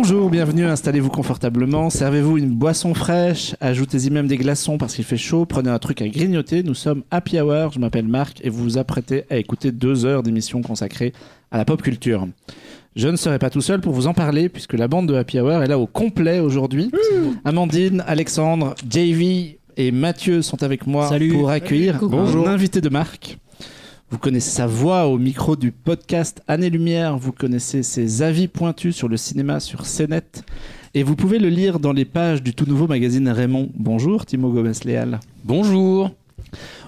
[0.00, 5.16] Bonjour, bienvenue, installez-vous confortablement, servez-vous une boisson fraîche, ajoutez-y même des glaçons parce qu'il fait
[5.16, 8.62] chaud, prenez un truc à grignoter, nous sommes Happy Hour, je m'appelle Marc et vous
[8.62, 11.12] vous apprêtez à écouter deux heures d'émission consacrée
[11.50, 12.28] à la pop culture.
[12.94, 15.40] Je ne serai pas tout seul pour vous en parler puisque la bande de Happy
[15.40, 16.92] Hour est là au complet aujourd'hui.
[17.44, 21.32] Amandine, Alexandre, JV et Mathieu sont avec moi Salut.
[21.32, 22.14] pour accueillir Coucou.
[22.14, 23.38] mon invité de marque.
[24.10, 28.96] Vous connaissez sa voix au micro du podcast Année Lumière, vous connaissez ses avis pointus
[28.96, 30.22] sur le cinéma sur CNET,
[30.94, 33.68] et vous pouvez le lire dans les pages du tout nouveau magazine Raymond.
[33.74, 35.20] Bonjour Timo Gomez-Léal.
[35.44, 36.10] Bonjour.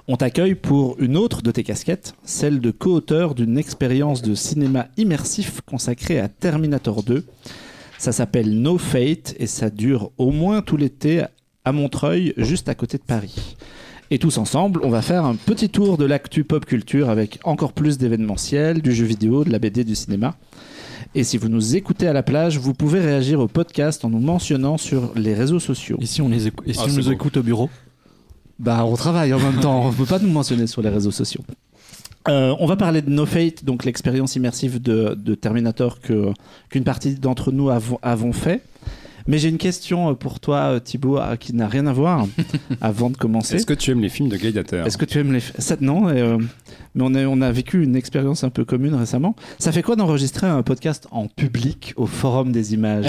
[0.08, 4.88] On t'accueille pour une autre de tes casquettes, celle de co-auteur d'une expérience de cinéma
[4.96, 7.26] immersif consacrée à Terminator 2.
[7.98, 11.24] Ça s'appelle No Fate et ça dure au moins tout l'été
[11.66, 13.56] à Montreuil, juste à côté de Paris.
[14.12, 17.72] Et tous ensemble, on va faire un petit tour de l'actu pop culture avec encore
[17.72, 20.34] plus d'événementiel, du jeu vidéo, de la BD, du cinéma.
[21.14, 24.18] Et si vous nous écoutez à la plage, vous pouvez réagir au podcast en nous
[24.18, 25.96] mentionnant sur les réseaux sociaux.
[26.00, 27.12] Et si on, les écou- et si Ah, on nous beau.
[27.12, 27.70] écoute au bureau?
[28.58, 29.86] Bah, on travaille en même temps.
[29.86, 31.42] On peut pas nous mentionner sur les réseaux sociaux.
[32.28, 36.32] Euh, on va parler de No Fate, donc l'expérience immersive de, de Terminator que
[36.68, 38.60] qu'une partie d'entre nous avons, avons fait.
[39.30, 42.26] Mais j'ai une question pour toi, euh, Thibaut, euh, qui n'a rien à voir
[42.80, 43.54] avant de commencer.
[43.54, 46.08] Est-ce que tu aimes les films de Gladiator Est-ce que tu aimes les ça, Non,
[46.08, 46.36] euh,
[46.96, 49.36] mais on a, on a vécu une expérience un peu commune récemment.
[49.60, 53.06] Ça fait quoi d'enregistrer un podcast en public au Forum des images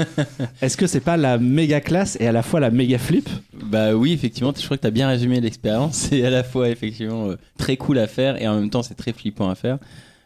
[0.60, 3.30] Est-ce que c'est pas la méga classe et à la fois la méga flip?
[3.54, 5.94] Bah oui, effectivement, je crois que tu as bien résumé l'expérience.
[5.96, 8.96] C'est à la fois effectivement euh, très cool à faire et en même temps c'est
[8.96, 9.78] très flippant à faire.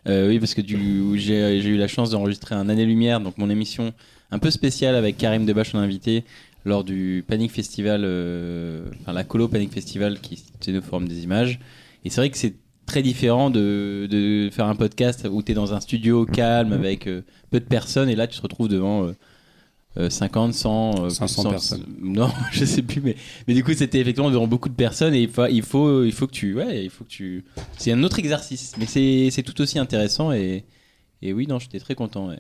[0.09, 3.93] Euh, oui, parce que j'ai eu la chance d'enregistrer un Année-Lumière, donc mon émission
[4.31, 6.25] un peu spéciale avec Karim Debache en invité
[6.65, 11.23] lors du Panic Festival, euh, enfin la colo Panic Festival qui était au Forum des
[11.25, 11.61] Images.
[12.05, 12.55] Et c'est vrai que c'est
[12.87, 17.07] très différent de, de faire un podcast où tu es dans un studio calme avec
[17.07, 19.13] euh, peu de personnes et là tu te retrouves devant euh,
[19.99, 21.85] euh, 50, 100, euh, 500 100 personnes.
[22.01, 25.23] Non, je sais plus, mais, mais du coup c'était effectivement devant beaucoup de personnes et
[25.23, 27.45] il faut, il faut, il faut que tu, ouais, il faut que tu.
[27.77, 30.65] C'est un autre exercice, mais c'est c'est tout aussi intéressant et,
[31.23, 32.29] et oui, non, j'étais très content.
[32.29, 32.39] ouais.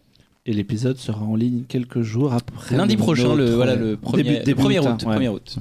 [0.50, 2.74] Et l'épisode sera en ligne quelques jours après.
[2.74, 5.16] Lundi le prochain, le voilà le premier, début- début 1er août, août, ouais.
[5.18, 5.56] 1er août.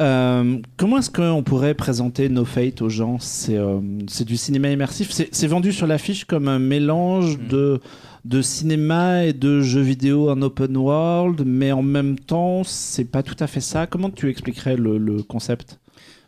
[0.00, 3.16] Euh, comment est-ce qu'on pourrait présenter No Fate aux gens?
[3.18, 5.10] C'est euh, c'est du cinéma immersif.
[5.10, 7.48] C'est vendu sur l'affiche comme un mélange Mm.
[7.48, 7.80] de,
[8.26, 13.22] de cinéma et de jeux vidéo en open world, mais en même temps, c'est pas
[13.22, 13.86] tout à fait ça.
[13.86, 15.80] Comment tu expliquerais le, le concept?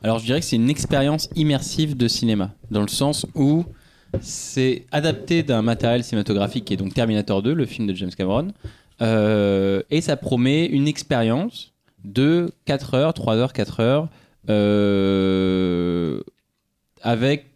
[0.03, 3.65] Alors je dirais que c'est une expérience immersive de cinéma, dans le sens où
[4.21, 8.49] c'est adapté d'un matériel cinématographique qui est donc Terminator 2, le film de James Cameron,
[9.01, 11.73] euh, et ça promet une expérience
[12.05, 14.09] de 4 heures, 3 heures, 4 heures,
[14.49, 16.21] euh,
[17.03, 17.47] avec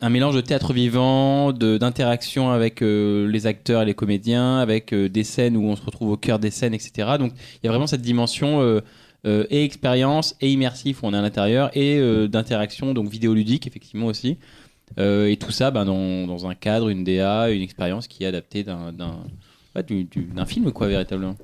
[0.00, 5.24] un mélange de théâtre vivant, d'interaction avec euh, les acteurs et les comédiens, avec des
[5.24, 7.12] scènes où on se retrouve au cœur des scènes, etc.
[7.18, 8.80] Donc il y a vraiment cette dimension
[9.24, 14.36] et expérience et immersif où on est à l'intérieur et d'interaction, donc vidéoludique effectivement aussi.
[14.98, 18.26] Euh, et tout ça ben, dans, dans un cadre, une DA, une expérience qui est
[18.26, 19.18] adaptée d'un d'un
[19.74, 21.36] ouais, du- du- d'un film quoi véritablement.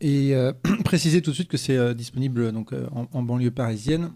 [0.00, 0.52] Et euh,
[0.84, 4.10] préciser tout de suite que c'est euh, disponible donc, en, en banlieue parisienne.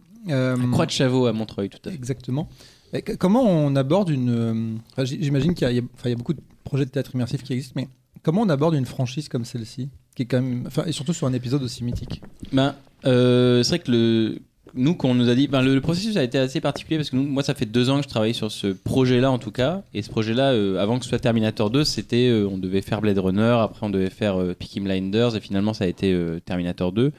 [0.72, 1.94] Croix de Chavaux à Montreuil tout à fait.
[1.94, 2.48] Exactement.
[2.92, 4.80] Et comment on aborde une.
[4.98, 6.90] J'imagine qu'il y, a- il y a enfin, il y a beaucoup de projets de
[6.90, 7.88] théâtre immersif qui existent, mais
[8.22, 11.26] comment on aborde une franchise comme celle-ci qui est quand même, enfin, Et surtout sur
[11.28, 12.22] un épisode aussi mythique?
[12.52, 12.74] Ben,
[13.04, 14.38] euh, c'est vrai que le,
[14.76, 17.16] nous, quand on nous a dit, ben, le, processus a été assez particulier parce que
[17.16, 19.82] moi, ça fait deux ans que je travaille sur ce projet-là en tout cas.
[19.94, 23.00] Et ce projet-là, euh, avant que ce soit Terminator 2, c'était, euh, on devait faire
[23.00, 26.40] Blade Runner, après on devait faire euh, Peaky Blinders et finalement ça a été euh,
[26.44, 27.12] Terminator 2.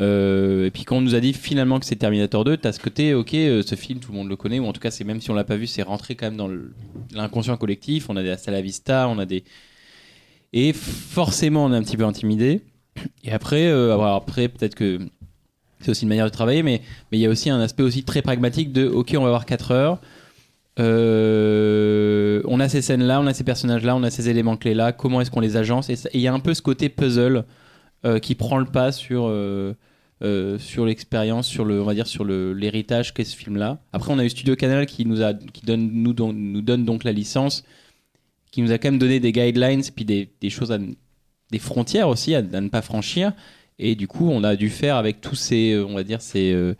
[0.00, 2.80] Euh, et puis quand on nous a dit finalement que c'est Terminator 2, t'as ce
[2.80, 5.30] côté, ok, ce film, tout le monde le connaît, ou en tout cas, même si
[5.30, 6.50] on l'a pas vu, c'est rentré quand même dans
[7.14, 8.08] l'inconscient collectif.
[8.08, 9.44] On a des Hasta on a des.
[10.54, 12.62] Et forcément, on est un petit peu intimidé.
[13.24, 14.98] Et après, après peut-être que
[15.82, 16.80] c'est aussi une manière de travailler, mais
[17.10, 19.46] mais il y a aussi un aspect aussi très pragmatique de, ok, on va avoir
[19.46, 20.00] 4 heures.
[20.80, 24.92] Euh, on a ces scènes-là, on a ces personnages-là, on a ces éléments clés-là.
[24.92, 25.90] Comment est-ce qu'on les agence?
[25.90, 27.44] Et il y a un peu ce côté puzzle
[28.04, 29.74] euh, qui prend le pas sur euh,
[30.58, 33.78] sur l'expérience, sur le, on va dire sur l'héritage qu'est ce film-là.
[33.92, 36.84] Après, on a eu Studio Canal qui nous a, qui donne nous don- nous donne
[36.84, 37.64] donc la licence,
[38.52, 42.08] qui nous a quand même donné des guidelines puis des, des choses à, des frontières
[42.08, 43.32] aussi à ne pas franchir.
[43.78, 46.52] Et du coup, on a dû faire avec tous ces, euh, on va dire, ces,
[46.52, 46.74] euh,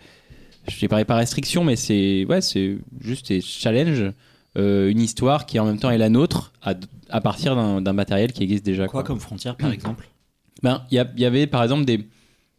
[0.68, 4.12] je ne parle pas restriction, mais c'est, ouais, c'est juste des challenges,
[4.58, 6.74] euh, une histoire qui en même temps est la nôtre à,
[7.08, 8.86] à partir d'un matériel qui existe déjà.
[8.86, 9.04] Quoi quoi.
[9.04, 10.08] comme frontière, par exemple?
[10.62, 12.06] Ben, il y, avait par exemple des.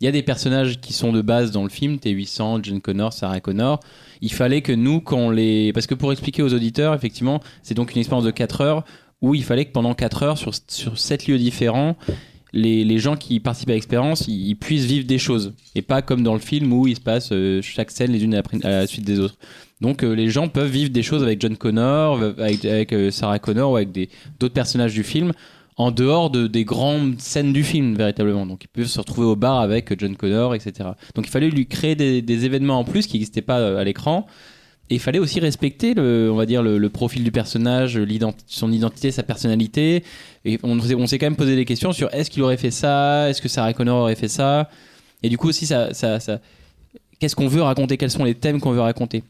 [0.01, 3.13] Il y a des personnages qui sont de base dans le film, T800, John Connor,
[3.13, 3.79] Sarah Connor.
[4.21, 5.71] Il fallait que nous, quand on les.
[5.71, 8.83] Parce que pour expliquer aux auditeurs, effectivement, c'est donc une expérience de 4 heures
[9.21, 11.95] où il fallait que pendant 4 heures, sur, sur 7 lieux différents,
[12.53, 15.53] les, gens qui participent à l'expérience, ils, puissent vivre des choses.
[15.75, 18.35] Et pas comme dans le film où il se passe euh, chaque scène les unes
[18.35, 19.35] après, à la suite des autres.
[19.81, 23.39] Donc euh, les gens peuvent vivre des choses avec John Connor, avec, avec euh, Sarah
[23.39, 23.91] Connor ou avec
[24.39, 25.33] d'autres personnages du film
[25.77, 28.45] en dehors de, des grandes scènes du film véritablement.
[28.45, 30.89] Donc ils peuvent se retrouver au bar avec euh, John Connor, etc.
[31.15, 33.83] Donc il fallait lui créer des, des événements en plus qui n'existaient pas euh, à
[33.83, 34.27] l'écran.
[34.93, 37.99] Il fallait aussi respecter le, on va dire le, profil du personnage,
[38.47, 40.03] son identité, sa personnalité.
[40.63, 43.49] On, s'est- quand même posé des questions sur est-ce qu'il aurait fait ça, est-ce que
[43.49, 44.69] Sarah Connor aurait fait ça?
[45.23, 45.89] Et du coup aussi ça,
[47.19, 49.23] qu'est-ce qu'on veut raconter, quels sont les thèmes qu'on veut raconter?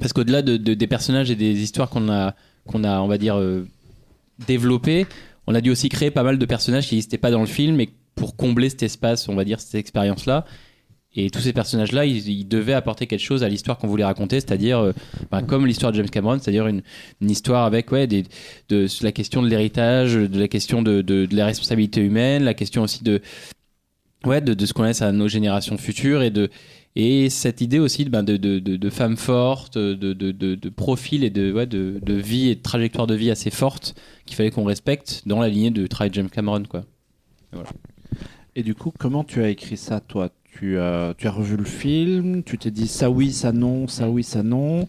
[0.00, 2.34] Parce qu'au-delà de, de- des personnages et des histoires qu'on a,
[2.66, 3.66] qu'on a, on va dire, euh,
[4.46, 5.06] développées,
[5.46, 7.80] on a dû aussi créer pas mal de personnages qui n'existaient pas dans le film
[7.80, 10.44] et pour combler cet espace, on va dire, cette expérience-là.
[11.16, 14.78] Et tous ces personnages-là, ils, devaient apporter quelque chose à l'histoire qu'on voulait raconter, c'est-à-dire,
[14.78, 14.92] euh,
[15.30, 16.82] ben, comme l'histoire de James Cameron, c'est-à-dire une,
[17.22, 18.24] histoire avec ouais, de,
[19.02, 22.82] la question de l'héritage, de la question de, de, de la responsabilité humaine, la question
[22.82, 23.22] aussi de,
[24.26, 26.50] ouais, de, ce qu'on laisse à nos générations futures et de,
[26.94, 31.30] et cette idée aussi de, ben, de, femmes fortes, de, de, de, de profil et
[31.30, 33.94] de, ouais, de vie et de trajectoire de vie assez forte
[34.26, 36.64] qu'il fallait qu'on respecte dans la lignée de travail de James Cameron.
[36.64, 36.84] Quoi.
[38.54, 40.30] Et du coup, comment tu as écrit ça, toi?
[40.58, 44.08] Tu, as- tu as revu le film, tu t'es dit ça oui, ça non, ça
[44.08, 44.86] oui, ça non.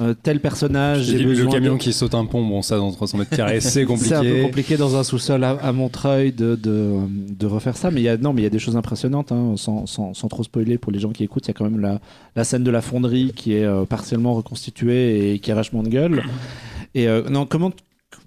[0.00, 3.18] Euh, tel personnage, J'ai le camion de- qui saute un pont, bon, ça dans 300
[3.18, 4.42] mètres carrés, c'est C'est un peu compliqué.
[4.42, 8.08] compliqué dans un sous-sol à, à Montreuil de, de, de refaire ça, mais il y
[8.08, 10.78] a non, mais il y a des choses impressionnantes, hein, sans, sans, sans trop spoiler
[10.78, 11.44] pour les gens qui écoutent.
[11.46, 12.00] Il y a quand même la,
[12.34, 15.88] la scène de la fonderie qui est euh, partiellement reconstituée et qui a vachement de
[15.90, 16.24] gueule.
[16.96, 17.70] Et euh, non, comment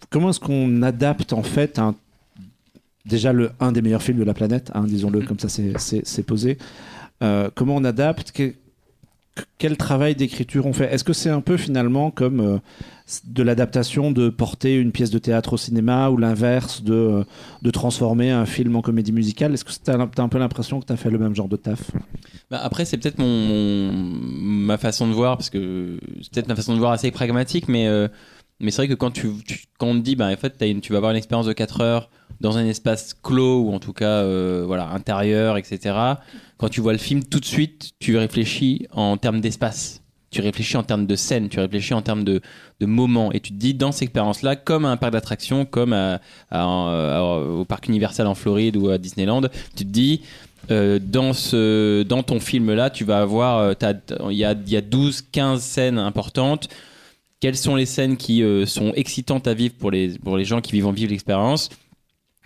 [0.10, 1.95] comment est-ce qu'on adapte en fait un
[3.07, 6.57] déjà le un des meilleurs films de la planète, hein, disons-le comme ça, c'est- posé.
[7.24, 8.54] Euh, comment on adapte que-
[9.57, 10.92] quel travail d'écriture on fait?
[10.94, 12.57] Est-ce que c'est un peu finalement comme euh,
[13.25, 17.24] de l'adaptation de porter une pièce de théâtre au cinéma ou l'inverse de, euh,
[17.62, 19.53] de transformer un film en comédie musicale?
[19.53, 21.56] Est-ce que tu as, un peu l'impression que tu as fait le même genre de
[21.56, 21.92] taf?
[22.50, 26.74] Bah, après, c'est peut-être mon, ma façon de voir, parce que c'est peut-être ma façon
[26.74, 27.88] de voir assez pragmatique, mais,
[28.59, 29.27] mais c'est vrai que quand, tu,
[29.77, 32.09] quand on te dit, bah, en fait, tu vas avoir une expérience de 4 heures
[32.42, 35.95] dans un espace clos, ou en tout cas euh, voilà, intérieur, etc.,
[36.57, 40.01] quand tu vois le film, tout de suite, tu réfléchis en termes d'espace.
[40.30, 42.42] Tu réfléchis en termes de scène, tu réfléchis en termes de,
[42.81, 45.94] de moments, et tu te dis, dans cette expérience-là, comme à un parc d'attractions, comme
[45.94, 46.19] à-
[46.51, 49.42] au parc Universal en Floride ou à Disneyland,
[49.75, 50.21] tu te dis,
[50.69, 53.74] euh, dans, ce, dans ton film là, tu vas avoir, euh,
[54.30, 56.68] il y a, y a 12, 15 scènes importantes.
[57.39, 60.62] Quelles sont les scènes qui euh, sont excitantes à vivre pour les, pour les gens
[60.62, 61.69] qui vivent en vivre l'expérience?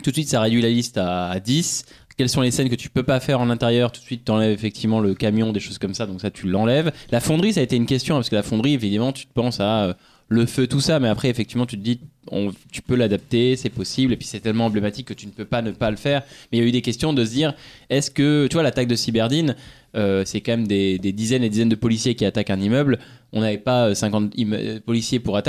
[0.03, 1.85] Tout de suite, ça réduit la liste à, à 10.
[2.17, 3.91] Quelles sont les scènes que tu peux pas faire en intérieur?
[3.91, 6.91] Tout de suite, t'enlèves effectivement le camion, des choses comme ça, donc ça, tu l'enlèves.
[7.09, 9.33] La fonderie, ça a été une question, hein, parce que la fonderie, évidemment, tu te
[9.33, 9.93] penses à euh,
[10.31, 11.99] le feu, tout ça, mais après, effectivement, tu te dis,
[12.31, 15.43] on- tu peux l'adapter, c'est possible, et puis c'est tellement emblématique que tu ne peux
[15.43, 16.21] pas ne pas le faire.
[16.51, 17.53] Mais il y a eu des questions de se dire,
[17.89, 19.57] est-ce que, tu vois, l'attaque de Cyberdine,
[19.97, 22.97] euh, c'est quand même des, dizaines et dizaines de policiers qui attaquent un immeuble.
[23.33, 25.41] On n'avait pas euh, 50 imme- euh, policiers pour, euh,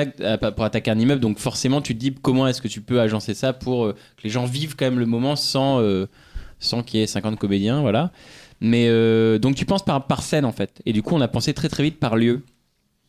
[0.58, 3.52] attaquer un immeuble, donc forcément, tu te dis comment est-ce que tu peux agencer ça
[3.52, 6.06] pour euh, que les gens vivent quand même le moment sans, euh,
[6.58, 8.10] sans qu'il y ait 50 comédiens, voilà.
[8.60, 10.82] Mais euh, donc tu penses par, par scène en fait.
[10.86, 12.42] Et du coup, on a pensé très très vite par lieu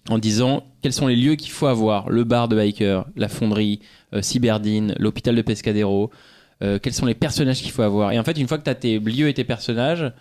[0.10, 2.10] en disant quels sont les lieux qu'il faut avoir?
[2.10, 3.80] Le bar de biker, la fonderie,
[4.14, 6.12] euh, Cyberdine, l'hôpital de Pescadero,
[6.62, 8.12] euh, quels sont les personnages qu'il faut avoir?
[8.12, 10.12] Et en fait, une fois que tu as tes lieux et tes personnages,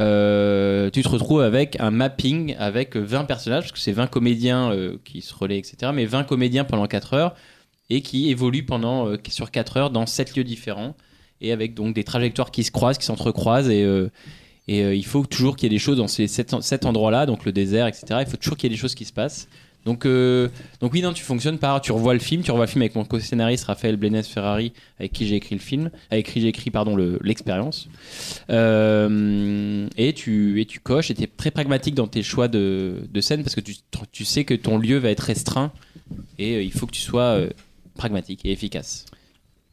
[0.00, 4.72] euh, tu te retrouves avec un mapping avec 20 personnages, parce que c'est 20 comédiens
[5.04, 5.92] qui se relaient, etc.
[5.94, 7.34] Mais 20 comédiens pendant 4 heures
[7.90, 10.96] et qui évoluent pendant, sur 4 heures dans 7 lieux différents
[11.40, 13.86] et avec donc des trajectoires qui se croisent, qui s'entrecroisent et.
[14.68, 17.52] Et euh, il faut toujours qu'il y ait des choses dans sept endroits-là, donc le
[17.52, 18.04] désert, etc.
[18.20, 19.48] Il faut toujours qu'il y ait des choses qui se passent.
[19.84, 20.48] Donc, euh,
[20.80, 22.94] donc oui, non, tu fonctionnes par, tu revois le film, tu revois le film avec
[22.94, 26.70] mon co-scénariste Raphaël Blenes Ferrari, avec qui j'ai écrit le film, avec qui j'ai écrit
[26.70, 27.88] pardon le- l'expérience.
[28.48, 33.20] Euh, et tu et tu coches, et es très pragmatique dans tes choix de, de
[33.20, 33.74] scène parce que tu,
[34.12, 35.70] tu sais que ton lieu va être restreint
[36.38, 37.40] et il faut que tu sois
[37.96, 39.04] pragmatique et efficace.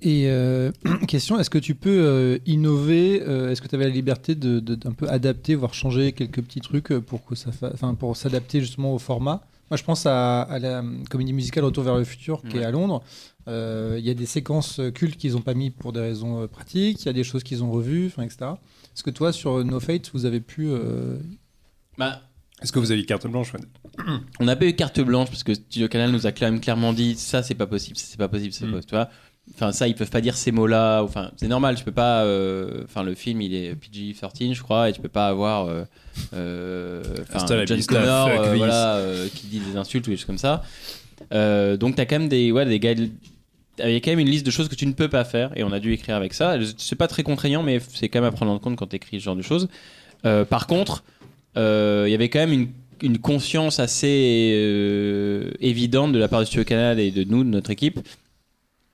[0.02, 0.72] Et euh,
[1.08, 4.60] question, est-ce que tu peux euh, innover euh, Est-ce que tu avais la liberté de,
[4.60, 8.62] de- d'un peu adapter, voire changer quelques petits trucs pour que ça, enfin pour s'adapter
[8.62, 9.42] justement au format?
[9.70, 12.64] Moi, je pense à, à la comédie musicale Retour vers le futur qui Ouais.
[12.64, 13.04] est à Londres.
[13.48, 17.02] Euh, Il y a des séquences cultes qu'ils n'ont pas mis pour des raisons pratiques.
[17.04, 18.52] Il y a des choses qu'ils ont revues, enfin, etc.
[18.94, 21.18] Est-ce que toi, sur No Fate, vous avez pu euh,
[21.98, 22.22] Bah,
[22.62, 23.54] Est-ce que vous avez carte blanche
[24.42, 26.92] On n'a pas eu carte blanche parce que Studio Canal nous a quand même clairement
[26.92, 28.72] dit ça c'est pas possible, ça c'est pas possible, c'est Mm.
[28.72, 28.90] pas possible.
[28.90, 29.10] Tu vois
[29.54, 31.02] Enfin ça ils peuvent pas dire ces mots-là.
[31.04, 32.24] Enfin c'est normal, tu peux pas.
[32.24, 35.68] euh, Enfin le film il est PG-13 je crois et tu peux pas avoir.
[35.68, 35.84] euh,
[36.34, 37.40] euh, enfin,
[37.88, 38.58] Connor euh, this.
[38.58, 40.64] voilà, euh, qui dit des insultes ou des choses comme ça.
[41.34, 43.12] Euh, donc t'as quand même des ouais des guide-
[43.84, 45.52] il y a quand même une liste de choses que tu ne peux pas faire
[45.56, 46.58] et on a dû écrire avec ça.
[46.78, 49.20] C'est pas très contraignant, mais c'est quand même à prendre en compte quand tu écris
[49.20, 49.70] ce genre de choses.
[50.26, 51.04] Euh, par contre,
[51.58, 52.68] euh, il y avait quand même une,
[53.02, 57.50] une conscience assez euh, évidente de la part du Studio Canal et de nous, de
[57.50, 58.00] notre équipe.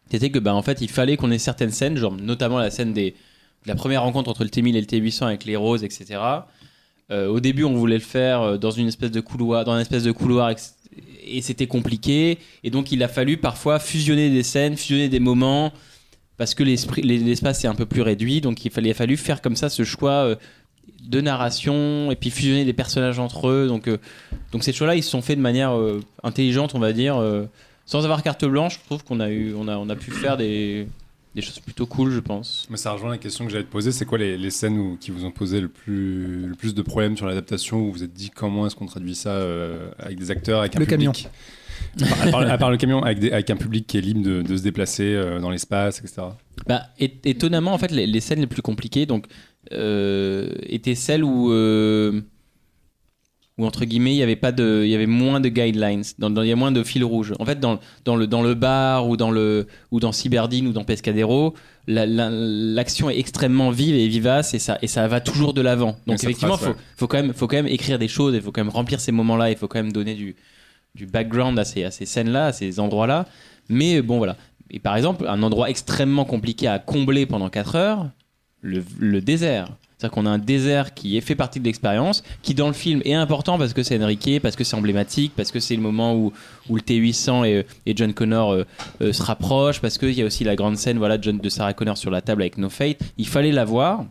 [0.09, 2.93] C'était que, bah, en fait, il fallait qu'on ait certaines scènes, genre notamment la scène
[2.93, 3.11] des,
[3.63, 6.19] de la première rencontre entre le T1000 et le T800 avec les roses, etc.
[7.11, 9.81] Euh, au début, on voulait le faire euh, dans une espèce de couloir, dans une
[9.81, 10.53] espèce de couloir,
[11.25, 12.37] et c'était compliqué.
[12.63, 15.71] Et donc, il a fallu parfois fusionner des scènes, fusionner des moments,
[16.37, 18.41] parce que l'espace est un peu plus réduit.
[18.41, 20.35] Donc, il fallait, il a fallu faire comme ça ce choix euh,
[21.03, 23.67] de narration, et puis fusionner des personnages entre eux.
[23.67, 23.89] Donc,
[24.51, 25.77] donc ces choix-là, ils se sont faits de manière
[26.23, 27.21] intelligente, on va dire,
[27.87, 28.75] sans avoir carte blanche.
[28.81, 30.87] Je trouve qu'on a eu, on a, on a pu faire des,
[31.33, 32.67] des choses plutôt cool, je pense.
[32.69, 33.91] Mais ça rejoint la question que j'allais te poser.
[33.91, 36.81] C'est quoi les, les scènes où- qui vous ont posé le plus, le plus de
[36.83, 40.19] problèmes sur l'adaptation où vous vous êtes dit comment est-ce qu'on traduit ça euh, avec
[40.19, 41.27] des acteurs, avec un Le public
[42.01, 44.01] à, part, à part- à part le camion, avec, des- avec un public qui est
[44.01, 46.23] libre de, de se déplacer euh, dans l'espace, etc.
[46.67, 49.25] Bah, étonnamment, en fait, les, les scènes les plus compliquées donc,
[49.71, 52.21] euh, étaient celles où, euh,
[53.57, 56.29] où, entre guillemets, il y avait, pas de, il y avait moins de guidelines, dans,
[56.29, 57.33] dans- il y a moins de fil rouge.
[57.39, 60.73] En fait, dans, dans, le, dans le bar ou dans, le, ou dans Cyberdine ou
[60.73, 61.55] dans Pescadero,
[61.87, 65.61] la- la- l'action est extrêmement vive et vivace et ça, et ça va toujours de
[65.61, 65.97] l'avant.
[66.05, 68.41] Donc, effectivement, il trace, faut, faut, quand même, faut quand même écrire des choses, il
[68.41, 70.35] faut quand même remplir ces moments-là, il faut quand même donner du,
[70.93, 73.25] du background à ces, à ces scènes-là, à ces endroits-là.
[73.69, 74.37] Mais bon, voilà.
[74.69, 78.09] Et par exemple, un endroit extrêmement compliqué à combler pendant 4 heures,
[78.61, 79.69] le, le désert.
[79.97, 83.01] C'est-à-dire qu'on a un désert qui est fait partie de l'expérience, qui dans le film
[83.03, 86.15] est important parce que c'est Enrique, parce que c'est emblématique, parce que c'est le moment
[86.15, 86.31] où,
[86.69, 88.63] où le T800 et, John Connor euh,
[89.01, 91.73] euh, se rapprochent, parce qu'il y a aussi la grande scène voilà, John, de Sarah
[91.73, 92.99] Connor sur la table avec No Fate.
[93.17, 94.05] Il fallait la voir,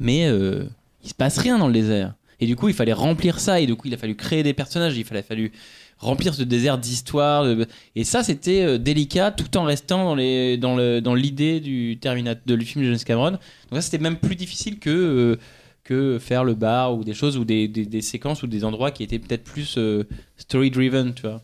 [0.00, 0.64] mais euh,
[1.04, 2.14] il se passe rien dans le désert.
[2.40, 4.52] Et du coup, il fallait remplir ça, et du coup, il a fallu créer des
[4.52, 5.52] personnages, il fallait
[5.98, 7.44] remplir ce désert d'histoire.
[7.44, 11.60] de- Et ça, c'était euh, délicat, tout en restant dans les dans le dans l'idée
[11.60, 13.30] du Terminator, de, du film de James Cameron.
[13.32, 13.40] Donc
[13.72, 15.36] ça, c'était même plus difficile que euh,
[15.84, 18.90] que faire le bar ou des choses ou des, des, des séquences ou des endroits
[18.90, 20.04] qui étaient peut-être plus euh,
[20.36, 21.42] story driven, tu vois.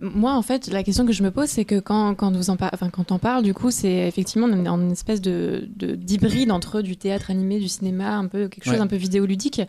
[0.00, 2.56] Moi, en fait, la question que je me pose, c'est que quand, quand, vous en
[2.56, 6.52] par- enfin, quand on parle, du coup, c'est effectivement en une espèce de de- d'hybride
[6.52, 8.80] entre du théâtre animé, du cinéma, un peu quelque chose Ouais.
[8.80, 9.60] un peu vidéoludique.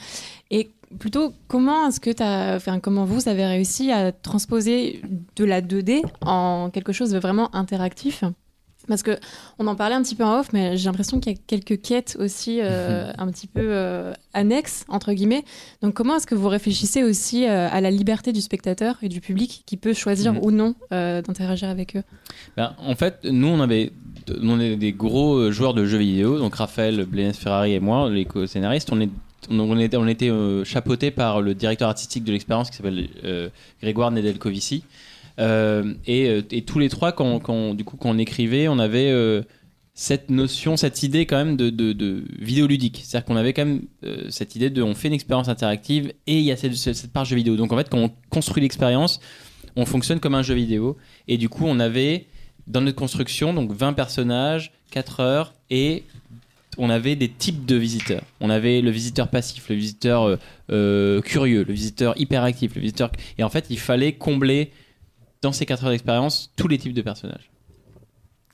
[0.52, 2.12] Et plutôt, comment est-ce que
[2.56, 5.02] enfin, comment vous avez réussi à transposer
[5.36, 8.24] de la 2D en quelque chose de vraiment interactif?
[8.88, 9.18] Parce que
[9.60, 11.82] on en parlait un petit peu en off, mais j'ai l'impression qu'il y a quelques
[11.82, 15.44] quêtes aussi euh, un petit peu euh, annexes entre guillemets.
[15.82, 19.20] Donc comment est-ce que vous réfléchissez aussi euh, à la liberté du spectateur et du
[19.20, 20.40] public qui peut choisir Mhm.
[20.42, 22.04] ou non d'interagir avec eux?
[22.56, 23.92] Ben, en fait, nous, on avait
[24.42, 28.26] on est des gros joueurs de jeux vidéo, donc Raphaël, Blaise Ferrari et moi, les
[28.26, 29.10] co-scénaristes, on est
[29.50, 33.50] on on était, on euh, chapeautés par le directeur artistique de l'expérience qui s'appelle euh,
[33.82, 34.84] Grégoire Nedelkovici.
[35.40, 39.14] Euh, et, tous les trois, quand, du coup, quand on écrivait, on avait
[39.94, 43.02] cette notion, cette idée quand même de, de, de vidéoludique.
[43.04, 43.82] C'est-à-dire qu'on avait quand même
[44.30, 47.26] cette idée de on fait une expérience interactive et il y a cette, cette part
[47.26, 47.56] jeu vidéo.
[47.56, 49.20] Donc en fait, quand on construit l'expérience,
[49.76, 50.98] on fonctionne comme un jeu vidéo.
[51.28, 52.26] Et du coup, on avait
[52.68, 56.04] dans notre construction donc 20 personnages, 4 heures et
[56.78, 58.24] on avait des types de visiteurs.
[58.40, 60.38] On avait le visiteur passif, le visiteur euh,
[60.72, 64.72] euh, curieux, le visiteur hyperactif, le visiteur et en fait, il fallait combler
[65.42, 67.50] dans ces 4 heures d'expérience tous les types de personnages.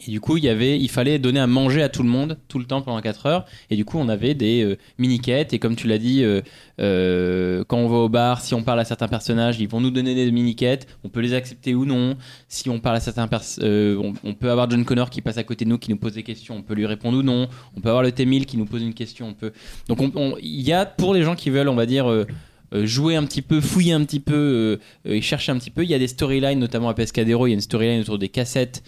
[0.07, 2.37] Et du coup, il y avait, il fallait donner à manger à tout le monde
[2.47, 3.45] tout le temps pendant 4 heures.
[3.69, 5.53] Et du coup, on avait des euh, mini-quêtes.
[5.53, 6.41] Et comme tu l'as dit, euh,
[6.81, 9.91] euh, quand on va au bar, si on parle à certains personnages, ils vont nous
[9.91, 10.87] donner des mini-quêtes.
[11.03, 12.15] On peut les accepter ou non.
[12.47, 15.43] Si on parle à certains personnages, on, on peut avoir John Connor qui passe à
[15.43, 16.55] côté de nous, qui nous pose des questions.
[16.57, 17.47] On peut lui répondre ou non.
[17.77, 19.27] On peut avoir le T-1000 qui nous pose une question.
[19.29, 19.51] On peut...
[19.87, 22.09] Donc, on- on- il y a pour les gens qui veulent, on va dire.
[22.09, 22.25] euh,
[22.73, 25.69] euh, jouer un petit peu, fouiller un petit peu euh, euh, et chercher un petit
[25.69, 25.83] peu.
[25.83, 28.29] Il y a des storylines, notamment à Pescadero, il y a une storyline autour des
[28.29, 28.81] cassettes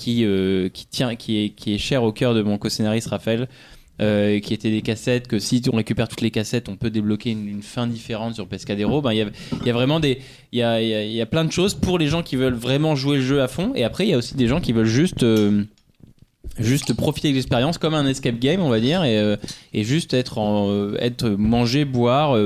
[0.00, 3.48] qui, euh, qui, tient, qui, est, qui est chère au cœur de mon co-scénariste Raphaël,
[4.00, 7.30] euh, qui étaient des cassettes que si on récupère toutes les cassettes, on peut débloquer
[7.32, 9.02] une, fin différente sur Pescadero.
[9.02, 10.20] Ben, il y, y a vraiment des,
[10.52, 13.18] y a, y y a plein de choses pour les gens qui veulent vraiment jouer
[13.18, 13.72] le jeu à fond.
[13.74, 15.22] Et après, il y a aussi des gens qui veulent juste.
[15.22, 15.64] euh,
[16.58, 19.36] Juste profiter de l'expérience comme un escape game, on va dire, et,
[19.72, 22.36] et juste être, en, être manger, boire,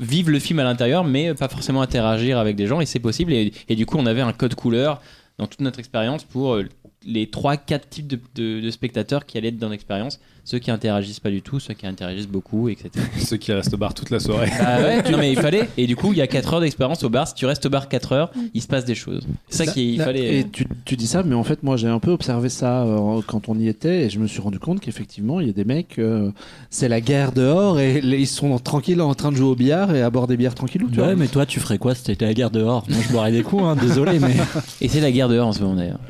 [0.00, 3.32] vivre le film à l'intérieur, mais pas forcément interagir avec des gens, et c'est possible.
[3.32, 5.00] Et, et du coup, on avait un code couleur
[5.38, 6.58] dans toute notre expérience pour
[7.04, 10.20] les 3-4 types de, spectateurs qui allaient être dans l'expérience.
[10.44, 12.90] Ceux qui interagissent pas du tout, ceux qui interagissent beaucoup, etc.
[13.18, 14.50] Ceux qui restent au bar toute la soirée.
[14.58, 15.68] Ah ouais, non mais il fallait.
[15.76, 17.28] Et du coup, il y a 4 heures d'expérience au bar.
[17.28, 19.24] Si tu restes au bar 4 heures, il se passe des choses.
[19.48, 20.40] C'est ça qu'il fallait.
[20.40, 23.20] Et tu, tu dis ça, mais en fait, moi, j'ai un peu observé ça euh,
[23.24, 25.64] quand on y était, et je me suis rendu compte qu'effectivement, il y a des
[25.64, 26.32] mecs, euh,
[26.70, 29.94] c'est la guerre dehors, et les- ils sont tranquilles en train de jouer au billard
[29.94, 31.14] et à boire des bières tranquillou, tu Ouais, vois.
[31.14, 32.84] mais toi, tu ferais quoi si t'étais à la guerre dehors?
[32.88, 34.34] Moi, je boirais des coups, hein, désolé, mais.
[34.80, 36.00] Et c'est la guerre dehors en ce moment d'ailleurs.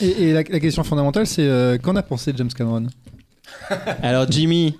[0.00, 2.86] Et, et la, la question fondamentale, c'est euh, qu'en a pensé James Cameron?
[4.02, 4.74] Alors Jimmy,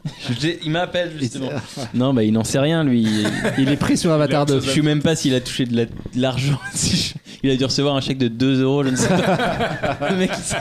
[0.64, 1.48] il m'appelle justement.
[1.94, 3.06] Non, bah il n'en sait rien lui.
[3.58, 4.60] Il est pris sur Avatar 2.
[4.60, 6.58] Je sais même pas s'il a touché de la- de l'argent.
[7.44, 9.98] Il a dû recevoir un chèque de 2 euros, je ne sais pas.
[10.10, 10.54] Le mec, il, s-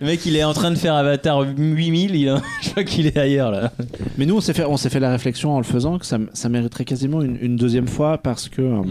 [0.00, 3.08] le mec, il est en train de faire Avatar 8000, il a- je crois qu'il
[3.08, 3.72] est ailleurs là.
[4.16, 6.18] Mais nous, on s'est fait, on s'est fait la réflexion en le faisant que ça,
[6.32, 8.82] ça mériterait quasiment une, une deuxième fois parce que euh,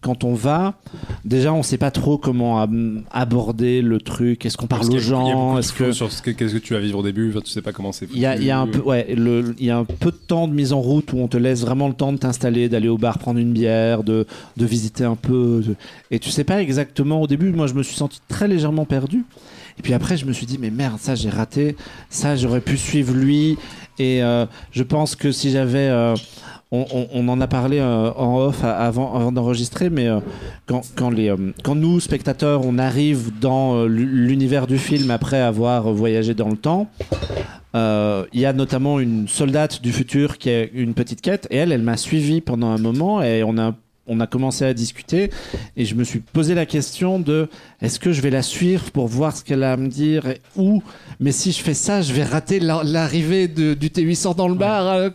[0.00, 0.74] quand on va,
[1.24, 4.44] déjà, on sait pas trop comment ab- aborder le truc.
[4.44, 5.56] Est-ce qu'on parle aux gens?
[5.58, 7.30] Est-ce flou que sur ce que- qu'est-ce que tu vas vivre au début?
[7.30, 9.14] Enfin, tu sais pas comment il y a, un peu, ouais,
[9.58, 11.88] y a un peu de temps de mise en route où on te laisse vraiment
[11.88, 15.62] le temps de t'installer, d'aller au bar prendre une bière, de, de visiter un peu.
[16.10, 17.50] et tu sais pas exactement au début.
[17.50, 19.24] Moi, je me suis senti très légèrement perdu.
[19.78, 21.76] Et puis après, je me suis dit, mais merde, ça j'ai raté.
[22.08, 23.58] Ça, j'aurais pu suivre lui.
[23.98, 25.88] Et euh, je pense que si j'avais.
[25.88, 26.14] euh,
[27.12, 30.20] on, en a parlé euh, en off avant, d'enregistrer, mais euh,
[30.66, 36.48] quand, euh, quand nous, spectateurs, on arrive dans l'univers du film après avoir voyagé dans
[36.48, 36.88] le temps,
[37.74, 41.72] il y a notamment une soldate du futur qui a une petite quête et elle,
[41.72, 43.74] elle m'a suivi pendant un moment et on a,
[44.06, 45.30] on a commencé à discuter
[45.76, 47.48] et je me suis posé la question de
[47.80, 50.40] est-ce que je vais la suivre pour voir ce qu'elle a à me dire et
[50.56, 50.82] où?
[51.20, 54.86] Mais si je fais ça, je vais rater la- l'arrivée du T800 dans le bar.
[54.88, 55.10] euh,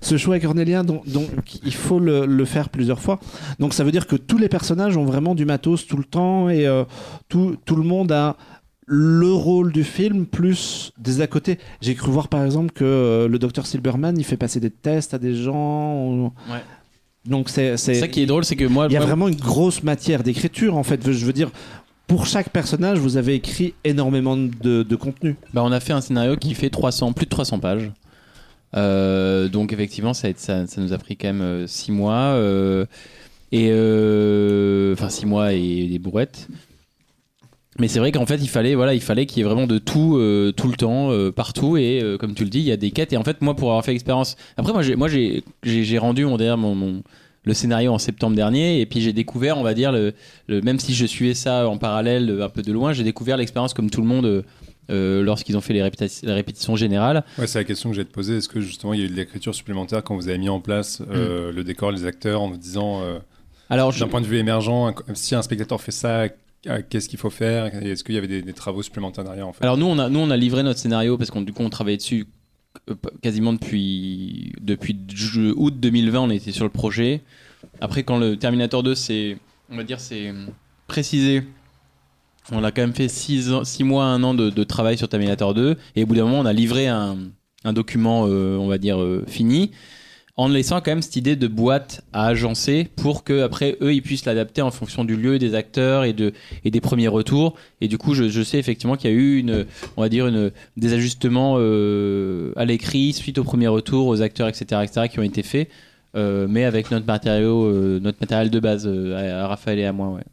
[0.00, 1.28] ce choix cornélien, donc, donc
[1.64, 3.20] il faut le, le faire plusieurs fois.
[3.58, 6.48] Donc ça veut dire que tous les personnages ont vraiment du matos tout le temps
[6.50, 6.84] et euh,
[7.28, 8.36] tout, tout le monde a
[8.92, 11.58] le rôle du film plus des à côté.
[11.80, 15.14] J'ai cru voir par exemple que euh, le docteur Silberman il fait passer des tests
[15.14, 16.32] à des gens.
[16.50, 16.58] Ouais.
[17.26, 19.36] Donc c'est ça qui est drôle, c'est que moi, il y a moi- vraiment une
[19.36, 21.10] grosse matière d'écriture en fait.
[21.10, 21.50] Je veux dire
[22.06, 25.36] pour chaque personnage vous avez écrit énormément de, de contenu.
[25.54, 27.90] Bah, on a fait un scénario qui fait 300, plus de 300 pages.
[28.76, 32.14] Euh, donc effectivement, ça, ça, ça nous a pris quand même 6 mois.
[32.34, 32.86] euh,
[33.52, 36.48] et euh, enfin 6 mois et des brouettes.
[37.80, 39.78] Mais c'est vrai qu'en fait, il fallait, voilà, il fallait qu'il y ait vraiment de
[39.78, 41.76] tout, euh, tout le temps, euh, partout.
[41.76, 43.12] Et euh, comme tu le dis, il y a des quêtes.
[43.12, 46.36] Et en fait, moi, pour avoir fait l'expérience, après, moi, j'ai, moi, j'ai, rendu mon,
[46.36, 47.02] d'ailleurs, mon, mon-
[47.44, 48.80] le scénario en septembre dernier.
[48.82, 50.12] Et puis, j'ai découvert, on va dire, le,
[50.46, 53.72] le- même si je suivais ça en parallèle, un peu de loin, j'ai découvert l'expérience
[53.74, 54.44] comme tout le monde.
[54.90, 57.24] euh, lorsqu'ils ont fait les, répéta- les répétitions générales.
[57.38, 58.38] Ouais, c'est la question que j'ai te poser.
[58.38, 60.58] Est-ce que justement il y a eu de l'écriture supplémentaire quand vous avez mis en
[60.60, 63.18] place euh, le décor, les acteurs, en vous disant, euh,
[63.70, 66.24] Alors, je- d'un point de vue émergent, si un spectateur fait ça,
[66.62, 69.76] qu'est-ce qu'il faut faire Est-ce qu'il y avait des, travaux supplémentaires derrière en fait Alors
[69.76, 71.96] nous on a nous on a livré notre scénario parce qu'on du coup on travaillait
[71.96, 72.26] dessus
[72.90, 74.96] euh, quasiment depuis depuis
[75.56, 77.22] août 2020 on était sur le projet.
[77.80, 79.38] Après quand le Terminator 2 c'est
[79.70, 80.32] on va dire c'est
[80.86, 81.42] précisé
[82.52, 85.76] on a quand même fait 6 mois, un an de, de travail sur Terminator 2
[85.96, 87.16] et au bout d'un moment on a livré un,
[87.64, 89.70] un document euh, on va dire euh, fini
[90.40, 94.00] en laissant quand même cette idée de boîte à agencer pour que après eux ils
[94.00, 96.32] puissent l'adapter en fonction du lieu, des acteurs et de
[96.64, 97.56] et des premiers retours.
[97.82, 99.66] Et du coup, je, sais effectivement qu'il y a eu une,
[99.98, 105.18] on des ajustements euh, à l'écrit suite aux premiers retours, aux acteurs, etc., etc., qui
[105.18, 105.68] ont été faits,
[106.16, 109.92] euh, mais avec notre matériau, euh, notre matériel de base à, à Raphaël et à
[109.92, 110.24] moi, ouais.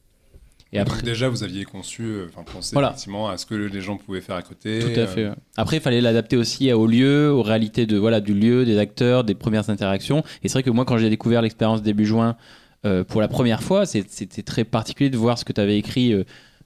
[0.73, 2.89] Et Donc après, déjà vous aviez conçu, euh, enfin pensé Voilà.
[2.89, 4.80] effectivement à ce que les gens pouvaient faire à côté.
[4.80, 5.27] Tout à euh, fait.
[5.30, 5.36] ouais.
[5.56, 9.23] Après, il fallait l'adapter aussi au lieu, aux réalités de voilà du lieu, des acteurs,
[9.23, 10.23] des premières interactions.
[10.43, 12.36] Et c'est vrai que moi, quand j'ai découvert l'expérience début juin
[12.86, 16.13] euh, pour la première fois, c'était très particulier de voir ce que tu avais écrit
[16.13, 16.23] euh,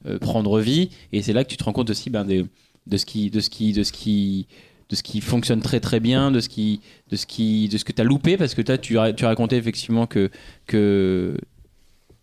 [0.08, 0.90] euh, prendre vie.
[1.14, 2.46] Et c'est là que tu te rends compte aussi ben, des-
[2.88, 4.48] de ce qui, de ce qui, de ce qui
[4.90, 7.86] de ce qui fonctionne très très bien, de ce qui, de ce qui, de ce
[7.86, 10.30] que tu as loupé, parce que toi, tu, tu racontais effectivement que,
[10.68, 11.38] que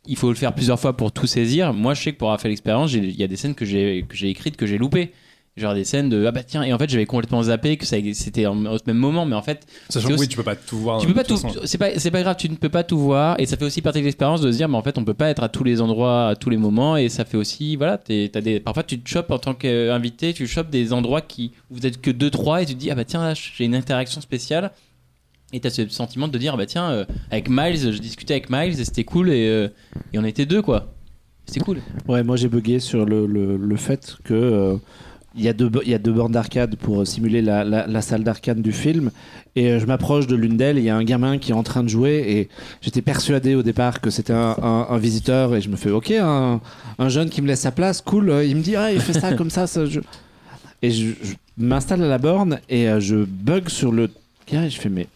[0.08, 1.72] il faut le faire plusieurs fois pour tout saisir.
[1.72, 4.04] Moi, je sais que pour avoir fait l'expérience, il y a des scènes que j'ai
[4.08, 5.12] que j'ai écrites que j'ai loupées.
[5.56, 7.96] Genre des scènes de ah bah tiens et en fait j'avais complètement zappé que ça
[8.12, 11.00] c'était au même moment mais en fait Sachant que oui, tu peux pas tout voir.
[11.00, 13.34] tu peux pas tout c'est pas c'est pas grave tu ne peux pas tout voir
[13.40, 15.14] et ça fait aussi partie de l'expérience de se dire mais en fait on peut
[15.14, 17.98] pas être à tous les endroits à tous les moments et ça fait aussi voilà
[17.98, 21.50] t'es- t'as des parfois tu te chopes en tant qu'invité tu chopes des endroits qui
[21.72, 23.64] où vous êtes que deux trois et tu te dis ah bah tiens là j'ai
[23.64, 24.70] une interaction spéciale
[25.52, 28.50] et t'as ce sentiment de dire ah bah tiens euh, avec Miles je discutais avec
[28.50, 29.68] Miles et c'était cool et, euh,
[30.12, 30.92] et on était deux quoi
[31.46, 34.76] c'était cool Ouais, moi j'ai bugué sur le, le, le fait que euh,
[35.34, 38.02] il y a deux, il y a deux bornes d'arcade pour euh, simuler la, la-
[38.02, 39.10] salle d'arcade du film.
[39.54, 40.78] Et je m'approche de l'une d'elles.
[40.78, 42.24] Il y a un gamin qui est en train de jouer.
[42.26, 42.48] Et
[42.80, 45.54] j'étais persuadé au départ que c'était un, un- visiteur.
[45.54, 46.60] Et je me fais OK, un,
[46.98, 48.32] un jeune qui me laisse sa place, cool.
[48.44, 49.66] Il me dit ah, il fait ça comme ça.
[49.68, 50.00] ça je-
[50.82, 51.12] Et je,
[51.56, 54.10] m'installe à la borne et je bug sur le
[54.50, 54.64] gars.
[54.64, 55.06] Et je fais mais.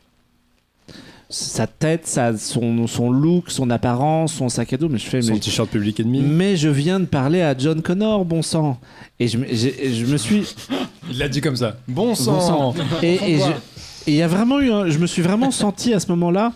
[1.32, 5.22] Sa tête, sa, son, son look, son apparence, son sac à dos, mais je fais
[5.22, 6.20] Son mais t-shirt public ennemi.
[6.20, 8.78] mais je viens de parler à John Connor, bon sang.
[9.18, 10.54] Et je, me- je suis.
[11.10, 11.76] Il l'a dit comme ça.
[11.88, 12.74] Bon Bon sang.
[13.02, 13.50] Et et je-
[14.08, 14.70] et il y a vraiment eu.
[14.70, 16.52] un- je me suis vraiment senti à ce moment-là.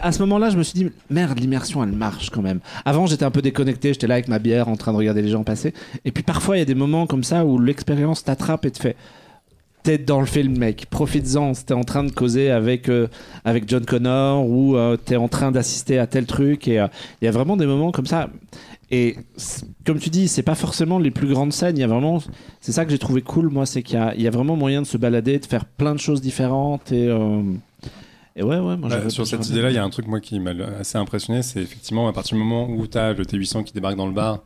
[0.00, 2.60] À ce moment-là, je me suis dit, merde, l'immersion, elle marche quand même.
[2.86, 5.28] Avant, j'étais un peu déconnecté, j'étais là avec ma bière en train de regarder les
[5.28, 5.74] gens passer.
[6.06, 8.78] Et puis parfois, il y a des moments comme ça où l'expérience t'attrape et te
[8.80, 8.96] fait.
[9.84, 10.86] T'es dans le film, mec.
[10.88, 11.52] Profites-en.
[11.52, 13.06] T'es en train de causer avec, euh,
[13.44, 16.66] avec John Connor ou euh, t'es en train d'assister à tel truc.
[16.68, 16.86] Et euh,
[17.20, 18.30] il y a vraiment des moments comme ça.
[18.90, 19.16] Et
[19.84, 21.76] comme tu dis, c'est pas forcément les plus grandes scènes.
[21.76, 22.22] Il y a vraiment,
[22.60, 24.86] c'est ça que j'ai trouvé cool, moi, c'est qu'il y y a vraiment moyen de
[24.86, 26.90] se balader, de faire plein de choses différentes.
[26.90, 27.42] Et, euh,
[28.36, 30.40] et ouais, ouais, moi Bah, sur cette idée-là, il y a un truc moi qui
[30.40, 33.72] m'a assez impressionné, c'est effectivement à partir du moment où tu as le T800 qui
[33.72, 34.40] débarque dans le bar,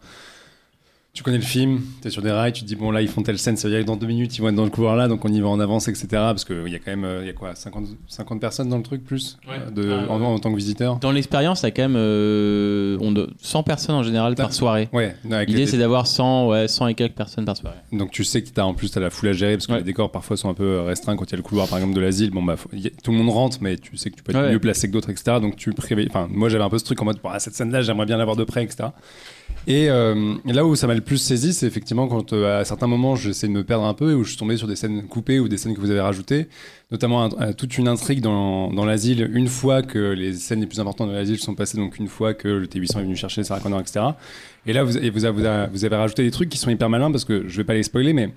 [1.19, 3.09] tu connais le film, tu es sur des rails, tu te dis bon là ils
[3.09, 4.71] font telle scène, ça veut dire que dans deux minutes ils vont être dans le
[4.71, 6.07] couloir là, donc on y va en avance, etc.
[6.11, 8.77] Parce qu'il y a quand même, euh, il y a quoi, 50, 50 personnes dans
[8.77, 11.67] le truc plus euh, de, Ah, en, en tant que visiteur Dans l'expérience, il y
[11.67, 14.89] a quand même euh, on de- 100 personnes en général par soirée.
[14.93, 17.79] Ouais, L'idée, les- c'est d'avoir 100, ouais, 100 et quelques personnes par soirée.
[17.93, 19.73] donc tu sais que tu as en plus t'as la foule à gérer parce que
[19.73, 19.79] Ouais.
[19.79, 21.95] les décors parfois sont un peu restreints quand il y a le couloir par exemple
[21.97, 22.31] de l'asile.
[22.31, 24.31] Bon bah faut- y a- tout le monde rentre, mais tu sais que tu peux
[24.31, 24.53] être Ouais.
[24.53, 25.39] mieux placé que d'autres, etc.
[25.41, 26.07] Donc tu préveilles.
[26.09, 28.37] Enfin moi j'avais un peu ce truc en mode bah, cette scène-là j'aimerais bien l'avoir
[28.37, 28.91] de près, etc.
[29.67, 32.87] Et euh, là où ça m'a le plus saisi, c'est effectivement quand euh, à certains
[32.87, 35.03] moments j'essaie de me perdre un peu et où je suis tombé sur des scènes
[35.07, 36.49] coupées ou des scènes que vous avez rajoutées,
[36.91, 41.09] notamment un- toute une intrigue dans, l'asile une fois que les scènes les plus importantes
[41.11, 43.81] de l'asile sont passées, donc une fois que le T800 est venu chercher Sarah Connor,
[43.81, 44.01] etc.
[44.67, 47.25] Et là vous, et vous, vous avez rajouté des trucs qui sont hyper malins parce
[47.27, 48.31] que je vais pas les spoiler, mais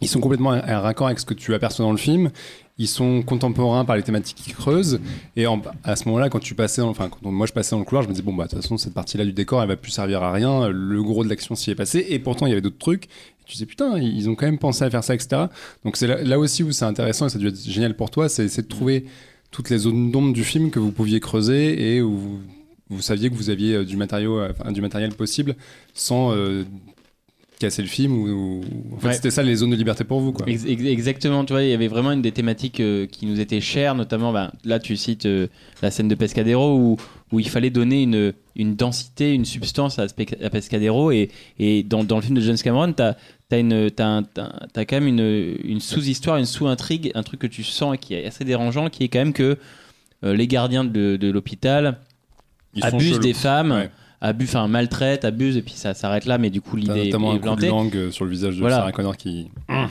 [0.00, 2.30] ils sont complètement en en raccord avec ce que tu aperçois dans le film.
[2.78, 5.00] Ils sont contemporains par les thématiques qu'ils creusent.
[5.34, 5.46] Et
[5.82, 8.02] à ce moment-là, quand tu passais, dans- enfin, quand moi je passais dans le couloir,
[8.02, 9.90] je me disais bon bah de toute façon cette partie-là du décor, elle va plus
[9.92, 10.68] servir à rien.
[10.68, 12.04] Le gros de l'action s'y est passé.
[12.10, 13.04] Et pourtant il y avait d'autres trucs.
[13.06, 15.44] Et tu disais putain, ils ont quand même pensé à faire ça, etc.
[15.86, 18.28] Donc c'est là, aussi où c'est intéressant et ça a dû être génial pour toi,
[18.28, 19.06] c'est de trouver
[19.50, 22.40] toutes les zones d'ombre du film que vous pouviez creuser et où
[22.90, 25.56] vous, saviez que vous aviez euh, du matériau, euh, du matériel possible
[25.94, 26.64] sans euh,
[27.58, 28.60] casser le film ou, ou-
[28.94, 29.14] en fait Ouais.
[29.14, 30.46] c'était ça les zones de liberté pour vous quoi.
[30.48, 33.40] Ex- ex- exactement, tu vois, il y avait vraiment une des thématiques euh, qui nous
[33.40, 35.46] étaient chères, notamment, bah, là tu cites euh,
[35.82, 36.96] la scène de Pescadero où,
[37.32, 40.06] où il fallait donner une, une densité, une substance à,
[40.50, 43.16] Pescadero et, et dans, dans le film de James Cameron, tu as,
[43.50, 48.26] quand même une, une sous-histoire, une sous-intrigue, un truc que tu sens et qui est
[48.26, 49.56] assez dérangeant, qui est quand même que
[50.24, 51.98] euh, les gardiens de, de l'hôpital
[52.82, 53.90] abusent des femmes, Ouais.
[54.20, 57.32] Abusent, enfin maltraitent, abusent et puis ça s'arrête là, mais du coup l'idée est, notamment
[57.32, 57.68] est un coup de plantée.
[57.68, 58.76] langue euh, sur le visage de Voilà.
[58.76, 59.48] Sarah Connor qui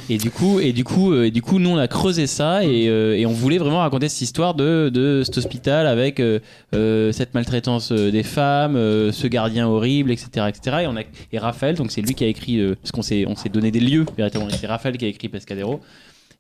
[0.10, 2.64] Et du coup, et du coup, euh, et du coup, nous on a creusé ça
[2.64, 7.12] et, euh, et on voulait vraiment raconter cette histoire de, de cet hôpital avec euh,
[7.12, 10.78] cette maltraitance des femmes, euh, ce gardien horrible, etc., etc.
[10.84, 13.36] Et on a et Raphaël, donc c'est lui qui a écrit, parce qu'on s'est on
[13.36, 14.52] s'est donné des lieux véritablement.
[14.52, 15.82] C'est Raphaël qui a écrit Pescadero.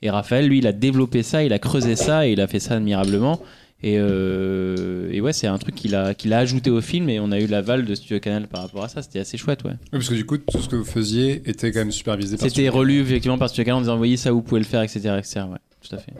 [0.01, 2.59] Et Raphaël, lui, il a développé ça, il a creusé ça et il a fait
[2.59, 3.39] ça admirablement.
[3.83, 7.19] Et, euh, et ouais, c'est un truc qu'il a, qu'il a ajouté au film et
[7.19, 9.01] on a eu l'aval de Studio Canal par rapport à ça.
[9.01, 9.71] C'était assez chouette, ouais.
[9.71, 12.47] Oui, parce que du coup tout ce que vous faisiez était quand même supervisé par
[12.47, 14.99] C'était relu effectivement par Studio Canal en disant voyez ça, vous pouvez le faire, etc.
[15.19, 15.41] etc.
[15.51, 16.13] Ouais, tout à fait.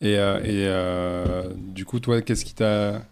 [0.00, 3.02] Et, euh, et euh, du coup, toi, qu'est-ce qui t'a.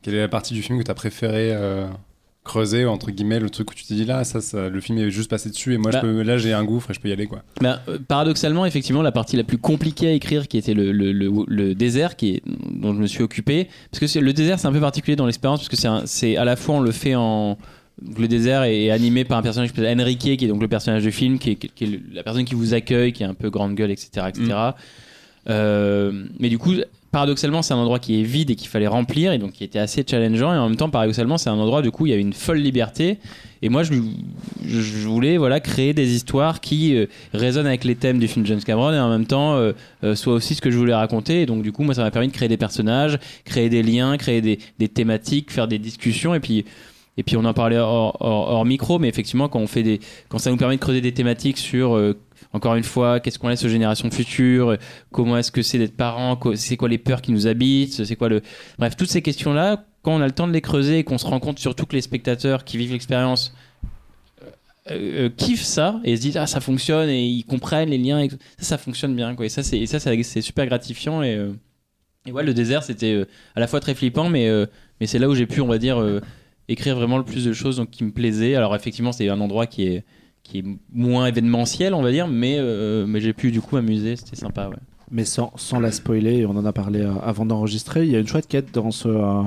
[0.00, 1.86] Quelle est la partie du film que t'as préféré euh,
[2.48, 5.10] creuser, entre guillemets, le truc où tu t'es dit là, ça, ça, le film est
[5.10, 6.00] juste passé dessus et moi, Bah.
[6.02, 7.42] je peux, là, j'ai un gouffre et je peux y aller, quoi.
[7.60, 11.12] Ben, euh, paradoxalement, effectivement, la partie la plus compliquée à écrire, qui était le, le,
[11.12, 14.66] le- le désert, qui est, dont je me suis occupé, parce que le désert, c'est
[14.66, 17.56] un peu particulier dans l'expérience, parce que c'est à la fois on le fait en
[18.16, 21.04] le désert est animé par un personnage qui s'appelle Enrique, qui est donc le personnage
[21.04, 23.34] de film, qui est, qui est le- la personne qui vous accueille, qui est un
[23.34, 24.54] peu grande gueule, etc., etc.
[25.48, 26.74] Euh, mais du coup,
[27.10, 29.78] paradoxalement, c'est un endroit qui est vide et qu'il fallait remplir, et donc qui était
[29.78, 30.52] assez challengeant.
[30.52, 32.58] Et en même temps, paradoxalement, c'est un endroit du coup, il y a une folle
[32.58, 33.18] liberté.
[33.62, 33.94] Et moi, je,
[35.06, 38.92] voulais voilà créer des histoires qui euh, résonnent avec les thèmes du film James Cameron
[38.92, 39.72] et en même temps euh,
[40.04, 41.42] euh, soit aussi ce que je voulais raconter.
[41.42, 44.16] Et donc, du coup, moi, ça m'a permis de créer des personnages, créer des liens,
[44.16, 46.34] créer des, thématiques, faire des discussions.
[46.34, 46.64] Et puis,
[47.16, 50.50] et puis, on en parlait hors, micro, mais effectivement, quand on fait des, quand ça
[50.50, 51.98] nous permet de creuser des thématiques sur
[52.52, 54.76] encore une fois, qu'est-ce qu'on laisse aux générations futures?
[55.12, 58.04] Comment est-ce que c'est d'être parent C'est quoi les peurs qui nous habitent?
[58.04, 58.42] C'est quoi le
[58.78, 61.26] Bref, toutes ces questions-là, quand on a le temps de les creuser et qu'on se
[61.26, 63.54] rend compte surtout que les spectateurs qui vivent l'expérience
[64.90, 68.20] euh, euh, kiffent ça et se disent ah ça fonctionne et ils comprennent les liens
[68.20, 69.46] et ça fonctionne bien quoi.
[69.46, 71.52] Et ça c'est ça c'est super gratifiant et euh,
[72.26, 74.66] et ouais le désert c'était euh, à la fois très flippant mais euh,
[75.00, 76.20] mais c'est là où j'ai pu on va dire euh,
[76.68, 78.54] écrire vraiment le plus de choses donc qui me plaisaient.
[78.54, 80.04] Alors effectivement c'est un endroit qui est
[80.48, 84.16] qui est moins événementiel, on va dire, mais, euh, mais j'ai pu du coup m'amuser,
[84.16, 84.68] c'était sympa.
[84.68, 84.76] Ouais.
[85.10, 88.18] Mais sans, sans la spoiler, on en a parlé euh, avant d'enregistrer, il y a
[88.18, 89.42] une chouette quête dans ce, euh,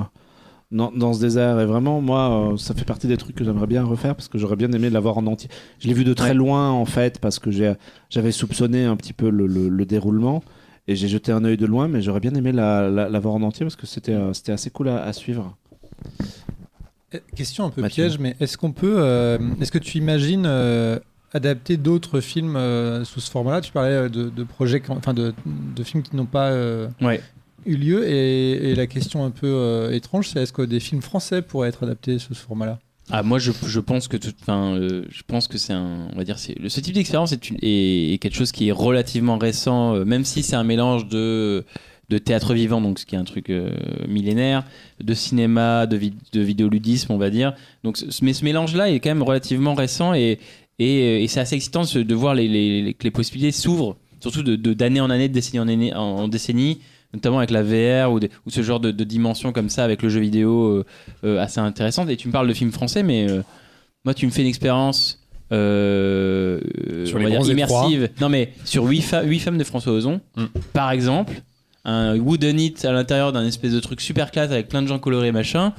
[0.70, 1.60] dans, dans ce désert.
[1.60, 4.38] Et vraiment, moi, euh, ça fait partie des trucs que j'aimerais bien refaire parce que
[4.38, 5.48] j'aurais bien aimé l'avoir en entier.
[5.80, 6.34] Je l'ai vu de très Ouais.
[6.34, 10.42] loin, en fait, parce que j'avais soupçonné un petit peu le, le- le déroulement.
[10.88, 13.34] Et j'ai jeté un œil de loin, mais j'aurais bien aimé la, la, la voir
[13.34, 15.56] en entier parce que c'était c'était assez cool à, à suivre.
[17.14, 18.04] Euh, Question un peu Mathieu.
[18.04, 20.98] piège, mais est-ce qu'on peut, euh, est-ce que tu imagines euh,
[21.32, 23.60] adapter d'autres films euh, sous ce format-là?
[23.60, 26.52] Tu parlais de, de projets, enfin de, de films qui n'ont pas
[27.00, 27.20] Ouais.
[27.66, 31.42] eu lieu, et, et la question un peu étrange, c'est est-ce que des films français
[31.42, 32.78] pourraient être adaptés sous ce format-là?
[33.10, 36.16] Ah, moi, je, je pense que tout, enfin, euh, je pense que c'est un, on
[36.16, 39.38] va dire, c'est, ce type d'expérience est, une- est- est quelque chose qui est relativement
[39.38, 41.64] récent, euh, même si c'est un mélange de
[42.12, 43.70] de théâtre vivant, donc ce qui est un truc euh,
[44.08, 44.64] millénaire,
[45.02, 47.54] de cinéma, de, vid- de vidéoludisme, on va dire.
[47.84, 50.38] Donc, ce- mais ce mélange-là est quand même relativement récent et
[50.78, 54.42] et, et c'est assez excitant de, voir les, les- les- que les possibilités s'ouvrent, surtout
[54.42, 56.80] de, de- d'année en année, de décennie en, année- en, en décennie,
[57.14, 60.02] notamment avec la VR ou, des- ou ce genre de, de dimension comme ça avec
[60.02, 60.84] le jeu vidéo euh,
[61.24, 62.08] euh, assez intéressante.
[62.10, 63.42] Et tu me parles de films français, mais euh,
[64.04, 65.18] moi, tu me fais une expérience.
[65.52, 66.58] Euh,
[67.06, 68.08] Sur les immersive.
[68.20, 70.44] Non, mais sur 8, femmes de François Ozon, Mm.
[70.72, 71.42] par exemple,
[71.84, 74.98] un wooden it à l'intérieur d'un espèce de truc super classe avec plein de gens
[74.98, 75.72] colorés machin,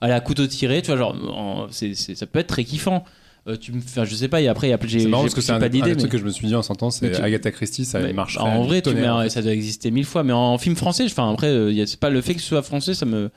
[0.00, 3.04] à la couteau tiré, tu vois, genre, en- c'est, c'est- ça peut être très kiffant.
[3.48, 5.34] Euh, tu me, enfin, je sais pas, et après, après j'ai, C'est marrant j'ai- parce
[5.36, 5.84] que j'ai c'est un, pas un d'idée.
[5.84, 7.84] des mais- trucs que je me suis dit en s'entendant, c'est Mais tu- Agatha Christie,
[7.84, 8.38] ça mais marche.
[8.38, 11.46] En vrai, tu mets- ça doit exister mille fois, mais en film français, enfin après,
[11.48, 13.30] euh, y a- c'est pas le fait que ce soit français, ça me.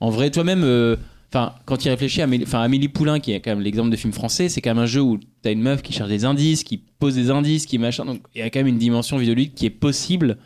[0.00, 0.96] En vrai, toi-même, euh,
[1.32, 3.96] enfin, quand tu y réfléchis, Amélie, enfin, Amélie Poulain, qui est quand même l'exemple de
[3.96, 6.62] film français, c'est quand même un jeu où t'as une meuf qui cherche des indices,
[6.64, 8.04] qui pose des indices, qui machin.
[8.04, 10.36] Donc il y a quand même une dimension vidéoludique qui est possible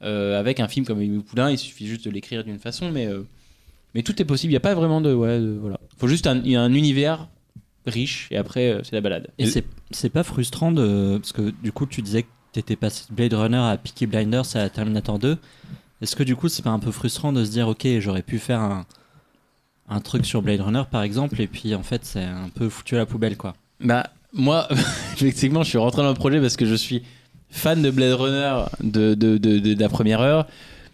[0.00, 1.50] avec un film comme Amélie Poulain.
[1.50, 3.22] Il suffit juste de l'écrire d'une façon, mais euh,
[3.94, 4.52] mais tout est possible.
[4.52, 5.78] Il y a pas vraiment de ouais, de- voilà.
[5.98, 7.28] Faut juste un, y a un univers
[7.86, 9.28] riche et après euh, c'est la balade.
[9.38, 11.18] Et c'est c'est pas frustrant de.
[11.18, 14.56] Parce que du coup, tu disais que t'étais passé de Blade Runner à Peaky Blinders
[14.56, 15.36] à Terminator 2.
[16.02, 18.38] Est-ce que du coup, c'est pas un peu frustrant de se dire, ok, j'aurais pu
[18.38, 18.86] faire un,
[19.88, 22.94] un truc sur Blade Runner par exemple, et puis en fait, c'est un peu foutu
[22.94, 23.54] à la poubelle quoi.
[23.80, 24.66] Bah, moi,
[25.12, 27.02] effectivement, je suis rentré dans le projet parce que je suis
[27.50, 30.46] fan de Blade Runner de, de, de, de- de la première heure.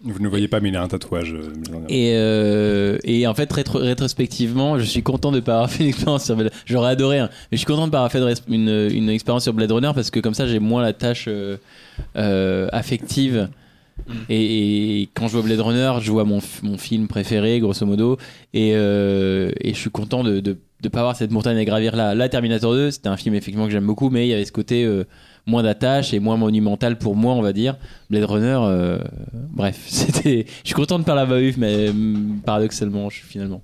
[0.03, 1.33] Vous ne voyez pas, mais il a un tatouage.
[1.33, 1.51] euh,
[1.89, 5.83] Et, euh, et en fait, rétro- rétrospectivement, je suis content de ne pas avoir fait
[5.83, 8.11] une expérience sur Blade J'aurais adoré, hein, mais je suis content de ne pas avoir
[8.11, 11.25] fait une, une expérience sur Blade Runner parce que comme ça, j'ai moins la tâche
[11.27, 11.57] euh,
[12.15, 13.49] euh, affective.
[14.29, 18.17] Et, et quand je vois Blade Runner, je vois mon, mon film préféré, grosso modo.
[18.53, 21.95] Et, euh, et je suis content de ne de, pas avoir cette montagne à gravir
[21.95, 22.13] là.
[22.13, 24.51] Là, Terminator 2, c'était un film effectivement que j'aime beaucoup, mais il y avait ce
[24.51, 25.05] côté euh,
[25.47, 27.77] moins d'attache et moins monumental pour moi, on va dire.
[28.11, 28.99] Blade Runner, euh,
[29.33, 30.45] bref, c'était.
[30.63, 33.63] Je suis content de pas l'avoir vu, mais hum, paradoxalement, je, finalement.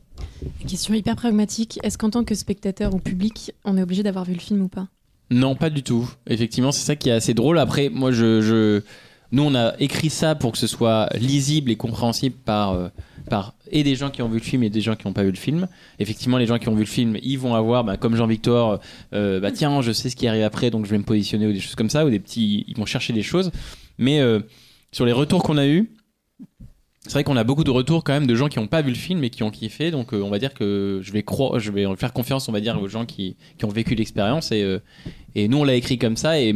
[0.67, 1.80] Question hyper pragmatique.
[1.84, 4.67] Est-ce qu'en tant que spectateur ou public, on est obligé d'avoir vu le film ou
[4.69, 4.88] pas?
[5.30, 6.10] Non, pas du tout.
[6.28, 7.60] Effectivement, c'est ça qui est assez drôle.
[7.60, 8.82] Après, moi, je, je-
[9.32, 12.88] nous, on a écrit ça pour que ce soit lisible et compréhensible par, euh,
[13.71, 15.31] et des gens qui ont vu le film et des gens qui n'ont pas vu
[15.31, 15.67] le film.
[15.99, 18.79] Effectivement, les gens qui ont vu le film, ils vont avoir, bah, comme Jean-Victor,
[19.13, 21.53] euh, bah tiens, je sais ce qui arrive après, donc je vais me positionner ou
[21.53, 23.51] des choses comme ça, ou des petits, ils vont chercher des choses.
[23.97, 24.39] Mais euh,
[24.91, 25.91] sur les retours qu'on a eus,
[27.05, 28.89] c'est vrai qu'on a beaucoup de retours quand même de gens qui n'ont pas vu
[28.89, 29.91] le film et qui ont kiffé.
[29.91, 32.61] Donc, euh, on va dire que je vais croire, je vais faire confiance, on va
[32.61, 34.79] dire, aux gens qui, qui ont vécu l'expérience et euh,
[35.35, 36.53] et nous, on l'a écrit comme ça, et,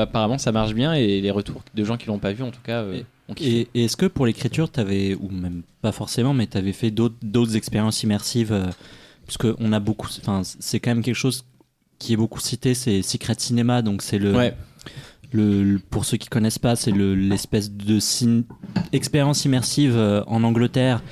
[0.00, 2.62] apparemment, ça marche bien, et les retours de gens qui l'ont pas vu, en tout
[2.64, 3.60] cas, euh, ont kiffé.
[3.60, 7.56] Et, et est-ce que pour l'écriture, t'avais, ou même pas forcément, mais t'avais fait d'autres,
[7.56, 8.72] expériences immersives
[9.26, 10.08] Parce qu'on a beaucoup.
[10.18, 11.44] Enfin, c'est quand même quelque chose
[11.98, 14.34] qui est beaucoup cité, c'est Secret Cinema, donc c'est le.
[14.34, 14.56] Ouais.
[15.32, 17.98] Le, pour ceux qui connaissent pas, c'est le- l'espèce de
[18.92, 21.02] expérience immersive euh, en Angleterre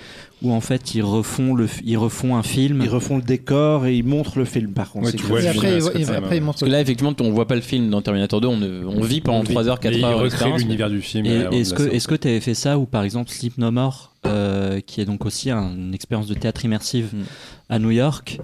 [0.43, 2.81] où en fait ils refont, le, ils refont un film.
[2.83, 5.07] Ils refont le décor et ils montrent le film par contre.
[5.07, 6.37] Ouais, tu vois et le après, film, et c'est et ça, après, ouais.
[6.37, 8.57] il montre Parce que là, effectivement, on voit pas le film dans Terminator 2, on,
[8.59, 10.11] ne- on vit pendant 3 heures, 4 Mais heures.
[10.11, 11.25] Il recrée d'expérience, l'univers du film.
[11.27, 13.71] Et est-ce que la est-ce que tu avais fait ça ou par exemple Sleep No
[13.71, 17.23] More euh, qui est donc aussi un- une expérience de théâtre immersive Mm.
[17.71, 18.39] à New York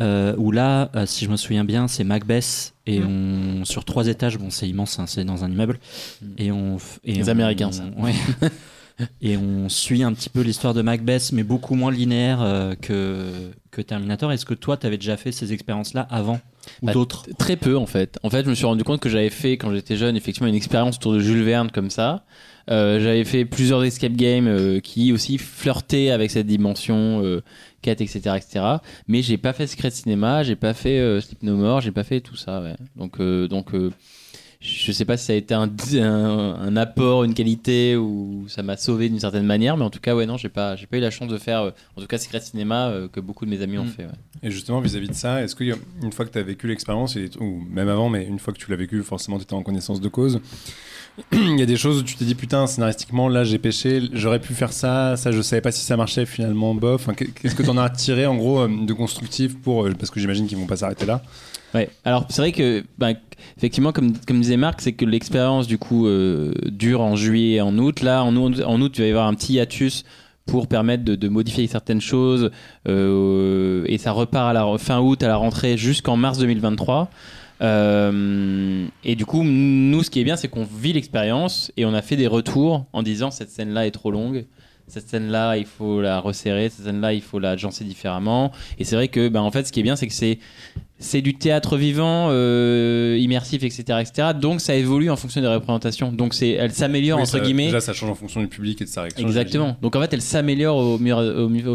[0.00, 4.06] euh, où là euh, si je me souviens bien c'est Macbeth et on sur trois
[4.08, 5.78] étages bon c'est immense hein, c'est dans un immeuble
[6.22, 6.26] Mm.
[6.38, 7.84] et on et Les on- Américains, ça.
[7.98, 8.12] ouais.
[9.22, 13.50] et on suit un petit peu l'histoire de Macbeth mais beaucoup moins linéaire euh, que
[13.70, 16.40] que Terminator est-ce que toi tu avais déjà fait ces expériences là avant
[16.82, 17.24] ou Bah, d'autres?
[17.38, 18.18] Très peu en fait.
[18.22, 20.54] En fait, je me suis rendu compte que j'avais fait quand j'étais jeune effectivement une
[20.54, 22.24] expérience autour de Jules Verne comme ça.
[22.70, 27.22] Euh, j'avais fait plusieurs escape games euh, qui aussi flirtaient avec cette dimension
[27.82, 28.64] quête, etc., etc.
[29.08, 32.04] Mais j'ai pas fait Secret Cinéma, j'ai pas fait euh, Sleep No More, j'ai pas
[32.04, 32.60] fait tout ça.
[32.62, 32.74] ouais.
[32.96, 33.90] Donc, euh, donc, euh,
[34.60, 38.62] je sais pas si ça a été un, un, un apport, une qualité ou ça
[38.62, 40.98] m'a sauvé d'une certaine manière, mais en tout cas, ouais, non, j'ai pas, j'ai pas
[40.98, 43.50] eu la chance de faire, euh, en tout cas, Secret Cinéma euh, que beaucoup de
[43.50, 43.88] mes amis ont Mm.
[43.88, 44.04] fait.
[44.04, 44.10] ouais.
[44.42, 47.88] Et justement, vis-à-vis de ça, est-ce qu'une fois que tu as vécu l'expérience, ou même
[47.88, 50.40] avant, mais une fois que tu l'as vécu, forcément, tu étais en connaissance de cause,
[51.32, 54.38] il y a des choses où tu t'es dit, putain, scénaristiquement, là, j'ai pêché, j'aurais
[54.40, 57.08] pu faire ça, ça, je savais pas si ça marchait, finalement, bof.
[57.16, 59.86] Qu'est-ce que tu en as tiré, en gros, euh, de constructif pour.
[59.86, 61.22] euh, Parce que j'imagine qu'ils vont pas s'arrêter là.
[61.72, 61.88] Ouais.
[62.04, 63.10] Alors c'est vrai que, bah,
[63.56, 67.60] effectivement, comme, comme disait Marc, c'est que l'expérience du coup euh, dure en juillet et
[67.60, 68.00] en août.
[68.00, 70.04] Là, en août, en août, tu vas y avoir un petit hiatus
[70.46, 72.50] pour permettre de, modifier certaines choses
[72.88, 77.08] et ça repart à la fin août à la rentrée jusqu'en mars 2023.
[77.62, 81.94] Euh, et du coup, nous, ce qui est bien, c'est qu'on vit l'expérience et on
[81.94, 84.46] a fait des retours en disant cette scène-là est trop longue,
[84.86, 88.50] cette scène-là, il faut la resserrer, cette scène-là, il faut la agencer différemment.
[88.78, 90.38] Et c'est vrai que, ben, en fait, ce qui est bien, c'est que c'est
[91.02, 94.28] c'est du théâtre vivant, euh, immersif, etc., etc.
[94.38, 96.12] Donc ça évolue en fonction des représentations.
[96.12, 97.66] Donc c'est, elle s'améliore Oui, entre ça- guillemets.
[97.66, 99.26] Déjà, ça change en fonction du public et de sa réaction.
[99.26, 99.76] Exactement.
[99.80, 100.98] Donc en fait, elle s'améliore au,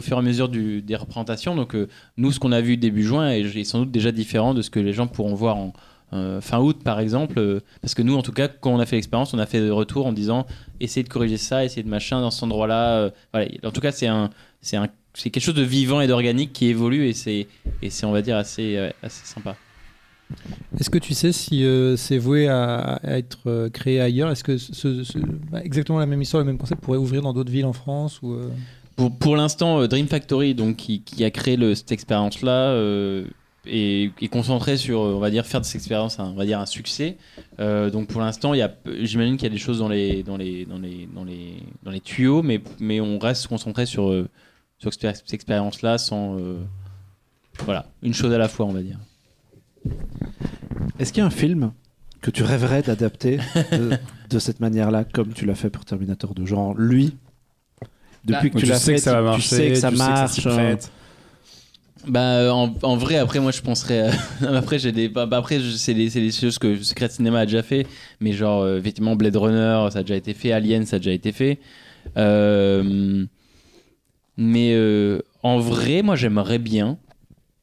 [0.01, 1.55] fur et à mesure du- des représentations.
[1.55, 4.53] Donc euh, nous, ce qu'on a vu début juin est, est sans doute déjà différent
[4.53, 5.73] de ce que les gens pourront voir en
[6.13, 7.61] euh, fin août, par exemple.
[7.81, 9.71] parce que nous, en tout cas, quand on a fait l'expérience, on a fait des
[9.71, 10.45] retours en disant
[10.79, 13.09] essayez de corriger ça, essayez de machin dans cet endroit-là.
[13.33, 13.47] voilà.
[13.63, 14.29] En tout cas, c'est un,
[14.61, 17.47] c'est un, c'est quelque chose de vivant et d'organique qui évolue et c'est,
[17.81, 19.55] et c'est, on va dire, assez, euh, assez sympa.
[20.79, 24.31] Est-ce que tu sais si euh, c'est voué à, à être euh, créé ailleurs?
[24.31, 25.17] Est-ce que ce- ce-
[25.51, 28.21] bah, exactement la même histoire, le même concept pourrait ouvrir dans d'autres villes en France
[28.21, 28.49] ou, euh,
[28.95, 32.75] Pour, pour l'instant, Dream Factory, donc, qui, qui a créé le- cette expérience-là,
[33.67, 36.59] est, est concentré sur, on va dire, faire de cette expérience, un, on va dire,
[36.59, 37.17] un succès.
[37.59, 40.37] Donc pour l'instant, il y a, j'imagine qu'il y a des choses dans les, dans
[40.37, 44.09] les, dans les, dans les, dans les tuyaux, mais, mais on reste concentré sur,
[44.77, 46.57] sur cette expérience-là, sans, euh,
[47.63, 48.99] voilà, une chose à la fois, on va dire.
[50.99, 51.71] Est-ce qu'il y a un film
[52.21, 53.37] que tu rêverais d'adapter
[53.71, 53.91] de,
[54.29, 57.15] de cette manière-là, comme tu l'as fait pour Terminator 2 Genre, lui,
[58.23, 59.69] depuis Bah, que tu tu l'as sais fait, que ça va tu- marcher, tu sais
[59.69, 60.55] que ça tu sais que ça marche.
[60.55, 60.91] prête.
[62.07, 64.09] Bah en, en vrai après moi je penserais
[64.43, 67.39] à- après j'ai des bah, bah, après c'est des, c'est des choses que Secret Cinema
[67.39, 67.87] a déjà fait
[68.19, 71.13] mais genre euh, effectivement Blade Runner ça a déjà été fait Alien ça a déjà
[71.13, 71.57] été fait
[72.15, 73.25] Euh,
[74.37, 76.97] mais euh, en vrai moi j'aimerais bien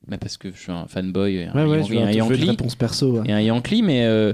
[0.09, 2.11] mais parce que je suis un fanboy et un, Ouais, ouais, Yan- je et un
[2.11, 3.19] Yankee réponse perso.
[3.21, 3.29] ouais.
[3.29, 4.33] et un Yankee mais euh,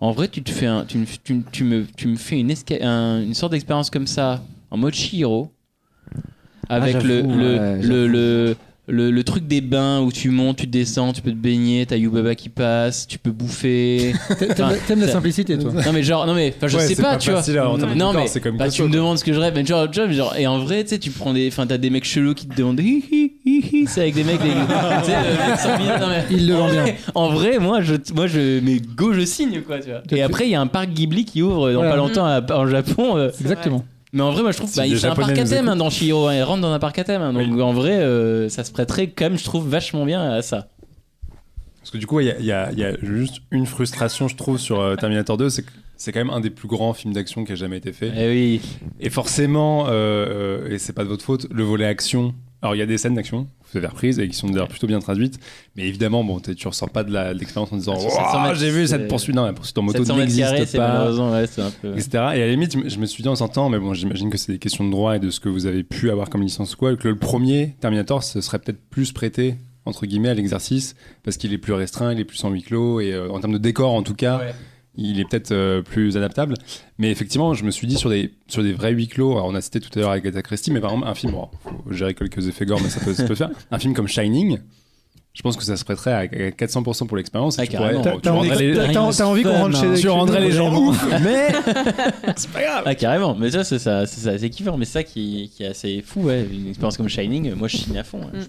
[0.00, 2.50] en vrai tu te fais un, tu, me- tu, tu me tu me fais une
[2.50, 4.94] esca- un- une sorte d'expérience comme ça en mode
[6.68, 8.56] avec Ah, le, j'avoue, le, le, le,
[8.90, 11.96] le- le truc des bains où tu montes, tu descends, tu peux te baigner, t'as
[11.96, 14.12] Yubaba qui passe, tu peux bouffer.
[14.56, 15.72] T'a- T'aimes la simplicité, toi?
[15.72, 17.40] Non mais genre, non mais, enfin je Ouais, sais pas, tu vois.
[17.40, 20.00] à- Non mais, comme bah, tu me demandes ce que je rêve, mais genre, tu
[20.00, 22.34] vois, genre, et en vrai, tu sais, tu prends des, enfin t'as des mecs chelous
[22.34, 24.48] qui te demandent, hi hi hi hi, c'est avec des mecs, des,
[25.04, 26.84] sais, le mec sans billet, non, mais- Il le vend bien.
[27.14, 30.02] en vrai, moi, je, moi, je, mais go, je signe, quoi, tu vois.
[30.10, 31.90] Et après, il y a un parc Ghibli qui ouvre dans Voilà.
[31.90, 33.16] pas longtemps à- en Japon.
[33.16, 33.84] euh, Exactement.
[34.12, 35.90] Mais en vrai, moi je trouve bah, il fait un parc à thème hein, dans
[35.90, 36.26] Chihiro.
[36.28, 37.22] hein, il rentre dans un parc à thème.
[37.22, 40.42] hein, donc en vrai, euh, ça se prêterait quand même, je trouve, vachement bien à
[40.42, 40.68] ça.
[41.80, 42.52] Parce que du coup, il y, y y
[42.84, 46.30] a juste une frustration, je trouve, sur euh, Terminator 2, c'est que c'est quand même
[46.30, 48.12] un des plus grands films d'action qui a jamais été fait.
[48.16, 48.60] Eh oui.
[49.00, 52.34] Et forcément, euh, euh, et c'est pas de votre faute, le volet action.
[52.62, 54.86] Alors, il y a des scènes d'action, vous avez reprises et qui sont d'ailleurs plutôt
[54.86, 55.38] bien traduites.
[55.76, 58.70] Mais évidemment, bon, tu ressors pas de l'expérience en disant sur 700 Ouah, mètres, J'ai
[58.70, 59.34] vu cette poursuite.
[59.34, 61.10] Non, la poursuite en moto 700 mètres carrés, n'existe pas.
[61.10, 61.92] ouais, un peu.
[61.94, 62.08] etc.
[62.12, 64.52] Et à la limite, je me- suis dit en s'entendant, mais bon, j'imagine que c'est
[64.52, 66.94] des questions de droit et de ce que vous avez pu avoir comme licence quoi,
[66.96, 70.94] que le premier Terminator, ce serait peut-être plus prêté, entre guillemets, à l'exercice,
[71.24, 73.54] parce qu'il est plus restreint, il est plus en huis clos, et euh, en termes
[73.54, 74.54] de décor, en tout cas, Ouais.
[74.96, 76.54] Il est peut-être euh, plus adaptable.
[76.98, 79.54] Mais effectivement, je me suis dit sur des, sur des vrais huis clos, alors on
[79.54, 82.14] a cité tout à l'heure Agatha Christie, mais par exemple, un film, bon, faut gérer
[82.14, 84.58] quelques effets gore, mais ça peut, ça peut faire, un film comme Shining,
[85.32, 87.56] je pense que ça se prêterait à à 400% pour l'expérience.
[87.58, 88.16] Ah, tu pourrais- carrément.
[88.16, 90.50] tu T'as envie, rendrais les- t'as- t'as- t'as envie qu'on rentre chez tu rendrais les
[90.50, 91.46] gens ouf, mais
[92.36, 92.82] c'est pas grave.
[92.84, 95.62] Ah carrément, mais ça c'est ça, c'est ça, c'est kiffant, mais c'est ça qui, qui
[95.62, 96.44] est assez fou, ouais.
[96.52, 98.18] Une expérience comme Shining, moi je signe à fond.
[98.22, 98.40] ouais.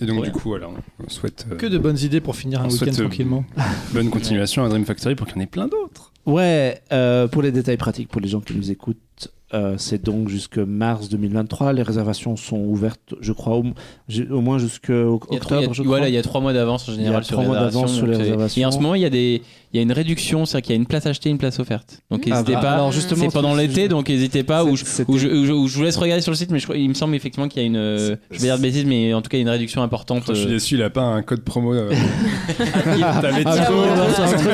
[0.00, 0.26] Et donc, Ouais.
[0.26, 2.78] du coup, voilà, on souhaite euh, Que de bonnes idées pour finir un On week-end
[2.78, 3.44] souhaite, euh, tranquillement.
[3.94, 6.12] bonne continuation à Dream Factory pour qu'il y en ait plein d'autres.
[6.26, 10.28] Ouais, euh, pour les détails pratiques, pour les gens qui nous écoutent, euh, c'est donc
[10.28, 11.72] jusque mars 2023.
[11.72, 13.64] Les réservations sont ouvertes, je crois, au,
[14.08, 16.14] j'ai- au moins jusqu'au Il y a trois- octobre, il y a- je voilà, il
[16.14, 17.92] y a trois mois d'avance en Il y a général sur trois les mois d'avance
[17.92, 18.62] sur les donc réservations.
[18.62, 20.74] Et en ce moment, il y a des, il y a une réduction, c'est-à-dire qu'il
[20.74, 22.00] y a une place achetée, une place offerte.
[22.10, 22.70] Donc Ah, n'hésitez bah, pas.
[22.72, 24.64] alors, justement, c'est pendant l'été, donc n'hésitez pas.
[24.64, 26.58] Ou je, ou je, ou je- ou je vous laisse regarder sur le site, mais
[26.74, 29.14] il me semble effectivement qu'il y a une, euh, je vais dire de bêtises, mais
[29.14, 30.24] en tout cas une réduction importante.
[30.28, 31.72] Je suis euh, déçu, il a pas un code promo.
[31.74, 31.90] euh,
[33.20, 33.50] T'avais Ah,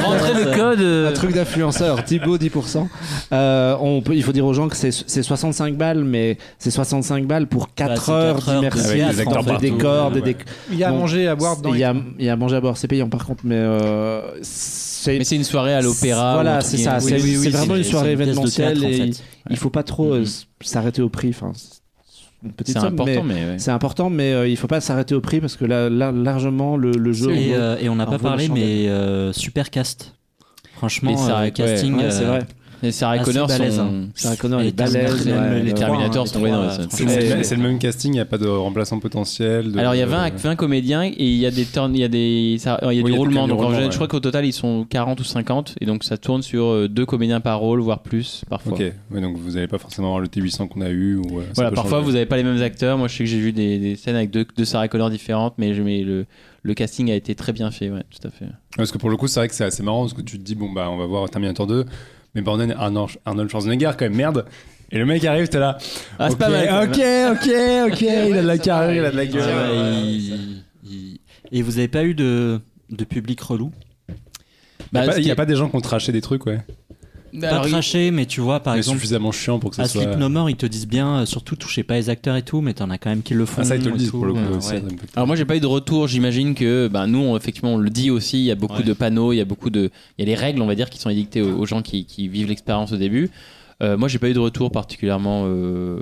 [0.03, 0.81] Rentrez le code.
[0.81, 2.87] euh, Un truc d'influenceur, Thibaut 10%.
[3.33, 6.37] Euh, on peut, il faut dire aux gens que c'est c'est c'est 65 balles, mais
[6.59, 8.83] c'est 65 balles pour 4 Bah, heures quatre heures de d'immersion,
[9.59, 10.13] des décors,
[10.71, 11.73] Il y a à manger à boire dedans.
[11.75, 13.57] Il y a, il y a à manger à boire, c'est payant par contre, mais
[15.19, 16.35] Mais c'est une soirée à l'opéra.
[16.35, 19.13] Voilà, c'est ça, oui, c'est oui, oui, vraiment une soirée une événementielle théâtre, en et
[19.13, 19.23] fait.
[19.51, 20.23] il faut pas trop euh, Mhm.
[20.25, 21.29] s- s'arrêter au prix.
[21.31, 21.53] Enfin,
[22.65, 23.47] c'est important, mais mais.
[23.47, 23.59] ouais.
[23.59, 26.77] c'est important, mais euh, il faut pas s'arrêter au prix parce que là, là, largement
[26.77, 27.31] le, le jeu.
[27.33, 30.15] Et, euh, et on n'a pas parlé, mais euh, super cast.
[30.75, 31.17] Franchement,
[31.55, 31.97] casting.
[32.11, 32.41] C'est vrai.
[32.83, 33.83] Et Sarah Connor balèze, sont.
[33.83, 34.09] hein.
[34.15, 35.27] Sarah Connor est balèze.
[35.27, 35.73] Ouais, les.
[35.73, 38.47] Terminators sont- ça- C'est le, c'est- c'est le même casting, il n'y a pas de
[38.47, 39.73] remplaçant potentiel.
[39.73, 42.01] de- Alors il y a 20, 20 comédiens et il y a des turns, il
[42.01, 43.45] y a des, ça- il y a Oui, il y du a roulement.
[43.45, 43.89] du Donc roulement, ouais.
[43.91, 46.89] je crois qu'au total ils sont 40 ou 50 et donc ça tourne sur euh,
[46.89, 48.73] deux comédiens par rôle, voire plus parfois.
[48.75, 51.17] Ok, ouais, donc vous n'allez pas forcément avoir le T800 qu'on a eu.
[51.17, 52.05] Ou, euh, Voilà, parfois changer.
[52.05, 52.99] vous n'avez pas les mêmes acteurs.
[52.99, 55.55] Moi je sais que j'ai vu des, des scènes avec deux, deux Sarah Connor différentes,
[55.59, 56.27] mais, je- mais le,
[56.63, 58.47] le casting a été très bien fait, ouais, tout à fait.
[58.77, 60.45] Parce que pour le coup, c'est vrai que c'est assez marrant parce que tu te
[60.45, 61.85] dis, bon, bah, on va voir Terminator 2,
[62.37, 64.45] mais bordel, Arnold, Arnold Schwarzenegger, quand même, merde.
[64.93, 65.79] Et le mec arrive, t'es là.
[66.19, 66.69] Ah, c'est pas mal.
[66.89, 67.01] Ok,
[67.33, 67.51] ok,
[67.93, 69.43] ok, il a de la carrure, il a de la gueule.
[69.43, 71.21] ouais, il- il-
[71.51, 72.61] Et vous avez pas eu de,
[72.91, 73.73] de public relou?
[74.09, 74.15] Il
[74.93, 76.61] Bah, n'y a, qui pas est- des gens qui ont traché des trucs, ouais.
[77.43, 79.83] Alors, Pas il- craché, mais tu vois, par mais exemple, suffisamment chiant pour que ça
[79.83, 80.03] à soit.
[80.03, 82.61] Sleep No More, ils te disent bien, euh, surtout touchez pas les acteurs et tout,
[82.61, 83.63] mais t'en as quand même qui le font.
[83.63, 84.73] Ah, ça, ils te le disent pour le coup Ouais, aussi.
[84.75, 84.83] ouais.
[85.15, 87.91] Alors moi j'ai pas eu de retour, j'imagine que bah, nous on- effectivement on le
[87.91, 88.83] dit aussi, il y a beaucoup Ouais.
[88.85, 90.89] de panneaux, il y a beaucoup de il y a des règles on va dire
[90.91, 93.31] qui sont édictées aux, aux gens qui, qui vivent l'expérience au début.
[93.83, 95.99] Euh, moi j'ai pas eu de retour particulièrement euh,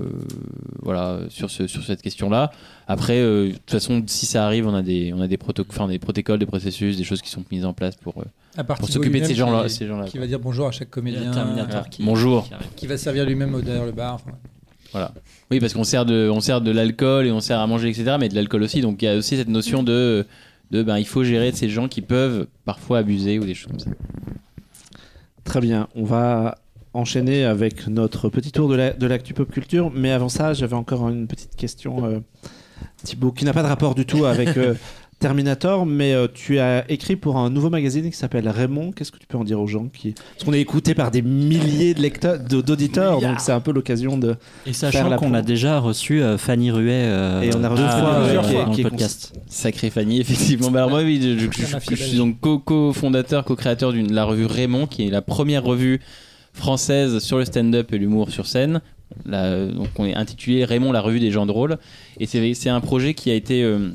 [0.83, 2.53] voilà sur ce sur cette question-là.
[2.87, 5.75] Après euh, de toute façon si ça arrive on a des on a des protocoles
[5.77, 8.89] enfin, des protocoles, des processus, des choses qui sont mises en place pour euh, pour
[8.89, 10.05] s'occuper de ces gens-là, qui- ces gens-là.
[10.05, 11.33] Qui va dire bonjour à chaque a comédien.
[11.33, 11.89] Terminator Voilà.
[11.89, 12.49] qui- Bonjour.
[12.77, 14.14] qui va servir lui-même au- derrière le bar.
[14.95, 15.11] enfin,
[15.51, 18.16] Oui, parce qu'on sert de, on sert de l'alcool et on sert à manger, etc.
[18.20, 18.83] Mais de l'alcool aussi.
[18.83, 20.25] Donc il y a aussi cette notion de,
[20.70, 23.81] de ben, il faut gérer ces gens qui peuvent parfois abuser ou des choses comme
[23.81, 23.91] ça.
[25.43, 26.59] Très bien, on va
[26.95, 29.90] enchaîner avec notre petit tour de la- de l'actu pop culture.
[29.95, 32.20] Mais avant ça, j'avais encore une petite question, euh,
[33.03, 34.74] Thibaut, qui n'a pas de rapport du tout avec euh,
[35.20, 38.90] Terminator, mais euh, tu as écrit pour un nouveau magazine qui s'appelle Raymond.
[38.92, 40.12] Qu'est-ce que tu peux en dire aux gens qui...
[40.12, 43.72] Parce qu'on est écouté par des milliers de lecteurs, de- d'auditeurs, donc c'est un peu
[43.72, 44.32] l'occasion de...
[44.66, 47.68] Et Faire sachant la qu'on a déjà reçu euh, Fanny Ruet euh, Et on a
[47.68, 49.32] reçu deux fois euh, qui qui podcast.
[49.47, 50.70] Sacré Fanny, effectivement.
[50.70, 53.45] Bah, alors moi, oui, je, je- je- La je- fille je suis donc co- co-fondateur,
[53.45, 56.01] co-créateur de la revue Raymond, qui est la première revue
[56.55, 58.80] française sur le stand-up et l'humour sur scène.
[59.26, 61.76] La- donc on est intitulé Raymond, la revue des gens drôles.
[62.18, 63.90] Et c'est un projet qui a été euh,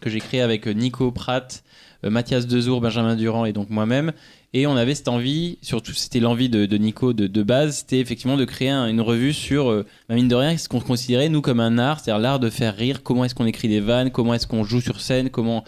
[0.00, 1.62] que j'ai créé avec Nico Pratt,
[2.04, 4.12] euh, Mathias Dezour, Benjamin Durand et donc moi-même.
[4.52, 8.44] Et on avait cette envie, surtout c'était l'envie de, Nico de, base, c'était effectivement de
[8.44, 11.60] créer un- une revue sur, euh, bah, mine de rien, ce qu'on considérait nous comme
[11.60, 14.48] un art, c'est-à-dire l'art de faire rire, comment est-ce qu'on écrit des vannes, comment est-ce
[14.48, 15.62] qu'on joue sur scène, comment...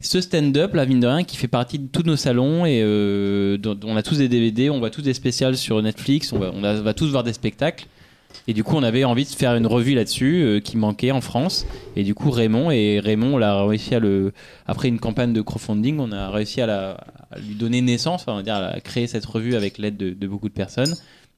[0.00, 3.58] Ce stand-up, la mine de rien, qui fait partie de tous nos salons et euh,
[3.82, 7.10] on a tous des DVD, on voit tous des spéciales sur Netflix, on va, tous
[7.10, 7.86] voir des spectacles.
[8.46, 11.20] Et du coup, on avait envie de faire une revue là-dessus euh, qui manquait en
[11.20, 11.66] France.
[11.96, 14.32] Et du coup, Raymond et Raymond, on a réussi à le
[14.66, 17.04] après une campagne de crowdfunding, on a réussi à, la,
[17.36, 20.48] lui donner naissance, on va dire à créer cette revue avec l'aide de, de beaucoup
[20.48, 20.94] de personnes.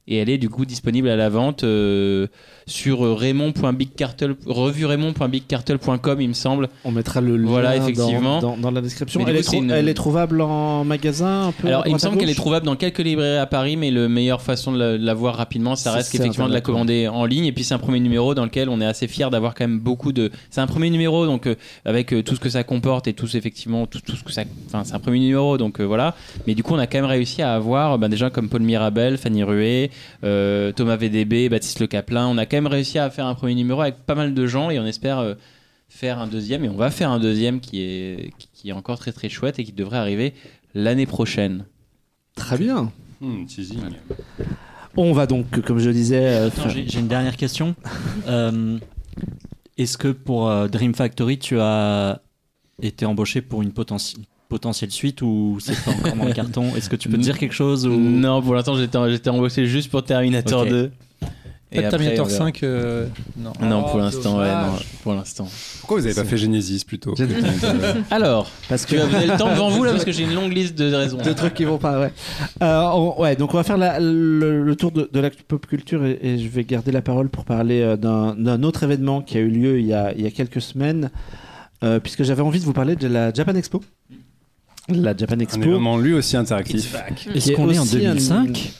[0.07, 2.27] Et elle est du coup disponible à la vente euh,
[2.65, 6.69] sur euh, raymond.bigcartel, revue raymond.bigcartel.com, il me semble.
[6.83, 8.41] On mettra le lien Voilà, dans- effectivement.
[8.41, 9.21] Dans, dans la description.
[9.27, 11.87] Elle est, coup, c'est trou- une- elle est trouvable en magasin un peu à Alors,
[11.87, 14.71] il me semble qu'elle est trouvable dans quelques librairies à Paris, mais la meilleure façon
[14.71, 17.45] de la, de la voir rapidement, ça reste c'est qu'effectivement de la commander en ligne.
[17.45, 19.79] Et puis, c'est un premier numéro dans lequel on est assez fier d'avoir quand même
[19.79, 20.31] beaucoup de.
[20.49, 23.27] C'est un premier numéro, donc euh, avec euh, tout ce que ça comporte et tout
[23.37, 24.43] effectivement tout, tout ce que ça.
[24.67, 26.15] Enfin, c'est un premier numéro, donc voilà.
[26.47, 28.61] Mais du coup, on a quand même réussi à avoir ben, des gens comme Paul
[28.61, 29.90] Mirabel, Fanny Ruet,
[30.23, 32.27] euh, Thomas VDB, Baptiste Le Caplin.
[32.27, 34.69] On a quand même réussi à faire un premier numéro avec pas mal de gens
[34.69, 35.19] et on espère.
[35.19, 35.35] euh,
[35.93, 39.11] faire un deuxième et on va faire un deuxième qui est, qui- est encore très
[39.11, 40.33] très chouette et qui devrait arriver
[40.73, 41.65] l'année prochaine.
[42.33, 42.93] Très bien.
[43.19, 43.43] Hmm.
[44.95, 47.75] On va donc, comme je disais, euh, Attends, j'ai j'ai une dernière question.
[48.27, 48.77] Euh,
[49.77, 52.21] Est-ce que pour euh, Dream Factory, tu as
[52.81, 54.15] été embauché pour une potenti-
[54.51, 56.75] potentielle suite ou c'est pas encore dans le carton?
[56.75, 57.91] Est-ce que tu peux te dire quelque chose ou...
[57.97, 60.69] Non, pour l'instant, j'étais j'étais embauché juste pour Terminator Ok.
[60.69, 60.91] 2.
[61.73, 62.45] Pas de après, Terminator on verra.
[62.47, 62.63] 5.
[62.63, 64.73] euh, Non, Non, Oh, pour l'instant, ouais, non,
[65.03, 65.47] pour l'instant.
[65.79, 67.15] Pourquoi vous avez pas fait Genesis plutôt
[68.09, 70.51] Alors, parce que vous avez le temps devant vous là parce que j'ai une longue
[70.51, 71.17] liste de raisons.
[71.23, 71.97] deux trucs qui vont pas.
[72.01, 72.11] Ouais.
[72.61, 73.37] Euh, on- ouais.
[73.37, 76.37] Donc on va faire la- le, le tour de, de l'actu pop culture et, et
[76.39, 79.47] je vais garder la parole pour parler euh, d'un d'un autre événement qui a eu
[79.49, 81.09] lieu il y a, il y a quelques semaines,
[81.85, 83.81] euh, puisque j'avais envie de vous parler de la Japan Expo.
[84.89, 85.61] La Japan Un Expo.
[85.63, 86.95] événement lui aussi interactif.
[87.33, 88.73] Est-ce est qu'on est en aussi un- 2005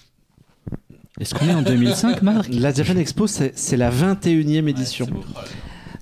[1.19, 5.07] Est-ce qu'on est en 2005, Marc La Japan Expo, c'est la 21e édition.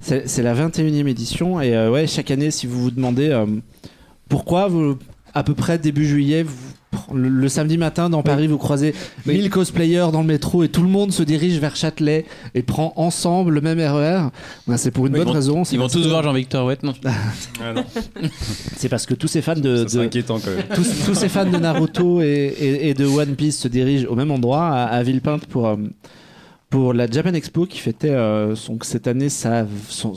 [0.01, 3.45] C'est c'est la 21e édition et euh, ouais, chaque année, si vous vous demandez euh,
[4.29, 4.97] pourquoi vous
[5.33, 6.55] à peu près début juillet, vous-
[7.13, 10.81] le, le samedi matin dans Paris, vous croisez 1000 cosplayers dans le métro et tout
[10.81, 12.25] le monde se dirige vers Châtelet
[12.55, 14.29] et prend ensemble le même RER.
[14.67, 15.63] Ben, c'est pour une Oui, bonne ils vont- raison.
[15.63, 16.93] c'est Ils vont tous voir Jean-Victor Ouette, non
[17.63, 17.83] Ah non,
[18.77, 20.65] C'est parce que tous ces fans de, ça, c'est de- inquiétant quand même.
[20.73, 24.15] tous, tous ces fans de Naruto et, et- et de One Piece se dirigent au
[24.15, 25.75] même endroit, à, à Villepinte, pour, euh,
[26.71, 30.13] pour la Japan Expo qui fêtait euh, son- cette année sa son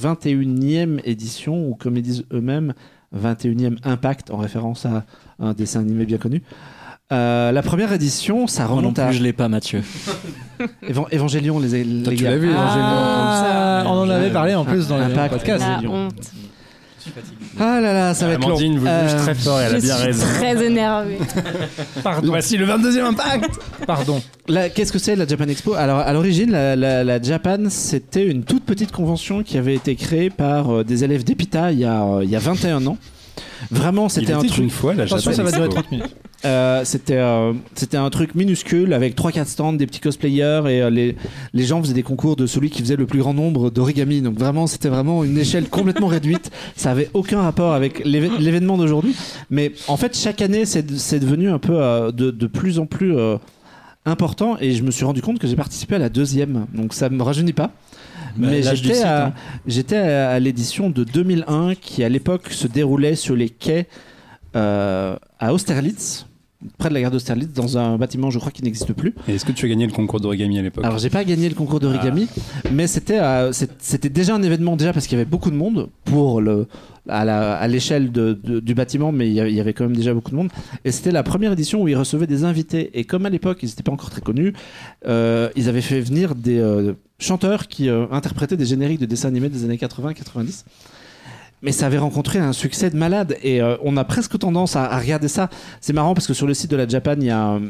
[0.00, 2.72] 21e édition, ou comme ils disent eux-mêmes,
[3.14, 5.04] 21e Impact, en référence à
[5.38, 6.42] un dessin animé bien connu.
[7.12, 9.82] Euh, la première édition, ça Moi non remonte plus, à je l'ai pas, Mathieu.
[10.88, 12.30] Évan- Évangélion, les, les Toi, tu gars.
[12.30, 15.34] l'as vu, Ah, on en avait parlé en plus dans les Impact.
[15.34, 15.64] podcasts.
[15.82, 16.14] La honte.
[17.58, 18.46] Ah là là, ça va être long.
[18.56, 20.24] Amandine vous Euh, très fort et elle Je a bien suis raison.
[20.38, 21.18] très énervée.
[22.04, 22.28] Pardon.
[22.28, 23.50] Voici le 22e impact
[23.86, 24.22] Pardon.
[24.74, 25.74] Qu'est-ce que c'est la Japan Expo?
[25.74, 29.96] Alors à l'origine, la, la- la Japan, c'était une toute petite convention qui avait été
[29.96, 32.96] créée par euh, des élèves d'EPITA il, y a, euh, il y a 21 ans.
[33.70, 34.70] Vraiment, C'était un une truc.
[34.70, 35.80] fois la Attention, ça va durer Expo.
[35.82, 36.16] 30 minutes.
[36.44, 40.90] euh, c'était euh, c'était un truc minuscule avec 3-4 stands, des petits cosplayers et euh,
[40.90, 41.16] les,
[41.54, 44.20] les gens faisaient des concours de celui qui faisait le plus grand nombre d'origami.
[44.20, 46.50] Donc vraiment, c'était vraiment une échelle complètement réduite.
[46.76, 49.14] Ça avait aucun rapport avec l'événement d'aujourd'hui.
[49.50, 50.82] Mais en fait, chaque année, c'est
[51.20, 51.74] devenu un peu
[52.12, 53.14] de, de plus en plus
[54.04, 54.56] important.
[54.60, 56.66] Et je me suis rendu compte que j'ai participé à la deuxième.
[56.74, 57.70] Donc ça me rajeunit pas.
[58.36, 59.32] Bah, Mais j'étais à, hein.
[59.66, 63.86] j'étais à, l'édition de 2001 qui à l'époque se déroulait sur les quais
[64.56, 66.26] euh, à Austerlitz,
[66.78, 69.14] près de la gare d'Austerlitz, dans un bâtiment je crois qui n'existe plus.
[69.28, 70.84] Est-ce que tu as gagné le concours d'origami à l'époque?
[70.84, 72.28] Alors j'ai pas gagné le concours d'origami,
[72.70, 75.88] mais c'était euh, c'était déjà un événement déjà parce qu'il y avait beaucoup de monde
[76.04, 76.66] pour le
[77.08, 79.96] à l'échelle de- de- du bâtiment, mais il y, avait, il y avait quand même
[79.96, 80.50] déjà beaucoup de monde.
[80.84, 82.96] Et c'était la première édition où ils recevaient des invités.
[82.96, 84.52] Et comme à l'époque ils n'étaient pas encore très connus,
[85.08, 86.92] euh, ils avaient fait venir des euh,
[87.22, 90.64] chanteurs qui euh, interprétaient des génériques de dessins animés des années 80-90.
[91.62, 94.84] Mais ça avait rencontré un succès de malade et euh, on a presque tendance à,
[94.84, 95.48] à regarder ça.
[95.80, 97.60] C'est marrant parce que sur le site de la Japan, il y a, euh,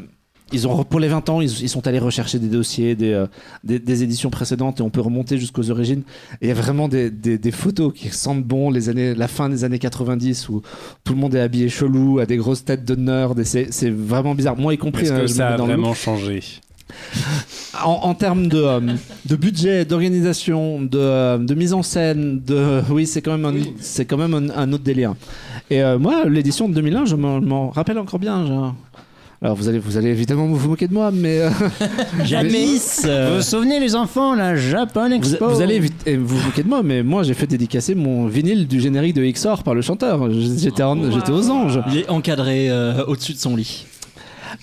[0.51, 3.27] ils ont pour les 20 ans, ils, ils sont allés rechercher des dossiers, des, euh,
[3.63, 6.01] des, des éditions précédentes et on peut remonter jusqu'aux origines.
[6.41, 7.11] Et il y a vraiment des,
[7.51, 10.63] photos qui sentent bon les années, la fin des années 90 où
[11.03, 14.33] tout le monde est habillé chelou, a des grosses têtes de nerds et c'est vraiment
[14.33, 14.57] bizarre.
[14.57, 15.03] Moi y compris.
[15.03, 16.41] Est-ce hein, que ça a vraiment changé?
[17.83, 18.79] En, en termes de, euh,
[19.25, 23.59] de budget, d'organisation, de, euh, de mise en scène, de oui, c'est quand même un,
[23.79, 25.15] c'est quand même un, un autre délire.
[25.69, 28.45] Et euh, moi, l'édition de 2001, je m'en rappelle encore bien.
[28.45, 28.75] genre.
[29.43, 31.49] Alors vous allez, vous allez évidemment vous moquer de moi, mais euh,
[32.23, 36.63] Jadis euh, Vous vous souvenez les enfants, la Japan Expo vous allez eh, vous moquer
[36.63, 39.81] de moi, mais moi j'ai fait dédicacer mon vinyle du générique de XOR par le
[39.81, 40.31] chanteur.
[40.31, 41.81] J'étais aux anges.
[41.91, 43.85] Il est encadré euh, au-dessus de son lit.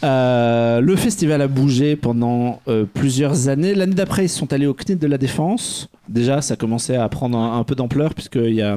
[0.03, 3.75] Euh, le festival a bougé pendant euh, plusieurs années.
[3.75, 5.89] L'année d'après, ils sont allés au CNIT de la Défense.
[6.09, 8.77] Déjà, ça commençait à prendre un, peu d'ampleur puisque il y a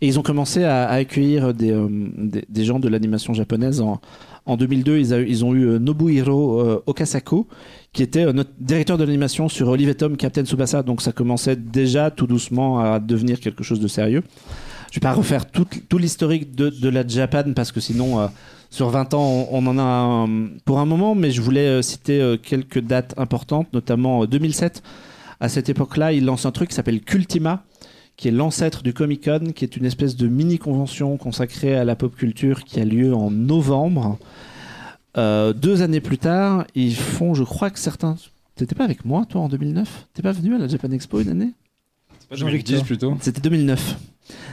[0.00, 1.88] et ils ont commencé à, accueillir des, euh,
[2.48, 3.80] des, gens de l'animation japonaise.
[3.80, 4.00] En,
[4.46, 7.46] en 2002, ils, ont eu Nobuhiro Okasako,
[7.92, 10.82] qui était notre directeur de l'animation sur Olive et Tom, Captain Tsubasa.
[10.82, 14.22] Donc ça commençait déjà tout doucement à devenir quelque chose de sérieux.
[14.90, 15.66] Je vais pas refaire tout,
[15.98, 18.28] l'historique de, la Japan parce que sinon,
[18.70, 21.82] sur 20 ans, on, on en a un- pour un moment, mais je voulais euh,
[21.82, 24.82] citer euh, quelques dates importantes, notamment euh, 2007.
[25.40, 27.64] À cette époque-là, il lance un truc qui s'appelle Cultima,
[28.16, 31.96] qui est l'ancêtre du Comic Con, qui est une espèce de mini-convention consacrée à la
[31.96, 34.18] pop culture qui a lieu en novembre.
[35.16, 38.16] Euh, deux années plus tard, ils font, je crois que certains.
[38.54, 41.30] T'étais pas avec moi, toi, en 2009 T'es pas venu à la Japan Expo une
[41.30, 41.50] année?
[42.30, 43.96] Jean-Victor plutôt C'était 2009.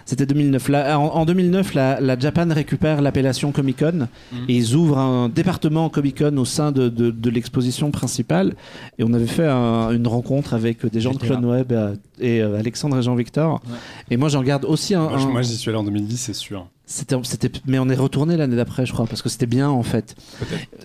[0.06, 0.70] C'était 2009.
[0.70, 4.08] Là, en, en 2009, la, la Japan récupère l'appellation Comic Con
[4.48, 8.56] et ils ouvrent un département Comic Con au sein de, de- de l'exposition principale.
[9.00, 12.42] Et on avait fait un- une rencontre avec des gens de Clone Web euh, et
[12.42, 13.62] euh, Alexandre et Jean-Victor.
[14.10, 15.04] Et moi, j'en regarde aussi un.
[15.10, 16.68] Moi, un- Moi, j'y suis allé en 2010, c'est sûr.
[16.90, 19.84] C'était, c'était, mais on est retourné l'année d'après, je crois, parce que c'était bien en
[19.84, 20.16] fait.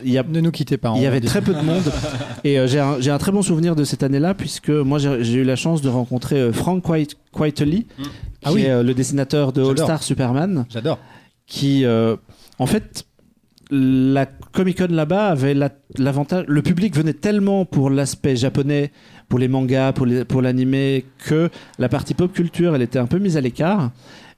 [0.05, 0.93] Il y a, Ne nous quittez pas.
[0.97, 1.29] il y avait dit.
[1.29, 1.85] très peu de monde
[2.45, 5.23] et euh, j'ai un, j'ai un très bon souvenir de cette année-là puisque moi j'ai
[5.23, 8.11] j'ai eu la chance de rencontrer euh, Frank White, Quitely, qui
[8.45, 8.63] Ah oui.
[8.63, 9.85] est euh, le dessinateur de All J'adore.
[9.87, 10.99] Star Superman, J'adore.
[11.47, 12.17] qui euh,
[12.59, 13.07] en fait
[13.71, 18.93] la Comic Con là-bas avait la- l'avantage, le public venait tellement pour l'aspect japonais,
[19.31, 21.49] pour les mangas, pour les- pour l'animé que
[21.79, 23.91] la partie pop culture elle était un peu mise à l'écart.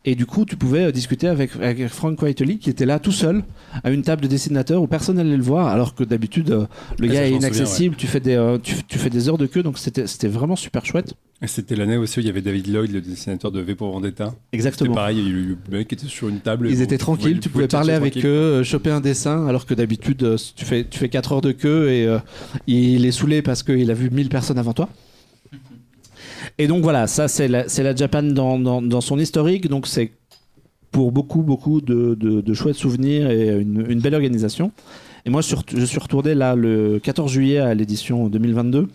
[0.07, 3.11] Et du coup, tu pouvais euh, discuter avec, avec Frank Whiteley qui était là tout
[3.13, 3.43] seul
[3.83, 6.67] à une table de dessinateur où personne n'allait le voir, alors que d'habitude euh,
[6.99, 7.97] le Ouais, gars est souviens, inaccessible.
[7.97, 10.57] Tu fais des euh, tu, tu fais des heures de queue, donc c'était c'était vraiment
[10.57, 11.15] super chouette.
[11.41, 13.91] Et c'était l'année aussi où il y avait David Lloyd, le dessinateur de V pour
[13.91, 14.35] Vendetta.
[14.53, 14.95] Exactement.
[14.95, 16.69] pareil, le mec qui était sur une table.
[16.71, 18.29] Ils étaient tranquilles, tu pouvais parler avec tranquille.
[18.29, 21.91] eux, choper un dessin, alors que d'habitude tu fais tu fais 4 heures de queue
[21.91, 22.19] et euh,
[22.67, 24.89] il est saoulé parce qu'il a vu 1000 personnes avant toi.
[26.59, 30.13] Et donc voilà, ça c'est la, Japan dans, dans, dans son historique, donc c'est
[30.91, 34.71] pour beaucoup, beaucoup de, de- de chouettes souvenirs et une, une belle organisation.
[35.27, 38.89] Et moi, je suis ret- je suis retourné là le 14 juillet à l'édition 2022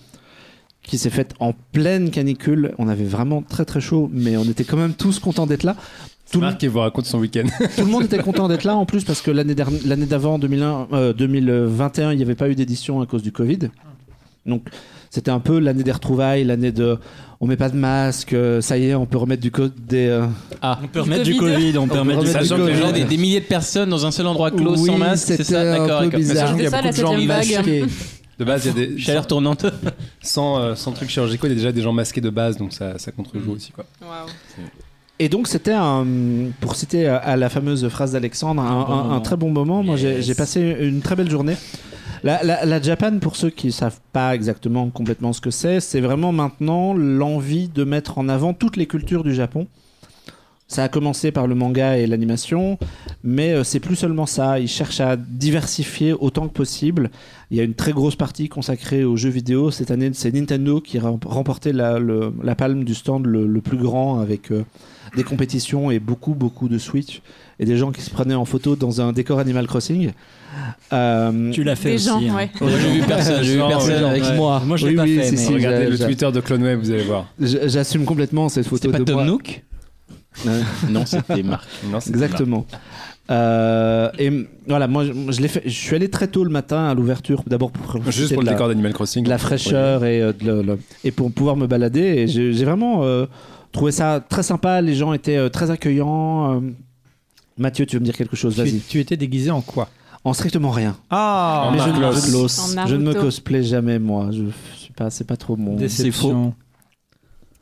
[0.83, 2.73] qui s'est faite en pleine canicule.
[2.77, 5.75] On avait vraiment très très chaud, mais on était quand même tous contents d'être là.
[6.31, 7.45] Tout le, Marc qui vous raconte son week-end.
[7.75, 11.13] tout le monde était content d'être là en plus parce que l'année d'avant, 2001, euh,
[11.13, 13.59] 2021, il n'y avait pas eu d'édition à cause du Covid.
[14.45, 14.67] Donc
[15.09, 16.97] c'était un peu l'année des retrouvailles, l'année de
[17.41, 20.07] on met pas de masque, euh, ça y est, on peut remettre du code des.
[20.07, 20.25] euh,
[20.61, 23.45] On peut remettre du Covid, on peut remettre du Sachant que des, des milliers de
[23.45, 26.05] personnes dans un seul endroit clos Oui, sans masque, c'est c'était ça un D'accord, peu
[26.05, 26.19] d'accord.
[26.19, 26.35] bizarre.
[26.47, 27.85] Sachant qu'il y a ça, beaucoup de gens masqués.
[28.39, 28.97] De base, il y a des.
[28.99, 29.65] Chaleur tournante.
[30.21, 32.73] Sans, euh, sans trucs chirurgicaux, il y a déjà des gens masqués de base, donc
[32.73, 33.71] ça, ça contre-joue aussi.
[33.71, 33.85] Quoi.
[35.21, 36.05] Et donc c'était un,
[36.61, 39.83] pour citer à, à la fameuse phrase d'Alexandre, un, très bon moment.
[39.83, 40.25] Moi Yes.
[40.25, 41.55] j'ai passé une très belle journée.
[42.23, 46.93] La, Japan, pour ceux qui savent pas exactement complètement ce que c'est, c'est vraiment maintenant
[46.93, 49.67] l'envie de mettre en avant toutes les cultures du Japon.
[50.71, 52.77] Ça a commencé par le manga et l'animation,
[53.23, 54.59] mais euh, c'est plus seulement ça.
[54.59, 57.09] Ils cherchent à diversifier autant que possible.
[57.49, 59.71] Il y a une très grosse partie consacrée aux jeux vidéo.
[59.71, 63.47] Cette année, c'est Nintendo qui a rem- remporté la, le- la palme du stand le,
[63.47, 64.63] le plus grand avec euh,
[65.15, 67.23] des compétitions et beaucoup, beaucoup de Switch
[67.59, 70.11] et des gens qui se prenaient en photo dans un décor Animal Crossing.
[70.93, 72.27] Euh, Tu l'as fait Des aussi.
[72.27, 72.35] gens, hein.
[72.35, 72.49] ouais.
[72.61, 74.35] J'ai vu personne, j'ai vu personne avec ouais.
[74.35, 76.39] moi, Moi, je l'ai Oui, pas oui, fait, si, mais si, Regardez le Twitter de
[76.41, 77.25] Cloneweb, vous allez voir.
[77.39, 79.25] j'a- J'assume complètement cette photo C'était pas de Tom moi.
[79.25, 79.63] Nook.
[80.89, 81.67] Non, c'était Marc.
[81.91, 82.65] Non, Exactement.
[83.31, 84.31] Euh, et
[84.67, 85.61] voilà, moi je, fait.
[85.65, 88.53] Je suis allé très tôt le matin à l'ouverture, d'abord pour Juste pour le la,
[88.53, 89.23] décor d'Animal Crossing.
[89.23, 92.01] de la fraîcheur et, euh, de le- le- et pour pouvoir me balader.
[92.01, 93.27] Et j'ai vraiment euh,
[93.71, 94.81] trouvé ça très sympa.
[94.81, 96.55] Les gens étaient euh, très accueillants.
[96.55, 96.59] Euh,
[97.57, 98.57] Mathieu, tu veux me dire quelque chose?
[98.57, 98.79] Vas-y.
[98.79, 99.89] tu étais déguisé en quoi?
[100.23, 100.97] En strictement rien.
[101.11, 104.29] Ah Mais je, je je ne me cosplay jamais moi.
[104.31, 105.75] Je, je sais pas, c'est pas trop mon.
[105.75, 106.11] Déception.
[106.11, 106.53] C'est faux.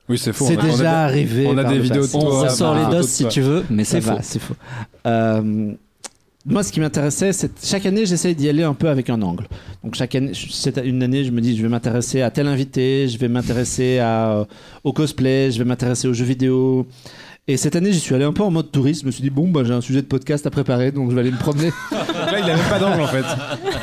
[0.09, 0.45] Oui, c'est faux.
[0.45, 1.45] C'est déjà arrivé.
[1.47, 2.15] On a des vidéos de.
[2.15, 4.19] On bah, les doses si tu veux, mais C'est c'est faux.
[4.21, 4.55] C'est faux.
[5.05, 5.73] Euh,
[6.49, 9.47] moi, ce qui m'intéressait, c'est chaque année, j'essaye d'y aller un peu avec un angle.
[9.83, 13.09] Donc chaque année, cette une année, je me dis, je vais m'intéresser à tel invité,
[13.09, 14.45] je vais m'intéresser à euh,
[14.85, 16.87] au cosplay, je vais m'intéresser aux jeux vidéo.
[17.49, 19.01] Et cette année, j'y suis allé un peu en mode touriste.
[19.03, 21.15] Je me suis dit, bon, bah, j'ai un sujet de podcast à préparer, donc je
[21.15, 21.71] vais aller me promener.
[21.91, 23.23] Là, il a même pas d'angle en fait.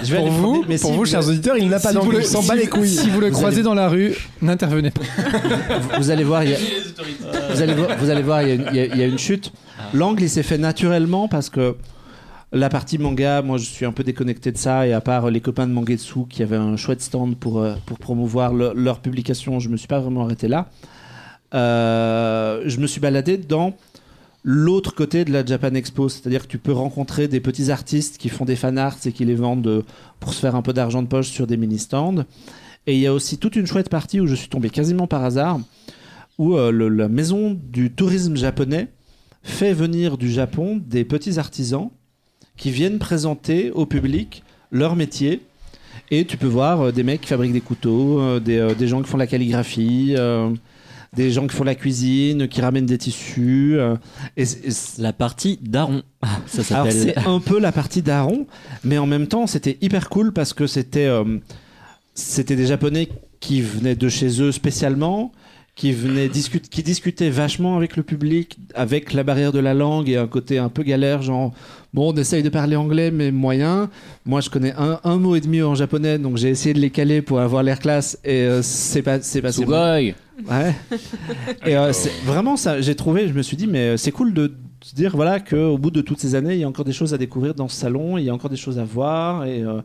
[0.02, 0.64] Je vais Pour vous, promener.
[0.68, 2.12] Mais pour si vous, chers auditeurs, il n'a pas Si d'angle.
[2.16, 2.88] le- Il s'en si- bat les couilles.
[2.90, 4.12] Si vous le Vous croisez allez- dans la rue,
[4.42, 5.00] n'intervenez pas.
[5.98, 6.58] vous allez voir, il y a,
[7.54, 9.02] vous allez voir, vous allez voir, il y a une- il y a- il y
[9.02, 9.50] a une chute.
[9.94, 11.76] L'angle, il s'est fait naturellement parce que
[12.52, 14.86] la partie manga, moi, je suis un peu déconnecté de ça.
[14.86, 17.98] Et à part les copains de Mangetsu qui avaient un chouette stand pour, euh, pour
[17.98, 20.68] promouvoir le- leur publication, je me suis pas vraiment arrêté là.
[21.52, 23.74] Euh, je me suis baladé dans
[24.42, 28.28] l'autre côté de la Japan Expo, c'est-à-dire que tu peux rencontrer des petits artistes qui
[28.28, 29.82] font des fan arts et qui les vendent euh,
[30.20, 32.24] pour se faire un peu d'argent de poche sur des mini-stands.
[32.86, 35.24] Et il y a aussi toute une chouette partie où je suis tombé quasiment par
[35.24, 35.60] hasard,
[36.38, 38.88] où euh, la maison du tourisme japonais
[39.42, 41.90] fait venir du Japon des petits artisans
[42.56, 45.40] qui viennent présenter au public leur métier.
[46.10, 49.16] Et tu peux voir des mecs qui fabriquent des couteaux, des, des gens qui font
[49.16, 50.14] la calligraphie,
[51.16, 53.74] des gens qui font la cuisine, qui ramènent des tissus.
[53.78, 53.96] euh,
[54.36, 56.02] et et La partie daron.
[56.22, 56.92] Ah, Ça s'appelle.
[56.92, 58.46] c'est un peu la partie d'Aaron,
[58.84, 61.38] mais en même temps c'était hyper cool parce que c'était euh,
[62.14, 63.08] c'était des Japonais
[63.40, 65.32] qui venaient de chez eux spécialement,
[65.74, 70.08] qui venaient discuter, qui discutaient vachement avec le public, avec la barrière de la langue
[70.08, 71.52] et un côté un peu galère, genre
[71.92, 73.90] bon on essaye de parler anglais mais moyen.
[74.24, 76.90] Moi je connais un, un mot et demi en japonais donc j'ai essayé de les
[76.90, 80.00] caler pour avoir l'air classe et euh, c'est pas c'est pas Sugoi.
[80.48, 80.74] Ouais.
[81.64, 84.34] Et euh, c'est- vraiment, ça, j'ai trouvé, je me suis dit, mais euh, c'est cool
[84.34, 86.92] de se dire voilà, qu'au bout de toutes ces années, il y a encore des
[86.92, 89.62] choses à découvrir dans ce salon, il y a encore des choses à voir et,
[89.62, 89.80] euh,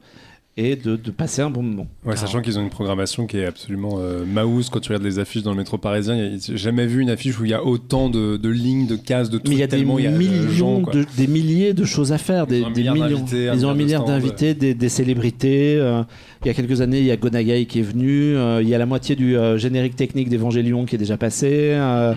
[0.57, 1.87] et de, de passer un bon moment.
[2.03, 4.69] Ouais, sachant qu'ils ont une programmation qui est absolument euh, mouse.
[4.69, 7.01] Quand tu regardes les affiches dans le métro parisien, il y a- j'ai jamais vu
[7.01, 9.49] une affiche où il y a autant de, de lignes, de cases, de tout.
[9.49, 10.91] Mais il y a des de millions, gens, quoi.
[10.93, 13.25] de, des milliers de choses à faire, des, Ils ont un des milliard millions.
[13.53, 15.75] Ils ont un milliard d'invités, des, des célébrités.
[15.77, 16.03] euh,
[16.43, 18.35] il y a quelques années, il y a Gonagai qui est venu.
[18.35, 21.49] euh, il y a la moitié du euh, générique technique d'Evangélion qui est déjà passé.
[21.73, 22.13] euh,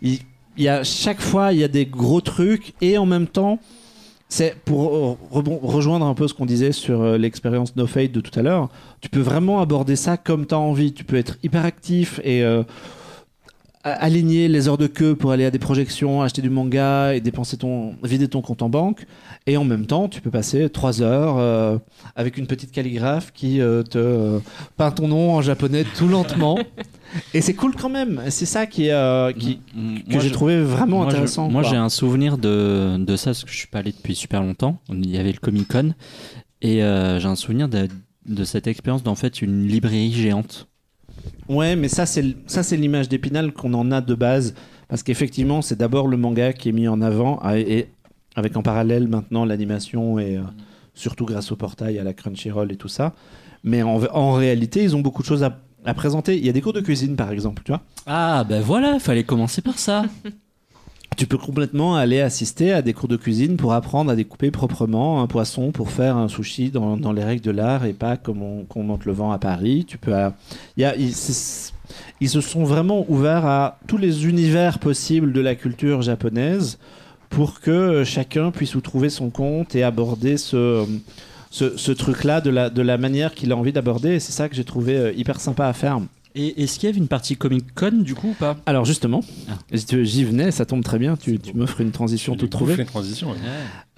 [0.00, 0.18] il,
[0.56, 3.58] il y a chaque fois, il y a des gros trucs et en même temps,
[4.28, 8.36] c'est pour rejoindre un peu ce qu'on disait sur euh, l'expérience No Fate de tout
[8.38, 8.68] à l'heure.
[9.00, 10.92] Tu peux vraiment aborder ça comme tu as envie.
[10.92, 12.62] Tu peux être hyper actif et euh,
[13.84, 17.56] aligner les heures de queue pour aller à des projections, acheter du manga et dépenser
[17.58, 19.04] ton, vider ton compte en banque.
[19.46, 21.76] Et en même temps, tu peux passer trois heures euh,
[22.16, 24.38] avec une petite calligraphe qui euh, te euh,
[24.78, 26.58] peint ton nom en japonais tout lentement.
[27.34, 28.22] et c'est cool quand même.
[28.30, 29.60] C'est ça qui, est, qui
[30.10, 31.50] que j'ai trouvé vraiment moi, je- intéressant.
[31.50, 34.42] Moi, j'ai un souvenir de, de ça, parce que je suis pas allé depuis super
[34.42, 34.78] longtemps.
[34.88, 35.92] Il y avait le Comic Con.
[36.62, 37.88] Et j'ai un souvenir de,
[38.26, 40.68] de cette expérience d'en fait une librairie géante.
[41.48, 44.54] Ouais, mais ça c'est l- ça c'est l'image d'Épinal qu'on en a de base
[44.88, 47.88] Parce qu'effectivement, c'est d'abord le manga qui est mis en avant, ah, et, et
[48.36, 50.42] avec en parallèle maintenant l'animation, et euh,
[50.94, 53.12] surtout grâce au portail, à la Crunchyroll et tout ça.
[53.62, 56.36] Mais en, en réalité, ils ont beaucoup de choses à, à présenter.
[56.36, 57.80] Il y a des cours de cuisine, par exemple, tu vois.
[58.06, 60.04] Ah, ben voilà, fallait commencer par ça.
[61.16, 65.22] Tu peux complètement aller assister à des cours de cuisine pour apprendre à découper proprement
[65.22, 68.42] un poisson pour faire un sushi dans, dans les règles de l'art et pas comme
[68.42, 69.84] on, comme on te le vend à Paris.
[69.86, 70.12] Tu peux,
[70.76, 76.78] ils se sont vraiment ouverts à tous les univers possibles de la culture japonaise
[77.30, 80.84] pour que chacun puisse trouver son compte et aborder ce,
[81.50, 84.14] ce, ce truc-là de la, de la manière qu'il a envie d'aborder.
[84.14, 86.00] Et c'est ça que j'ai trouvé euh, hyper sympa à faire.
[86.36, 89.20] Et est-ce qu'il y avait une partie Comic Con du coup ou pas Alors justement,
[89.48, 89.52] Ah.
[89.72, 92.74] j'y venais, ça tombe très bien, tu, tu m'offres une transition Tu toute trouvée.
[92.76, 93.30] les transitions.
[93.30, 93.36] ouais.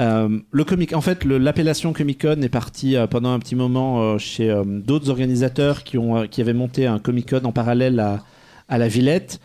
[0.03, 4.03] Euh, le comic, en fait, l'appellation Comic Con est partie euh, pendant un petit moment
[4.03, 7.53] euh, chez euh, d'autres organisateurs qui ont euh, qui avaient monté un Comic Con en
[7.53, 8.23] parallèle à,
[8.69, 9.41] à la Villette.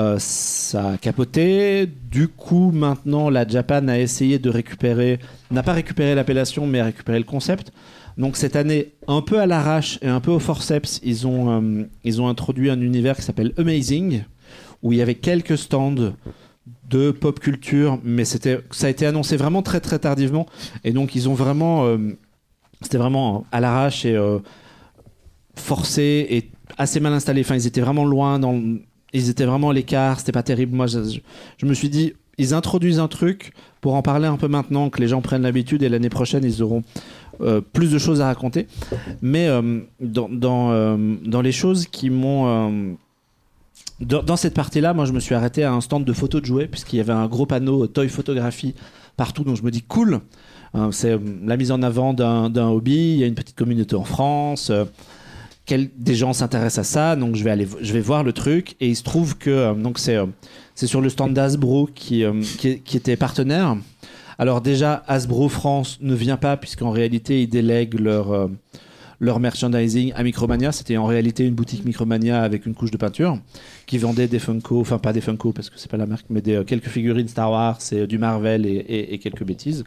[0.00, 1.86] Euh, ça a capoté.
[2.10, 5.20] Du coup, maintenant, la Japan a essayé de récupérer,
[5.52, 7.72] n'a pas récupéré l'appellation, mais a récupéré le concept.
[8.18, 11.84] Donc cette année, un peu à l'arrache et un peu au forceps, ils ont, euh,
[12.04, 14.24] ils ont introduit un univers qui s'appelle Amazing,
[14.82, 16.12] où il y avait quelques stands
[16.88, 20.46] de pop culture, mais c'était, ça a été annoncé vraiment très très tardivement,
[20.84, 22.16] et donc ils ont vraiment, euh,
[22.82, 24.38] c'était vraiment à l'arrache et euh,
[25.56, 27.40] forcé et assez mal installé.
[27.40, 28.60] Enfin, ils étaient vraiment loin, dans,
[29.12, 30.74] ils étaient vraiment à l'écart, c'était pas terrible.
[30.74, 34.90] Moi, je, me suis dit, ils introduisent un truc pour en parler un peu maintenant,
[34.90, 36.82] que les gens prennent l'habitude, et l'année prochaine, ils auront
[37.40, 38.66] euh, plus de choses à raconter.
[39.20, 42.96] Mais euh, dans, dans, euh, dans les choses qui m'ont...
[44.00, 46.66] dans, cette partie-là, moi, je me suis arrêté à un stand de photos de jouets,
[46.66, 48.74] puisqu'il y avait un gros panneau toy photographie
[49.16, 50.20] partout, donc je me dis cool.
[50.74, 53.12] Euh, c'est la mise en avant d'un hobby.
[53.14, 54.72] Il y a une petite communauté en France.
[55.66, 58.74] quel- des gens s'intéressent à ça, donc je vais aller, je vais voir le truc.
[58.80, 60.16] Et il se trouve que donc c'est
[60.74, 62.24] c'est sur le stand d'Asbro qui,
[62.58, 63.76] qui était partenaire.
[64.38, 68.48] Alors déjà, Hasbro France ne vient pas puisqu'en réalité ils délèguent leur euh,
[69.20, 70.72] leur merchandising à Micromania.
[70.72, 73.38] C'était en réalité une boutique Micromania avec une couche de peinture
[73.86, 76.42] qui vendait des Funko, enfin pas des Funko parce que c'est pas la marque, mais
[76.48, 79.84] euh, quelques figurines Star Wars et euh, du Marvel et, quelques bêtises.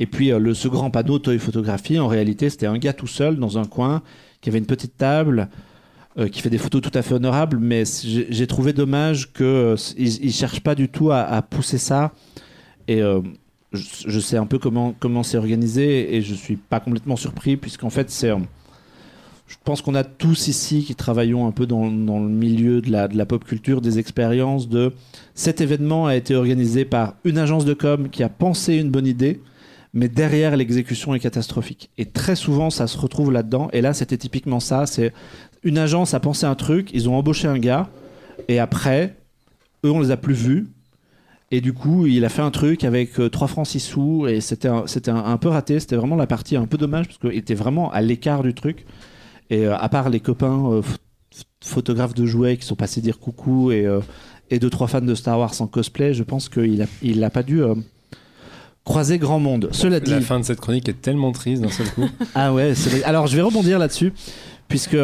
[0.00, 3.36] Et puis le, ce grand panneau Toy Photographie, en réalité, c'était un gars tout seul
[3.36, 4.02] dans un coin
[4.40, 5.48] qui avait une petite table.
[6.32, 10.62] qui fait des photos tout à fait honorables, mais j'ai trouvé dommage qu'ils ne cherchent
[10.62, 12.12] pas du tout à, pousser ça.
[12.88, 13.00] Et
[13.72, 17.90] je, sais un peu comment comment c'est organisé et je suis pas complètement surpris puisqu'en
[17.90, 18.38] fait c'est euh,
[19.46, 22.90] je pense qu'on a tous ici qui travaillons un peu dans, dans le milieu de
[22.90, 24.92] la, de la pop culture des expériences de
[25.34, 29.06] cet événement a été organisé par une agence de com qui a pensé une bonne
[29.06, 29.40] idée
[29.94, 31.90] mais derrière l'exécution est catastrophique.
[31.96, 33.68] Et très souvent ça se retrouve là-dedans.
[33.72, 34.84] Et là c'était typiquement ça.
[34.86, 35.12] C'est
[35.62, 37.88] une agence a pensé un truc ils ont embauché un gars
[38.48, 39.16] et après
[39.84, 40.68] eux on les a plus vus
[41.50, 44.40] et du coup, il a fait un truc avec euh, 3 francs 6 sous et
[44.40, 45.80] c'était un, c'était un, un peu raté.
[45.80, 48.84] C'était vraiment la partie un peu dommage parce qu'il était vraiment à l'écart du truc.
[49.50, 50.96] Et euh, à part les copains euh, ph-
[51.30, 54.00] ph- photographes de jouets qui sont passés dire coucou et, euh,
[54.50, 57.30] et deux, trois fans de Star Wars en cosplay, je pense qu'il a, il a
[57.30, 57.62] pas dû
[58.84, 59.68] croiser grand monde.
[59.72, 62.08] Cela dit, La fin de cette chronique est tellement triste d'un seul coup.
[62.34, 63.02] ah ouais, c'est vrai.
[63.04, 64.12] Alors je vais rebondir là-dessus,
[64.68, 64.96] puisque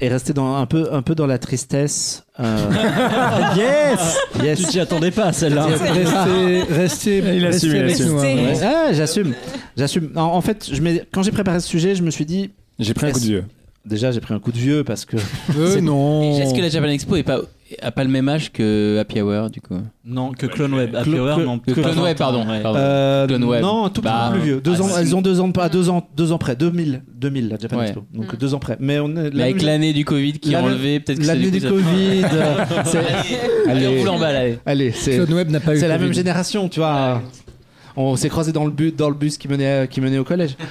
[0.00, 2.24] et rester dans un peu un peu dans la tristesse.
[2.40, 2.58] euh,
[3.56, 4.58] yes yes.
[4.58, 5.66] Tu t'y attendais pas celle-là.
[5.66, 8.22] Restez, restez, Il assume, hein.
[8.22, 8.54] Ouais.
[8.62, 9.34] Ah, j'assume,
[9.76, 10.10] j'assume.
[10.16, 10.80] En, en fait, je
[11.12, 13.44] quand j'ai préparé ce sujet, je me suis dit, J'ai pris un coup de vieux.
[13.84, 15.16] déjà, j'ai pris un coup de vieux parce que
[15.56, 16.38] Euh, non.
[16.40, 17.40] Est-ce que la Japan Expo est pas,
[17.82, 20.94] a pas le même âge que Happy Hour du coup Non, que Clone Web.
[20.94, 21.58] Happy Clo- Hour, non.
[21.58, 22.50] Que pas Clone Web, 20 ans, pardon.
[22.50, 22.60] ouais.
[22.62, 22.78] pardon.
[22.80, 23.62] Euh, Clone Web.
[23.62, 24.60] non, un tout petit Bah, peu plus vieux.
[24.60, 25.00] Deux ah, ans, si.
[25.00, 26.56] elles ont deux ans, pas deux ans, deux ans près.
[26.56, 27.84] 2000, 2000 la Japan Ouais.
[27.86, 28.04] Expo.
[28.12, 28.36] Donc Mm.
[28.36, 28.76] deux ans près.
[28.80, 31.50] Mais on est Mais avec l'année du Covid qui a enlevé, peut-être que c'est l'année
[31.50, 32.24] du du coup, ça- Covid.
[32.32, 34.58] euh, c'est- Allez, on allez, vous l'emballe, allez.
[34.66, 35.78] allez, c'est Clone Web n'a pas eu.
[35.78, 37.22] c'est la même génération, tu vois.
[37.96, 40.56] On s'est croisés dans le bus, dans le bus qui menait, qui menait au collège.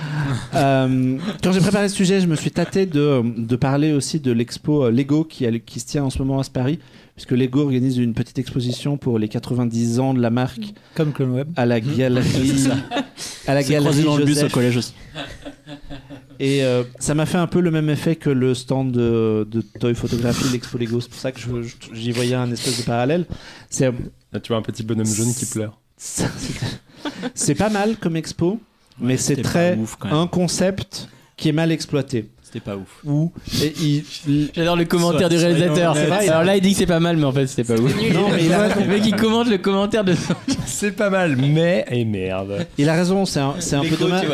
[0.56, 4.32] Euh, quand j'ai préparé ce sujet, je me suis tâté de, de parler aussi de
[4.32, 5.46] l'expo euh, Lego qui,
[5.80, 6.80] se tient en ce moment à Paris,
[7.16, 11.32] puisque Lego organise une petite exposition pour les 90 ans de la marque Comme Clone
[11.32, 11.48] Web.
[11.56, 12.68] à la galerie,
[13.48, 14.52] à la galerie dans le bus au Joseph.
[14.52, 14.94] collège aussi.
[16.40, 19.62] Et euh, ça m'a fait un peu le même effet que le stand de, de
[19.80, 21.02] Toy Photographie, l'expo Lego.
[21.02, 23.26] C'est pour ça que je- je- j'y voyais un espèce de parallèle.
[23.70, 23.92] C'est
[24.32, 25.80] Là, tu vois un petit bonhomme jaune qui pleure.
[27.34, 28.60] C'est pas mal comme expo,
[29.00, 32.30] mais c'est très ouf, un concept qui est mal exploité.
[32.44, 33.00] C'était pas ouf.
[33.04, 33.32] Où
[33.64, 35.96] et il, il- J'adore le commentaire du réalisateur.
[35.96, 37.92] vrai, Alors là, il dit que c'est pas mal, mais en fait, c'était pas ouf.
[38.14, 40.14] non mais il a, Le mec, il commente le commentaire de
[40.68, 41.84] C'est pas mal, mais.
[41.90, 42.68] Et merde.
[42.78, 43.26] il a raison.
[43.26, 44.28] C'est un, un peu dommage.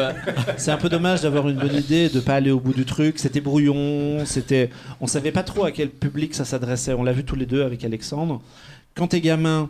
[0.58, 3.20] C'est un peu dommage d'avoir une bonne idée, de pas aller au bout du truc.
[3.20, 6.92] C'était brouillon, c'était, on savait pas trop à quel public ça s'adressait.
[6.92, 8.42] On l'a vu tous les deux avec Alexandre
[8.96, 9.70] quand t'es gamin,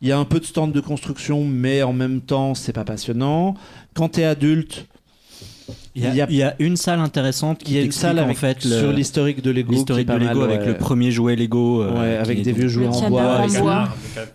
[0.00, 2.84] il y a un peu de stand de construction, mais en même temps, c'est pas
[2.84, 3.54] passionnant.
[3.94, 4.86] Quand t'es adulte,
[5.94, 7.80] Il y, a, Il y a- il y a une salle intéressante qui il y
[7.80, 10.40] a une salle en avec, fait le- sur l'historique de Lego, est l'historique de Lego
[10.40, 10.66] mal, avec ouais.
[10.68, 11.82] le premier jouet Lego.
[11.82, 13.88] euh, Ouais, avec est des vieux jouets Le en bois, en avec bois.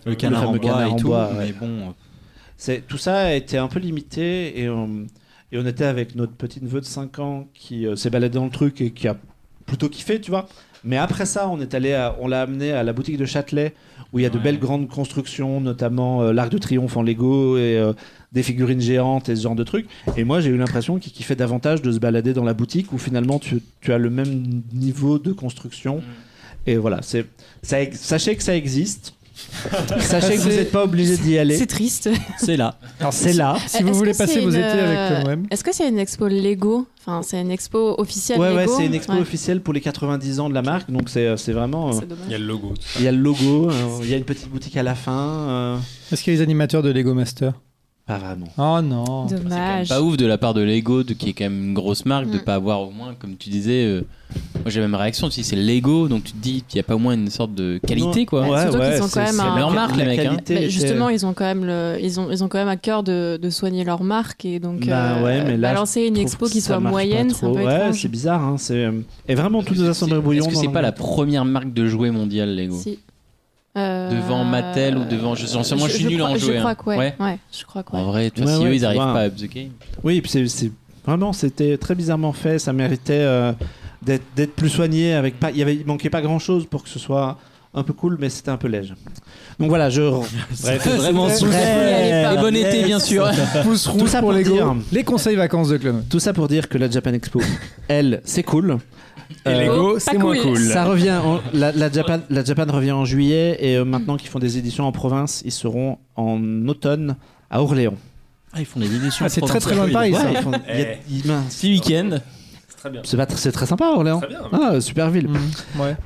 [0.04, 1.06] Le canard fameux en bois et en tout.
[1.08, 1.54] bois, Mais ouais.
[1.58, 1.92] bon, euh,
[2.58, 5.06] C'est tout ça a été un peu limité et on,
[5.50, 8.44] et on était avec notre petit neveu de 5 ans qui euh, s'est baladé dans
[8.44, 9.16] le truc et qui a
[9.66, 10.46] plutôt kiffé, tu vois.
[10.84, 13.74] Mais après ça, on est allé, à- on l'a amené à la boutique de Châtelet
[14.14, 17.58] où il y a de belles grandes constructions, notamment euh, l'Arc de Triomphe en Lego
[17.58, 17.92] et euh,
[18.32, 19.86] des figurines géantes et ce genre de trucs.
[20.16, 22.98] Et moi, j'ai eu l'impression qu'il kiffait davantage de se balader dans la boutique où
[22.98, 26.00] finalement tu, tu as le même niveau de construction.
[26.66, 27.26] Et voilà, c'est
[27.62, 29.14] ça, ex- sachez que ça existe.
[30.00, 31.56] Sachez que vous C'est- n'êtes pas obligé d'y aller.
[31.58, 32.08] C'est triste.
[32.38, 32.78] c'est là.
[33.00, 33.56] Alors c'est là.
[33.66, 35.46] Si vous voulez passer vos étés avec euh, moi-même.
[35.50, 38.86] Est-ce que c'est une expo Lego Enfin, c'est une expo officielle Ouais, ouais, Lego c'est
[38.86, 39.20] une expo Ouais.
[39.20, 41.88] officielle pour les 90 ans de la marque, donc c'est c'est vraiment.
[41.88, 42.32] euh, Il y dommage.
[42.34, 42.74] a le logo.
[42.98, 43.72] Il y a le logo, euh,
[44.02, 45.12] il y a une petite boutique à la fin.
[45.48, 45.76] euh,
[46.12, 47.52] Est-ce qu'il y a les animateurs de Lego Master?
[48.06, 48.46] Pas vraiment.
[48.58, 49.26] Oh non.
[49.28, 49.88] C'est quand même Dommage.
[49.88, 52.28] pas ouf de la part de Lego, de, qui est quand même une grosse marque,
[52.30, 52.44] de Mm.
[52.44, 54.02] pas avoir au moins, comme tu disais, euh,
[54.56, 56.82] moi j'ai la même réaction, si c'est Lego, donc tu te dis, il n'y a
[56.82, 58.42] pas au moins une sorte de qualité quoi.
[58.46, 60.22] Ouais, surtout ouais, qu'ils ont c'est- quand même c'est un- leur marque, les mecs, hein.
[60.24, 62.68] qualité Bah, était- justement, ils ont quand même le, ils ont, ils ont quand même
[62.68, 66.08] à cœur de, de soigner leur marque et donc Bah ouais, mais là, balancer une
[66.08, 67.54] je trouve expo que qui ça soit marche pas moyenne, c'est un trop.
[67.58, 68.02] peu Ouais, étrange.
[68.02, 68.42] c'est bizarre.
[68.42, 68.92] Hein, c'est euh,
[69.28, 70.16] et vraiment tous les assemblées.
[70.36, 72.76] Est-ce que c'est pas la première marque de jouets mondiale Lego?
[72.78, 72.98] Si.
[73.76, 76.70] Euh, Devant Mattel ou devant- je- moi, je suis nul crois- en jouets, Je crois
[76.70, 76.74] hein.
[76.76, 76.96] que ouais.
[76.96, 77.14] Ouais.
[77.18, 77.98] ouais, je crois que ouais.
[77.98, 79.12] En vrai, vois, si ouais, eux ils tu arrivent vois.
[79.12, 79.70] pas à up the game.
[80.04, 80.70] Oui, puis c'est
[81.04, 82.60] vraiment c'était très bizarrement fait.
[82.60, 83.52] Ça méritait euh,
[84.02, 85.14] d'être plus soigné.
[85.14, 87.36] Avec pas, il y avait, il manquait pas grand chose pour que ce soit
[87.76, 88.94] un peu cool, mais c'était un peu léger.
[89.58, 90.02] Donc voilà, je.
[90.62, 93.28] Bref, vraiment sous- Et bon été, bien sûr.
[93.64, 94.52] Pouce Tout ça pour Lego.
[94.52, 94.72] dire.
[94.92, 96.04] Les conseils vacances de Club.
[96.08, 97.40] Tout ça pour dire que la Japan Expo,
[97.88, 98.78] elle, c'est cool.
[99.46, 100.42] Et Euh, Lego, c'est moins cool.
[100.54, 100.58] cool.
[100.60, 101.18] Ça revient.
[101.22, 104.58] en- la, la Japan, la Japan revient en juillet et euh, maintenant qu'ils font des
[104.58, 107.16] éditions en province, ils seront en automne
[107.50, 107.96] à Orléans.
[108.52, 109.24] Ah, ils font des éditions.
[109.26, 110.30] Ah, c'est très très loin de Paris Ouais, ça.
[110.30, 111.56] ils font- il y a- il- mince.
[111.56, 112.18] Petit week-end.
[112.68, 113.00] C'est très bien.
[113.04, 114.18] C'est pas tr- c'est très sympa Orléans.
[114.20, 114.40] Très bien.
[114.52, 115.28] Ah, super ville.
[115.28, 115.96] Mm, Ouais.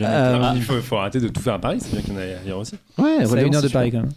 [0.00, 2.16] Euh, Ah, il faut, faut arrêter de tout faire à Paris, c'est bien qu'il y
[2.16, 2.74] en ait ailleurs aussi.
[2.98, 4.12] Ouais, C'est à Orléans, une heure de Paris quand même.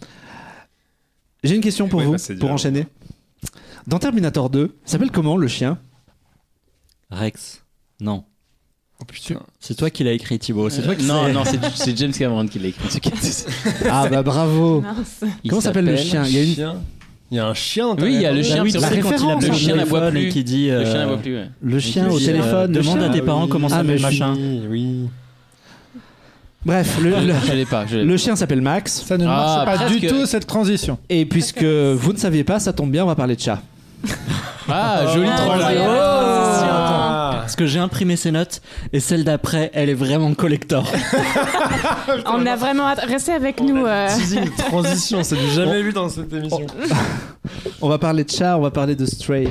[1.44, 2.86] J'ai une question pour vous, bah, c'est pour enchaîner.
[3.86, 5.78] Dans Terminator 2, s'appelle comment le chien?
[7.10, 7.62] Rex.
[8.00, 8.24] Non.
[9.00, 9.40] Oh putain.
[9.60, 10.68] C'est toi qui l'as écrit, Thibaut.
[10.70, 12.88] C'est toi qui Non, non, c'est- c'est James Cameron qui l'a écrit.
[13.90, 14.82] Ah bah bravo.
[15.44, 16.24] Il Comment s'appelle le chien?
[16.26, 16.74] Il y a une Chien.
[17.30, 18.88] Il y a un chien Oui, il y a le chien, oui, c'est tu la
[18.88, 20.28] sais, quand il référence, appelle le chien téléphone plus.
[20.30, 20.68] qui dit.
[20.68, 21.36] Le euh, chien n'aboie plus.
[21.36, 21.50] ouais.
[21.62, 22.74] le chien au dit, téléphone.
[22.76, 24.34] euh, demande à tes parents comment Ah, s'appelle machin.
[24.34, 25.08] Oui, oui.
[26.64, 27.84] Bref, le, le- pas.
[27.92, 29.04] le chien s'appelle Max.
[29.06, 30.00] Ça ne Ah, marche pas presque.
[30.00, 30.98] du tout cette transition.
[31.08, 33.62] Et puisque vous ne saviez pas, ça tombe bien, on va parler de chat.
[34.68, 35.84] Ah, joli Ah, transition.
[37.48, 38.60] Parce que j'ai imprimé ces notes
[38.92, 40.86] et celle d'après, elle est vraiment collector.
[42.26, 43.00] On a vraiment hâte.
[43.08, 43.86] Restez avec nous.
[43.86, 44.06] euh.
[44.14, 46.66] Teasing, une transition, c'est du jamais vu dans cette émission.
[47.80, 49.48] On va parler de chat, on va parler de Stray.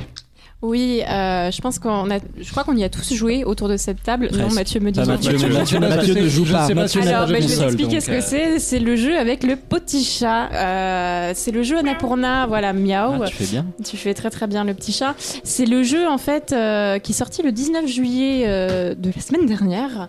[0.63, 2.17] Oui, euh, je pense qu'on a.
[2.39, 4.29] Je crois qu'on y a tous joué autour de cette table.
[4.31, 4.55] Non, Presque.
[4.55, 4.99] Mathieu me dit.
[4.99, 5.11] Pas non.
[5.13, 6.73] Mathieu, Mathieu Mathieu pas ne joue pas.
[6.73, 8.59] Mathieu Alors, pas bah, je vais seul, expliquer donc, ce euh, que c'est.
[8.59, 10.49] C'est le jeu avec le petit chat.
[10.51, 13.21] Euh, c'est le jeu Annapurna, voilà, Miaou.
[13.21, 13.67] Ah, tu fais bien.
[13.85, 15.13] Tu fais très très bien le petit chat.
[15.43, 19.21] C'est le jeu en fait euh, qui est sorti le 19 juillet euh, de la
[19.21, 20.07] semaine dernière,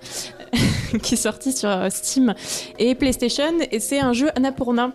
[1.03, 2.35] qui est sorti sur euh, Steam
[2.79, 3.53] et PlayStation.
[3.71, 4.93] Et c'est un jeu Annapurna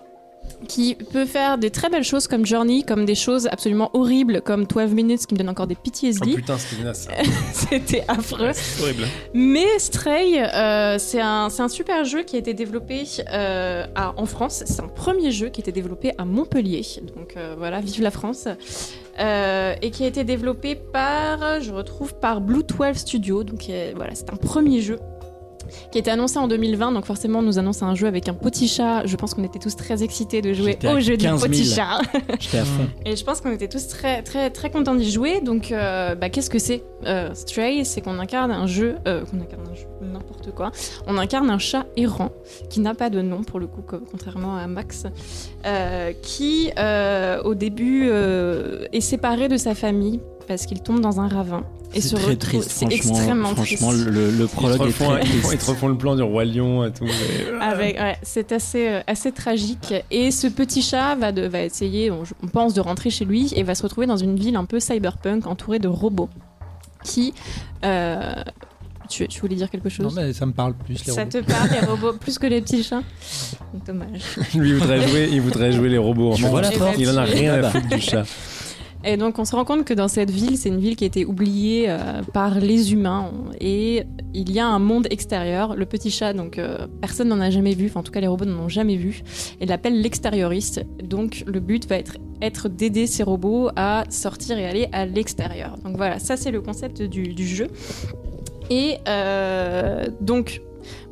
[0.67, 4.65] qui peut faire des très belles choses comme Journey, comme des choses absolument horribles comme
[4.65, 6.35] 12 Minutes qui me donne encore des Oh PTSD.
[6.35, 7.07] putain, c'était naze.
[7.53, 8.51] C'était affreux.
[8.53, 9.05] C'est horrible.
[9.33, 14.25] Mais Stray, euh, c'est un, un super jeu qui a été développé euh, à- en
[14.25, 14.63] France.
[14.65, 16.81] C'est un premier jeu qui a été développé à Montpellier.
[17.15, 18.47] Donc euh, voilà, vive la France.
[19.19, 23.43] Euh, et qui a été développé par, je retrouve, par Blue 12 Studio.
[23.43, 24.97] Donc voilà, c'est un premier jeu
[25.91, 26.91] qui a été annoncé en 2020.
[26.91, 29.05] Donc forcément, on nous annonce un jeu avec un petit chat.
[29.05, 31.51] Je pense qu'on était tous très excités de jouer au jeu du 15 000.
[31.51, 31.99] petit chat.
[32.39, 32.87] J'étais à fond.
[33.05, 35.41] Et je pense qu'on était tous très très très contents d'y jouer.
[35.41, 37.85] Donc, euh, bah, qu'est-ce que c'est euh, Stray?
[37.85, 40.71] C'est qu'on incarne un jeu, euh, qu'on incarne un jeu, n'importe quoi.
[41.07, 42.31] On incarne un chat errant
[42.69, 45.05] qui n'a pas de nom pour le coup, co- contrairement à Max,
[45.65, 51.19] euh, qui euh, au début euh, est séparé de sa famille parce qu'il tombe dans
[51.21, 51.63] un ravin.
[51.95, 53.13] Et se C'est très retrouve- triste, C'est franchement.
[53.13, 54.05] extrêmement franchement, triste.
[54.07, 55.69] le, le Ils prologue est très ils, te triste.
[55.69, 57.05] refont le plan du roi lion et tout.
[57.05, 59.93] mais- Avec, ouais, c'est assez, euh, assez tragique.
[60.09, 63.53] Et ce petit chat va, de, va essayer, on, on pense, de rentrer chez lui
[63.55, 66.29] et va se retrouver dans une ville un peu cyberpunk entourée de robots.
[67.03, 67.33] Qui.
[67.85, 68.33] euh,
[69.09, 71.05] tu, tu voulais dire quelque chose Non, mais ça me parle plus.
[71.05, 71.39] Les Ça robots.
[71.39, 73.03] te parle, les robots, plus que les petits chats
[73.85, 74.21] Dommage.
[74.55, 76.31] Lui, il voudrait jouer, il voudrait jouer les robots.
[76.31, 76.49] en Tu fait.
[76.49, 77.69] vois la Et porte bah, Il en a rien Ah à bah.
[77.71, 78.23] foutre du chat.
[79.05, 81.07] Et donc on se rend compte que dans cette ville, c'est une ville qui a
[81.07, 85.75] été oubliée euh, par les humains et il y a un monde extérieur.
[85.75, 88.27] Le petit chat, donc euh, personne n'en a jamais vu, enfin en tout cas les
[88.27, 89.21] robots n'en ont jamais vu.
[89.59, 90.85] Il l'appelle l'extérioriste.
[91.03, 95.75] Donc le but va être, être d'aider ces robots à sortir et aller à l'extérieur.
[95.83, 97.67] Donc voilà, ça c'est le concept du, du jeu.
[98.69, 100.61] Et euh, donc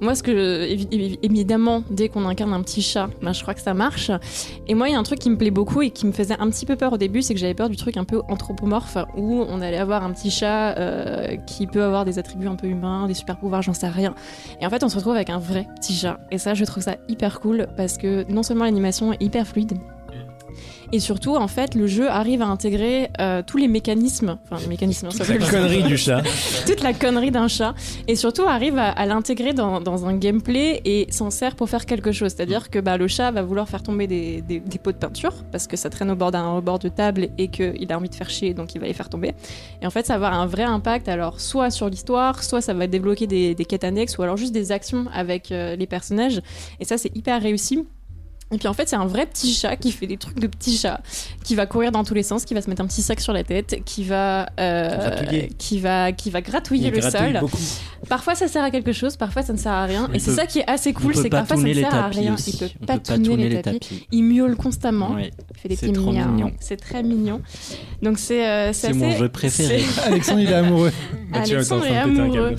[0.01, 0.31] moi, ce que
[0.65, 4.11] évi- évi- évidemment, dès qu'on incarne un petit chat, ben, je crois que ça marche.
[4.67, 6.35] Et moi, il y a un truc qui me plaît beaucoup et qui me faisait
[6.39, 8.97] un petit peu peur au début, c'est que j'avais peur du truc un peu anthropomorphe
[9.15, 12.67] où on allait avoir un petit chat euh, qui peut avoir des attributs un peu
[12.67, 14.13] humains, des super pouvoirs, j'en sais rien.
[14.59, 16.19] Et en fait, on se retrouve avec un vrai petit chat.
[16.31, 19.73] Et ça, je trouve ça hyper cool parce que non seulement l'animation est hyper fluide.
[20.93, 24.67] Et surtout, en fait, le jeu arrive à intégrer euh, tous les mécanismes, enfin les
[24.67, 26.21] mécanismes, ça La connerie du chat.
[26.65, 27.73] toute la connerie d'un chat
[28.07, 31.85] et surtout arrive à, à l'intégrer dans, dans un gameplay et s'en sert pour faire
[31.85, 32.33] quelque chose.
[32.35, 35.33] C'est-à-dire que bah, le chat va vouloir faire tomber des, des- des pots de peinture
[35.51, 38.09] parce que ça traîne au bord d'un au bord de table et qu'il a envie
[38.09, 39.33] de faire chier donc il va les faire tomber.
[39.81, 42.73] Et en fait, ça va avoir un vrai impact alors soit sur l'histoire, soit ça
[42.73, 46.41] va débloquer des, des quêtes annexes ou alors juste des actions avec euh, les personnages.
[46.79, 47.85] Et ça, c'est hyper réussi.
[48.53, 50.75] Et puis en fait, c'est un vrai petit chat qui fait des trucs de petit
[50.77, 51.01] chat,
[51.43, 53.31] qui va courir dans tous les sens, qui va se mettre un petit sac sur
[53.33, 55.49] la tête, qui va, euh, Gratouiller.
[55.57, 57.39] qui va, qui va gratouiller Il le gratouille sol.
[57.39, 57.57] beaucoup.
[58.09, 60.07] Parfois ça sert à quelque chose, parfois ça ne sert à rien.
[60.09, 62.07] Il et c'est ça qui est assez cool, c'est que parfois ça ne sert à
[62.07, 62.33] rien.
[62.33, 62.51] aussi.
[62.51, 63.79] Il peut On pas peut patouner les les tapis.
[63.79, 64.07] tapis.
[64.11, 65.17] Il miaule constamment.
[65.17, 66.51] Il fait des C'est petits trop miaou.
[66.59, 67.41] C'est très mignon.
[68.01, 69.81] Donc c'est euh, C'est assez- mon jeu préféré.
[70.05, 70.91] Alexandre, il est amoureux.
[71.33, 72.55] Alexandre train est amoureux.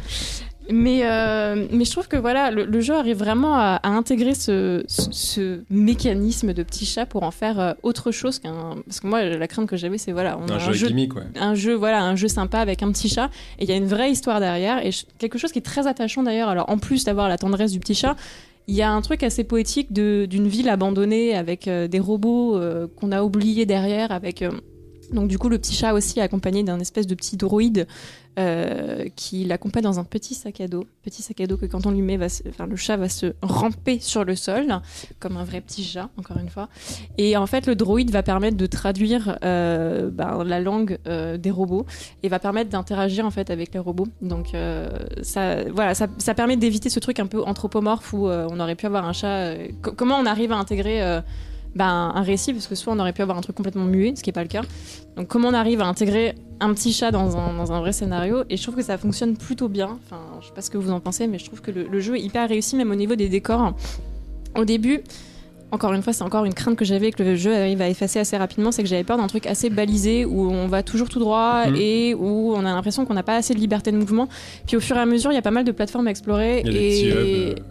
[0.70, 4.34] Mais, euh, mais je trouve que voilà, le, le jeu arrive vraiment à, à intégrer
[4.34, 8.76] ce, ce, ce mécanisme de petit chat pour en faire euh, autre chose qu'un.
[8.86, 11.14] Parce que moi, la crainte que j'avais, c'est voilà, on a Un un jeu gimmick,
[11.16, 11.22] ouais.
[11.38, 13.86] un jeu voilà un jeu sympa avec un petit chat et il y a une
[13.86, 17.28] vraie histoire derrière et quelque chose qui est très attachant d'ailleurs alors en plus d'avoir
[17.28, 18.16] la tendresse du petit chat
[18.68, 22.86] il y a un truc assez poétique d'une ville abandonnée avec euh, des robots euh,
[22.96, 24.50] qu'on a oubliés derrière avec euh,
[25.12, 27.86] donc du coup le petit chat aussi est accompagné d'un espèce de petit droïde
[28.38, 31.84] euh, qui l'accompagne dans un petit sac à dos petit sac à dos que quand
[31.84, 34.80] on lui met enfin, le chat va se ramper sur le sol
[35.18, 36.68] comme un vrai petit chat encore une fois
[37.18, 41.50] et en fait, le droïde va permettre de traduire euh, ben, la langue euh, des
[41.50, 41.86] robots
[42.22, 44.08] et va permettre d'interagir en fait avec les robots.
[44.20, 44.52] Donc
[45.22, 49.04] ça, voilà, ça, permet d'éviter ce truc un peu anthropomorphe où on aurait pu avoir
[49.06, 49.54] un chat.
[49.82, 51.20] co- comment on arrive à intégrer
[51.74, 54.22] ben, un récit parce que soit on aurait pu avoir un truc complètement muet, ce
[54.22, 54.62] qui est pas le cas.
[55.16, 58.44] Donc comment on arrive à intégrer un petit chat dans un, dans un vrai scénario?
[58.50, 59.98] Et je trouve que ça fonctionne plutôt bien.
[60.04, 62.00] Enfin, je sais pas ce que vous en pensez, mais je trouve que le, le
[62.00, 63.74] jeu est hyper réussi même au niveau des décors.
[64.56, 65.00] Au début,
[65.72, 68.18] encore une fois, c'est encore une crainte que j'avais que le jeu arrive à effacer
[68.20, 71.18] assez rapidement, c'est que j'avais peur d'un truc assez balisé où on va toujours tout
[71.18, 71.76] droit Mhm.
[71.76, 74.28] et où on a l'impression qu'on n'a pas assez de liberté de mouvement.
[74.66, 76.60] Puis au fur et à mesure, il y a pas mal de plateformes à explorer
[76.64, 77.16] Il y a des et petits hubs,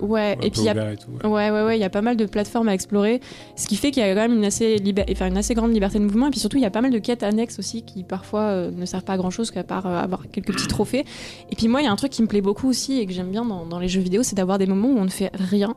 [0.01, 1.29] euh, ouais, et puis il y a tout, ouais.
[1.29, 3.21] Ouais, ouais, ouais, il y a pas mal de plateformes à explorer,
[3.55, 5.71] ce qui fait qu'il y a quand même une assez, liber- enfin, une assez grande
[5.71, 7.83] liberté de mouvement, et puis surtout il y a pas mal de quêtes annexes aussi
[7.83, 10.67] qui parfois euh, ne servent pas à grand chose qu'à part euh, avoir quelques petits
[10.67, 11.05] trophées.
[11.51, 13.13] Et puis moi, il y a un truc qui me plaît beaucoup aussi et que
[13.13, 15.29] j'aime bien dans, dans les jeux vidéo, c'est d'avoir des moments où on ne fait
[15.35, 15.75] rien,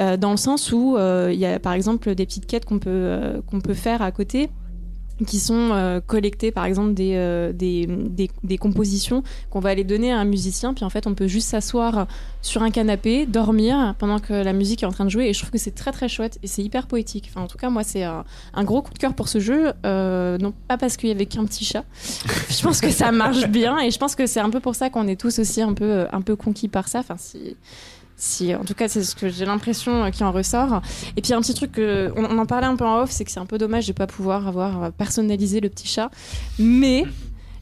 [0.00, 2.90] euh, dans le sens où il y a par exemple des petites quêtes qu'on peut,
[2.90, 4.50] euh, qu'on peut faire à côté
[5.26, 9.84] qui sont euh, collectées par exemple des, euh, des, des, des compositions qu'on va aller
[9.84, 12.06] donner à un musicien puis en fait on peut juste s'asseoir
[12.42, 15.38] sur un canapé, dormir pendant que la musique est en train de jouer et je
[15.38, 17.30] trouve que c'est très très chouette et c'est hyper poétique.
[17.30, 19.72] Enfin en tout cas moi c'est un, un gros coup de cœur pour ce jeu,
[19.86, 21.84] euh, non pas parce qu'il y avait qu'un petit chat.
[22.50, 24.90] je pense que ça marche bien et je pense que c'est un peu pour ça
[24.90, 26.98] qu'on est tous aussi un peu un peu conquis par ça.
[26.98, 27.56] Enfin si
[28.24, 30.80] si, en tout cas, c'est ce que j'ai l'impression euh, qui en ressort.
[31.16, 33.24] Et puis, un petit truc, que, on, on en parlait un peu en off, c'est
[33.24, 36.10] que c'est un peu dommage de ne pas pouvoir avoir euh, personnalisé le petit chat.
[36.58, 37.04] Mais,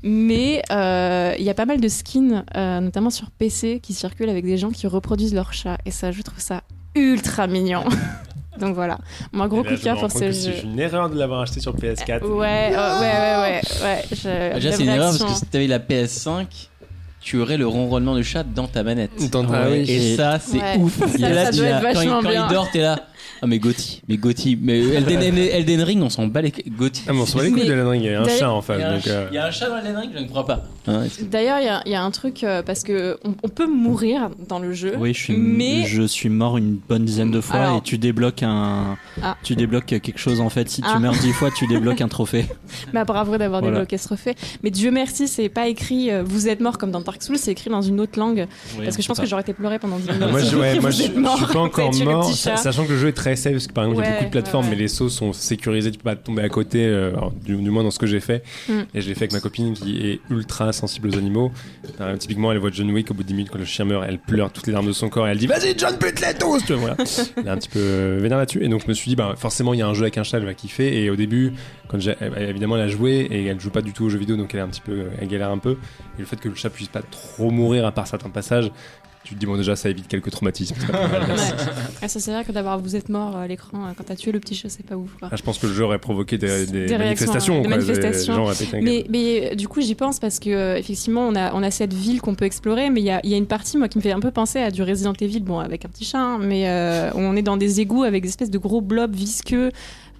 [0.03, 4.31] mais euh, il y a pas mal de skins, euh, notamment sur PC, qui circulent
[4.31, 5.79] avec des gens qui reproduisent leur chat.
[5.87, 6.63] Et ça, je trouve ça
[6.95, 7.85] ultra mignon.
[8.61, 8.99] Donc voilà,
[9.33, 10.33] mon gros Et là, coup de cœur pour ce jeu.
[10.33, 12.23] C'est une erreur de l'avoir acheté sur PS4.
[12.25, 14.03] Ouais, ouais, ouais, ouais, ouais.
[14.13, 16.47] je- Bah, Déjà, c'est une erreur parce que si t'avais la PS5,
[17.23, 19.31] tu aurais le ronronnement du chat dans ta manette.
[19.31, 19.91] Dans ta- Ah ouais, oui.
[19.91, 20.77] Et ça, c'est Ouais.
[20.79, 20.99] ouf.
[20.99, 22.47] Ça, Il est là, ça tu doit être quand, il, vachement quand bien.
[22.49, 22.99] il dort, t'es là.
[23.41, 27.03] Ah, mais Gotti, mais Gotti, mais Elden, Elden Ring, on s'en bat les Gotti.
[27.09, 28.29] Ah, mais on s'en bat les couilles Mais- de la dingue, il y a un
[28.29, 28.79] chat en Il face.
[28.79, 30.29] y, a un, donc, euh, il y a un chat dans Elden Ring, je ne
[30.29, 30.63] crois pas.
[30.87, 33.49] Hein, D'ailleurs, il y a- il y, a un truc, euh, parce que on, on
[33.49, 34.95] peut mourir dans le jeu.
[34.99, 37.99] Oui, je suis, Mais- je suis mort une bonne dizaine de fois Alors- et tu
[37.99, 39.37] débloques un, Ah.
[39.43, 40.69] tu débloques quelque chose en fait.
[40.69, 40.93] Si Ah.
[40.95, 42.47] tu meurs dix fois, tu débloques un trophée.
[42.93, 43.77] Bah, bravo d'avoir Voilà.
[43.79, 44.35] débloqué ce refait.
[44.63, 47.53] Mais Dieu merci, c'est pas écrit euh, vous êtes mort comme dans Dark Souls, c'est
[47.53, 48.47] écrit dans une autre langue.
[48.85, 50.31] parce que je pense que j'aurais été pleuré pendant 10 minutes.
[50.31, 52.93] Moi, je, ouais, moi, Vous je, êtes mort, je suis pas encore mort, sachant que
[52.93, 54.65] le jeu est très safe parce que par exemple il y a beaucoup de plateformes
[54.65, 54.77] ouais, ouais.
[54.77, 57.71] mais les sauts sont sécurisés tu peux pas tomber à côté euh, alors, du, du
[57.71, 58.73] moins dans ce que j'ai fait Mm.
[58.95, 61.51] et je l'ai fait avec ma copine qui est ultra sensible aux animaux
[62.01, 64.05] Euh, typiquement elle voit John Wick au bout de 10 minutes quand le chien meurt
[64.09, 66.65] elle pleure toutes les larmes de son corps et elle dit vas-y John bute-les tous
[66.65, 66.97] tu vois, voilà.
[67.37, 69.35] elle est un petit peu euh, vénère là-dessus et donc je me suis dit bah
[69.37, 71.53] forcément il y a un jeu avec un chat elle va kiffer et au début
[71.89, 74.37] quand j'ai évidemment elle a joué et elle joue pas du tout aux jeux vidéo
[74.37, 76.55] donc elle est un petit peu elle galère un peu et le fait que le
[76.55, 78.71] chat puisse pas trop mourir à part certains passages
[79.25, 80.75] tu te dis bon déjà ça évite quelques traumatismes
[81.29, 81.53] merci.
[81.53, 81.59] Ouais.
[82.03, 84.33] Ah, ça c'est vrai que d'avoir vous êtes mort à l'écran euh, quand t'as tué
[84.33, 85.11] le petit chat, c'est pas ouf.
[85.19, 85.29] Quoi.
[85.31, 87.57] Ah, je pense que le jeu aurait provoqué des, des Des réactions, manifestations.
[87.63, 87.77] des quoi.
[87.77, 88.47] manifestations.
[88.83, 91.71] Mais, mais euh, du coup, j'y pense parce que euh, effectivement, on a, on a
[91.71, 93.89] cette ville qu'on peut explorer, mais il y a, il y a une partie moi
[93.89, 96.19] qui me fait un peu penser à du Resident Evil, bon avec un petit chat,
[96.19, 99.71] hein, mais euh, on est dans des égouts avec des espèces de gros blobs visqueux.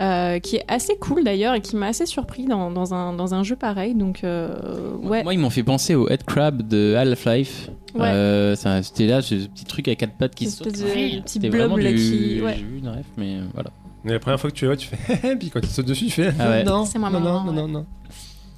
[0.03, 3.35] Euh, qui est assez cool d'ailleurs et qui m'a assez surpris dans, dans, un, dans
[3.35, 3.95] un jeu pareil.
[3.95, 5.23] Donc, euh, ouais.
[5.23, 7.71] Moi, ils m'ont fait penser au Head Crab de Half-Life.
[7.95, 8.09] Ouais.
[8.09, 10.73] Euh, C'était là, ce petit truc à quatre pattes qui Une saute.
[10.73, 11.95] petit C'était blob du...
[11.95, 12.55] qui- ouais.
[12.59, 13.71] J'ai vu une ref, mais euh, voilà.
[14.05, 15.37] Mais la première fois que tu le vois, tu fais.
[15.39, 16.33] Puis quand tu sautes dessus, tu fais.
[16.39, 16.65] Ah ouais.
[16.67, 17.87] Non, C'est moins non, non, non, non, non.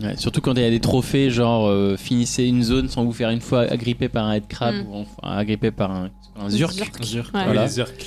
[0.01, 3.13] Ouais, surtout quand il y a des trophées, genre euh, finissez une zone sans vous
[3.13, 4.89] faire une fois agripper par un head crab Mm.
[4.89, 6.73] ou enfin, agripper par un, un zurk.
[7.05, 7.35] Zurk.
[7.35, 7.45] Ouais.
[7.45, 7.65] Voilà.
[7.67, 8.05] Les orques.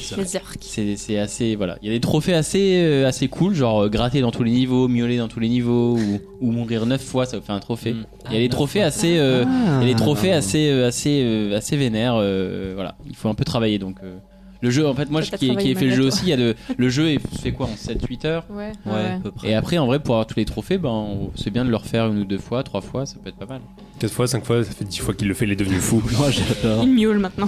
[0.61, 1.77] C'est assez voilà.
[1.81, 4.51] Il y a des trophées assez euh, assez cool, genre euh, gratter dans tous les
[4.51, 7.59] niveaux, miauler dans tous les niveaux ou, ou mourir neuf fois, ça vous fait un
[7.59, 7.93] trophée.
[7.93, 8.05] Mm.
[8.29, 9.79] Il y a des trophées assez euh, Ah.
[9.81, 12.15] il y a des trophées assez euh, assez euh, assez vénères.
[12.17, 13.97] euh, voilà, il faut un peu travailler donc.
[14.03, 14.17] euh,
[14.59, 16.35] le jeu, en fait, moi qui, qui ai fait le jeu aussi, il y a
[16.35, 19.05] le, le jeu est fait quoi en 7-8 heures Ouais, Ouais, ouais.
[19.17, 19.49] à peu près.
[19.49, 22.07] Et après, en vrai, pour avoir tous les trophées, ben, c'est bien de le refaire
[22.07, 23.61] une ou deux fois, trois fois, ça peut être pas mal.
[23.99, 26.01] 4 fois, 5 fois, ça fait 10 fois qu'il le fait, il est devenu fou.
[26.17, 26.83] Moi, j'adore.
[26.83, 27.47] Il miaule maintenant.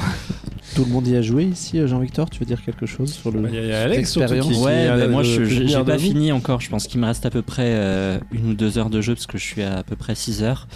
[0.75, 3.31] Tout le monde y a joué ici, euh, Jean-Victor Tu veux dire quelque chose sur
[3.31, 3.49] le.
[3.49, 4.47] Y a- a Alex Expérience.
[4.47, 6.61] qui- qui Ouais, bah, moi je- j'ai pas fini encore.
[6.61, 9.15] Je pense qu'il me reste à peu près euh, une ou deux heures de jeu
[9.15, 10.67] parce que je suis à, à peu près 6 heures.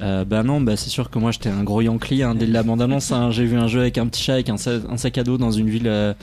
[0.00, 2.62] Euh, bah non, bah c'est sûr que moi j'étais un gros Yankee hein, dès la
[2.64, 3.12] bande-annonce.
[3.12, 3.30] hein.
[3.30, 5.38] J'ai vu un jeu avec un petit chat avec un, sa- un sac à dos
[5.38, 5.86] dans une ville.
[5.86, 6.14] euh,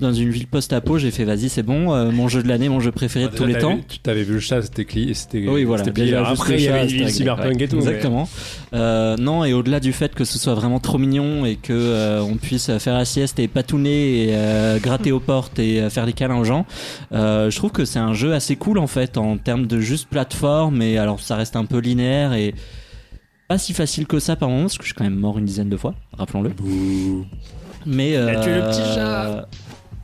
[0.00, 2.80] dans une ville post-apo, j'ai fait vas-y c'est bon, euh, mon jeu de l'année, mon
[2.80, 3.78] jeu préféré de tous les temps.
[3.88, 5.46] Tu t'avais vu le chat, c'était cli- c'était.
[5.46, 5.84] Oui, voilà.
[5.84, 7.08] Déjà, Après, il y chat, avait réglé.
[7.10, 7.76] cyberpunk Ouais, et tout.
[7.76, 8.28] mais- Exactement.
[8.74, 12.22] Euh, non, et au-delà du fait que ce soit vraiment trop mignon et que euh,
[12.22, 16.06] on puisse faire la sieste et patouner et euh, gratter aux portes et euh, faire
[16.06, 16.66] des câlins aux gens,
[17.12, 20.08] euh, je trouve que c'est un jeu assez cool en fait en termes de juste
[20.08, 20.82] plateforme.
[20.82, 22.54] Et alors ça reste un peu linéaire et
[23.48, 25.44] pas si facile que ça par moment parce que je suis quand même mort une
[25.44, 26.52] dizaine de fois, rappelons-le.
[27.86, 29.48] Mais a tué le euh, petit chat.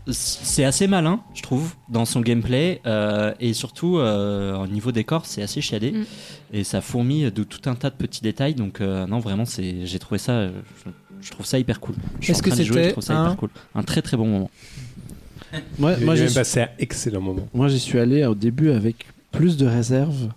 [0.09, 5.27] C'est assez malin, je trouve, dans son gameplay euh, et surtout euh, au niveau décor,
[5.27, 6.05] c'est assez chiadé Mm.
[6.53, 8.55] et ça fourmille de tout un tas de petits détails.
[8.55, 10.53] Donc euh, non, vraiment, c'est, j'ai trouvé ça, je,
[11.23, 11.97] je trouve ça hyper cool.
[12.21, 13.51] Je suis Est-ce en que train d'y jouer, je c'était trouve ça un- hyper cool,
[13.75, 14.51] un très très bon moment.
[15.79, 15.95] Moi,
[16.27, 17.49] suis- passé à excellent moment.
[17.55, 20.29] moi, j'y suis allé au début avec plus de réserves.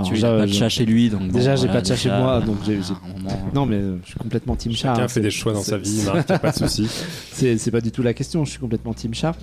[0.00, 1.96] Alors, n'as pas de chat chez lui, donc bon, Déjà, j'ai voilà, pas de chat
[1.96, 4.94] chez déjà, moi, donc j'ai- moment- Non, mais euh, je suis complètement team chat.
[4.94, 6.88] Chacun hein, fait des choix dans sa vie, Marc, pas de souci.
[7.32, 9.34] C'est pas du tout la question, je suis complètement team chat.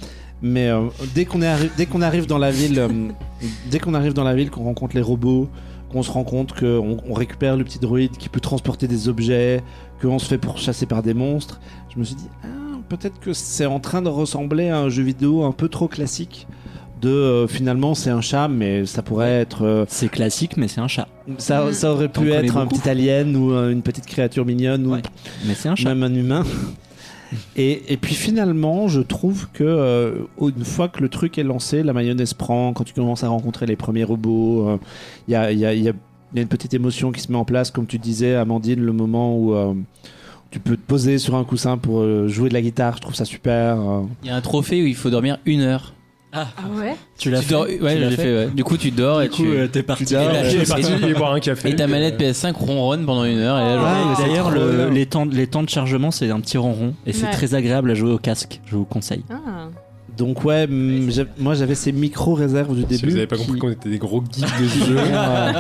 [0.42, 2.90] Mais euh, dès qu'on dès arrive dans la ville, euh,
[3.72, 5.50] dès qu'on arrive dans la ville, qu'on rencontre les robots,
[5.90, 9.64] qu'on se rend compte qu'on on récupère le petit droïde qui peut transporter des objets,
[10.02, 11.60] qu'on se fait pourchasser par des monstres,
[11.94, 12.48] je me suis dit ah,
[12.90, 16.48] peut-être que c'est en train de ressembler à un jeu vidéo un peu trop classique.
[17.02, 20.82] De euh, finalement c'est un chat, mais ça pourrait être euh, C'est classique, mais c'est
[20.82, 21.08] un chat.
[21.38, 22.80] ça, ça aurait pu être un beaucoup.
[22.80, 25.02] petit alien ou euh, une petite créature mignonne ou Ouais.
[25.46, 25.90] Mais c'est un chat.
[25.94, 26.44] même un humain.
[27.58, 31.84] Et, et puis finalement, je trouve que euh, une fois que le truc est lancé,
[31.84, 32.72] la mayonnaise prend.
[32.74, 34.78] Quand tu commences à rencontrer les premiers robots, euh,
[35.28, 35.94] il y, a, y a- il y a-
[36.34, 38.82] il y a une petite émotion qui se met en place, comme tu disais, Amandine,
[38.82, 39.74] le moment où euh,
[40.52, 42.96] tu peux te poser sur un coussin pour euh, jouer de la guitare.
[42.98, 43.78] Je trouve ça super.
[44.24, 45.94] Il y a un trophée où il faut dormir une heure.
[46.38, 48.36] Ah ouais Tu l'as Tu fait dors- Tu Ouais, je l'ai fait.
[48.46, 48.48] ouais.
[48.54, 49.50] Du coup, tu dors et Du coup, tu.
[49.50, 50.06] euh, t'es parti.
[50.14, 51.70] dors, Et parti boire un café.
[51.70, 53.58] Et ta manette PS5 ronronne pendant une heure.
[53.60, 56.40] Et là, genre, Ah, c'est D'ailleurs, le- les, temps, les temps de chargement, c'est un
[56.40, 56.94] petit ronron.
[57.06, 57.32] Et c'est Ouais.
[57.32, 59.24] très agréable à jouer au casque, je vous conseille.
[59.30, 59.70] Ah.
[60.18, 63.10] Donc ouais, mm, moi j'avais ces micro réserves du Si début.
[63.12, 64.96] vous avez pas qui- compris qu'on était des gros geeks de ce qui jeu.
[64.96, 65.52] m'ont, euh,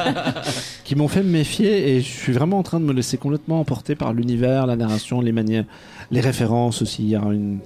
[0.83, 3.59] qui m'ont fait me méfier et je suis vraiment en train de me laisser complètement
[3.59, 5.65] emporter par l'univers, la narration, les manières,
[6.09, 7.03] les références aussi.
[7.03, 7.59] Il y a une,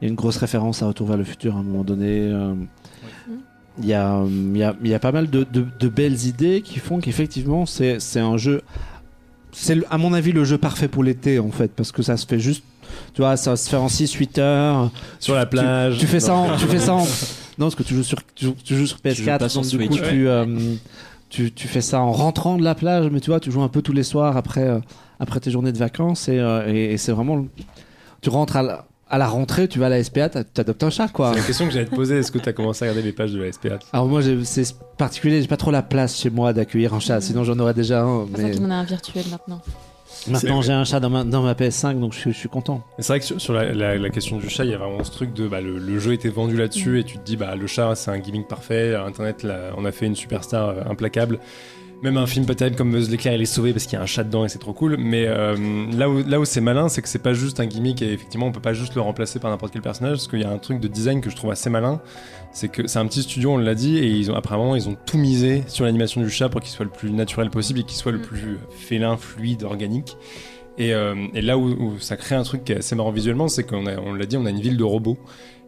[0.00, 2.20] il y a une grosse référence à Retour vers le futur à un moment donné.
[2.20, 2.54] euh,
[3.80, 6.26] Il y, a, il, y a, il y a pas mal de, de- de belles
[6.26, 8.62] idées qui font qu'effectivement c'est c'est un jeu.
[9.50, 12.26] C'est à mon avis le jeu parfait pour l'été en fait parce que ça se
[12.26, 12.62] fait juste.
[13.14, 14.90] Tu vois, ça se fait en 6-8 heures.
[15.18, 15.98] Sur la plage.
[15.98, 17.02] Tu fais ça en, tu fais ça en-
[17.58, 19.62] non parce que tu joues sur tu joues, tu joues sur joues PS4 pas sur
[19.62, 20.08] donc du coup Ouais.
[20.10, 20.44] tu, euh,
[21.28, 23.68] tu tu fais ça en rentrant de la plage mais tu vois tu joues un
[23.68, 24.78] peu tous les soirs après euh,
[25.20, 27.44] après tes journées de vacances et, euh, et, et c'est vraiment
[28.22, 30.90] tu rentres à la, à la rentrée tu vas à la SPA t'a- t'adoptes un
[30.90, 32.18] chat quoi C'est la question que j'allais te poser.
[32.18, 34.76] Est-ce que tu as commencé à regarder les pages de la SPA alors moi c'est
[34.98, 38.02] particulier j'ai pas trop la place chez moi d'accueillir un chat sinon j'en aurais déjà
[38.02, 39.60] un mais qu'il en a un virtuel maintenant.
[40.28, 42.82] Maintenant, j'ai un chat dans ma, dans ma PS5, donc je, suis- je suis content.
[42.98, 45.02] C'est vrai que sur, sur la, la- la question du chat, il y a vraiment
[45.02, 47.56] ce truc de bah, le, le jeu était vendu là-dessus et tu te dis bah
[47.56, 48.94] le chat c'est un gimmick parfait.
[48.94, 51.40] Internet, là, on a fait une superstar euh, implacable.
[52.04, 54.02] Même un film pas terrible comme Buzz l'éclair, il est sauvé parce qu'il y a
[54.02, 54.98] un chat dedans et c'est trop cool.
[54.98, 55.56] Mais euh,
[55.96, 58.46] là où, là où c'est malin, c'est que c'est pas juste un gimmick et effectivement
[58.46, 60.58] on peut pas juste le remplacer par n'importe quel personnage parce qu'il y a un
[60.58, 62.02] truc de design que je trouve assez malin.
[62.52, 64.98] C'est que c'est un petit studio, on l'a dit, et ils ont apparemment ils ont
[65.06, 67.96] tout misé sur l'animation du chat pour qu'il soit le plus naturel possible et qu'il
[67.96, 68.22] soit le Mm.
[68.22, 70.18] plus félin, fluide, organique.
[70.76, 73.48] Et, euh, et là où, où ça crée un truc qui est assez marrant visuellement,
[73.48, 75.18] c'est qu'on a, on l'a dit, on a une ville de robots.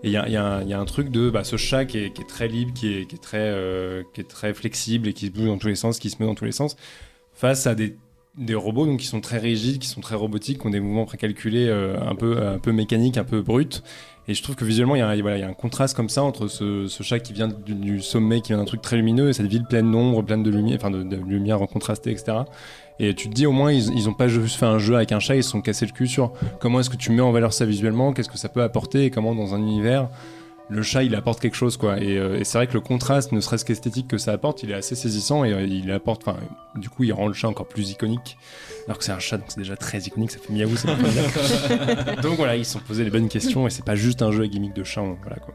[0.06, 2.94] Et il y a, un- truc de bah, ce chat qui est, très libre, qui
[2.94, 5.66] est, qui, est très, euh, qui est très flexible et qui se bouge dans tous
[5.66, 6.76] les sens, qui se met dans tous les sens,
[7.32, 7.96] face à des,
[8.54, 11.66] robots donc, qui sont très rigides, qui sont très robotiques, qui ont des mouvements précalculés,
[11.68, 13.82] euh, un, peu, mécaniques, un peu bruts.
[14.28, 17.18] Et je trouve que visuellement, il y a, un- contraste comme ça entre ce, chat
[17.18, 20.22] qui vient du, sommet, qui vient d'un truc très lumineux, et cette ville pleine d'ombre,
[20.22, 22.42] pleine de lumière, enfin de, de lumière contrastée, etc.
[22.98, 25.12] Et tu te dis au moins ils, ils ont pas juste fait un jeu avec
[25.12, 27.32] un chat, ils se sont cassés le cul sur comment est-ce que tu mets en
[27.32, 30.08] valeur ça visuellement, qu'est-ce que ça peut apporter et comment dans un univers
[30.68, 32.00] le chat il apporte quelque chose quoi.
[32.02, 34.72] Et, euh, et c'est vrai que le contraste, ne serait-ce qu'esthétique que ça apporte, il
[34.72, 36.38] est assez saisissant et euh, il apporte, enfin
[36.74, 38.36] du coup il rend le chat encore plus iconique.
[38.86, 40.88] Alors que c'est un chat donc c'est déjà très iconique, ça fait miaou, c'est.
[42.22, 44.42] Donc voilà, ils se sont posés les bonnes questions et c'est pas juste un jeu
[44.42, 45.54] à gimmick de chat, on- voilà quoi.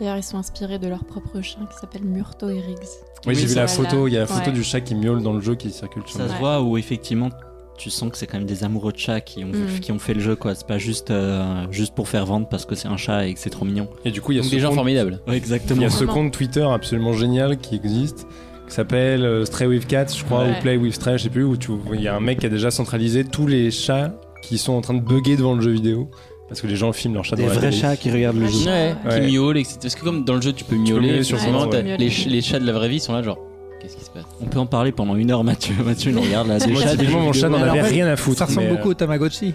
[0.00, 2.78] D'ailleurs, ils sont inspirés de leur propre chien qui s'appelle Murto et Riggs.
[3.26, 4.52] Oui, j'ai vu la photo, il y a la photo Ouais.
[4.52, 6.38] du chat qui miaule dans le jeu qui circule sur Ça le se Ouais.
[6.38, 7.30] voit où effectivement
[7.76, 9.80] tu sens que c'est quand même des amoureux de chats qui ont, Mm.
[9.80, 10.54] qui ont fait le jeu quoi.
[10.54, 13.40] C'est pas juste, euh, juste pour faire vendre parce que c'est un chat et que
[13.40, 13.88] c'est trop mignon.
[14.04, 15.12] Et du coup, il y a Donc ce des gens compte- formidables.
[15.26, 15.82] Ouais, Il exactement.
[15.82, 18.26] y a ce compte Twitter absolument génial qui existe,
[18.68, 20.56] qui s'appelle euh, Stray with Cats, je crois, Ouais.
[20.58, 22.46] ou Play with Stray, je sais plus, où tu- il y a un mec qui
[22.46, 24.12] a déjà centralisé tous les chats
[24.42, 26.10] qui sont en train de bugger devant le jeu vidéo.
[26.48, 27.80] Parce que les gens filment leurs chats Des dans la vrais télé.
[27.82, 28.66] chats qui regardent le jeu.
[28.66, 29.20] Ouais, Ouais.
[29.20, 29.78] qui miaulent, etc.
[29.82, 31.96] Parce que comme dans le jeu tu peux miauler, miauler sur commande, t'as- ouais.
[31.98, 33.38] les, ch- les chats de la vraie vie sont là genre
[33.82, 34.24] qu'est-ce qui se passe?
[34.40, 35.74] On peut en parler pendant une heure, Mathieu.
[35.84, 36.58] Mathieu regarde là.
[36.58, 38.16] Des Moi, chats, des typiquement, jeux mon chat n'en Alors, avait en fait, rien à
[38.16, 38.38] foutre.
[38.38, 39.52] Ça ressemble mais, beaucoup au Tamagotchi.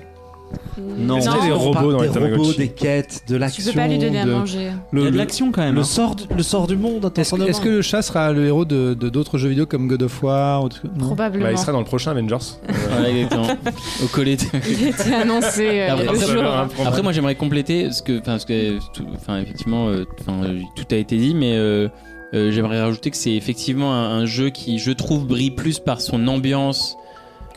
[0.98, 1.18] Non.
[1.18, 3.64] A des robots dans les des robots, des quêtes, de Tu l'action.
[3.72, 4.72] peux pas lui donner à de- manger.
[4.94, 5.76] Il y a de l'action quand même.
[5.76, 5.84] le hein.
[5.84, 7.12] sort, du- le sort du monde.
[7.16, 9.88] Est-ce que, est-ce que le chat sera le héros de de d'autres jeux vidéo comme
[9.88, 11.46] God of War ou non Probablement.
[11.46, 12.38] Bah, il sera dans le prochain Avengers.
[13.08, 13.48] Exactement.
[14.04, 14.36] Au collet.
[14.36, 19.06] de- Il était annoncé euh, Après, moi, j'aimerais compléter ce que, enfin, parce que, tout-
[19.16, 21.88] enfin, effectivement, euh, euh, tout a été dit, mais euh,
[22.34, 26.02] euh, j'aimerais rajouter que c'est effectivement un, un jeu qui, je trouve, brille plus par
[26.02, 26.96] son ambiance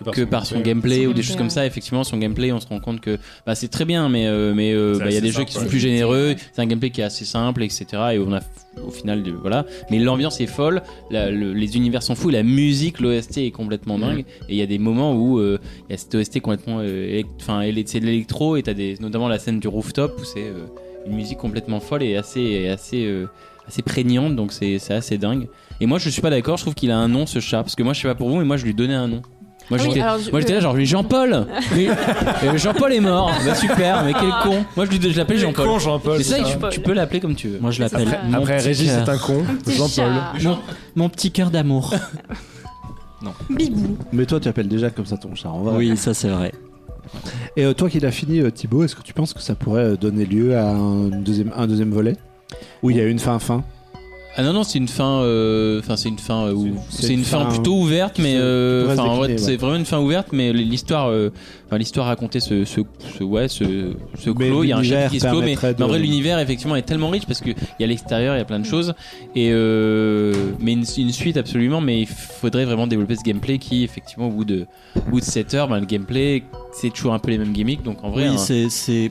[0.04, 1.66] que par son gameplay Son ou des choses gameplay, comme ça.
[1.66, 4.72] Effectivement, son gameplay, on se rend compte que bah, c'est très bien, mais euh, mais
[4.72, 5.66] euh, bah, il y a des jeux qui sont ouais.
[5.66, 6.34] plus généreux.
[6.52, 7.86] C'est un gameplay qui est assez simple, etc.
[8.14, 8.40] Et on a
[8.86, 9.64] au final, de- voilà.
[9.90, 13.98] Mais l'ambiance est folle, la- le- les univers sont fous, la musique, l'OST est complètement
[13.98, 14.24] dingue.
[14.48, 15.58] Et il y a des moments où euh,
[15.88, 19.28] il y a cette OST complètement, euh, enfin, c'est de l'électro et t'as des, notamment
[19.28, 20.66] la scène du rooftop où c'est euh,
[21.06, 23.26] une musique complètement folle et assez, et assez, euh,
[23.66, 24.36] assez prégnante.
[24.36, 25.48] Donc c'est c'est assez dingue.
[25.80, 26.56] Et moi, je suis pas d'accord.
[26.56, 28.28] Je trouve qu'il a un nom ce chat parce que moi, je sais pas pour
[28.30, 29.22] vous, mais moi, je lui donnais un nom.
[29.68, 33.00] Moi, Ah oui, j'étais alors, je- moi j'étais là genre mais Jean-Paul Mais- Jean-Paul est
[33.00, 36.18] mort Bah super mais quel con Moi je, lui- je l'appelle Jean-Paul Con, Jean-Paul.
[36.18, 36.70] Mais ça Jean-Paul.
[36.70, 38.06] tu, tu peux l'appeler comme tu veux Moi je l'appelle.
[38.08, 39.42] Après- mon Après, petit Régis, c'est un con.
[39.66, 40.12] Jean-Paul.
[40.44, 40.58] Mon,
[40.94, 41.94] mon petit cœur d'amour.
[43.50, 43.96] Bibou.
[44.12, 45.48] Mais toi, tu appelles déjà comme ça ton chat.
[45.48, 45.76] En vrai.
[45.76, 46.52] Oui, ça c'est vrai.
[47.56, 49.82] Et euh, toi qui l'as fini, euh, Thibaut, est-ce que tu penses que ça pourrait
[49.82, 52.16] euh, donner lieu à un deuxième, un deuxième volet?
[52.82, 53.64] Où il y a une fin-fin
[54.38, 57.24] Ah non non c'est une fin euh, Enfin c'est une fin euh, où- C'est- une
[57.24, 61.30] fin plutôt ouverte mais euh, en vrai c'est vraiment une fin ouverte Mais l'histoire euh,
[61.66, 62.80] Enfin l'histoire racontée ce, ce,
[63.18, 64.62] ce- Ouais ce, ce clos.
[64.64, 67.08] Il y a un chapitre qui se clôt mais, en vrai l'univers effectivement est tellement
[67.08, 68.94] riche Parce qu'il y a l'extérieur il y a plein de choses
[69.34, 74.26] Et euh, Mais une, suite absolument Mais il faudrait vraiment développer ce gameplay Qui effectivement
[74.26, 76.42] au bout de, au bout de 7 heures ben, Le gameplay
[76.72, 77.82] c'est toujours un peu les mêmes gimmicks.
[77.82, 79.10] Donc en vrai Oui, un- c'est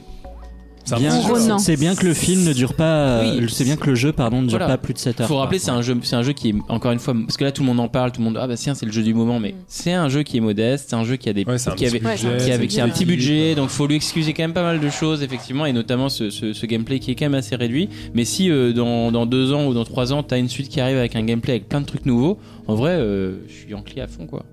[0.97, 1.57] bien.
[1.57, 3.21] C'est bien que le film ne dure pas.
[3.23, 3.43] Oui.
[3.43, 4.75] euh, C'est bien que le jeu, pardon, ne dure Voilà.
[4.75, 5.27] pas plus de 7 heures.
[5.27, 7.43] faut rappeler, c'est un jeu, c'est un jeu qui est encore une fois, parce que
[7.43, 9.03] là tout le monde en parle, tout le monde, ah bah tiens, c'est le jeu
[9.03, 9.55] du moment, mais Mm.
[9.67, 11.99] c'est un jeu qui est modeste, c'est un jeu qui a des, Ouais, qui avait,
[11.99, 14.43] budget, c'est qui, un avait, qui a un petit budget, donc faut lui excuser quand
[14.43, 17.25] même pas mal de choses, effectivement, et notamment ce, ce, ce gameplay qui est quand
[17.25, 17.89] même assez réduit.
[18.13, 20.79] Mais si euh, dans, dans deux ans ou dans trois ans, t'as une suite qui
[20.81, 22.37] arrive avec un gameplay avec plein de trucs nouveaux,
[22.67, 24.43] en vrai, euh, je suis enclin à fond, quoi.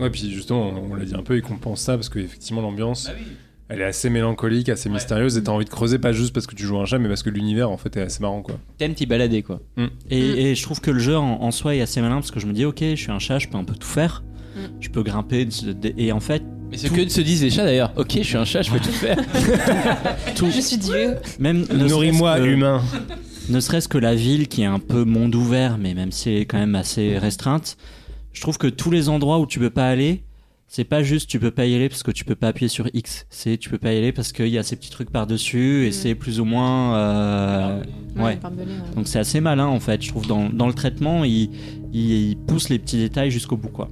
[0.00, 3.10] Ouais, puis justement, on l'a dit un peu, il compense ça parce qu'effectivement, l'ambiance,
[3.68, 6.54] elle est assez mélancolique, assez mystérieuse, et t'as envie de creuser pas juste parce que
[6.54, 8.56] tu joues un chat, mais parce que l'univers en fait est assez marrant quoi.
[8.78, 9.60] T'aimes t'y balader, quoi.
[10.10, 12.40] Et, et je trouve que le jeu en, en soi est assez malin parce que
[12.40, 14.22] je me dis, ok, je suis un chat, je peux un peu tout faire.
[14.54, 14.60] Mm.
[14.80, 15.48] Je peux grimper.
[15.96, 18.44] Et en fait, Mais ce que se disent les chats d'ailleurs, ok, je suis un
[18.44, 19.16] chat, je peux tout faire.
[20.36, 21.16] Je suis Dieu.
[21.38, 21.64] même.
[21.72, 22.82] Nourris-moi, que- humain.
[23.48, 26.36] Ne serait-ce que la ville qui est un peu monde ouvert, mais même si elle
[26.42, 27.76] est quand même assez restreinte,
[28.32, 30.22] je trouve que tous les endroits où tu peux pas aller,
[30.74, 32.88] c'est pas juste tu peux pas y aller parce que tu peux pas appuyer sur
[32.94, 33.26] X.
[33.28, 35.90] C'est tu peux pas y aller parce qu'il y a ces petits trucs par-dessus et
[35.90, 35.92] Mm.
[35.92, 36.96] c'est plus ou moins.
[36.96, 37.82] euh,
[38.16, 38.38] ouais.
[38.96, 41.50] Donc c'est assez malin en fait, je trouve, dans, dans le traitement, il,
[41.92, 43.90] il, il pousse les petits détails jusqu'au bout quoi.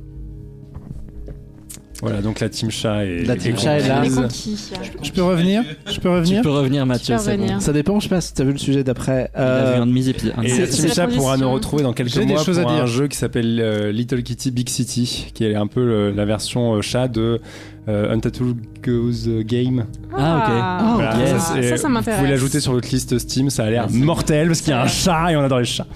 [2.03, 3.25] Voilà, donc la team chat est.
[3.25, 3.97] La team est chat est là.
[4.03, 4.17] Comprise.
[4.17, 4.59] conquis.
[5.03, 5.63] Je peux revenir?
[5.87, 7.17] Je peux Tu revenir peux revenir, Tu Mathieu.
[7.17, 7.43] peux c'est bon.
[7.43, 7.63] revenir.
[7.63, 9.31] Ça dépend, je sais pas si tu as vu le sujet d'après.
[9.35, 10.33] Il a Euh, vu un de mes épisodes.
[10.37, 12.59] un de Et la team chat pourra nous retrouver dans quelques J'ai des mois choses
[12.61, 12.87] pour à un dire.
[12.87, 16.75] jeu qui s'appelle euh, Little Kitty Big City, qui est un peu le- la version
[16.77, 17.41] euh, chat de
[17.89, 19.87] euh, Untitled Goes Game.
[20.13, 20.53] Ah, ok.
[20.53, 21.31] Ah, Voilà, yes.
[21.43, 22.19] ça, c'est- ça Vous m'intéresse.
[22.21, 23.99] pouvez l'ajouter sur votre liste Steam, ça a l'air Merci.
[23.99, 25.87] mortel parce qu'il y a un chat et on adore les chats.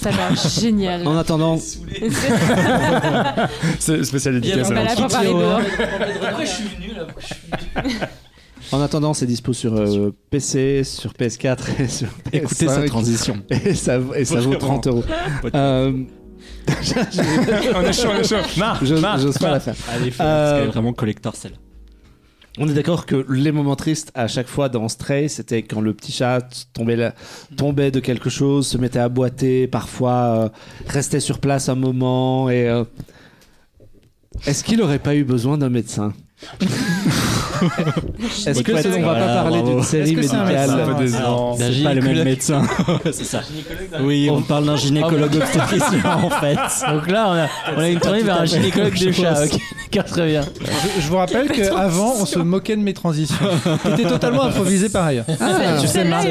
[0.00, 1.06] Ça a l'air génial.
[1.06, 1.58] En attendant,
[3.78, 4.68] C'est spécial dédicace.
[4.70, 5.60] Bah parler dehors.
[6.20, 7.06] Pourquoi je suis venu là
[8.72, 12.74] en attendant, c'est dispo sur euh, PC, sur PS4 et sur Écoutez PS5.
[12.74, 13.36] cette transition.
[13.64, 15.04] Et ça, et ça vaut 30 euros.
[15.54, 15.92] Euh,
[17.74, 18.36] on est chaud, on est chaud.
[18.58, 19.74] Marc, je j'ose pas la faire.
[19.90, 21.52] Allez, Euh, parce qu'elle est vraiment collector celle.
[22.60, 25.94] On est d'accord que les moments tristes à chaque fois dans Stray, c'était quand le
[25.94, 26.40] petit chat
[26.72, 27.14] tombait, là-
[27.56, 30.48] tombait de quelque chose, se mettait à boiter, parfois euh,
[30.88, 32.50] restait sur place un moment.
[32.50, 32.82] Et euh,
[34.46, 36.12] est-ce qu'il aurait pas eu besoin d'un médecin?
[38.46, 40.70] Est-ce que c'est- on va pas parler d'une série médicale.
[41.58, 42.62] C'est pas le même médecin.
[43.12, 43.42] c'est ça.
[44.00, 46.54] Oui, on parle d'un gynécologue obstétricien en fait.
[46.92, 49.44] Donc là, on a, une tournée vers un gynécologue de chat.
[49.44, 49.58] Ok,
[49.92, 50.42] D'accord, très bien.
[50.96, 53.36] je, je vous rappelle qu'avant, on se moquait de mes transitions,
[53.82, 55.24] qui étaient totalement improvisées par ailleurs.
[55.40, 56.26] Ah, Tu sais, mal.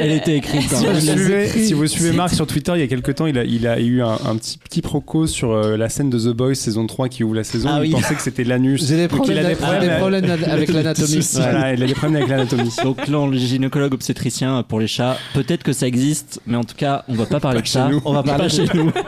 [0.00, 0.68] elle était écrite.
[0.70, 0.90] Si hein.
[0.92, 1.64] vous, suivez, écrites.
[1.64, 3.66] si vous suivez C'est- Marc sur Twitter, il y a quelques temps, il a, il
[3.66, 6.86] a eu un, un petit, petit proco sur euh, la scène de The Boys saison
[6.86, 7.68] 3 qui ouvre la saison.
[7.72, 7.90] Ah il oui.
[7.90, 8.86] pensait que c'était l'anus.
[8.86, 9.08] J'ai des
[9.46, 11.28] a des problèmes, avec l'anatomie.
[11.34, 12.70] Voilà, il a des problèmes avec l'anatomie.
[12.82, 17.04] Donc le gynécologue obstétricien pour les chats, peut-être que ça existe, mais en tout cas,
[17.08, 17.88] on va pas parler de chez ça.
[17.88, 18.00] nous.
[18.04, 18.92] On va parler chez nous.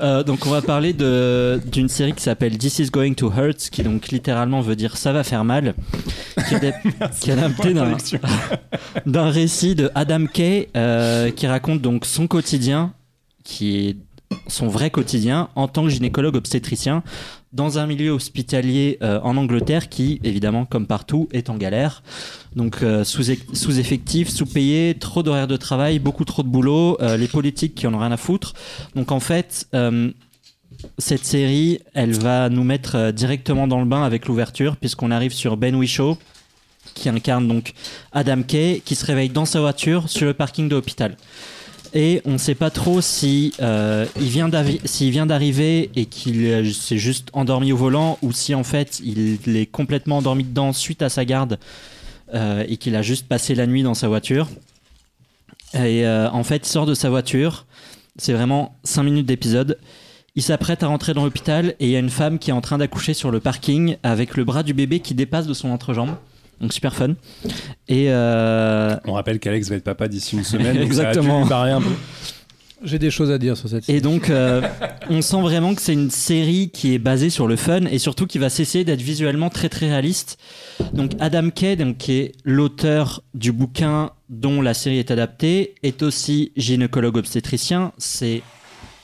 [0.00, 3.70] Euh, donc on va parler de d'une série qui s'appelle This is going to hurt,
[3.70, 5.74] qui donc littéralement veut dire ça va faire mal,
[6.48, 6.74] qui est,
[7.20, 7.96] qui est adapté d'un
[9.06, 12.92] d'un récit de Adam Kay euh, qui raconte donc son quotidien,
[13.44, 13.96] qui est
[14.48, 17.02] son vrai quotidien en tant que gynécologue obstétricien
[17.52, 22.02] dans un milieu hospitalier euh, en Angleterre qui, évidemment, comme partout, est en galère.
[22.56, 27.28] Donc euh, sous- sous-effectif, sous-payé, trop d'horaires de travail, beaucoup trop de boulot, euh, les
[27.28, 28.54] politiques qui en ont rien à foutre.
[28.94, 29.68] Donc en fait,
[30.98, 35.56] cette série, elle va nous mettre directement dans le bain avec l'ouverture, puisqu'on arrive sur
[35.56, 36.16] Ben Whishaw,
[36.94, 37.74] qui incarne donc
[38.12, 41.16] Adam Kay, qui se réveille dans sa voiture sur le parking de l'hôpital.
[41.94, 44.50] Et on ne sait pas trop si euh, il vient
[44.84, 49.00] s'il vient d'arriver et qu'il euh, s'est juste endormi au volant ou si en fait
[49.04, 51.58] il est complètement endormi dedans suite à sa garde
[52.32, 54.48] euh, et qu'il a juste passé la nuit dans sa voiture.
[55.74, 57.64] Et en fait, il sort de sa voiture.
[58.16, 59.78] C'est vraiment 5 minutes d'épisode.
[60.34, 62.60] Il s'apprête à rentrer dans l'hôpital et il y a une femme qui est en
[62.60, 66.14] train d'accoucher sur le parking avec le bras du bébé qui dépasse de son entrejambe.
[66.62, 67.14] Donc super fun.
[67.88, 70.76] Et euh, On rappelle qu'Alex va être papa d'ici une semaine.
[70.76, 71.24] donc Exactement.
[71.24, 71.90] Ça a dû lui barrer un peu.
[72.84, 73.98] J'ai des choses à dire sur cette série.
[73.98, 74.60] Et donc, euh,
[75.08, 78.26] on sent vraiment que c'est une série qui est basée sur le fun et surtout
[78.26, 80.38] qui va cesser d'être visuellement très très réaliste.
[80.92, 86.02] Donc, Adam Kay, donc, qui est l'auteur du bouquin dont la série est adaptée, est
[86.02, 87.92] aussi gynécologue obstétricien.
[87.98, 88.42] C'est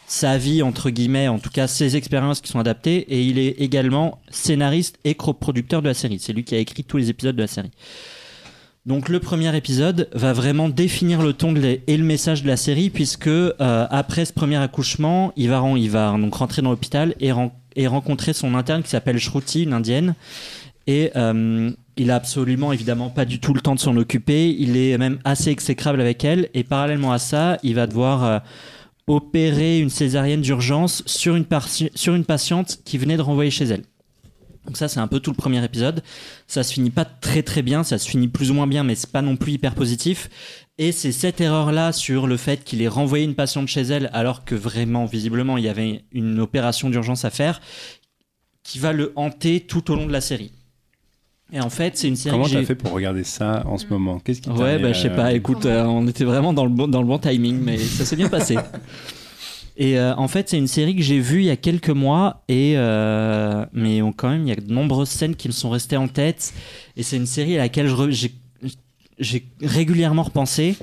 [0.09, 2.97] sa vie, entre guillemets, en tout cas ses expériences qui sont adaptées.
[3.15, 6.19] Et il est également scénariste et coproducteur de la série.
[6.19, 7.71] C'est lui qui a écrit tous les épisodes de la série.
[8.87, 12.89] Donc le premier épisode va vraiment définir le ton et le message de la série
[12.89, 17.53] puisque euh, après ce premier accouchement, il va, va donc rentrer dans l'hôpital et, ren-
[17.87, 20.15] rencontrer son interne qui s'appelle Shruti, une indienne.
[20.87, 24.57] Et euh, il a absolument évidemment pas du tout le temps de s'en occuper.
[24.59, 26.49] Il est même assez exécrable avec elle.
[26.55, 28.39] Et parallèlement à ça, il va devoir euh,
[29.09, 33.83] opérer une césarienne d'urgence sur une, patiente qui venait de renvoyer chez elle.
[34.67, 36.03] Donc ça, c'est un peu tout le premier épisode.
[36.47, 38.95] Ça se finit pas très très bien, ça se finit plus ou moins bien, mais
[38.95, 40.29] c'est pas non plus hyper positif.
[40.77, 44.45] Et c'est cette erreur-là sur le fait qu'il ait renvoyé une patiente chez elle, alors
[44.45, 47.61] que vraiment, visiblement, il y avait une opération d'urgence à faire,
[48.63, 50.53] qui va le hanter tout au long de la série.
[51.53, 53.87] Et en fait, c'est une série Comment t'as j'ai- fait pour regarder ça en ce
[53.87, 54.19] moment?
[54.19, 56.89] Qu'est-ce qui Ouais, bah je sais pas, écoute, euh, on était vraiment dans le bon,
[56.89, 58.57] dans le bon timing, mais ça s'est bien passé.
[59.81, 62.43] Et euh, en fait, c'est une série que j'ai vue il y a quelques mois,
[62.49, 65.71] et euh, mais on- quand même, il y a de nombreuses scènes qui me sont
[65.71, 66.53] restées en tête.
[66.97, 68.33] Et c'est une série à laquelle je re- j'ai
[69.21, 70.77] j'ai régulièrement repensé.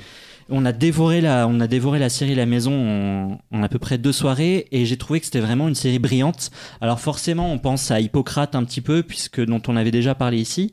[0.48, 3.98] On a dévoré la, on a dévoré la série La Maison en, à peu près
[3.98, 6.50] deux soirées, et j'ai trouvé que c'était vraiment une série brillante.
[6.80, 10.38] Alors forcément, on pense à Hippocrate un petit peu, puisque dont on avait déjà parlé
[10.38, 10.70] ici,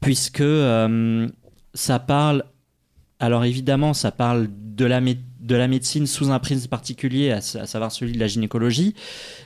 [0.00, 1.26] puisque euh,
[1.74, 2.44] ça parle.
[3.18, 7.40] Alors évidemment, ça parle de la, mé- de la médecine sous un prisme particulier, à
[7.40, 8.94] savoir celui de la gynécologie.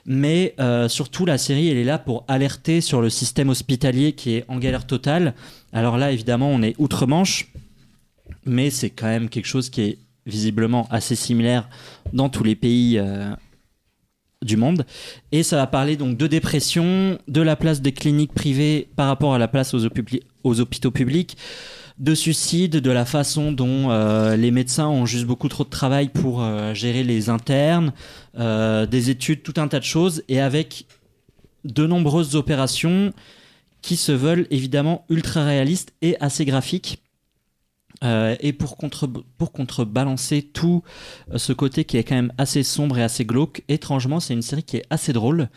[0.05, 4.35] Mais euh, surtout, la série, elle est là pour alerter sur le système hospitalier qui
[4.35, 5.32] est en galère totale.
[5.73, 7.51] Alors là, évidemment, on est outre-Manche,
[8.45, 11.69] mais c'est quand même quelque chose qui est visiblement assez similaire
[12.13, 13.35] dans tous les pays euh,
[14.43, 14.87] du monde.
[15.33, 19.35] Et ça va parler donc de dépression, de la place des cliniques privées par rapport
[19.35, 21.37] à la place aux, hôpitaux- aux hôpitaux publics,
[21.99, 26.09] de suicide, de la façon dont euh, les médecins ont juste beaucoup trop de travail
[26.09, 27.93] pour euh, gérer les internes,
[28.35, 30.87] des études, tout un tas de choses, et avec
[31.65, 33.13] de nombreuses opérations
[33.83, 37.03] qui se veulent évidemment ultra réalistes et assez graphiques.
[38.03, 39.07] Euh, et pour, contre,
[39.39, 40.83] pour contrebalancer tout
[41.33, 44.43] euh, ce côté qui est quand même assez sombre et assez glauque, étrangement, c'est une
[44.43, 45.49] série qui est assez drôle,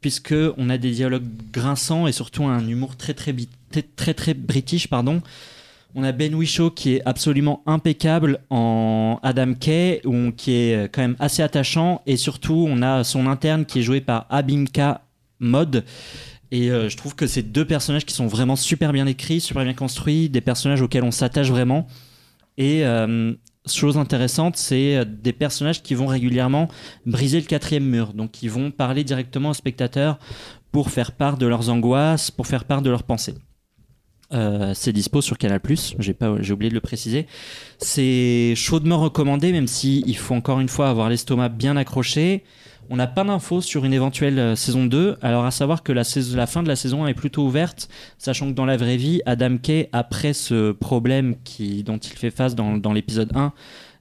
[0.00, 3.34] puisque on a des dialogues grinçants et surtout un humour très très,
[3.70, 5.22] très, très, très british, pardon.
[5.94, 10.88] On a Ben Whishaw qui est absolument impeccable en Adam Kay, où- qui est euh,
[10.92, 15.00] quand même assez attachant, et surtout on a son interne qui est joué par Abimka
[15.40, 15.84] Mod.
[16.50, 19.64] Et euh, je trouve que c'est deux personnages qui sont vraiment super bien écrits, super
[19.64, 21.86] bien construits, des personnages auxquels on s'attache vraiment.
[22.56, 23.34] Et euh,
[23.66, 26.68] chose intéressante, c'est euh, des personnages qui vont régulièrement
[27.04, 28.14] briser le quatrième mur.
[28.14, 30.18] Donc ils vont parler directement aux spectateurs
[30.72, 33.34] pour faire part de leurs angoisses, pour faire part de leurs pensées.
[34.74, 35.58] C'est dispo sur Canal+,
[35.98, 37.26] j'ai oublié de le préciser.
[37.78, 42.44] C'est chaudement recommandé, même si faut encore une fois avoir l'estomac bien accroché.
[42.90, 45.18] On n'a pas d'infos sur une éventuelle euh, saison 2.
[45.20, 48.54] Alors à savoir que la, fin de la saison 1 est plutôt ouverte, sachant que
[48.54, 52.92] dans la vraie vie, Adam Kay, après ce problème qui, dont il fait face dans,
[52.92, 53.52] l'épisode 1,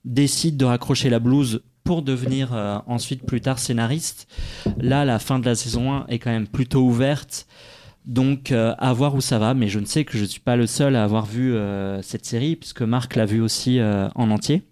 [0.05, 4.27] décide de raccrocher la blouse pour devenir euh, ensuite plus tard scénariste.
[4.77, 7.45] Là, la fin de la saison 1 est quand même plutôt ouverte.
[8.05, 10.39] Donc euh, à voir où ça va, mais je ne sais que je ne suis
[10.39, 11.53] pas le seul à avoir vu
[12.01, 14.64] cette série, puisque Marc l'a vu aussi en entier.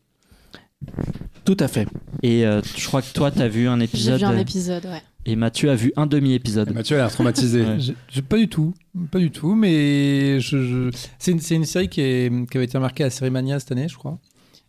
[1.46, 1.88] Tout à fait.
[2.24, 4.86] Et euh, je crois que toi, tu as vu un J'ai épisode, vu un épisode,
[4.86, 5.02] ouais.
[5.28, 6.74] et Mathieu a vu un demi-épisode.
[6.74, 7.62] Mathieu a l'air traumatisé.
[7.62, 7.76] Ouais.
[7.80, 8.74] J'ai- j'ai- pas du tout,
[9.12, 10.90] pas du tout, mais je, je-
[11.20, 13.96] c'est une, série qui, est, qui avait été remarquée à Série Mania cette année, je
[13.96, 14.18] crois,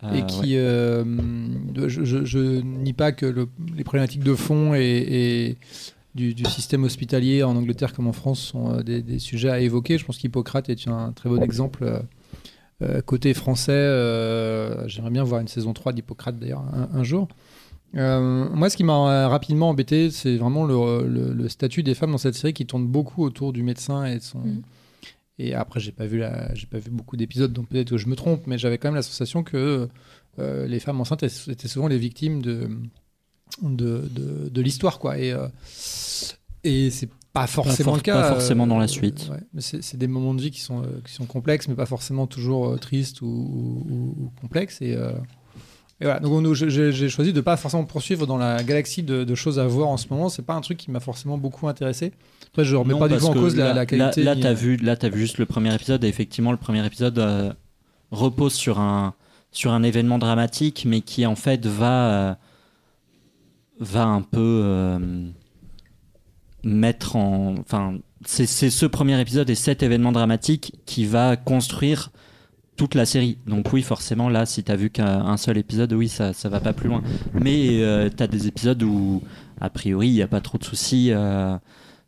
[0.05, 0.27] Euh, et ouais.
[0.27, 1.03] qui, euh,
[1.89, 5.57] je, je, je nie pas que le- les problématiques de fond et, et
[6.15, 9.61] du, du système hospitalier en Angleterre comme en France sont euh, des, des sujets à
[9.61, 9.97] évoquer.
[9.97, 12.03] Je pense qu'Hippocrate est un très bon exemple.
[12.83, 17.29] Euh, côté français, euh, j'aimerais bien voir une saison 3 d'Hippocrate d'ailleurs un, un jour.
[17.97, 22.13] Euh, moi, ce qui m'a rapidement embêté, c'est vraiment le, le- le statut des femmes
[22.13, 24.41] dans cette série qui tourne beaucoup autour du médecin et de son.
[24.41, 24.63] Mhm.
[25.39, 28.09] Et après, j'ai pas vu la, j'ai pas vu beaucoup d'épisodes, donc peut-être que je
[28.09, 29.89] me trompe, mais j'avais quand même la sensation que
[30.39, 32.69] les femmes enceintes étaient souvent les victimes de
[33.63, 35.19] de, de, de l'histoire, quoi.
[35.19, 35.35] Et
[36.65, 37.09] et c'est
[37.41, 38.21] pas forcément for- le cas.
[38.21, 39.29] pas forcément dans la euh, suite.
[39.31, 39.41] ouais.
[39.55, 42.27] Mais c'est des moments de vie qui sont euh, qui sont complexes, mais pas forcément
[42.27, 44.81] toujours euh, tristes ou, ou- ou- ou complexes.
[44.83, 44.97] Et
[45.99, 49.59] et voilà, donc j'ai choisi de pas forcément poursuivre dans la galaxie de, de choses
[49.59, 50.29] à voir en ce moment.
[50.29, 52.13] C'est pas un truc qui m'a forcément beaucoup intéressé.
[52.49, 54.23] Après, je remets Non, pas du tout en cause la, la qualité.
[54.23, 56.85] Là, là t'as vu, là, t'as vu juste le premier épisode, et effectivement, le premier
[56.85, 57.51] épisode euh,
[58.11, 59.15] repose sur un
[59.53, 62.35] sur un événement dramatique, mais qui en fait va euh,
[63.81, 64.99] va un peu euh,
[66.67, 67.95] mettre en, enfin,
[68.25, 72.11] c'est ce premier épisode et cet événement dramatique qui va construire
[72.77, 73.39] toute la série.
[73.47, 76.61] Donc oui, forcément, là, si t'as vu qu'un un seul épisode, oui, ça, ça va
[76.61, 77.03] pas plus loin.
[77.33, 79.23] Mais euh, t'as des épisodes où,
[79.61, 81.57] a priori, il n'y a pas trop de soucis euh,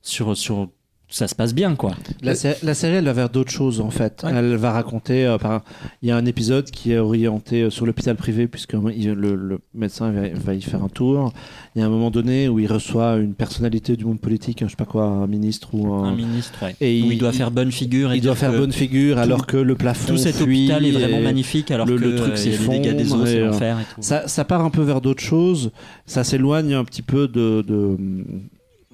[0.03, 0.69] sur, sur...
[1.11, 1.93] Ça se passe bien, quoi.
[2.21, 4.23] La, sé- la série, elle va vers d'autres choses en fait.
[4.25, 4.31] Ouais.
[4.35, 5.25] Elle va raconter.
[5.25, 5.63] euh, par-
[6.03, 9.35] Il y a un épisode qui est orienté euh, sur l'hôpital privé, puisque il- le,
[9.35, 11.33] le médecin va, va y faire un tour.
[11.75, 14.69] Il y a un moment donné où il reçoit une personnalité du monde politique, je
[14.69, 16.09] sais pas quoi, un ministre ou un.
[16.11, 16.77] Un ministre, ouais.
[16.83, 18.13] Et Où il, il- doit faire bonne figure.
[18.13, 20.09] Et il doit faire bonne figure alors que le plafond.
[20.13, 22.97] Tout cet hôpital est vraiment magnifique alors le- que le truc euh, a des dégâts
[22.97, 24.03] des eaux, c'est euh, l'enfer et tout.
[24.03, 25.71] Ça, ça part un peu vers d'autres choses.
[26.05, 27.97] Ça s'éloigne un petit peu de, de,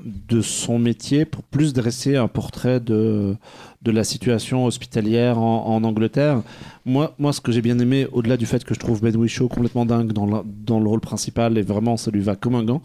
[0.02, 3.36] de son métier pour plus dresser un portrait de,
[3.82, 6.42] de la situation hospitalière en, Angleterre.
[6.84, 9.48] Moi, moi, ce que j'ai bien aimé, au-delà du fait que je trouve Ben Whishaw
[9.48, 12.82] complètement dingue dans dans le rôle principal et vraiment ça lui va comme un gant,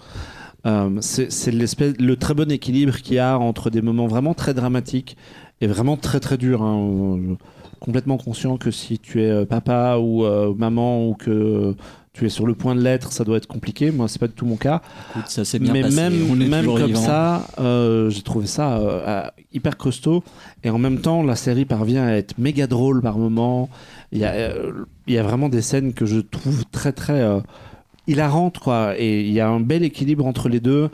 [0.65, 5.17] euh, c'est le très bon équilibre qu'il y a entre des moments vraiment très dramatiques
[5.61, 6.61] et vraiment très très durs.
[6.61, 7.37] hein.
[7.79, 11.75] Complètement conscient que si tu es euh, papa ou euh, maman ou que
[12.13, 13.91] tu es sur le point de l'être, ça doit être compliqué.
[13.91, 14.81] Moi, c'est pas du tout mon cas.
[15.11, 15.95] Écoute, ça s'est bien Mais passé.
[15.95, 20.23] même, même comme ça, euh, j'ai trouvé ça euh, hyper costaud.
[20.63, 23.69] Et en même temps, la série parvient à être méga drôle par moments.
[24.11, 27.41] Il y a, euh, il y a vraiment des scènes que je trouve très très
[28.07, 28.95] hilarantes, quoi.
[28.97, 30.89] Et il y a un bel équilibre entre les deux.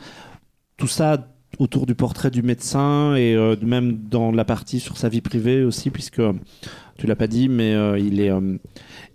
[0.76, 1.26] Tout ça
[1.58, 5.64] autour du portrait du médecin et euh, même dans la partie sur sa vie privée
[5.64, 6.22] aussi, puisque
[6.98, 8.56] tu l'as pas dit, mais euh, il est euh,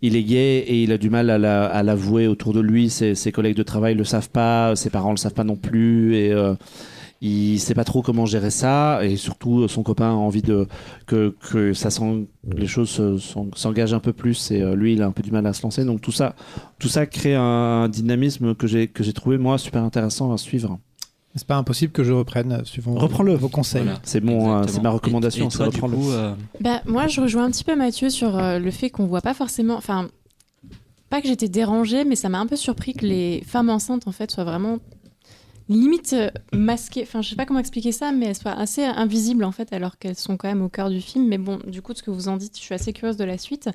[0.01, 2.89] il est gay et il a du mal à la- à l'avouer autour de lui.
[2.89, 6.15] Ses, collègues de travail le savent pas, ses parents le savent pas non plus.
[6.15, 6.53] Et euh,
[7.23, 10.67] il sait pas trop comment gérer ça et surtout son copain a envie de
[11.05, 14.93] que, que ça sent les choses se- s'en- s'engagent un peu plus et euh, lui
[14.93, 16.35] il a un peu du mal à se lancer donc tout ça
[16.79, 20.79] tout ça crée un, dynamisme que j'ai que j'ai trouvé moi super intéressant à suivre
[21.35, 23.35] C'est pas impossible que je reprenne euh, suivant Reprends-le.
[23.35, 23.83] vos conseils.
[23.83, 23.99] Voilà.
[24.03, 24.67] c'est mon Exactement.
[24.67, 25.95] c'est ma recommandation Et, et c'est toi, du reprends-le.
[25.97, 29.05] coup, euh, Bah, moi, je rejoins un petit peu Mathieu sur euh, le fait qu'on
[29.05, 29.75] voit pas forcément.
[29.77, 30.09] Enfin,
[31.09, 34.11] pas que j'étais dérangée, mais ça m'a un peu surpris que les femmes enceintes, en
[34.11, 34.79] fait, soient vraiment
[35.73, 37.03] limite euh, masquées.
[37.03, 39.97] Enfin, je sais pas comment expliquer ça, mais elles soient assez invisibles, en fait, alors
[39.97, 41.27] qu'elles sont quand même au cœur du film.
[41.27, 43.23] Mais bon, du coup, de ce que vous en dites, je suis assez curieuse de
[43.23, 43.69] la suite.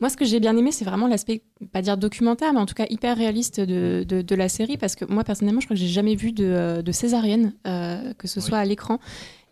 [0.00, 1.42] Moi, ce que j'ai bien aimé, c'est vraiment l'aspect,
[1.72, 4.94] pas dire documentaire, mais en tout cas hyper réaliste de, de, de la série, parce
[4.94, 8.28] que moi, personnellement, je crois que j'ai jamais vu de, euh, de césarienne, euh, que
[8.28, 8.98] ce soit à l'écran.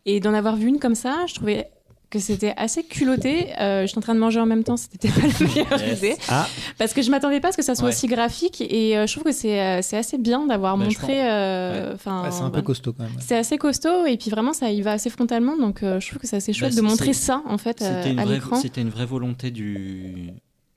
[0.06, 1.70] Et d'en avoir vu une comme ça, je trouvais
[2.10, 3.48] que c'était assez culotté.
[3.60, 5.98] Euh, J'étais en train de manger en même temps, c'était pas la meilleure Yes.
[5.98, 6.16] idée.
[6.28, 6.46] Ah.
[6.76, 7.94] Parce que je m'attendais pas à ce que ça soit Ouais.
[7.94, 11.20] aussi graphique et euh, je trouve que c'est euh, c'est assez bien d'avoir Bah, montré.
[11.30, 13.12] euh, Ouais, c'est un peu bah, costaud quand même.
[13.20, 16.18] c'est assez costaud et puis vraiment ça y va assez frontalement donc euh, je trouve
[16.20, 18.34] que c'est assez chouette Bah, de montrer ça en fait euh, C'était une, à vraie-
[18.34, 18.56] l'écran.
[18.56, 20.30] c'était une vraie volonté du,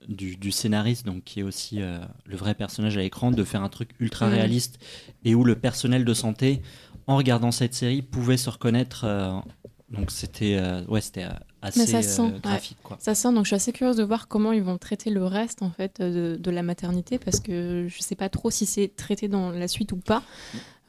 [0.07, 3.64] du, du scénariste, donc qui est aussi euh, le vrai personnage à l'écran, de faire
[3.64, 4.77] un truc ultra réaliste
[5.26, 6.61] et où le personnel de santé,
[7.07, 9.03] en regardant cette série, pouvait se reconnaître.
[9.05, 9.31] euh,
[9.93, 11.29] donc c'était euh, ouais, c'était euh,
[11.61, 12.39] assez ça se sent, euh, ouais.
[12.43, 12.77] graphique.
[12.83, 12.97] Quoi.
[12.99, 15.61] Ça sent donc je suis assez curieuse de voir comment ils vont traiter le reste
[15.61, 19.27] en fait de, de la maternité parce que je sais pas trop si c'est traité
[19.27, 20.23] dans la suite ou pas.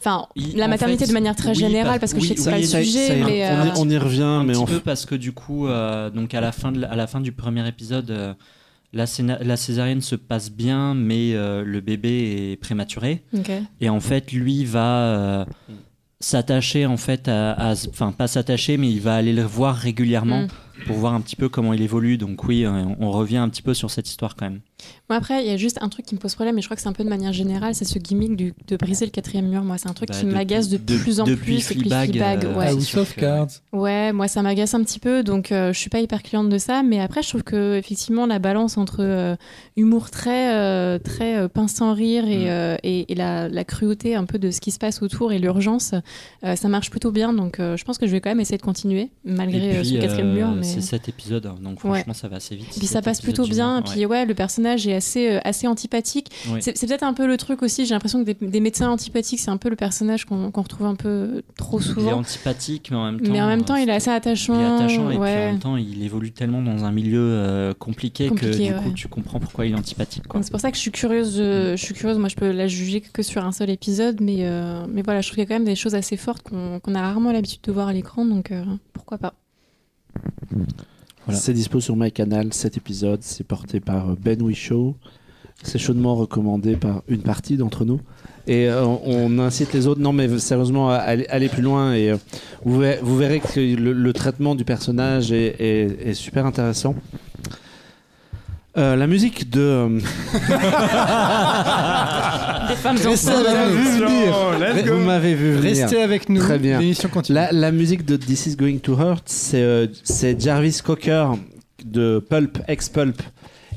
[0.00, 2.36] Enfin, Il- la maternité fait, de manière très oui, générale parce- que je sais oui,
[2.36, 4.22] que c'est oui, pas le ça- sujet, Ça mais on, euh, y, on y revient
[4.22, 6.82] un mais petit on peu parce que du coup, euh, donc à la fin de
[6.84, 8.34] à la fin du premier épisode, euh,
[8.92, 13.22] la, céna- la césarienne se passe bien, mais euh, le bébé est prématuré.
[13.80, 15.44] Et en fait, lui va euh,
[16.24, 20.42] s'attacher en fait à, à- enfin pas s'attacher, mais il va aller le voir régulièrement
[20.42, 20.84] Mm.
[20.86, 22.18] pour voir un petit peu comment il évolue.
[22.18, 24.60] Donc oui, euh, on revient un petit peu sur cette histoire quand même.
[25.08, 26.76] Bon, après, il y a juste un truc qui me pose problème, et je crois
[26.76, 29.48] que c'est un peu de manière générale, c'est ce gimmick du- de briser le quatrième
[29.48, 29.62] mur.
[29.62, 31.70] Moi, c'est un truc Bah, qui depuis- m'agace de, de- plus en depuis plus.
[31.70, 32.68] et puis Fleabag, euh, ouais.
[32.68, 33.48] House of Cards.
[33.72, 36.58] Ouais, moi ça m'agace un petit peu, donc euh, je suis pas hyper cliente de
[36.58, 36.82] ça.
[36.82, 39.36] Mais après, je trouve que effectivement la balance entre euh,
[39.76, 42.48] humour très euh, très euh, pince sans rire et, Mm.
[42.48, 45.38] euh, et, et la, la cruauté un peu de ce qui se passe autour et
[45.38, 45.92] l'urgence,
[46.44, 47.32] euh, ça marche plutôt bien.
[47.32, 49.88] Donc euh, je pense que je vais quand même essayer de continuer malgré Et puis,
[49.90, 50.48] ce quatrième euh, mur.
[50.56, 50.62] Mais...
[50.62, 51.90] c'est sept épisodes, hein, donc Ouais.
[52.00, 52.68] franchement ça va assez vite.
[52.76, 53.82] Puis ça passe plutôt bien.
[53.82, 56.30] Puis ouais, le personnage est assez, euh, assez antipathique.
[56.60, 57.86] C'est peut-être un peu le truc aussi.
[57.86, 60.94] J'ai l'impression que des, des médecins antipathiques, c'est un peu le personnage qu'on retrouve un
[60.94, 62.12] peu trop Il est souvent.
[62.18, 63.32] antipathique, mais en même temps.
[63.32, 64.54] Mais en même euh, temps, il est assez attachant.
[64.54, 67.74] Il est attachant et puis en même temps, il évolue tellement dans un milieu euh,
[67.74, 68.94] compliqué, que du coup, ouais.
[68.94, 70.24] tu comprends pourquoi il est antipathique.
[70.42, 71.36] C'est pour ça que je suis curieuse.
[71.36, 72.18] de- Je suis curieuse.
[72.18, 75.28] Moi, je peux la juger que sur un seul épisode, mais euh, mais voilà, je
[75.28, 77.72] trouve qu'il y a quand même des choses assez fortes qu'on a rarement l'habitude de
[77.72, 79.34] voir à l'écran, donc euh, pourquoi pas.
[81.32, 84.94] C'est dispo sur MyCanal, cet épisode, c'est porté par euh, Ben Wishaw.
[85.62, 88.00] C'est chaudement recommandé par une partie d'entre nous.
[88.46, 91.94] Et euh, on incite les autres, non mais sérieusement, à aller, plus loin.
[91.94, 92.16] Et euh,
[92.64, 96.94] vous, verrez, que le, traitement du personnage est super intéressant.
[98.76, 99.60] Euh, la musique de.
[99.60, 99.88] euh,
[102.68, 103.46] Des femmes Restez enceintes.
[103.46, 104.98] avec nous.
[104.98, 105.82] vous m'avez vu venir.
[105.82, 106.40] Restez avec nous.
[106.40, 106.80] Très bien.
[106.80, 107.34] L'émission continue.
[107.36, 111.26] La, la musique de This Is Going to Hurt, c'est euh, c'est Jarvis Cocker
[111.84, 113.22] de Pulp, ex-Pulp,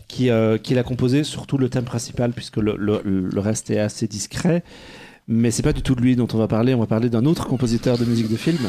[0.08, 3.80] qui, euh, qui l'a composé, surtout le thème principal, puisque le, le- le reste est
[3.80, 4.64] assez discret.
[5.28, 7.26] Mais c'est pas du tout de lui dont on va parler, on va parler d'un
[7.26, 8.60] autre compositeur de musique de film.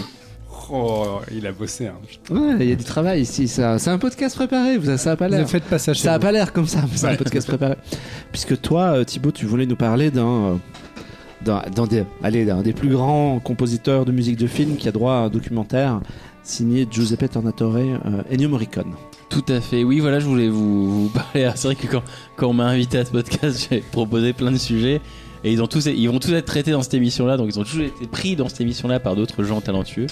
[0.70, 1.86] Oh, il a bossé.
[1.86, 1.94] Hein.
[2.30, 5.16] Ouais, il y a du travail ici, ça- c'est un podcast préparé, vous- ça a
[5.16, 5.48] pas Ne l'air.
[5.48, 6.22] faites pas ça chez Ça a vous.
[6.22, 7.76] pas l'air comme ça, mais c'est un podcast préparé.
[8.32, 10.26] Puisque toi, euh, Thibaut, tu voulais nous parler d'un.
[10.26, 10.54] euh,
[11.44, 14.92] d'un d'un des, allez, d'un des plus grands compositeurs de musique de film qui a
[14.92, 16.00] droit à un documentaire
[16.42, 18.92] signé Giuseppe Tornatore, euh, Ennio Morricone.
[19.30, 19.84] Tout à fait.
[19.84, 21.48] Oui, voilà, je voulais vous, vous parler.
[21.54, 22.02] C'est vrai que quand,
[22.36, 25.00] quand on m'a invité à ce podcast, j'ai proposé plein de sujets.
[25.44, 27.36] Et ils, vont tous être traités dans cette émission-là.
[27.36, 30.06] Donc, ils ont tous été pris dans cette émission-là par d'autres gens talentueux.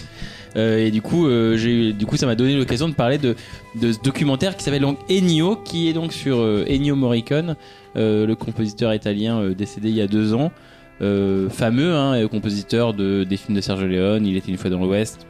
[0.57, 3.35] Euh, et du coup, euh, du coup, ça m'a donné l'occasion de parler de,
[3.81, 7.57] ce documentaire qui s'appelle donc Ennio, qui est donc sur euh, Ennio Morricone,
[7.94, 10.53] le compositeur italien décédé il y a deux ans.
[11.01, 14.27] Fameux, hein, compositeur de, des films de Sergio Leone.
[14.27, 15.27] Il était une fois dans l'Ouest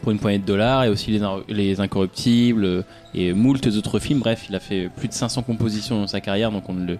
[0.00, 2.84] pour une poignée de dollars et aussi les, In- les Incorruptibles
[3.14, 4.20] et moult autres films.
[4.20, 6.98] Bref, il a fait plus de 500 compositions dans sa carrière, donc on le,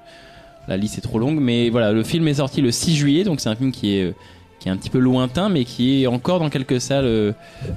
[0.69, 1.39] la liste est trop longue.
[1.41, 4.03] Mais voilà, le film est sorti le 6 juillet, donc c'est un film qui est,
[4.05, 4.15] euh,
[4.61, 7.33] qui est un petit peu lointain, mais qui est encore dans quelques salles euh,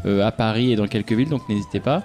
[0.06, 2.04] euh, à Paris et dans quelques villes, donc n'hésitez pas.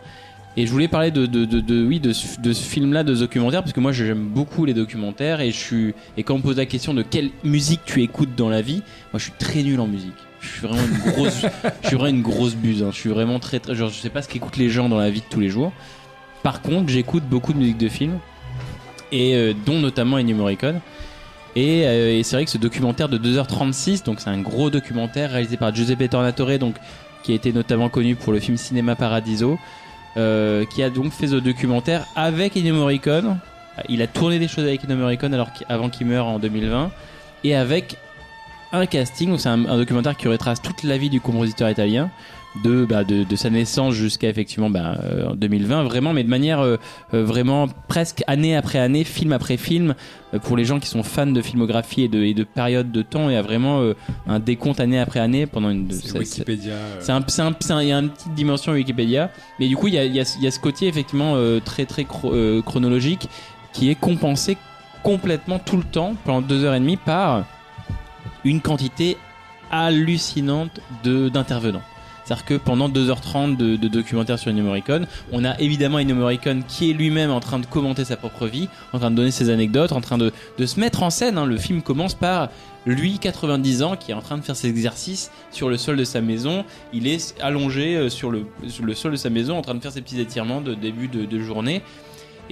[0.56, 3.72] Et je voulais parler de, de, de, oui, de, ce- film-là, de ce documentaire, parce
[3.72, 6.66] que moi j'aime beaucoup les documentaires et je suis et quand on me pose la
[6.66, 8.82] question de quelle musique tu écoutes dans la vie,
[9.12, 10.12] moi je suis très nul en musique.
[10.40, 11.46] Je suis vraiment une grosse,
[11.82, 12.82] je suis vraiment une grosse buse.
[12.82, 12.88] hein.
[12.92, 15.26] Je suis vraiment très, très, sais pas ce qu'écoutent les gens dans la vie de
[15.30, 15.70] tous les jours.
[16.42, 18.18] Par contre, j'écoute beaucoup de musique de film
[19.12, 20.80] et euh, dont notamment Ennio Morricone.
[21.56, 25.32] Et, euh, et c'est vrai que ce documentaire de 2h36, donc c'est un gros documentaire
[25.32, 26.76] réalisé par Giuseppe Tornatore, donc
[27.22, 29.58] qui a été notamment connu pour le film Cinéma Paradiso,
[30.16, 33.38] euh, qui a donc fait ce documentaire avec Ennio Morricone.
[33.88, 36.90] Il a tourné des choses avec Ennio Morricone alors avant qu'il meure en 2020,
[37.44, 37.96] et avec
[38.72, 39.30] un casting.
[39.30, 42.10] Donc c'est un, un documentaire qui retrace toute la vie du compositeur italien.
[42.64, 46.28] De, bah, de, de sa naissance jusqu'à effectivement bah, euh, en 2020 vraiment mais de
[46.28, 46.78] manière euh,
[47.14, 49.94] euh, vraiment presque année après année film après film
[50.34, 53.02] euh, pour les gens qui sont fans de filmographie et de, et de période de
[53.02, 53.94] temps et a vraiment euh,
[54.26, 56.74] un décompte année après année pendant une C'est Wikipédia.
[56.98, 59.86] c'est un, c'est un- un- il y a une petite dimension Wikipédia, mais du coup
[59.86, 62.02] il y a, il y a- il y a ce côté effectivement euh, très très
[62.02, 63.28] chro- euh, chronologique
[63.72, 64.56] qui est compensé
[65.04, 67.44] complètement tout le temps pendant deux heures et demie par
[68.44, 69.16] une quantité
[69.70, 71.82] hallucinante de d'intervenants.
[72.30, 76.62] C'est-à-dire que pendant 2h30 de, de documentaire sur Ennio Morricone, on a évidemment Ennio Morricone
[76.62, 79.50] qui est lui-même en train de commenter sa propre vie, en train de donner ses
[79.50, 80.30] anecdotes, en train de,
[80.64, 81.38] se mettre en scène.
[81.38, 81.44] hein.
[81.44, 82.50] Le film commence par
[82.86, 86.04] lui, 90 ans, qui est en train de faire ses exercices sur le sol de
[86.04, 86.64] sa maison.
[86.92, 88.46] Il est allongé euh, sur le,
[88.94, 91.82] sol de sa maison en train de faire ses petits étirements de début de journée.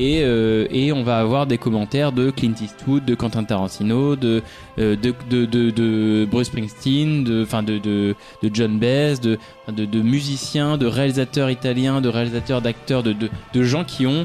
[0.00, 4.42] Et, euh, et on va avoir des commentaires de Clint Eastwood, de Quentin Tarantino, de,
[4.78, 9.38] euh, de, de, de, de Bruce Springsteen, de, enfin de, de, de John Baez, de,
[9.74, 14.24] de, de musiciens, de réalisateurs italiens, de réalisateurs, d'acteurs, de, de, de gens qui ont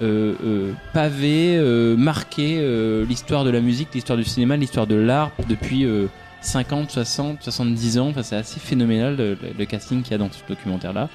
[0.00, 4.94] euh, euh, pavé, euh, marqué euh, l'histoire de la musique, l'histoire du cinéma, l'histoire de
[4.94, 6.06] l'art depuis euh,
[6.40, 8.08] 50, 60, 70 ans.
[8.08, 11.10] Enfin, c'est assez phénoménal le- le casting qu'il y a dans ce documentaire-là.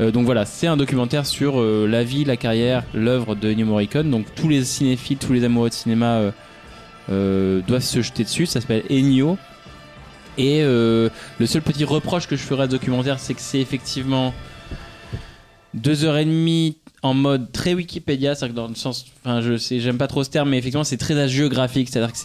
[0.00, 3.66] Euh, donc voilà, c'est un documentaire sur euh, la vie, la carrière, l'œuvre de Ennio
[3.66, 4.10] Morricone.
[4.10, 6.30] Donc tous les cinéphiles, tous les amoureux de cinéma euh,
[7.10, 8.46] euh, doivent se jeter dessus.
[8.46, 9.38] Ça s'appelle Ennio.
[10.38, 11.08] Et euh,
[11.38, 14.34] le seul petit reproche que je ferai à ce documentaire, c'est que c'est effectivement
[15.72, 16.76] deux heures et demie
[17.06, 20.24] en mode très Wikipédia, c'est-à-dire que dans le sens, enfin je sais, j'aime pas trop
[20.24, 22.18] ce terme, mais effectivement c'est très hagiographique, c'est-à-dire que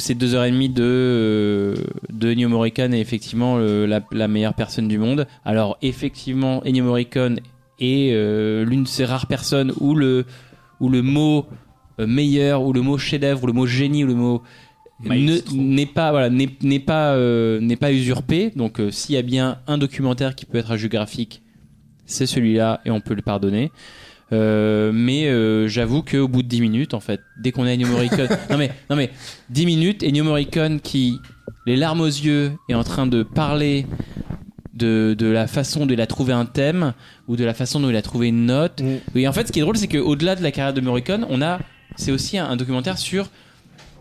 [0.00, 1.74] c'est deux heures et demie de euh,
[2.12, 5.26] de Ennio Morricone est effectivement le- la, la meilleure personne du monde.
[5.44, 7.40] Alors effectivement Ennio Morricone
[7.80, 10.24] est euh, l'une de ces rares personnes où le
[10.80, 11.46] où le mot
[12.00, 14.42] euh, meilleur, ou le mot chef-d'œuvre, ou le mot génie, ou le mot
[15.52, 18.52] n'est pas voilà n'est pas euh, n'est pas usurpé.
[18.54, 21.42] Donc s'il y a bien un documentaire qui peut être hagiographique,
[22.06, 23.70] c'est celui-là et on peut le pardonner.
[24.32, 27.88] Euh, mais euh, j'avoue qu'au bout de 10 minutes, en fait, dès qu'on a Ennio
[27.88, 29.10] Morricone, non mais, non mais,
[29.50, 31.18] 10 minutes, Ennio Morricone qui,
[31.66, 33.86] les larmes aux yeux, est en train de parler
[34.72, 36.94] de, de la façon dont il a trouvé un thème
[37.28, 38.82] ou de la façon dont il a trouvé une note.
[38.82, 39.18] Mm.
[39.18, 41.42] Et en fait, ce qui est drôle, c'est qu'au-delà de la carrière de Morricone, on
[41.42, 41.60] a,
[41.96, 43.28] c'est aussi un, un documentaire sur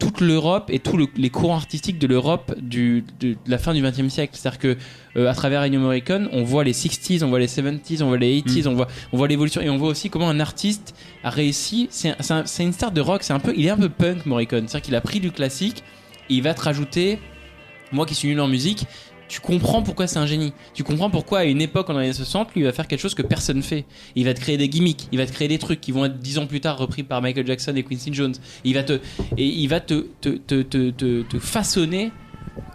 [0.04, 3.74] toute l'Europe et tous le- les courants artistiques de l'Europe du, de, de la fin
[3.74, 4.34] du XXe siècle.
[4.36, 4.78] C'est-à-dire que
[5.18, 8.18] euh, à travers Ennio Morricone, on voit les 60s, on voit les 70s, on voit
[8.18, 11.30] les 80s, on voit, on voit l'évolution et on voit aussi comment un artiste a
[11.30, 11.88] réussi.
[11.92, 13.78] C'est un- c'est un- c'est une star de rock, c'est un peu, il est un
[13.78, 14.68] peu punk Morricone.
[14.68, 15.84] C'est-à-dire qu'il a pris du classique
[16.30, 17.20] et il va te rajouter.
[17.92, 18.86] Moi qui suis nul en musique,
[19.34, 20.54] tu comprends pourquoi c'est un génie.
[20.76, 23.24] Tu comprends pourquoi à une époque en années 60, lui va faire quelque chose que
[23.24, 23.84] personne fait.
[24.16, 26.20] Il va te créer des gimmicks, il va te créer des trucs qui vont être
[26.20, 28.36] dix ans plus tard repris par Michael Jackson et Quincy Jones.
[28.64, 28.94] Il va te
[29.38, 30.92] et il va te te, te, te,
[31.24, 32.12] te- façonner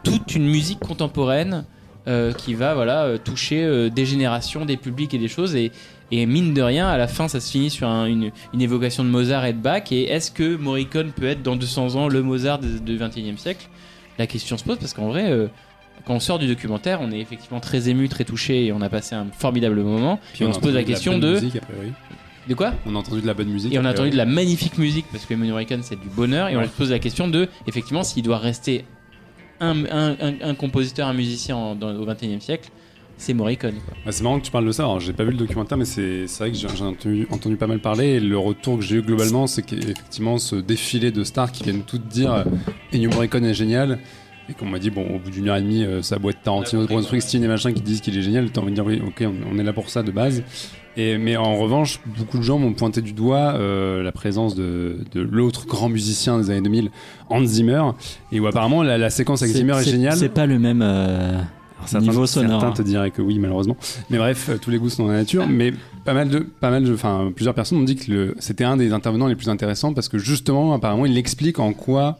[0.02, 1.64] toute une musique contemporaine
[2.08, 5.70] euh, qui va voilà euh, toucher euh, des générations, des publics et des choses et
[6.10, 9.10] mine de rien, à la fin, ça se finit sur un- une, une évocation de
[9.10, 9.92] Mozart et de Bach.
[9.92, 13.68] Et est-ce que Morricone peut être dans 200 ans le Mozart du 21e siècle?
[14.18, 15.30] La question se pose parce qu'en vrai,
[16.06, 18.88] quand on sort du documentaire, on est effectivement très ému, très touché et on a
[18.88, 20.18] passé un formidable moment.
[20.34, 21.34] Puis et on, se pose la question de.
[21.34, 21.92] musique, a priori.
[22.48, 23.74] De quoi On a entendu de la bonne musique.
[23.74, 26.48] Et on a entendu de la magnifique musique parce que Ennio Morricone c'est du bonheur
[26.48, 28.84] et on se pose la question de effectivement s'il doit rester
[29.60, 32.70] un, un, un- un compositeur, un musicien en- dans- au 21e siècle,
[33.18, 33.74] c'est Morricone.
[33.84, 33.94] Quoi.
[34.06, 34.84] Ah, c'est marrant que tu parles de ça.
[34.84, 37.56] Alors, j'ai pas vu le documentaire, mais c'est c'est vrai que j'ai j'ai entendu, entendu
[37.56, 38.06] pas mal parler.
[38.14, 41.82] Et le retour que j'ai eu globalement, c'est qu'effectivement, ce défilé de stars qui viennent
[41.82, 42.44] toutes dire euh,
[42.94, 43.98] Ennio Morricone est génial.
[44.50, 46.86] Et qu'on m'a dit, bon, au bout d'une heure et demie, euh, ça boîte Tarantino,
[46.86, 48.50] Bruce Springsteen et machin qui disent qu'il est génial.
[48.50, 50.42] T'as envie de dire, oui, ok, on, on est là pour ça de base.
[50.98, 54.98] Et, mais en revanche, beaucoup de gens m'ont pointé du doigt euh, la présence de,
[55.12, 56.90] de l'autre grand musicien des années 2000,
[57.30, 57.82] Hans Zimmer,
[58.32, 60.16] et où apparemment la, la séquence avec Zimmer est, géniale.
[60.16, 62.60] C'est pas le même euh, Alors, certains, niveau sonore.
[62.60, 62.84] Certains hein.
[62.84, 63.76] te diraient que oui, malheureusement.
[64.10, 65.46] Mais bref, euh, tous les goûts sont dans la nature.
[65.46, 65.72] Mais
[66.04, 68.92] pas mal de, pas mal de, enfin, plusieurs personnes m'ont dit que c'était un des
[68.92, 72.18] intervenants les plus intéressants parce que justement, apparemment, il explique en quoi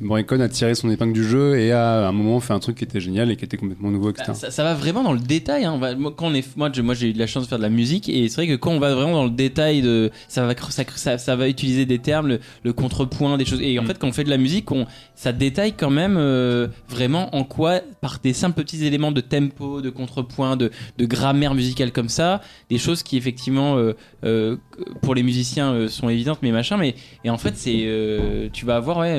[0.00, 2.76] Morricone a tiré son épingle du jeu et a à un moment fait un truc
[2.78, 4.24] qui était génial et qui était complètement nouveau, etc.
[4.28, 5.64] Bah, ça, ça va vraiment dans le détail.
[5.64, 5.72] Hein.
[5.74, 7.48] On va- moi, quand on est, moi, je- moi, j'ai eu de la chance de
[7.48, 9.82] faire de la musique et c'est vrai que quand on va vraiment dans le détail
[9.82, 13.60] de, ça va, ça, ça, ça va utiliser des termes, le, le contrepoint, des choses.
[13.62, 16.68] Et en fait, quand on fait de la musique, on, ça détaille quand même euh,
[16.88, 21.54] vraiment en quoi, par des simples petits éléments de tempo, de contrepoint, de, de grammaire
[21.54, 22.40] musicale comme ça,
[22.70, 23.92] des choses qui effectivement, euh,
[24.24, 24.56] euh,
[25.02, 26.76] pour les musiciens, euh, sont évidentes, mais machin.
[26.76, 26.94] Mais
[27.24, 29.12] et en fait, c'est, euh, tu vas avoir ouais,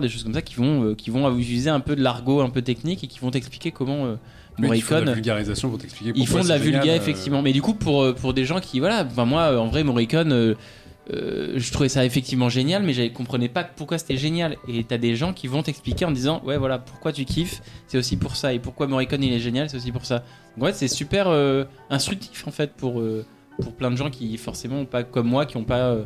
[0.00, 2.50] Des choses comme ça qui vont, euh, qui vont utiliser un peu de l'argot un
[2.50, 4.16] peu technique et qui vont t'expliquer comment euh,
[4.58, 5.14] Oui, ils font de la Morricone.
[5.14, 8.12] vulgarisation pour t'expliquer Ils font de la vulga euh, effectivement, mais du coup pour euh,
[8.12, 10.54] pour des gens qui voilà, enfin moi euh, en vrai Morricone, euh,
[11.12, 14.56] euh, je trouvais ça effectivement génial, mais je comprenais pas pourquoi c'était génial.
[14.68, 17.98] Et t'as des gens qui vont t'expliquer en disant ouais voilà pourquoi tu kiffes, c'est
[17.98, 20.22] aussi pour ça, et pourquoi Morricone il est génial, c'est aussi pour ça.
[20.56, 23.24] Donc ouais c'est super euh, instructif en fait pour euh,
[23.60, 25.96] pour plein de gens qui forcément ont pas comme moi qui ont pas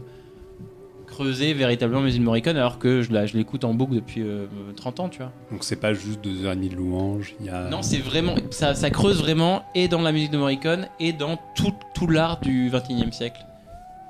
[1.15, 4.47] creusé véritablement musique de Morricone alors que je la- je l'écoute en boucle depuis euh,
[4.77, 5.31] 30 ans tu vois.
[5.53, 7.35] Donc c'est pas juste deux heures et demie de louanges.
[7.41, 7.69] Il y a...
[7.69, 8.35] Non, c'est vraiment.
[8.51, 12.41] Ça, ça creuse vraiment et dans la musique de Morricone et dans tout, tout l'art
[12.41, 13.45] du 21 e siècle.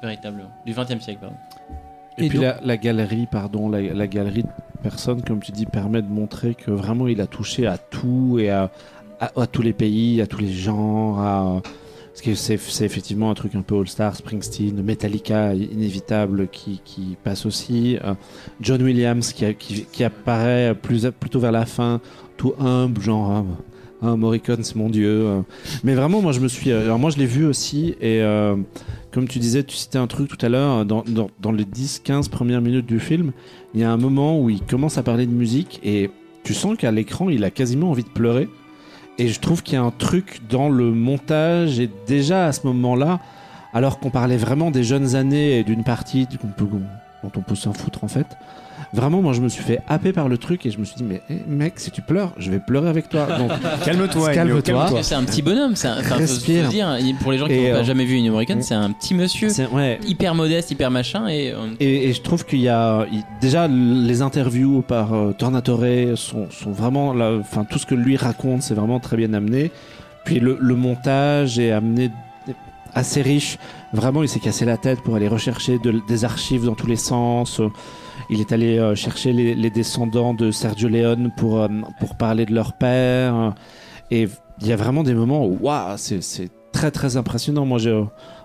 [0.02, 0.50] Véritablement.
[0.66, 1.36] Du 20 e siècle, pardon.
[2.18, 4.48] Et, Et puis donc- la, la galerie, pardon, la, la galerie de
[4.82, 8.50] personnes, comme tu dis, permet de montrer que vraiment il a touché à tout et
[8.50, 8.70] à,
[9.20, 11.18] à, à tous les pays, à tous les genres.
[11.20, 11.62] À...
[12.14, 17.44] Parce que c'est effectivement un truc un peu All-Star, Springsteen, Metallica, inévitable, qui, qui passe
[17.44, 17.98] aussi.
[18.04, 18.14] Euh,
[18.60, 19.52] John Williams, qui,
[19.90, 22.00] qui, apparaît plus, plutôt vers la fin,
[22.36, 23.32] tout humble, genre.
[23.32, 23.44] ah,
[24.02, 25.08] ah, Morricone, c'est mon dieu.
[25.26, 25.40] euh.
[25.82, 26.70] Mais vraiment, moi, je me suis.
[26.70, 28.54] Alors, moi, je l'ai vu aussi, et euh,
[29.10, 32.28] comme tu disais, tu citais un truc tout à l'heure, dans, dans, dans les 10-15
[32.30, 33.32] premières minutes du film,
[33.74, 36.10] il y a un moment où il commence à parler de musique et
[36.44, 38.48] tu sens qu'à l'écran, il a quasiment envie de pleurer.
[39.18, 42.66] Et je trouve qu'il y a un truc dans le montage et déjà à ce
[42.66, 43.20] moment-là,
[43.72, 48.02] alors qu'on parlait vraiment des jeunes années et d'une partie dont on peut s'en foutre
[48.02, 48.26] en fait.
[48.94, 51.02] Vraiment, moi, je me suis fait happer par le truc et je me suis dit,
[51.02, 53.26] mais eh, mec, si tu pleures, je vais pleurer avec toi.
[53.38, 53.50] Donc,
[53.84, 55.02] Calme-toi, Calme-toi.
[55.02, 56.66] C'est un petit bonhomme, c'est Respire.
[56.66, 58.90] faut dire, pour les gens qui n'ont euh, pas jamais vu une Morricone, c'est un
[58.92, 62.60] petit monsieur, c'est- ouais, hyper modeste, hyper machin, et euh, Et, et je trouve qu'il
[62.60, 65.84] y a il- déjà les interviews par euh, Tornatore
[66.16, 69.72] sont, sont vraiment là, enfin tout ce que lui raconte c'est vraiment très bien amené.
[70.24, 72.10] Puis le, le montage est amené
[72.94, 73.58] assez riche.
[73.92, 76.96] Vraiment, il s'est cassé la tête pour aller rechercher de- des archives dans tous les
[76.96, 77.60] sens.
[78.30, 81.68] Il est allé euh, chercher les, les descendants de Sergio Leone pour euh,
[82.00, 83.54] pour parler de leur père.
[84.10, 84.28] Et
[84.60, 87.64] il y a vraiment des moments où waouh, c'est c'est très très impressionnant.
[87.66, 87.92] Moi, j'ai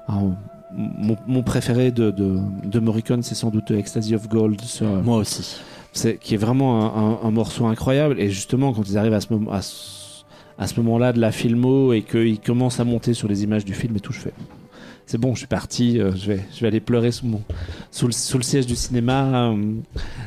[0.07, 0.33] un-
[0.71, 4.61] mon, mon préféré de, de, de Morricone, c'est sans doute Ecstasy of Gold,
[5.03, 5.57] Moi aussi.
[5.93, 8.19] c'est, qui est vraiment un, un- un morceau incroyable.
[8.19, 10.23] Et justement, quand ils arrivent à ce, moment, à ce,
[10.59, 13.73] à ce moment-là de la filmo et qu'ils commencent à monter sur les images du
[13.73, 14.33] film et tout, je fais.
[15.11, 17.41] C'est bon, je suis parti, euh, je, vais, je vais aller pleurer sous, mon,
[17.89, 19.49] sous, le, sous le siège du cinéma.
[19.49, 19.55] euh,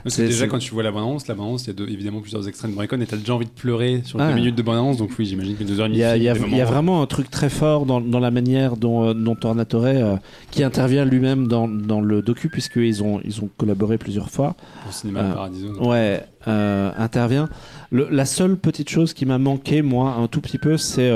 [0.06, 2.68] C'est- déjà, quand tu vois la bande-annonce, la bande-annonce, il y a évidemment plusieurs extraits
[2.68, 4.30] de Morricone et t'as déjà envie de pleurer sur Ah.
[4.30, 4.96] deux minutes de bande-annonce.
[4.96, 6.00] Donc oui, j'imagine que deux heures et demie.
[6.00, 8.76] y il y il y a vraiment un truc très fort dans, dans la manière
[8.76, 10.16] dont, euh, dont Tornatore, euh,
[10.50, 14.56] qui intervient lui-même dans, dans le docu, puisqu'ils ont, ils ont collaboré plusieurs fois,
[14.88, 15.34] Au cinéma Ah.
[15.34, 15.74] Paradiso.
[15.80, 17.48] ouais, euh, intervient.
[17.92, 21.08] Le- la seule petite chose qui m'a manqué, moi, un tout petit peu, c'est.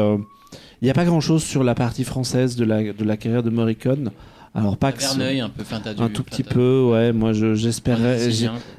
[0.80, 3.50] Il n'y a pas grand-chose sur la partie française de la, de la carrière de
[3.50, 4.10] Morricone.
[4.56, 7.12] Alors, pas Verneuil un peu, enfin, t'as du- un tout petit peu, ouais.
[7.12, 8.18] Moi, je- j'espérais.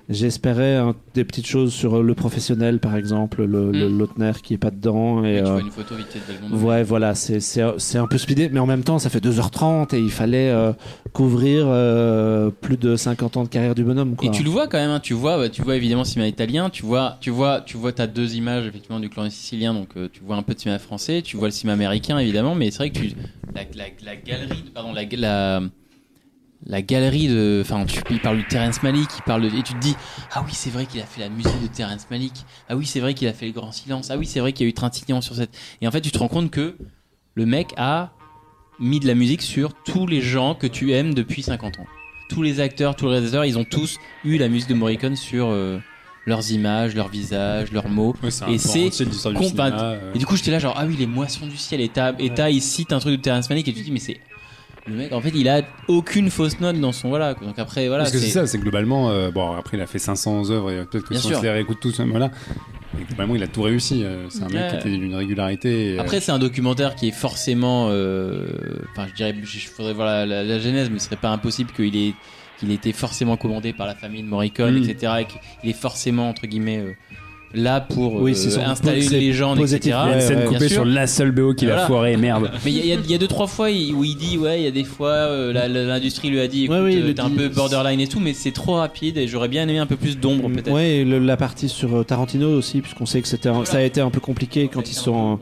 [0.10, 3.98] J'espérais hein, des petites choses sur euh, le professionnel, par exemple, le, Mm.
[3.98, 5.24] Lautner qui est pas dedans.
[5.26, 6.56] Et, Ouais, tu euh, vois une photo vite fait.
[6.66, 7.62] Ouais, voilà, c'est
[7.98, 10.72] un peu speedé, mais en même temps, ça fait 2h30 et il fallait euh,
[11.12, 14.16] couvrir euh, plus de 50 ans de carrière du bonhomme.
[14.16, 14.30] Quoi.
[14.30, 16.70] Et tu le vois quand même, hein, tu vois, bah, tu vois évidemment cinéma italien,
[16.70, 20.08] tu vois, tu vois, tu vois, t'as deux images effectivement du clan sicilien, donc euh,
[20.12, 22.78] tu vois un peu de cinéma français, tu vois le cinéma américain évidemment, mais c'est
[22.78, 23.12] vrai que tu,
[23.54, 25.62] la, la, la galerie, pardon, la, la,
[26.66, 29.74] la galerie de, enfin, tu, il parle de Terrence Malick, il parle de, et tu
[29.74, 29.96] te dis,
[30.32, 32.34] ah oui, c'est vrai qu'il a fait la musique de Terrence Malick,
[32.70, 34.66] ah oui, c'est vrai qu'il a fait le Grand Silence, ah oui, c'est vrai qu'il
[34.66, 36.76] y a eu Trintignant sur cette, et en fait, tu te rends compte que
[37.36, 38.12] le mec a
[38.80, 41.86] mis de la musique sur tous les gens que tu aimes depuis 50 ans
[42.28, 45.48] tous les acteurs, tous les réalisateurs, ils ont tous eu la musique de Morricone sur
[45.48, 45.80] euh,
[46.26, 48.16] leurs images, leurs visages, leurs mots.
[48.22, 50.14] Ouais, Et c'est cinéma, euh.
[50.14, 51.82] Et du coup, j'étais là, genre, ah oui, les moissons du ciel.
[51.82, 53.92] Et t'as, et t'as ici, t'as un truc de Terrence Malick, et tu te dis,
[53.92, 54.20] mais c'est.
[54.88, 57.10] Le mec, en fait, il a aucune fausse note dans son.
[57.10, 57.34] Voilà.
[57.34, 58.04] Donc après, voilà.
[58.04, 60.86] Parce que c'est ça, c'est globalement, euh, bon après il a fait 500 œuvres et
[60.86, 61.40] peut-être que Bien si on sûr.
[61.40, 62.32] se les réécoute tous, voilà.
[62.98, 64.04] Mais globalement il a tout réussi.
[64.04, 64.70] euh, C'est un mec Ouais.
[64.82, 65.94] qui était d'une régularité.
[65.94, 67.88] et, euh, Après, c'est un documentaire qui est forcément.
[67.90, 68.46] euh,
[68.92, 71.30] Enfin, je dirais, je je faudrait voir la, la- la genèse, mais ce serait pas
[71.30, 72.14] impossible qu'il ait,
[72.60, 74.90] qu'il ait été forcément commandé par la famille de Morricone, Mm.
[74.90, 75.14] etc.
[75.22, 76.94] Et qu'il est forcément, entre guillemets, euh,
[77.54, 79.80] là pour Oui, euh, installer une légende, etc.
[79.84, 80.76] Il y a une scène ouais, coupée bien sûr.
[80.76, 81.88] sur la seule BO qu'il a Voilà.
[81.88, 82.52] foiré, merde.
[82.66, 84.60] Mais il y, a- y a- y a deux, trois fois où il dit, ouais,
[84.60, 85.54] il y a des fois, euh,
[85.88, 88.34] l'industrie lui a dit, écoute, Ouais, oui, euh, t'es un peu borderline et tout, mais
[88.34, 90.72] c'est trop rapide et j'aurais bien aimé un peu plus d'ombre peut-être.
[90.72, 94.02] Ouais, et le- la partie sur Tarantino aussi, puisqu'on sait que c'était ça a été
[94.02, 95.40] un peu compliqué quand ils sont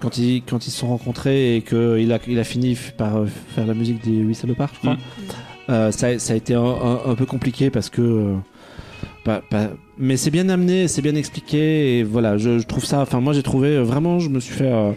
[0.00, 3.22] quand ils quand ils se sont rencontrés et qu'il a il a fini par
[3.54, 4.94] faire la musique des huit salopards, je crois.
[4.94, 4.98] Mm.
[5.70, 8.34] Euh, ça, ça a été un, un- un peu compliqué parce que euh,
[9.98, 13.00] mais c'est bien amené, c'est bien expliqué et voilà, je, trouve ça.
[13.00, 14.92] Enfin, moi j'ai trouvé euh, vraiment, je me suis fait euh,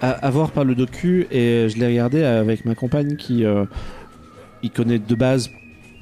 [0.00, 3.64] avoir par le docu et je l'ai regardé avec ma compagne qui euh,
[4.62, 5.50] il connaît de base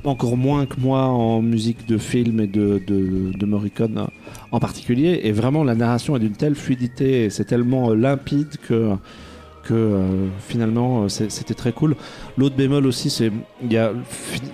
[0.05, 4.07] encore moins que moi en musique de film et de, de, de Morricone euh,
[4.51, 5.21] en particulier.
[5.25, 8.93] Et vraiment, la narration est d'une telle fluidité c'est tellement euh, limpide que,
[9.71, 11.95] que euh, finalement, euh, c'était très cool.
[12.39, 13.31] L'autre bémol aussi, c'est
[13.65, 13.93] il y a,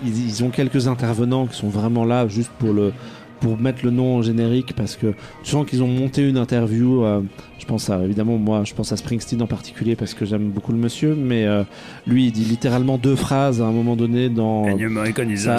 [0.05, 2.93] ils, ils ont quelques intervenants qui sont vraiment là juste pour le
[3.41, 5.09] pour mettre le nom au générique parce que
[5.45, 7.21] tu sens qu'ils ont monté une interview euh,
[7.59, 10.73] je pense à évidemment moi je pense à Springsteen en particulier parce que j'aime beaucoup
[10.73, 11.63] le monsieur mais euh,
[12.07, 14.65] lui il dit littéralement deux phrases à un moment donné dans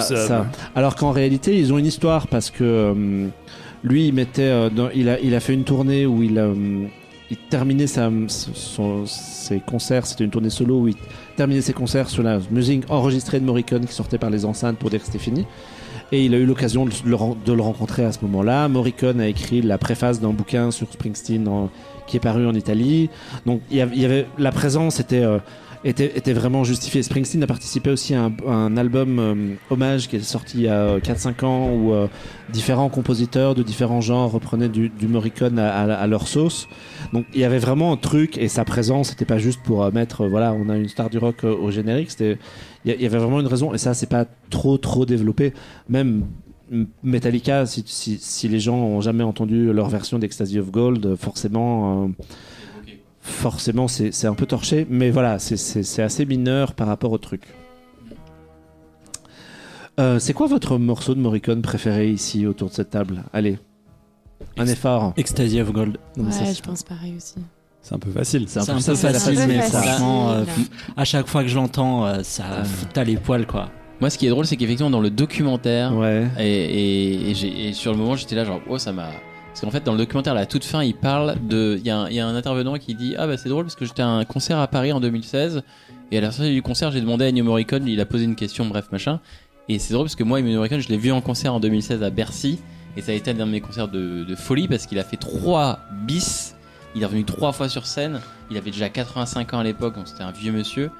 [0.26, 0.46] ça.
[0.74, 2.92] Alors qu'en réalité, ils ont une histoire parce que
[3.84, 6.48] lui, il mettait, dans- il a, il a fait une tournée où il a,
[7.30, 10.06] il terminait sa, son- ses concerts.
[10.06, 10.94] C'était une tournée solo où il
[11.36, 14.90] terminait ses concerts sur la musique enregistrée de Morricone qui sortait par les enceintes pour
[14.90, 15.44] dire que c'était fini.
[16.10, 18.66] Et il a eu l'occasion de, le rencontrer à ce moment-là.
[18.68, 21.68] Morricone a écrit la préface d'un bouquin sur Springsteen en-
[22.06, 23.10] qui est paru en Italie.
[23.44, 25.38] Donc il y avait- la présence était euh,
[25.84, 27.02] était, vraiment justifiée.
[27.02, 30.98] Springsteen a participé aussi à un, album euh, hommage qui est sorti il y a
[30.98, 32.08] 4-5 ans où euh,
[32.50, 36.68] différents compositeurs de différents genres reprenaient du, Morricone à, leur sauce.
[37.12, 39.90] Donc il y avait vraiment un truc et sa présence c'était pas juste pour euh,
[39.90, 42.10] mettre euh, voilà on a une star du rock euh, au générique.
[42.10, 42.38] C'était
[42.84, 45.52] il y, avait vraiment une raison et ça c'est pas trop trop développé.
[45.88, 46.24] Même
[47.02, 52.08] Metallica, si, les gens ont jamais entendu leur version d'Ecstasy of Gold, euh, forcément, euh,
[53.28, 57.12] forcément c'est c'est un peu torché, mais voilà, c'est- c'est c'est assez mineur par rapport
[57.12, 57.42] au truc.
[60.00, 63.24] Euh, c'est quoi votre morceau de Morricone préféré ici autour de cette table?
[63.32, 63.58] Allez,
[64.56, 65.12] un effort.
[65.16, 65.98] Ecstasy of Gold.
[66.16, 67.34] Non, mais ça, Ouais, c'est- je pense pareil aussi.
[67.82, 68.44] C'est un peu facile.
[68.48, 70.64] c'est un peu un facile, facile, mais franchement, euh, Facile.
[70.96, 72.64] à chaque fois que je l'entends, euh, ça Euh.
[72.92, 73.70] t'as les poils quoi.
[74.00, 76.28] Moi, ce qui est drôle, c'est qu'effectivement, dans le documentaire, Ouais.
[76.38, 79.08] et, et- et j'ai- et sur le moment, j'étais là, genre, oh, ça m'a.
[79.60, 81.76] Parce qu'en fait, dans le documentaire, à la toute fin, il parle de.
[81.80, 83.64] Il y, a un- il y a un intervenant qui dit Ah, bah, c'est drôle
[83.64, 85.62] parce que j'étais à un concert à Paris en 2016,
[86.12, 88.36] et à la sortie du concert, j'ai demandé à Ennio Morricone, il a posé une
[88.36, 89.18] question, bref, machin.
[89.68, 92.04] Et c'est drôle parce que moi, Ennio Morricone, je l'ai vu en concert en 2016
[92.04, 92.60] à Bercy,
[92.96, 95.16] et ça a été un de mes concerts de, de folie parce qu'il a fait
[95.16, 96.54] trois bis.
[96.94, 98.20] Il est revenu trois fois sur scène.
[98.52, 100.90] Il avait déjà 85 ans à l'époque, donc c'était un vieux monsieur.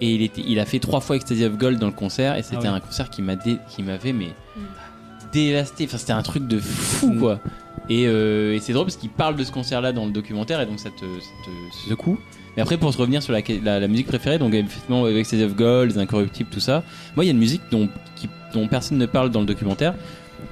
[0.00, 2.42] Et il, était, il a fait trois fois Ecstasy of Gold dans le concert, et
[2.42, 2.68] c'était Ah ouais.
[2.68, 4.30] un concert qui m'a dé- qui m'avait mais
[5.32, 5.84] dévasté.
[5.84, 7.40] Enfin, c'était un truc de fou, quoi.
[7.88, 10.66] Et, euh, et c'est drôle parce qu'il parle de ce concert-là dans le documentaire, et
[10.66, 12.18] donc ça te, ça te secoue.
[12.56, 15.42] Mais après, pour se revenir sur la, la, la musique préférée, donc effectivement, avec Ecstasy
[15.44, 16.84] of Gold, Les Incorruptibles, tout ça,
[17.16, 19.94] moi, il y a une musique dont, qui- dont personne ne parle dans le documentaire,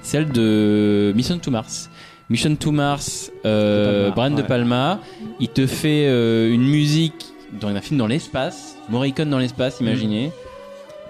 [0.02, 1.90] celle de Mission to Mars.
[2.30, 4.48] Mission to Mars, euh, De Palma, Brian de ouais.
[4.48, 5.00] Palma,
[5.40, 7.26] il te fait euh, une musique
[7.60, 10.30] dans un film dans l'espace, Morricone dans l'espace, imaginez,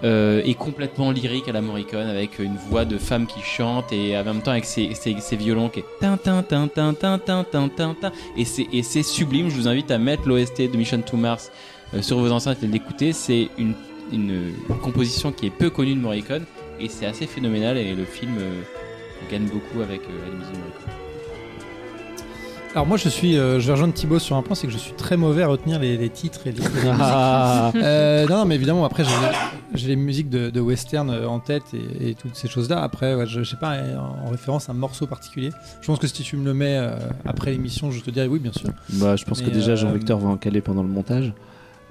[0.03, 4.17] euh, et complètement lyrique à la Morricone avec une voix de femme qui chante et
[4.17, 4.95] en même temps avec ses,
[5.33, 5.85] violons qui est
[8.73, 9.51] et c'est sublime.
[9.51, 11.51] Je vous invite à mettre l'OST de Mission to Mars
[11.95, 13.13] euh, sur vos enceintes et l'écouter.
[13.13, 13.75] C'est une,
[14.13, 14.53] une
[14.83, 16.45] composition qui est peu connue de Morricone
[16.79, 18.63] et c'est assez phénoménal et le film euh,
[19.31, 21.00] gagne beaucoup avec euh, la musique de Morricone.
[22.73, 24.79] Alors moi je suis, euh, je vais rejoindre Thibaut sur un point, c'est que je
[24.79, 26.63] suis très mauvais à retenir les, les titres et les.
[27.01, 29.11] Ah, Euh, non, non, mais évidemment, après, j'ai
[29.75, 32.81] j'ai les musiques de, de western euh, en tête et, et toutes ces choses-là.
[32.83, 33.75] Après, ouais, je, je sais pas,
[34.27, 35.51] en référence à un morceau particulier.
[35.81, 36.95] Je pense que si tu me le mets euh,
[37.27, 38.71] après l'émission, je te dirai oui, bien sûr.
[38.95, 41.33] bah, je pense que déjà euh, Jean-Victor va en caler pendant le montage.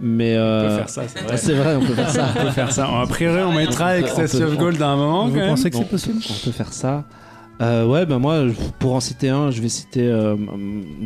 [0.02, 1.38] Mais On peut faire ça, c'est ah, vrai.
[1.38, 2.28] c'est vrai, on peut faire ça.
[2.40, 2.88] On peut faire ça.
[3.02, 5.26] A priori, on mettra peut- of Gold à un moment.
[5.28, 5.50] Vous quand même.
[5.50, 5.82] pensez que Bon.
[5.84, 7.04] c'est possible On peut faire ça.
[7.62, 8.44] Euh, ouais, ben moi,
[8.80, 10.36] pour en citer un, je vais citer euh,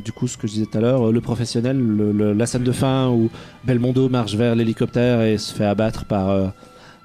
[0.06, 2.46] du coup ce que je disais tout à l'heure, euh, le professionnel, le- le- la
[2.46, 3.32] scène de fin où
[3.64, 6.48] Belmondo marche vers l'hélicoptère et se fait abattre par, euh,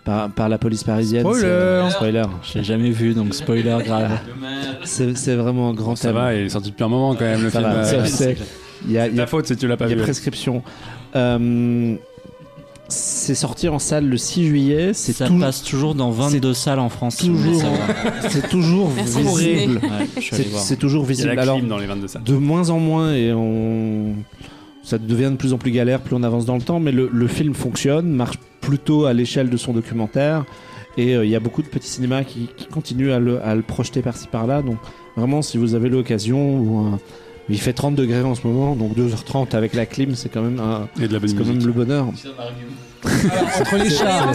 [0.04, 1.22] par, par la police parisienne.
[1.22, 1.88] Spoiler.
[1.90, 2.24] Spoiler.
[2.42, 4.18] Je l'ai jamais vu donc spoiler grave.
[4.84, 6.16] C'est c'est vraiment un grand Ça thème.
[6.16, 8.34] va, il est sorti depuis un moment quand même le Ça film.
[8.86, 9.96] Il y a, il y ta a- faute si tu l'as pas il y a
[9.96, 10.02] vu.
[10.02, 10.62] prescription.
[11.16, 11.96] Euh,
[12.88, 14.90] c'est sorti en salle le 6 juillet.
[14.94, 17.16] C'est Ça tout- passe toujours dans 22 salles en France.
[17.18, 17.62] toujours-
[18.30, 19.80] c'est toujours visible.
[19.82, 20.22] Ouais,
[20.60, 21.34] C'est toujours Il y a visible.
[21.34, 22.22] la Alors, clim dans les 22 salles.
[22.24, 24.14] de moins en moins et on
[24.82, 27.10] ça devient de plus en plus galère plus on avance dans le temps mais le,
[27.12, 30.46] le film fonctionne marche plutôt à l'échelle de son documentaire
[30.96, 33.54] et euh, il y a beaucoup de petits cinémas qui, qui continuent à le, à
[33.54, 34.78] le projeter par-ci par-là donc
[35.14, 36.98] vraiment si vous avez l'occasion ou un-
[37.48, 40.60] il fait 30 degrés en ce moment donc 2h30 avec la clim c'est quand même
[40.60, 44.32] un- Et de la bonne c'est quand même le bonheur Entre les chats.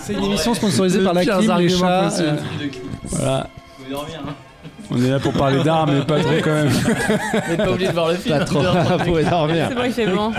[0.00, 2.10] C'est une émission sponsorisée par la clim, les chats.
[2.20, 2.36] euh,
[3.04, 3.48] Voilà.
[4.90, 6.70] On est là pour parler d'art, mais pas trop quand même.
[7.46, 8.38] On n'est pas obligé de voir le film.
[8.38, 8.60] pas trop
[9.04, 10.32] pour dormir C'est bon, il fait bon.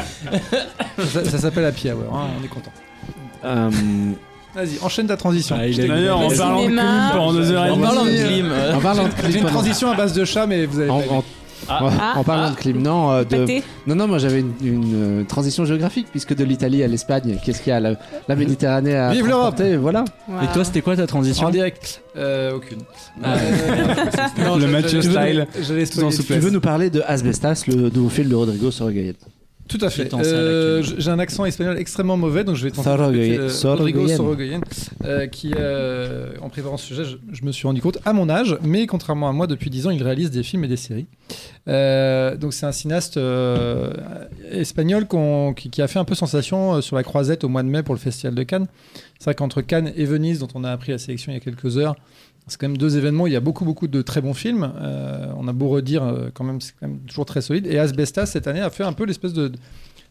[1.05, 2.71] ça ça s'appelle Happy Hour, hein, on est content.
[3.45, 3.69] Euh,
[4.59, 5.55] Vas-y, enchaîne ta transition.
[5.59, 6.81] Ah, il D'ailleurs, en parlant de cinéma.
[6.81, 7.85] clim pendant deux heures et En demie.
[7.85, 10.65] parlant de clim, euh, en parlant de J'ai une transition à base de chat, mais
[10.65, 10.89] vous avez.
[10.89, 11.23] en, pas en-
[11.71, 12.51] Ah, en parlant ah.
[12.51, 13.63] de clim, non, euh, de- Pâté.
[13.85, 17.61] non, non, moi j'avais une, une, euh, transition géographique puisque de l'Italie à l'Espagne, qu'est-ce
[17.61, 17.93] qu'il y a la,
[18.27, 20.03] la Méditerranée à Vive transporter, Voilà.
[20.27, 20.43] Voilà.
[20.49, 22.79] Et toi, c'était quoi ta transition En direct euh, Aucune.
[23.23, 23.35] Ah,
[24.43, 25.47] Non, Le je- Mathieu je- je- style.
[26.11, 26.25] Souplesse.
[26.25, 29.13] Tu veux nous parler de Asbestas, le nouveau film de Rodrigo Sorogoyen
[29.69, 30.13] Tout à fait.
[30.13, 30.81] Euh.
[30.97, 33.11] J'ai un accent espagnol extrêmement mauvais, donc je vais tenter Sorogoyen.
[33.11, 34.17] de répéter, euh, Rodrigo Sorogoyen.
[34.17, 34.61] Sorogoyen,
[35.05, 38.29] euh, qui, euh, en préparant ce sujet, je, je me suis rendu compte à mon
[38.29, 41.05] âge, mais contrairement à moi, depuis 10 ans, il réalise des films et des séries.
[41.67, 43.93] Euh, donc c'est un cinéaste euh,
[44.51, 47.69] espagnol qu'on- qui, qui a fait un peu sensation sur la croisette au mois de
[47.69, 48.67] mai pour le Festival de Cannes.
[49.19, 51.41] C'est vrai qu'entre Cannes et Venise, dont on a appris la sélection il y a
[51.41, 51.95] quelques heures,
[52.49, 53.27] c'est quand même deux événements.
[53.27, 54.71] Il y a beaucoup, beaucoup de très bons films.
[54.81, 57.67] Euh, on a beau redire, euh, quand même, c'est quand même toujours très solide.
[57.67, 59.51] Et Asbestas, cette année, a fait un peu l'espèce de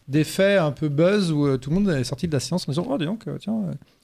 [0.07, 2.71] d'effet un peu buzz où euh, tout le monde est sorti de la séance en
[2.71, 3.53] disant Oh, dis donc, tiens,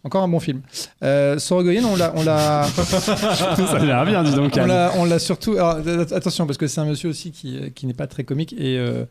[0.03, 0.62] encore un bon film.
[1.03, 2.14] Euh, Sorogoyen, on l'a.
[2.16, 4.53] on l'a- Ça a l'air bien, dis donc.
[4.62, 5.53] on l'a, on l'a surtout.
[5.53, 5.78] alors,
[6.12, 9.06] attention, parce que c'est un monsieur aussi qui, qui n'est pas très comique et euh,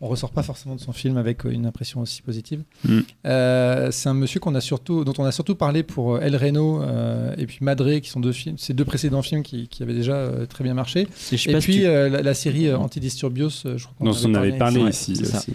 [0.00, 2.62] on ressort pas forcément de son film avec euh, une impression aussi positive.
[2.84, 2.98] Mm.
[3.26, 6.36] Euh, c'est un monsieur qu'on a surtout, dont on a surtout parlé pour euh, El
[6.36, 9.82] Reno euh, et puis Madré, qui sont deux films, ces deux précédents films qui, qui
[9.82, 11.08] avaient déjà euh, très bien marché.
[11.32, 14.80] Et puis tu- la, la série Antidisturbios, je crois qu'on dont en on avait parlé
[14.82, 15.12] ici.
[15.12, 15.52] ici aussi.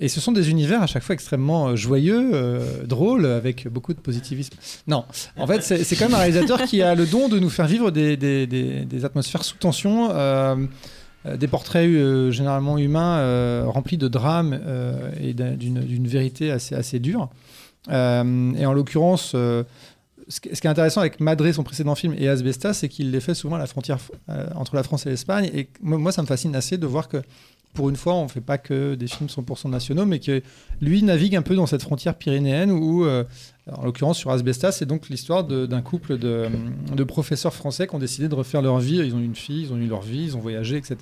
[0.00, 4.54] Et ce sont des univers à chaque fois extrêmement joyeux, drôles, avec beaucoup de positivisme.
[4.86, 5.04] Non,
[5.36, 7.90] en fait, c'est quand même un réalisateur qui a le don de nous faire vivre
[7.90, 10.10] des, des- des- des atmosphères sous tension,
[11.36, 16.74] des portraits euh, généralement humains euh, remplis de drames euh, et d'un- d'une vérité assez,
[16.74, 17.30] assez dure.
[17.88, 19.64] Euh, et en l'occurrence, euh,
[20.28, 23.34] ce qui est intéressant avec Madré, son précédent film, et Asbestas, c'est qu'il les fait
[23.34, 23.98] souvent à la frontière
[24.28, 25.48] euh, entre la France et l'Espagne.
[25.54, 27.18] Et moi, ça me fascine assez de voir que
[27.76, 30.42] pour une fois, on ne fait pas que des films 100% nationaux, mais que
[30.80, 33.22] lui navigue un peu dans cette frontière pyrénéenne où, euh,
[33.70, 38.28] en l'occurrence sur Asbestas, c'est donc l'histoire d'un couple de, professeurs français qui ont décidé
[38.28, 38.96] de refaire leur vie.
[38.96, 40.96] Ils ont eu une fille, ils ont eu leur vie, ils ont voyagé, etc.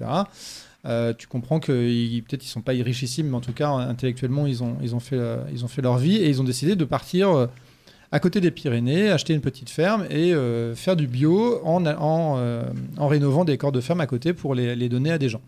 [0.84, 1.72] Euh, tu comprends que
[2.20, 4.76] peut-être ils sont pas richissimes, mais en tout cas intellectuellement ils ont
[5.12, 7.48] euh, fait leur vie et ils ont décidé de partir
[8.12, 10.34] à côté des Pyrénées, acheter une petite ferme et
[10.74, 11.78] faire du bio en,
[13.08, 15.40] rénovant des corps de ferme à côté pour les donner à des gens.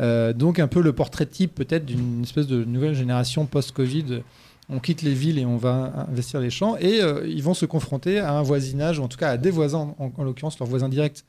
[0.00, 4.22] Euh, donc un peu le portrait type peut-être d'une espèce de nouvelle génération post-Covid.
[4.68, 7.66] On quitte les villes et on va investir les champs et euh, ils vont se
[7.66, 10.68] confronter à un voisinage, ou en tout cas à des voisins, en, en l'occurrence leurs
[10.68, 11.24] voisins directs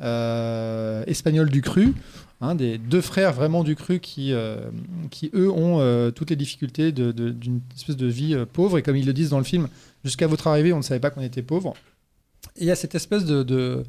[0.00, 1.94] euh, espagnols du cru,
[2.40, 4.32] hein, des deux frères vraiment du cru qui,
[5.10, 9.12] qui eux ont toutes les difficultés d'une espèce de vie pauvre et comme ils le
[9.12, 9.68] disent dans le film,
[10.04, 11.74] jusqu'à votre arrivée on ne savait pas qu'on était pauvre.
[12.56, 13.82] Et il y a cette espèce de,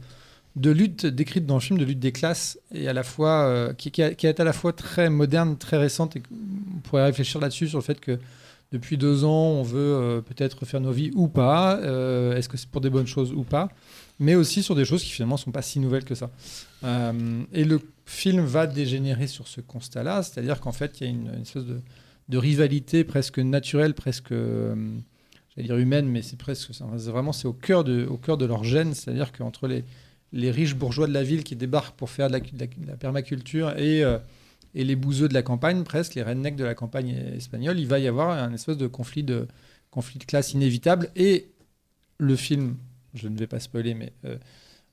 [0.58, 3.74] de lutte décrite dans le film, de lutte des classes, et à la fois, euh,
[3.74, 6.24] qui, est à la fois très moderne, très récente, et
[6.76, 8.20] on pourrait réfléchir là-dessus sur le fait que
[8.72, 12.58] depuis deux ans, on veut euh, peut-être faire nos vies ou pas, euh, est-ce que
[12.58, 13.70] c'est pour des bonnes choses ou pas,
[14.20, 16.32] mais aussi sur des choses qui finalement sont pas si nouvelles que ça.
[17.54, 21.42] Et le film va dégénérer sur ce constat-là, c'est-à-dire qu'en fait, il y a une,
[21.42, 27.54] espèce de, rivalité presque naturelle, presque, j'allais dire humaine, mais c'est presque, vraiment, c'est au
[27.54, 29.84] cœur de, au cœur de leur gène, c'est-à-dire qu'entre les,
[30.34, 32.40] les riches bourgeois de la ville qui débarquent pour faire de
[32.88, 34.18] la, permaculture et, euh,
[34.76, 38.00] et les bouseux de la campagne, presque, les rednecks de la campagne espagnole, il va
[38.00, 39.48] y avoir un espèce de conflit de,
[39.90, 41.10] conflit de classe inévitable.
[41.16, 41.48] Et
[42.18, 42.76] le film,
[43.14, 44.38] je ne vais pas spoiler, mais euh,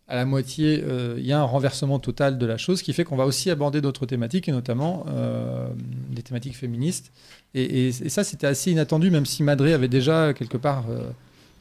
[0.07, 3.05] à la moitié, euh, il y a un renversement total de la chose qui fait
[3.05, 5.07] qu'on va aussi aborder d'autres thématiques, et notamment
[6.11, 7.11] des thématiques féministes.
[7.55, 10.87] Et, et- ça, c'était assez inattendu, même si Madré avait déjà, quelque part,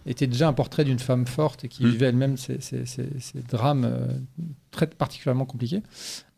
[0.05, 1.89] était déjà un portrait d'une femme forte et qui Mm.
[1.89, 4.07] vivait elle-même ces, ces- ces- ces drames euh,
[4.71, 5.81] très particulièrement compliqués.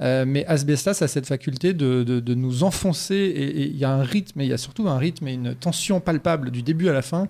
[0.02, 3.92] Euh, mais Asbestas a cette faculté de, de- de nous enfoncer et il y a
[3.92, 6.90] un rythme, et il y a surtout un rythme et une tension palpable du début
[6.90, 7.28] à la fin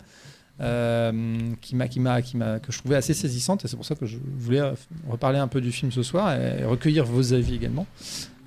[0.61, 3.85] euh, qui m'a, qui m'a, qui m'a, que je trouvais assez saisissante et c'est pour
[3.85, 4.61] ça que je voulais
[5.09, 7.85] reparler un peu du film ce soir et, recueillir vos avis également.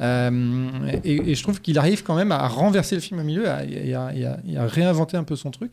[0.00, 3.64] Et, et je trouve qu'il arrive quand même à renverser le film au milieu à-
[3.64, 5.72] et à, et à- et à réinventer un peu son truc.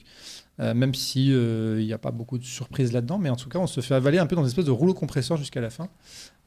[0.61, 3.49] Euh, même si euh, il n'y a pas beaucoup de surprises là-dedans, mais en tout
[3.49, 5.69] cas, on se fait avaler un peu dans une espèce de rouleau compresseur jusqu'à la
[5.69, 5.90] fin,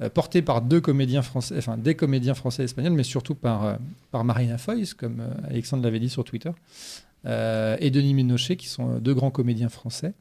[0.00, 3.78] euh, porté par deux comédiens français, enfin des comédiens français et espagnols, mais surtout par,
[4.10, 6.50] par Marina Foïs, comme Alexandre l'avait dit sur Twitter,
[7.26, 10.14] et Denis Ménochet, qui sont deux grands comédiens français.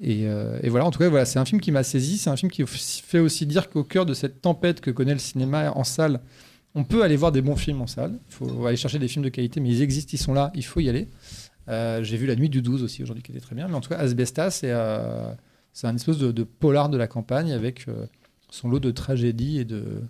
[0.00, 2.36] Et, et voilà, en tout cas, voilà, c'est un film qui m'a saisi, c'est un
[2.36, 5.82] film qui fait aussi dire qu'au cœur de cette tempête que connaît le cinéma en
[5.82, 6.20] salle,
[6.74, 8.18] on peut aller voir des bons films en salle.
[8.28, 10.64] Il faut aller chercher des films de qualité, mais ils existent, ils sont là, il
[10.64, 11.08] faut y aller.
[11.68, 13.68] Euh, J'ai vu La Nuit du 12 aussi aujourd'hui, qui était très bien.
[13.68, 15.32] Mais en tout cas, Asbestas, c'est euh,
[15.72, 18.06] c'est un espèce de, de polar de la campagne avec euh,
[18.50, 20.02] son lot de tragédies et de,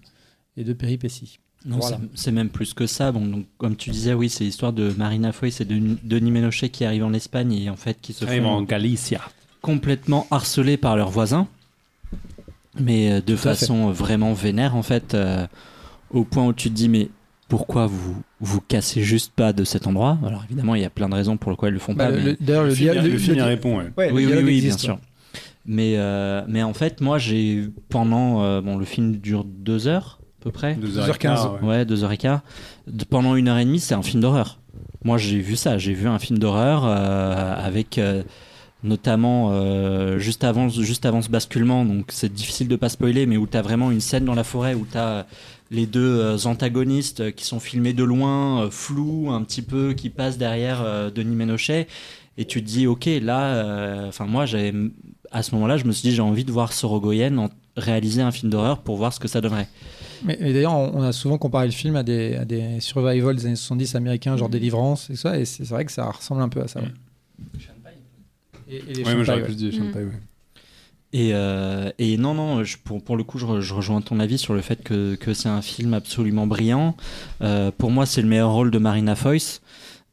[0.56, 1.38] et de péripéties.
[1.64, 1.96] Non, Voilà.
[2.14, 3.10] c'est- c'est même plus que ça.
[3.12, 6.68] Bon, donc, comme tu disais, oui, c'est l'histoire de Marina Foïs et de Denis Ménochet
[6.68, 9.22] qui arrivent en Espagne et en fait qui se Arrive font en Galicia.
[9.62, 11.48] complètement harcelés par leurs voisins,
[12.78, 15.14] mais de Tout façon vraiment vénère en fait.
[15.14, 15.46] euh,
[16.10, 17.08] au point où tu te dis mais
[17.56, 21.08] pourquoi vous vous cassez juste pas de cet endroit Alors évidemment, il y a plein
[21.08, 22.10] de raisons pour lesquelles ils le font Bah, pas.
[22.10, 23.92] le- mais- le- D'ailleurs, le, Le film, dia- le le- film y répond, ouais.
[23.96, 24.98] ouais, le oui, oui, oui, bien sûr.
[25.66, 30.18] Mais, euh, mais en fait, moi, j'ai pendant euh, bon, le film dure deux heures
[30.40, 30.74] à peu près.
[30.74, 31.46] 2h15.
[31.62, 31.66] ouais.
[31.68, 32.40] Ouais, deux heures et quart.
[32.86, 34.58] De- pendant une heure et demie, c'est un film d'horreur.
[35.04, 35.78] Moi, j'ai vu ça.
[35.78, 38.22] J'ai vu un film d'horreur euh, avec euh,
[38.82, 41.84] notamment euh, juste avant juste avant ce basculement.
[41.86, 44.44] Donc, c'est difficile de pas spoiler, mais où tu as vraiment une scène dans la
[44.44, 45.26] forêt où tu as
[45.70, 49.92] les deux euh, antagonistes euh, qui sont filmés de loin, euh, flous un petit peu,
[49.94, 51.86] qui passent derrière euh, Denis Ménochet.
[52.36, 54.72] Et tu te dis, ok, là, euh, enfin moi, j'avais
[55.30, 58.30] à ce moment-là, je me suis dit, j'ai envie de voir Sorogoyen en réaliser un
[58.30, 59.68] film d'horreur pour voir ce que ça donnerait.
[60.24, 63.34] Mais, mais d'ailleurs, on, on a souvent comparé le film à des, à des survival
[63.36, 66.48] des années 70 américains, genre Délivrance et ça, et c'est vrai que ça ressemble un
[66.48, 66.80] peu à ça.
[66.80, 66.88] ouais.
[68.68, 69.92] Et, et les Ouais, moi j'aurais plus dit Mm.
[69.96, 70.06] Ouais.
[71.16, 74.18] Et, euh, et non, non, je- pour, pour le coup, je, re- je rejoins ton
[74.18, 76.96] avis sur le fait que, que c'est un film absolument brillant.
[77.40, 79.62] Euh, pour moi, c'est le meilleur rôle de Marina Foïs.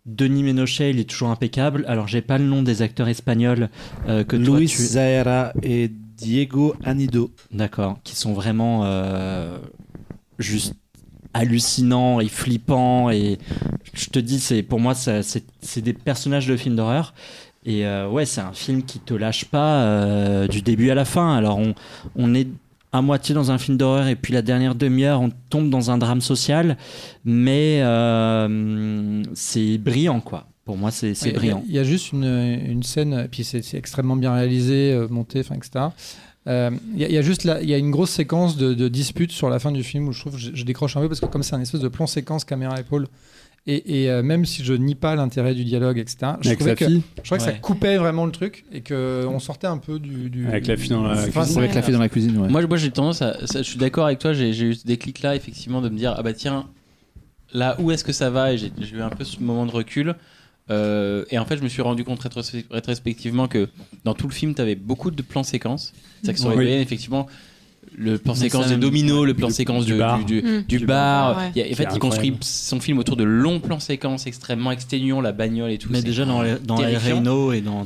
[0.06, 1.86] Denis Ménochet, il est toujours impeccable.
[1.88, 3.69] Alors, j'ai pas le nom des acteurs espagnols
[4.07, 4.84] euh, que Luis tu...
[5.64, 7.32] Et Diego Anido.
[7.52, 9.57] D'accord, qui sont vraiment euh,
[10.38, 10.76] juste
[11.34, 13.10] hallucinants et flippants.
[13.10, 13.40] Et
[13.95, 17.15] je te dis, c'est pour moi, c'est des personnages de films d'horreur.
[17.66, 21.06] Et euh, ouais, c'est un film qui te lâche pas euh, du début à la
[21.06, 21.36] fin.
[21.36, 21.74] Alors on,
[22.16, 22.48] on est
[22.92, 25.98] à moitié dans un film d'horreur et puis la dernière demi-heure, on tombe dans un
[25.98, 26.76] drame social.
[27.24, 30.48] Mais euh, c'est brillant, quoi.
[30.66, 31.64] Pour moi, c'est Ouais, brillant.
[31.68, 35.56] Il y, a juste une, une scène, et puis c'est extrêmement bien réalisé, monté, enfin,
[35.56, 35.86] etc.
[36.48, 38.74] Euh, Il y, a- il y a juste il y a une grosse séquence de,
[38.74, 41.08] de dispute sur la fin du film où je trouve je, je décroche un peu
[41.08, 43.08] parce que comme c'est un espèce de plan séquence caméra épaule
[43.68, 46.72] et, et, euh, même si je nie pas l'intérêt du dialogue etc je Avec trouvais
[46.72, 47.60] sa que, fille, je trouvais que ça Ouais.
[47.62, 50.90] coupait vraiment le truc et que on sortait un peu du, du- avec la fille
[50.90, 51.44] dans la Enfin, cuisine.
[51.46, 52.50] c'est- Avec la fille dans la cuisine, ouais.
[52.50, 53.46] Moi, moi j'ai tendance à.
[53.46, 55.98] ça, je suis d'accord avec toi, j'ai j'ai eu ce déclic là, effectivement, de me
[55.98, 56.68] dire ah bah tiens,
[57.54, 58.54] là, où est-ce que ça va?
[58.54, 60.16] Et j'ai j'ai eu un peu ce moment de recul.
[60.70, 63.68] Euh, et en fait, je me suis rendu compte rétros- rétrospectivement que
[64.06, 65.92] dans tout le film, tu avais beaucoup de plans séquences.
[66.22, 66.56] C'est-à-dire que sur Oui.
[66.56, 67.28] Rebellion, effectivement,
[67.97, 70.19] le plan séquence ça, de même- Domino, le plan du- séquence du bar.
[70.23, 71.35] du, du- du Du bar.
[71.35, 71.51] bar, ouais.
[71.55, 74.72] Il y a- en fait, il construit son film autour de longs plans séquences extrêmement
[74.72, 75.89] exténuants, la bagnole et tout.
[75.91, 76.97] Mais déjà dans, les- dans El.
[76.97, 77.85] Reino et dans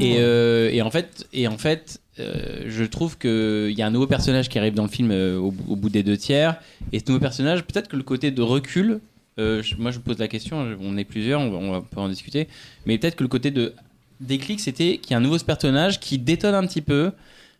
[0.00, 4.06] Et et- en fait, et en fait euh, je trouve qu'il y a un nouveau
[4.06, 6.56] personnage qui arrive dans le film euh, au, au bout des deux tiers.
[6.92, 9.00] Et ce nouveau personnage, peut-être que le côté de recul,
[9.38, 12.08] euh, je- moi je pose la question, on est plusieurs, on va, on pouvoir en
[12.08, 12.48] discuter,
[12.86, 13.74] mais peut-être que le côté de
[14.20, 17.10] déclic, c'était qu'il y a un nouveau personnage qui détonne un petit peu,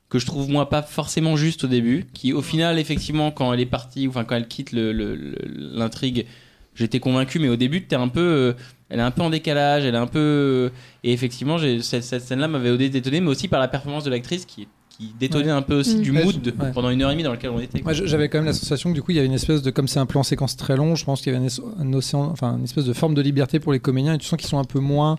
[0.08, 3.60] que je trouve moi pas forcément juste au début, qui au final, effectivement, quand elle
[3.60, 5.36] est partie, ou enfin quand elle quitte le- le- le-
[5.74, 6.26] l'intrigue,
[6.74, 8.20] j'étais convaincu, mais au début, t'es un peu.
[8.20, 8.52] euh,
[8.88, 10.70] elle est un peu en décalage, elle est un peu.
[11.02, 14.44] Et effectivement, j'ai- cette, cette scène-là m'avait détonné, mais aussi par la performance de l'actrice
[14.46, 16.02] qui, qui détonnait un peu aussi Mm.
[16.02, 16.70] du mood ouais.
[16.72, 17.82] pendant une heure et demie dans lequel on était.
[18.06, 19.88] J'avais quand même la sensation que du coup, il y avait une espèce de, comme
[19.88, 22.56] c'est un plan séquence très long, je pense qu'il y avait un, un océan, enfin,
[22.58, 24.64] une espèce de forme de liberté pour les comédiens et tu sens qu'ils sont un
[24.64, 25.18] peu moins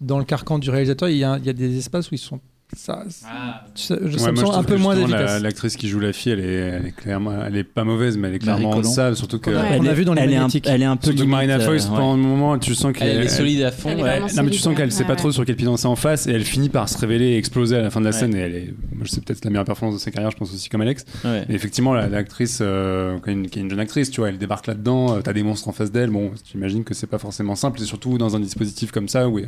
[0.00, 1.08] dans le carcan du réalisateur.
[1.08, 2.40] Il y a, il y a des espaces où ils sont,
[2.74, 5.20] ça, Ah, ça- je, Ouais, ça me moi, je semble un peu moins efficace.
[5.34, 8.16] la- L'actrice qui joue la fille, elle est, elle est clairement, elle est pas mauvaise,
[8.18, 9.50] mais elle est clairement deçà, surtout que.
[9.50, 9.56] Ouais.
[9.56, 9.78] Ouais.
[9.80, 10.66] On a est- vu dans les elle est un, magnétiques.
[10.68, 11.90] elle est un peu Surtout que limite, Marina euh, Foïs, ouais.
[11.90, 13.90] pendant un moment, tu sens qu'elle elle, elle est solide à fond.
[13.90, 14.90] Elle Non, mais tu sens qu'elle ouais.
[14.90, 17.26] sait pas trop sur quel pied danser en face et elle finit par se révéler
[17.26, 18.18] et exploser à la fin de la Ouais.
[18.18, 18.34] scène.
[18.34, 20.68] Et elle est, je sais peut-être la meilleure performance de sa carrière, je pense aussi
[20.68, 21.04] comme Alex.
[21.24, 21.44] Ouais.
[21.48, 24.28] Mais effectivement, la- l'actrice, euh, qui, est une, qui est une jeune actrice, tu vois,
[24.30, 26.10] elle débarque là-dedans, euh, t'as des monstres en face d'elle.
[26.10, 29.38] Bon, j'imagine que c'est pas forcément simple, et surtout dans un dispositif comme ça où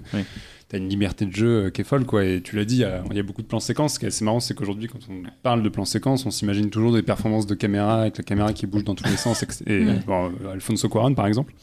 [0.70, 2.24] T'as une liberté de jeu euh, qui est folle, quoi.
[2.27, 3.95] Et tu l'as dit, il y, a, il y a beaucoup de plans séquences.
[3.95, 6.69] Ce qui est assez marrant, c'est qu'aujourd'hui, quand on parle de plans séquences, on s'imagine
[6.69, 9.43] toujours des performances de caméra avec la caméra qui bouge dans tous les sens.
[9.66, 9.95] Et, et, Ouais.
[10.07, 11.55] bon, euh, Alfonso Cuarón, par exemple.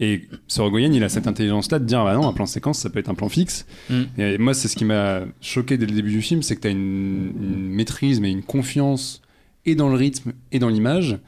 [0.00, 2.90] Et Sorogoyen, il a cette intelligence-là de dire, ah bah non, un plan séquence, ça
[2.90, 3.64] peut être un plan fixe.
[3.88, 4.02] Mm.
[4.18, 6.66] Et moi, c'est ce qui m'a choqué dès le début du film, c'est que tu
[6.66, 9.22] as une, une maîtrise, mais une confiance
[9.66, 11.18] et dans le rythme et dans l'image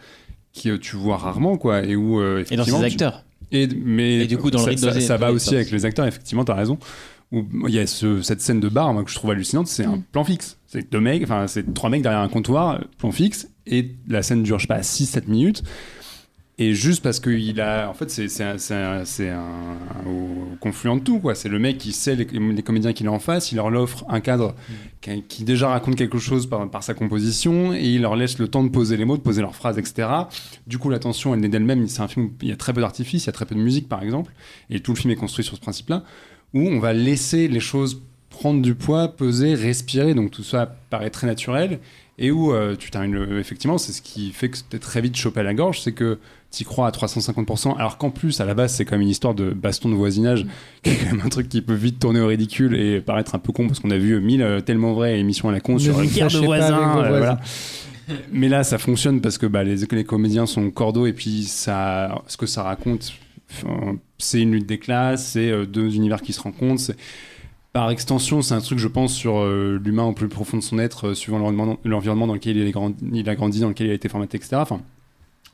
[0.60, 1.84] que euh, tu vois rarement, quoi.
[1.84, 3.24] Et où, euh, Et dans ses tu- acteurs.
[3.54, 5.84] Et, mais Et du coup, dans le ça, rythme ça, ça va aussi avec les
[5.84, 6.78] acteurs, effectivement, t'as raison.
[7.32, 9.84] Où il y a ce- cette scène de bar, moi, que je trouve hallucinante, c'est
[9.84, 10.02] un Mm.
[10.12, 10.58] plan fixe.
[10.66, 14.42] C'est deux mecs, enfin, c'est trois mecs derrière un comptoir, plan fixe, et la scène
[14.42, 15.62] dure, je sais pas, 6-7 minutes.
[16.56, 17.88] Et juste parce qu'il a.
[17.90, 21.34] En fait, c'est un, un- au confluent de tout, quoi.
[21.34, 24.04] C'est le mec qui sait les, les comédiens qu'il a en face, il leur offre
[24.08, 24.54] un cadre
[25.00, 28.46] qui, qui déjà raconte quelque chose par, par sa composition, et il leur laisse le
[28.46, 30.06] temps de poser les mots, de poser leurs phrases, etc.
[30.68, 31.88] Du coup, la tension, elle naît d'elle-même.
[31.88, 33.56] C'est un film où il y a très peu d'artifice, il y a très peu
[33.56, 34.32] de musique, par exemple,
[34.70, 36.04] et tout le film est construit sur ce principe-là,
[36.54, 38.00] où on va laisser les choses
[38.30, 41.80] prendre du poids, peser, respirer, donc tout ça paraît très naturel,
[42.18, 45.40] et où euh, tu termines effectivement, c'est ce qui fait que c'était très vite chopé
[45.40, 46.18] à la gorge, c'est que
[46.54, 49.34] tu crois à 350%, alors qu'en plus, à la base, c'est quand même une histoire
[49.34, 50.46] de baston de voisinage,
[50.82, 53.38] qui est quand même un truc qui peut vite tourner au ridicule et paraître un
[53.38, 55.78] peu con, parce qu'on a vu mille euh, tellement vraies émissions à la con Ne
[55.78, 57.40] sur une guerre de voisins, euh, voilà.
[58.32, 62.22] mais là, ça fonctionne parce que bah, les, les comédiens sont cordeaux et puis ça,
[62.26, 63.12] ce que ça raconte,
[64.18, 66.80] c'est une lutte des classes, c'est euh, deux univers qui se rencontrent.
[66.80, 66.96] c'est-
[67.72, 70.78] Par extension, c'est un truc, je pense, sur euh, l'humain au plus profond de son
[70.78, 71.38] être, euh, suivant
[71.84, 74.36] l'environnement dans lequel il, est grandi, il a grandi, dans lequel il a été formaté,
[74.36, 74.56] etc.
[74.56, 74.80] Enfin,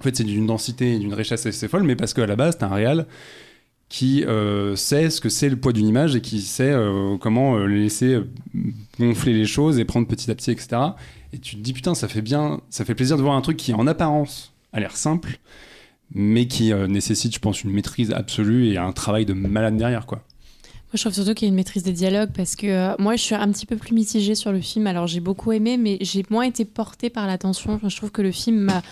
[0.00, 2.56] en fait, c'est d'une densité et d'une richesse assez folle, mais parce qu'à la base,
[2.56, 3.06] t'as un réal
[3.90, 7.56] qui euh, sait ce que c'est le poids d'une image et qui sait euh, comment
[7.56, 8.20] euh, laisser
[8.98, 10.80] gonfler les choses et prendre petit à petit, etc.
[11.32, 13.58] Et tu te dis, putain, ça fait bien, ça fait plaisir de voir un truc
[13.58, 15.38] qui, en apparence, a l'air simple,
[16.14, 20.18] mais qui nécessite, je pense, une maîtrise absolue et un travail de malade derrière, quoi.
[20.18, 23.22] Moi, je trouve surtout qu'il y a une maîtrise des dialogues parce que moi, je
[23.22, 24.88] suis un petit peu plus mitigée sur le film.
[24.88, 27.78] Alors, j'ai beaucoup aimé, mais j'ai moins été portée par l'attention.
[27.86, 28.82] Je trouve que le film m'a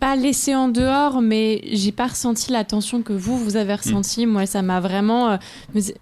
[0.00, 4.26] pas laissé en dehors, mais j'ai pas ressenti la tension que vous, vous avez ressenti.
[4.26, 5.32] Moi, ça m'a vraiment.
[5.32, 5.36] euh,
[5.74, 5.92] je vais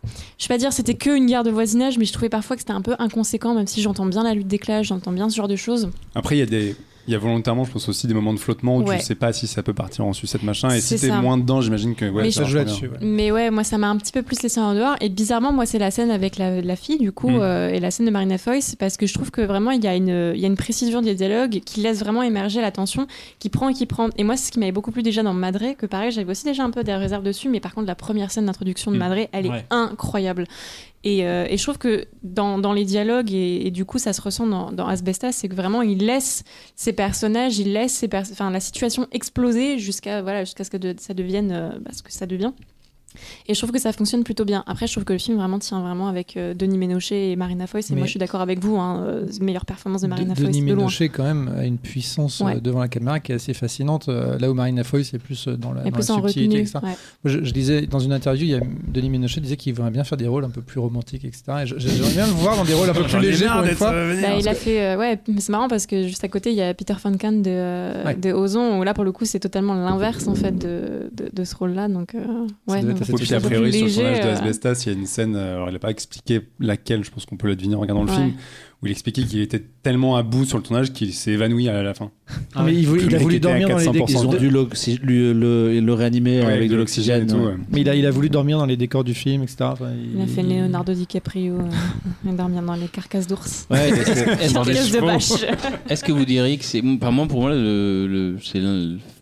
[0.48, 2.80] pas dire c'était que une guerre de voisinage, mais je trouvais parfois que c'était un
[2.80, 5.56] peu inconséquent, même si j'entends bien la lutte des classes, j'entends bien ce genre de
[5.56, 5.90] choses.
[6.14, 6.76] Après, il y a des.
[7.08, 8.98] Il y a volontairement, je pense aussi, des moments de flottement où Ouais.
[8.98, 10.68] tu sais pas si ça peut partir en sucette machin.
[10.68, 12.88] Et si t'es moins dedans, j'imagine que ouais, Mais ça joue là-dessus.
[12.88, 12.98] ouais.
[13.00, 14.94] Mais ouais, moi, ça m'a un petit peu plus laissé en dehors.
[15.00, 17.38] Et bizarrement, moi, c'est la scène avec la, la fille, du coup, Mm.
[17.40, 19.86] euh, et la scène de Marina Foïs, parce que je trouve que vraiment, il y,
[19.86, 23.06] a une- il y a une précision des dialogues qui laisse vraiment émerger la tension,
[23.38, 24.10] qui prend et qui prend.
[24.18, 26.44] Et moi, c'est ce qui m'avait beaucoup plu déjà dans Madré, que pareil, j'avais aussi
[26.44, 29.00] déjà un peu des réserves dessus, mais par contre, la première scène d'introduction de Mm.
[29.00, 29.64] Madré, elle est Ouais.
[29.70, 30.44] incroyable.
[31.04, 34.46] Et, euh, et je trouve que dans, les dialogues, et, du coup, ça se ressent
[34.46, 36.42] dans, dans Asbestas, c'est que vraiment, il laisse
[36.74, 38.04] ses personnages, il laisse
[38.50, 40.64] la situation exploser jusqu'à voilà, ce que
[40.98, 42.52] ça devienne euh, bah, ce que ça devient.
[43.48, 44.64] Et je trouve que ça fonctionne plutôt bien.
[44.66, 47.66] Après, je trouve que le film vraiment tient vraiment avec euh, Denis Ménochet et Marina
[47.66, 47.90] Foïs.
[47.90, 48.76] Et Mais- moi, je suis d'accord avec vous.
[48.76, 50.76] Hein, euh, meilleure performance de Marina De- Foïs Denis de loin.
[50.76, 52.56] Ménochet, quand même, a une puissance Ouais.
[52.56, 54.08] euh, devant la caméra qui est assez fascinante.
[54.08, 56.46] euh, Là où Marina Foïs est plus dans la, Et dans plus la en subtilité,
[56.56, 56.60] retenue.
[56.62, 56.78] etc.
[56.82, 56.88] ouais.
[56.90, 59.90] Moi, je, je disais dans une interview, il y a Denis Ménochet disait qu'il voudrait
[59.90, 61.44] bien faire des rôles un peu plus romantiques, etc.
[61.62, 63.92] Et j'aimerais bien le voir dans des rôles un peu plus légers pour une fois.
[63.92, 66.56] Bah, il a fait, euh, ouais, mais c'est marrant parce que juste à côté, il
[66.56, 68.14] y a Peter Van Kahn de, euh, Ouais.
[68.14, 71.44] de Ozon, où là, pour le coup, c'est totalement l'inverse en fait de, de, de
[71.44, 71.88] ce rôle-là.
[71.88, 72.18] Donc, euh,
[72.66, 72.82] ouais,
[73.16, 75.56] puis a priori sur le tournage de euh, Asbestas, il y a une scène, euh,
[75.56, 78.12] alors il n'a pas expliqué laquelle, je pense qu'on peut la deviner en regardant le
[78.12, 78.32] film,
[78.82, 81.82] où il expliquait qu'il était tellement à bout sur le tournage qu'il s'est évanoui à
[81.82, 82.10] la fin.
[82.54, 83.92] Ah mais il, voulait- il Le a voulu dormir dans les 400%.
[83.92, 84.10] décors.
[84.10, 84.50] Ils ont dû
[85.02, 87.22] lui- le, le réanimer Ouais, avec de l'oxygène.
[87.22, 87.36] et tout.
[87.36, 87.46] ouais.
[87.46, 87.54] ouais.
[87.72, 89.56] Mais il a, il a voulu dormir dans les décors du film, etc.
[89.62, 93.66] Enfin, Il a fait Leonardo DiCaprio, euh, dormir dans les carcasses d'ours.
[93.70, 95.32] Ouais, est-ce que- est-ce que- Carcasses de vache.
[95.88, 96.82] Est-ce que vous diriez que c'est.
[96.84, 97.54] Enfin, moi, pour moi,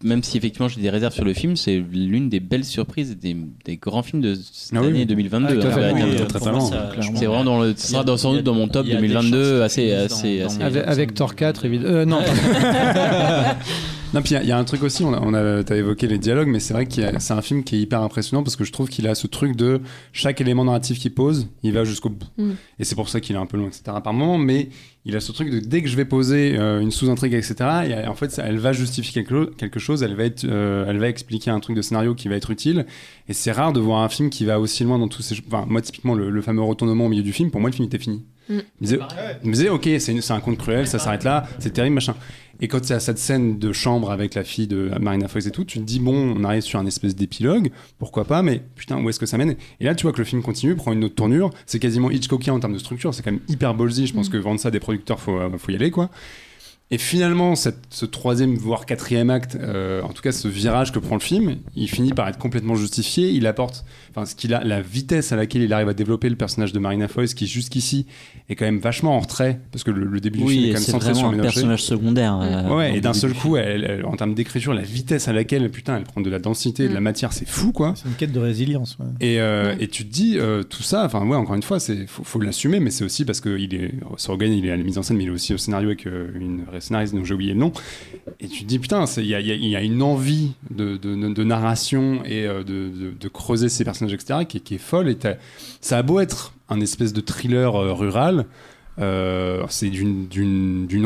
[0.02, 3.36] même si effectivement j'ai des réserves sur le film, c'est l'une des belles surprises des,
[3.64, 4.88] des grands films de cette Ah oui.
[4.88, 5.60] année 2022.
[5.62, 6.70] Ah, Euh, clairement.
[7.14, 7.74] C'est vraiment dans le.
[7.76, 9.82] Sera dans, sans doute dans mon top il y a des 2022 chances assez.
[9.82, 9.92] qu'ils
[10.42, 11.94] assez, Avec, Thor 4, évidemment.
[11.94, 12.20] Euh, non,
[14.14, 15.64] Non, puis il y a- il y, a un truc aussi, on a, on a,
[15.64, 18.44] t'as évoqué les dialogues, mais c'est vrai que c'est un film qui est hyper impressionnant
[18.44, 19.80] parce que je trouve qu'il a ce truc de
[20.12, 22.24] chaque élément narratif qu'il pose, il va jusqu'au bout.
[22.38, 22.52] Mm.
[22.78, 23.82] Et c'est pour ça qu'il est un peu long, etc.
[24.02, 24.68] par moment, mais
[25.04, 27.54] il a ce truc de dès que je vais poser euh, une sous-intrigue, etc.,
[27.88, 30.98] et, en fait, ça- elle va justifier quelque, quelque chose, elle va, être, euh, elle
[30.98, 32.86] va expliquer un truc de scénario qui va être utile.
[33.28, 35.34] Et c'est rare de voir un film qui va aussi loin dans tous ces.
[35.48, 37.86] Enfin, moi, typiquement, le, le fameux retournement au milieu du film, pour moi, le film
[37.86, 38.22] était fini.
[38.48, 38.54] Mm.
[38.54, 38.98] Il me disait,
[39.42, 42.14] il me disait, ok, c'est un conte cruel, ça s'arrête là, c'est terrible, machin.
[42.60, 45.50] Et quand c'est à cette scène de chambre avec la fille de Marina Foïs et
[45.50, 49.02] tout, tu te dis, bon, on arrive sur un espèce d'épilogue, pourquoi pas, mais putain,
[49.02, 49.56] où est-ce que ça mène?
[49.80, 52.54] Et là, tu vois que le film continue, prend une autre tournure, c'est quasiment Hitchcockien
[52.54, 54.32] en termes de structure, c'est quand même hyper ballsy, je pense Mm.
[54.32, 56.08] que vendre ça à des producteurs, faut, euh, faut y aller, quoi.
[56.92, 61.00] Et finalement, cette- ce troisième, voire quatrième acte, euh, en tout cas ce virage que
[61.00, 63.28] prend le film, il finit par être complètement justifié.
[63.30, 63.84] Il apporte,
[64.16, 66.78] enfin, ce qu'il a, la vitesse à laquelle il arrive à développer le personnage de
[66.78, 68.06] Marina Foïs, qui jusqu'ici
[68.48, 70.74] est quand même vachement en retrait, parce que le, le début du film est quand
[70.74, 72.38] même centré sur vraiment un personnage secondaire.
[72.40, 75.70] euh, Ouais, et d'un seul coup, elle, elle- en termes d'écriture, la vitesse à laquelle,
[75.70, 77.04] putain, elle prend de la densité, de la Mm.
[77.04, 77.92] matière, c'est fou, quoi.
[77.96, 78.96] c'est une quête de résilience.
[78.98, 79.06] ouais.
[79.20, 79.76] Et, euh, Ouais.
[79.84, 82.40] et tu te dis, euh, tout ça, enfin, ouais, encore une fois, c'est faut, faut
[82.40, 85.02] l'assumer, mais c'est aussi parce que il est, Sorgen, il est à la mise en
[85.02, 87.58] scène, mais il est aussi au scénario avec euh, une scénariste dont j'ai oublié le
[87.58, 87.72] nom.
[88.40, 91.44] Et tu te dis, putain, il y a, y y une envie de, de- de
[91.44, 94.05] narration et euh, de, de- de creuser ces personnages,
[94.44, 95.08] qui, est- folle.
[95.08, 95.16] Et
[95.80, 98.46] ça a beau être un espèce de thriller euh, rural.
[98.98, 100.26] euh, c'est d'une-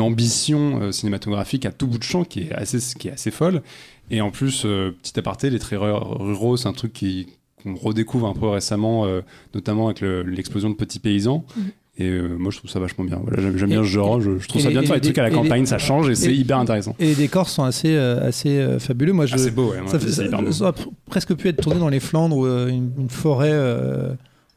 [0.01, 3.61] ambition euh, cinématographique à tout bout de champ qui est assez, qui est assez folle.
[4.09, 6.93] Et en plus, euh, petit aparté, les ru- ruraux, c'est un truc
[7.63, 9.05] qu'on redécouvre un peu récemment,
[9.53, 11.45] notamment avec le- l'explosion de petits paysans.
[11.57, 11.71] Mhm.
[11.97, 13.19] Et euh, moi, je trouve ça vachement bien.
[13.21, 14.21] Voilà, j'aime, bien ce genre.
[14.21, 15.77] Je, je trouve ça bien de faire et des trucs à la les- campagne, ça
[15.77, 16.95] change et c'est hyper intéressant.
[16.99, 19.11] Et les décors sont assez, euh, assez euh, fabuleux.
[19.13, 19.81] Moi, je, Ah, c'est beau, ouais.
[19.81, 20.51] moi, ça, fait- c'est ça- hyper beau.
[20.53, 23.51] ça aurait pr- presque pu être tourné dans les Flandres ou une, une forêt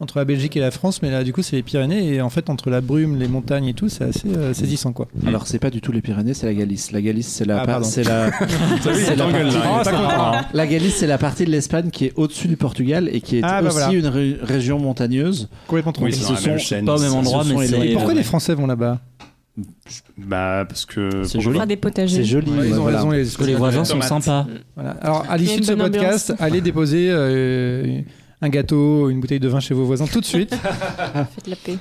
[0.04, 2.14] entre la Belgique et la France, mais là, du coup, c'est les Pyrénées.
[2.14, 5.08] Et en fait, entre la brume, les montagnes et tout, c'est assez euh, saisissant, quoi.
[5.26, 6.92] Alors, c'est pas du tout les Pyrénées, c'est la Galice.
[6.92, 8.30] La Galice, c'est la, Ah, c'est la,
[8.82, 10.32] c'est la partie- content.
[10.52, 13.42] la Galice, c'est la partie de l'Espagne qui est au-dessus du Portugal et qui est
[13.42, 13.92] Ah, bah aussi voilà.
[13.98, 15.48] une ré- région montagneuse.
[15.66, 15.92] Complètement.
[16.00, 16.84] Oui, même sont chaîne.
[16.84, 17.92] Pas au même endroit, mais c'est.
[17.94, 19.00] Pourquoi les Français vont là-bas?
[20.18, 21.22] Bah, parce que.
[21.24, 21.54] C'est On joli.
[21.56, 22.16] fera des potagers.
[22.16, 22.50] C'est joli.
[22.50, 22.98] Ouais, ils ont voilà.
[22.98, 24.46] raison, les Parce que les voisins sont sympas.
[24.74, 24.90] Voilà.
[25.00, 26.42] Alors, à l'issue de ce podcast, ambiance.
[26.42, 28.00] allez déposer euh,
[28.44, 30.54] un gâteau, une bouteille de vin chez vos voisins tout de suite.
[31.34, 31.76] Faites la paix.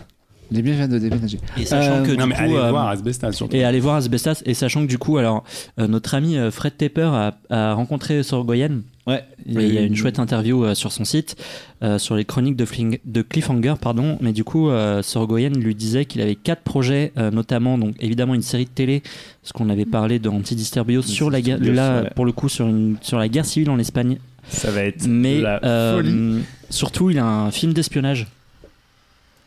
[0.51, 1.39] Les biens viennent de déménager.
[1.57, 3.55] Et sachant Euh, que Non, du mais coup, allez euh, voir Asbestas surtout.
[3.55, 4.43] Et aller voir Asbestas.
[4.45, 5.43] Et sachant que du coup, alors,
[5.79, 8.81] euh, notre ami Fred Tepper a, a rencontré Sorgoyen.
[9.07, 9.23] Ouais.
[9.47, 11.35] Et il y a une chouette interview euh, sur son site
[11.81, 14.17] euh, sur les chroniques de, Fling- de Cliffhanger, pardon.
[14.21, 18.35] Mais du coup, euh, Sorgoyen lui disait qu'il avait quatre projets, euh, notamment donc évidemment
[18.35, 19.01] une série de télé,
[19.41, 22.09] ce qu'on avait parlé dans Anti-Disturbio sur la guerre, là ouais.
[22.15, 24.17] pour le coup sur une sur la guerre civile en Espagne.
[24.49, 25.07] Ça va être.
[25.07, 26.43] Mais la euh, folie.
[26.69, 28.27] surtout, il a un film d'espionnage.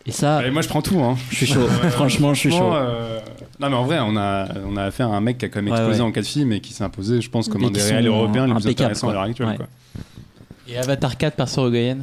[0.07, 1.01] Et ça, Allez, moi, je prends tout.
[1.01, 1.17] Hein.
[1.31, 1.67] je suis chaud.
[1.91, 2.73] Franchement, je suis chaud.
[2.75, 3.19] Euh,
[3.59, 5.61] Non, mais en vrai, on a, on a affaire à un mec qui a quand
[5.61, 6.07] même Ouais, explosé ouais.
[6.07, 8.47] en quatre films et qui s'est imposé, je pense, comme Et un des réels européens
[8.47, 9.49] les plus intéressants à l'heure actuelle.
[9.49, 9.57] Ouais.
[9.57, 9.67] quoi.
[10.69, 11.99] Et Avatar 4 par Sorogoyen.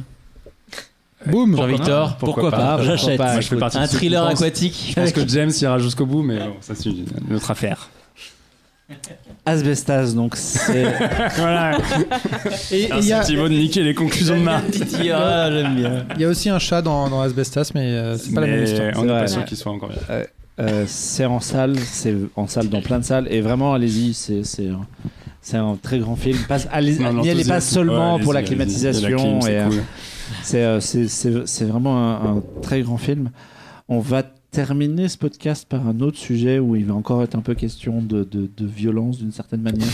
[1.26, 3.16] Boum Jean-Victor, Pourquoi pas, J'achète.
[3.16, 4.88] pas, Moi, je fais partie un thriller aquatique.
[4.94, 7.88] Je pense que James ira jusqu'au bout, mais bon, ça, c'est une autre affaire.
[9.46, 10.84] Asbestas, donc c'est.
[11.36, 11.76] voilà.
[12.70, 14.64] Et et il y, a- de niquer les conclusions de Marc.
[15.12, 16.06] Ah, j'aime bien.
[16.16, 18.60] il y a aussi un chat dans, dans Asbestas, mais euh, c'est pas la même
[18.60, 18.92] Mais histoire.
[18.96, 19.98] On n'est pas sûr qu'il soit encore bien.
[20.60, 24.44] Euh, c'est en salle, c'est en salle dans plein de salles et vraiment allez-y, c'est
[24.44, 24.86] c'est un,
[25.42, 26.38] c'est un très grand film.
[26.48, 29.00] Pas, allez, Non, n'y allez pas seulement Ouais, pour la allez-y, allez-y.
[29.02, 29.82] climatisation La clim, et c'est euh, cool.
[30.44, 33.30] c'est euh, c'est- c'est- c'est vraiment un, un très grand film.
[33.88, 34.22] On va
[34.54, 38.00] terminer ce podcast par un autre sujet où il va encore être un peu question
[38.00, 39.88] de, de, de violence d'une certaine manière.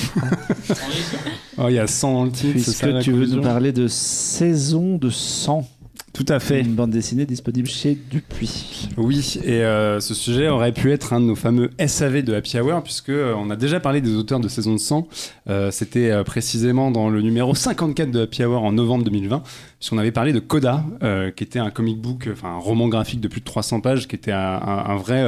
[1.57, 3.89] Oh, il y a 100 dans le titre, ça la tu veux nous parler de
[3.89, 5.67] Saison de sang,
[6.13, 6.61] Tout à fait.
[6.61, 8.89] une bande dessinée disponible chez Dupuis.
[8.97, 12.59] Oui, et euh, ce sujet aurait pu être un de nos fameux SAV de Happy
[12.59, 15.07] Hour, puisque euh, on a déjà parlé des auteurs de Saison de sang.
[15.49, 19.43] Euh, C'était euh, précisément dans le numéro 54 de Happy Hour en novembre 2020,
[19.79, 23.21] puisqu'on avait parlé de Coda, euh, qui était un comic book, enfin un roman graphique
[23.21, 25.25] de plus de 300 pages, qui était un, un- un vrai...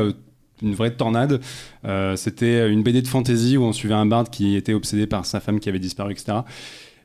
[0.62, 1.40] une vraie tornade.
[1.84, 5.26] Euh, C'était une BD de fantasy où on suivait un barde qui était obsédé par
[5.26, 6.38] sa femme qui avait disparu, etc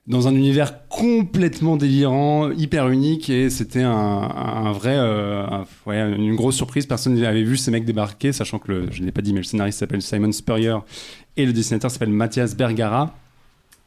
[0.07, 6.85] dans un univers complètement délirant, hyper unique, et c'était un, vrai, euh, une grosse surprise.
[6.85, 9.39] Personne n'avait vu ces mecs débarquer, sachant que le, je ne l'ai pas dit, mais
[9.39, 10.77] le scénariste s'appelle Simon Spurrier
[11.35, 13.13] et le dessinateur s'appelle Mathias Bergara.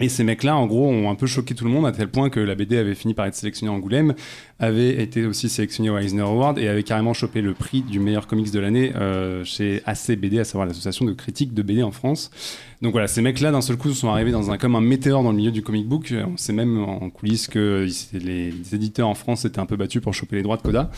[0.02, 2.30] Et ces mecs-là, en gros, ont un peu choqué tout le monde à tel point
[2.30, 4.14] que la BD avait fini par être sélectionnée en Angoulême,
[4.58, 8.26] avait été aussi sélectionnée au Eisner Award et avait carrément chopé le prix du meilleur
[8.26, 12.30] comics de l'année euh, chez ACBD, à savoir l'association de critiques de BD en France.
[12.82, 15.32] Donc voilà, ces mecs-là, d'un seul coup, sont arrivés dans un, comme un météore dans
[15.32, 16.14] le milieu du comic book.
[16.26, 20.14] On sait même en coulisses que les, éditeurs en France s'étaient un peu battus pour
[20.14, 20.90] choper les droits de Coda.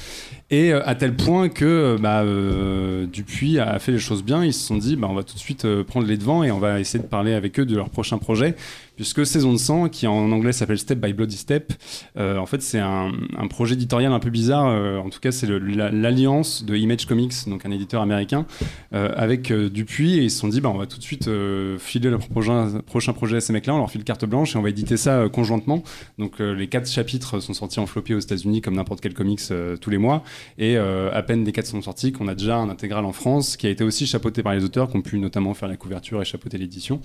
[0.50, 4.44] Et euh, à tel point que euh, bah, euh, Dupuis a fait les choses bien.
[4.44, 6.52] Ils se sont dit, bah, on va tout de suite euh, prendre les devants et
[6.52, 8.54] on va essayer de parler avec eux de leur prochain projet.
[8.96, 11.72] Puisque Saison de sang, qui en anglais s'appelle Step by Bloody Step,
[12.18, 13.10] euh, en fait, c'est un,
[13.48, 14.66] projet éditorial un peu bizarre.
[14.68, 18.46] euh, en tout cas, c'est l'alliance de Image Comics, donc un éditeur américain,
[18.94, 20.18] euh, avec euh, Dupuis.
[20.18, 21.28] Et ils se sont dit, bah, on va tout de suite
[21.78, 23.74] filer le prochain, projet à ces mecs-là.
[23.74, 25.82] On leur file carte blanche et on va éditer ça euh, conjointement.
[26.18, 29.40] Donc, euh, les quatre chapitres sont sortis en floppy aux États-Unis, comme n'importe quel comics
[29.50, 30.22] euh, tous les mois.
[30.58, 33.66] Et à peine des quatre sont sortis, qu'on a déjà un intégral en France, qui
[33.66, 36.24] a été aussi chapeauté par les auteurs, qui ont pu notamment faire la couverture et
[36.24, 37.00] chapeauter l'édition.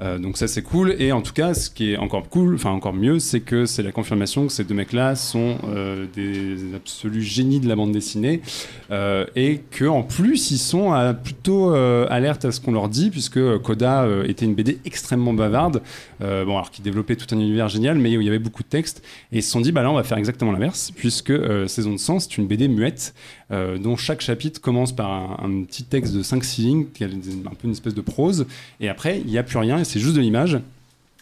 [0.00, 0.94] Euh, donc ça c'est cool.
[0.98, 3.82] Et en tout cas ce qui est encore cool, enfin encore mieux, c'est que c'est
[3.82, 8.40] la confirmation que ces deux mecs-là sont euh, des absolus génies de la bande dessinée
[8.90, 10.88] euh, et que en plus ils sont
[11.22, 15.82] plutôt alertes à ce qu'on leur dit puisque Coda était une BD extrêmement bavarde,
[16.20, 18.68] bon alors qui développait tout un univers génial mais où il y avait beaucoup de
[18.68, 19.02] textes
[19.32, 21.32] et ils se sont dit bah là on va faire exactement l'inverse puisque
[21.68, 23.14] Saison de sang c'est une BD muette
[23.50, 27.64] dont chaque chapitre commence par un, petit texte de 5-6 lignes, qui est un peu
[27.64, 28.46] une espèce de prose,
[28.80, 30.60] et après, il n'y a plus rien, et c'est juste de l'image.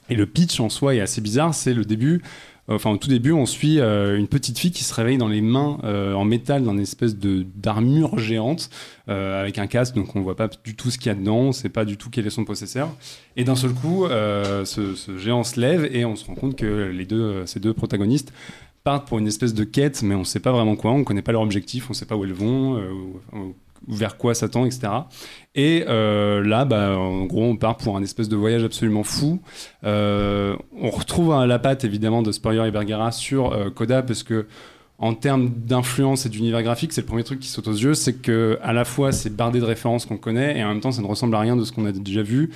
[0.08, 2.22] Et le pitch en soi est assez bizarre, c'est le début.
[2.68, 5.28] euh, Enfin, au tout début, on suit euh, une petite fille qui se réveille dans
[5.28, 8.70] les mains euh, en métal d'une espèce de d'armure géante
[9.08, 11.38] euh, avec un casque, donc on voit pas du tout ce qu'il y a dedans,
[11.38, 12.88] on sait pas du tout quel est son possesseur.
[13.36, 16.56] Et d'un seul coup, euh, ce, ce géant se lève et on se rend compte
[16.56, 18.32] que les deux, euh, ces deux protagonistes
[18.86, 21.32] partent pour une espèce de quête, mais on sait pas vraiment quoi, on connaît pas
[21.32, 22.92] leur objectif, on sait pas où elles vont, euh,
[23.88, 24.86] vers quoi s'attend, etc.
[25.56, 29.40] Et euh, là, bah, en gros, on part pour un espèce de voyage absolument fou.
[29.82, 34.46] Euh, on retrouve la patte évidemment de Spurrier et Bergara sur Coda parce que
[35.00, 38.22] en termes d'influence et d'univers graphique, c'est le premier truc qui saute aux yeux, c'est
[38.22, 41.02] que à la fois c'est bardé de références qu'on connaît et en même temps ça
[41.02, 42.50] ne ressemble à rien de ce qu'on a déjà vu.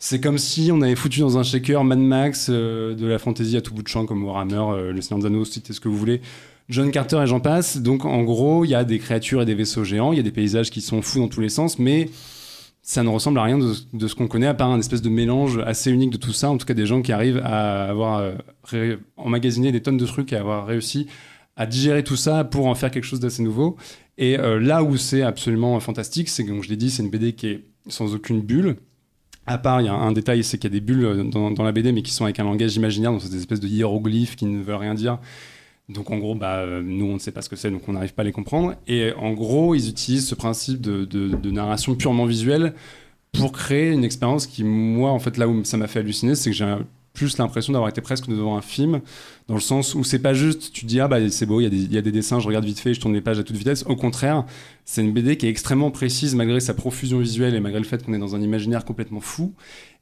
[0.00, 3.56] C'est comme si on avait foutu dans un shaker Mad Max, euh, de la fantasy
[3.56, 5.88] à tout bout de champ comme Warhammer, euh, Le Seigneur des Anneaux, citez ce que
[5.88, 6.20] vous voulez.
[6.68, 7.78] John Carter et j'en passe.
[7.78, 10.22] Donc en gros, il y a des créatures et des vaisseaux géants, il y a
[10.22, 12.10] des paysages qui sont fous dans tous les sens, mais
[12.80, 15.58] ça ne ressemble à rien de, ce qu'on connaît, à part un espèce de mélange
[15.66, 16.48] assez unique de tout ça.
[16.48, 18.22] En tout cas, des gens qui arrivent à avoir
[18.72, 21.06] euh, emmagasiné des tonnes de trucs et à avoir réussi
[21.56, 23.76] à digérer tout ça pour en faire quelque chose d'assez nouveau.
[24.16, 27.10] Et euh, là où c'est absolument fantastique, c'est que, comme je l'ai dit, c'est une
[27.10, 28.76] BD qui est sans aucune bulle.
[29.48, 31.62] À part, il y a un détail, c'est qu'il y a des bulles euh, dans,
[31.64, 34.36] la BD, mais qui sont avec un langage imaginaire, donc c'est des espèces de hiéroglyphes
[34.36, 35.18] qui ne veulent rien dire.
[35.88, 37.94] Donc en gros, bah, euh, nous, on ne sait pas ce que c'est, donc on
[37.94, 38.74] n'arrive pas à les comprendre.
[38.86, 42.74] Et en gros, ils utilisent ce principe de, de- de narration purement visuelle
[43.32, 46.50] pour créer une expérience qui, moi, en fait, là où ça m'a fait halluciner, c'est
[46.50, 46.76] que j'ai
[47.18, 49.00] plus l'impression d'avoir été presque devant un film,
[49.48, 51.98] dans le sens où c'est pas juste, tu dis, ah bah c'est beau, il y,
[51.98, 53.84] a des- dessins, je regarde vite fait, je tourne les pages à toute vitesse.
[53.88, 54.44] Au contraire,
[54.84, 58.04] c'est une BD qui est extrêmement précise malgré sa profusion visuelle et malgré le fait
[58.04, 59.52] qu'on est dans un imaginaire complètement fou.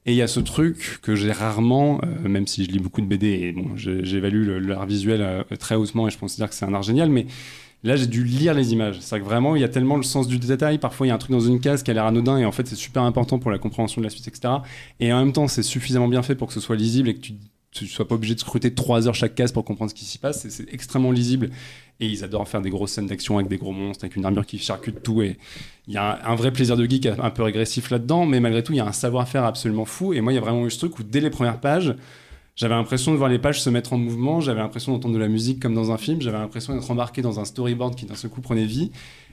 [0.05, 3.01] Et il y a ce truc que j'ai rarement, euh, même si je lis beaucoup
[3.01, 6.65] de BD et bon, j'évalue l'art visuel euh, très hautement et je considère que c'est
[6.67, 7.27] un art génial, mais
[7.85, 8.99] là j'ai dû lire les images.
[9.01, 10.79] C'est-à-dire que vraiment il y a tellement le sens du détail.
[10.79, 12.53] Parfois il y a un truc dans une case qui a l'air anodin et en
[12.53, 14.55] fait c'est super important pour la compréhension de la suite, etc.
[15.01, 17.21] Et en même temps c'est suffisamment bien fait pour que ce soit lisible et que
[17.21, 17.35] tu
[17.73, 20.17] tu sois pas obligé de scruter trois heures chaque case pour comprendre ce qui s'y
[20.17, 20.41] passe.
[20.41, 21.51] C'est- C'est extrêmement lisible.
[22.01, 24.47] Et ils adorent faire des grosses scènes d'action avec des gros monstres, avec une armure
[24.47, 25.21] qui charcute tout.
[25.21, 25.37] Et
[25.87, 28.63] il y a un, un vrai plaisir de geek un peu régressif là-dedans, mais malgré
[28.63, 30.15] tout, il y a un savoir-faire absolument fou.
[30.15, 31.95] Et moi, il y a vraiment eu ce truc où dès les premières pages,
[32.57, 35.29] j'avais l'impression de voir les pages se mettre en mouvement, j'avais l'impression d'entendre de la
[35.29, 38.31] musique comme dans un film, j'avais l'impression d'être embarqué dans un storyboard qui d'un seul
[38.31, 38.91] coup prenait vie.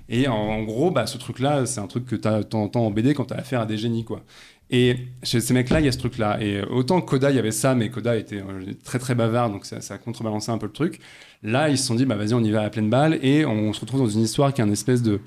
[0.10, 3.26] Et en, gros, bah, ce truc-là, c'est un truc que tu entends en BD quand
[3.26, 4.04] tu as affaire à des génies.
[4.04, 4.22] quoi.
[4.70, 6.42] Et chez ces mecs-là, il y a ce truc-là.
[6.42, 9.66] Et autant Koda, il y avait ça, mais Koda était euh, très très bavard, donc
[9.66, 11.00] ça, ça a contrebalancé un peu le truc.
[11.44, 13.72] Là, ils se sont dit, bah vas-y, on y va à pleine balle, et on
[13.72, 15.22] se retrouve dans une histoire qui est une espèce de,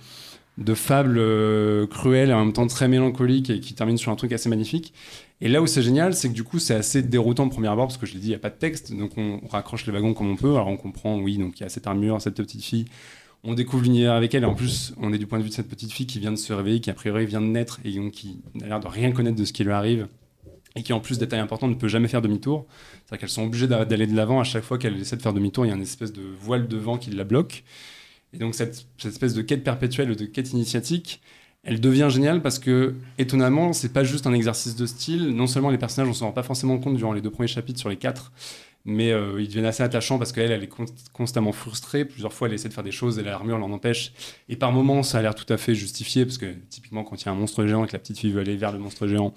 [0.58, 4.16] de fable euh, cruelle et en même temps très mélancolique et qui termine sur un
[4.16, 4.94] truc assez magnifique.
[5.42, 7.86] Et là où c'est génial, c'est que du coup, c'est assez déroutant au premier abord
[7.88, 9.92] parce que je l'ai dit, il n'y a pas de texte, donc on raccroche les
[9.92, 10.52] wagons comme on peut.
[10.52, 12.86] Alors on comprend, oui, donc il y a cette armure, cette petite fille.
[13.44, 15.54] On découvre l'univers avec elle, et en plus, on est du point de vue de
[15.54, 17.92] cette petite fille qui vient de se réveiller, qui a priori vient de naître et
[17.92, 20.08] donc qui n'a l'air de rien connaître de ce qui lui arrive,
[20.74, 22.66] et qui en plus, détail important, ne peut jamais faire demi-tour.
[23.04, 25.34] C'est-à-dire qu'elles sont obligées d'a- d'aller de l'avant à chaque fois qu'elle essaie de faire
[25.34, 27.62] demi-tour, il y a une espèce de voile de vent qui la bloque.
[28.36, 31.22] Et donc cette, espèce de quête perpétuelle, de quête initiatique,
[31.64, 35.30] elle devient géniale parce que, étonnamment, c'est pas juste un exercice de style.
[35.30, 37.80] Non seulement les personnages, on s'en rend pas forcément compte durant les deux premiers chapitres
[37.80, 38.30] sur les quatre,
[38.84, 42.04] mais euh, ils deviennent assez attachants parce qu'elle, elle est con- constamment frustrée.
[42.04, 44.12] Plusieurs fois, elle essaie de faire des choses et l'armure l'en empêche.
[44.48, 47.26] Et par moments, ça a l'air tout à fait justifié parce que, typiquement, quand il
[47.26, 49.08] y a un monstre géant et que la petite fille veut aller vers le monstre
[49.08, 49.34] géant,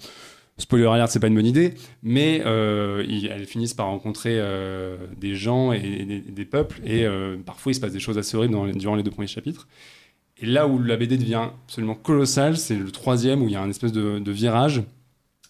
[0.60, 5.34] spoiler alert, c'est pas une bonne idée, mais euh, elles finissent par rencontrer euh, des
[5.34, 8.66] gens et, des, peuples, et euh, parfois il se passe des choses assez horribles dans
[8.66, 9.66] durant les deux premiers chapitres.
[10.42, 13.62] Et là où la BD devient absolument colossale, c'est le troisième où il y a
[13.62, 14.82] un espèce de, virage.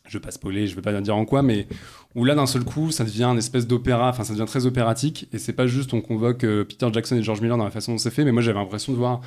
[0.09, 1.69] Je vais pas spoiler, je vais pas dire en quoi, mais
[2.17, 5.29] où là d'un seul coup, ça devient une espèce d'opéra, enfin ça devient très opératique,
[5.33, 7.99] et c'est pas juste on convoque Peter Jackson et George Miller dans la façon dont
[7.99, 9.21] c'est fait, mais moi j'avais l'impression de voir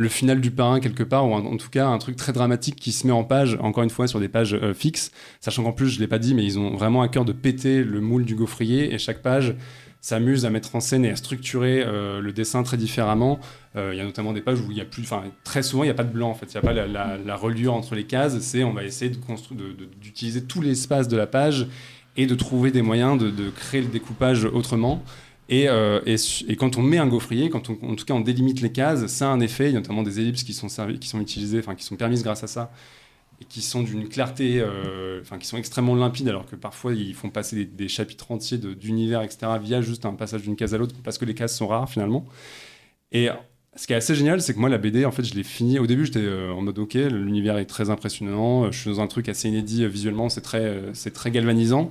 [0.00, 2.90] le final du parrain quelque part, ou en, tout cas un truc très dramatique qui
[2.90, 5.90] se met en page, encore une fois sur des pages euh, fixes, sachant qu'en plus,
[5.90, 8.34] je l'ai pas dit, mais ils ont vraiment à cœur de péter le moule du
[8.34, 9.54] gaufrier, et chaque page
[10.00, 13.40] s'amuse à mettre en scène et à structurer euh, le dessin très différemment.
[13.76, 15.82] Euh, Il y a notamment des pages où il y a plus, enfin très souvent
[15.82, 17.94] il n'y a pas de blanc en fait, il n'y a pas la, reliure entre
[17.94, 18.38] les cases.
[18.40, 21.66] C'est on va essayer de construire, de- d'utiliser tout l'espace de la page
[22.16, 25.04] et de trouver des moyens de créer le découpage autrement.
[25.50, 28.60] Et, euh, et, quand on met un gaufrier, quand on, en tout cas on délimite
[28.60, 30.68] les cases, ça a un effet, il y a notamment des ellipses qui sont,
[31.20, 32.70] utilisées, enfin qui sont permises grâce à ça,
[33.40, 37.14] et qui sont d'une clarté, euh, enfin qui sont extrêmement limpides, alors que parfois ils
[37.14, 40.94] font passer des, chapitres entiers d'univers, etc., via juste un passage d'une case à l'autre,
[41.02, 42.26] parce que les cases sont rares finalement.
[43.10, 43.28] Et
[43.74, 45.80] ce qui est assez génial, c'est que moi, la BD, en fait, je l'ai fini.
[45.80, 48.70] Au début, j'étais euh, en mode OK, l'univers est très impressionnant.
[48.70, 51.90] Je suis dans un truc assez inédit visuellement, c'est très, c'est très galvanisant.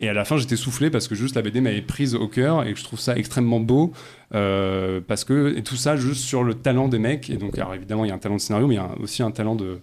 [0.00, 2.66] Et à la fin, j'étais soufflé parce que juste la BD m'avait prise au cœur
[2.66, 3.92] et je trouve ça extrêmement beau.
[4.34, 7.28] euh, parce que, et tout ça juste sur le talent des mecs.
[7.28, 9.22] Et donc, évidemment, il y a un talent de scénario, mais il y a aussi
[9.22, 9.80] un talent de,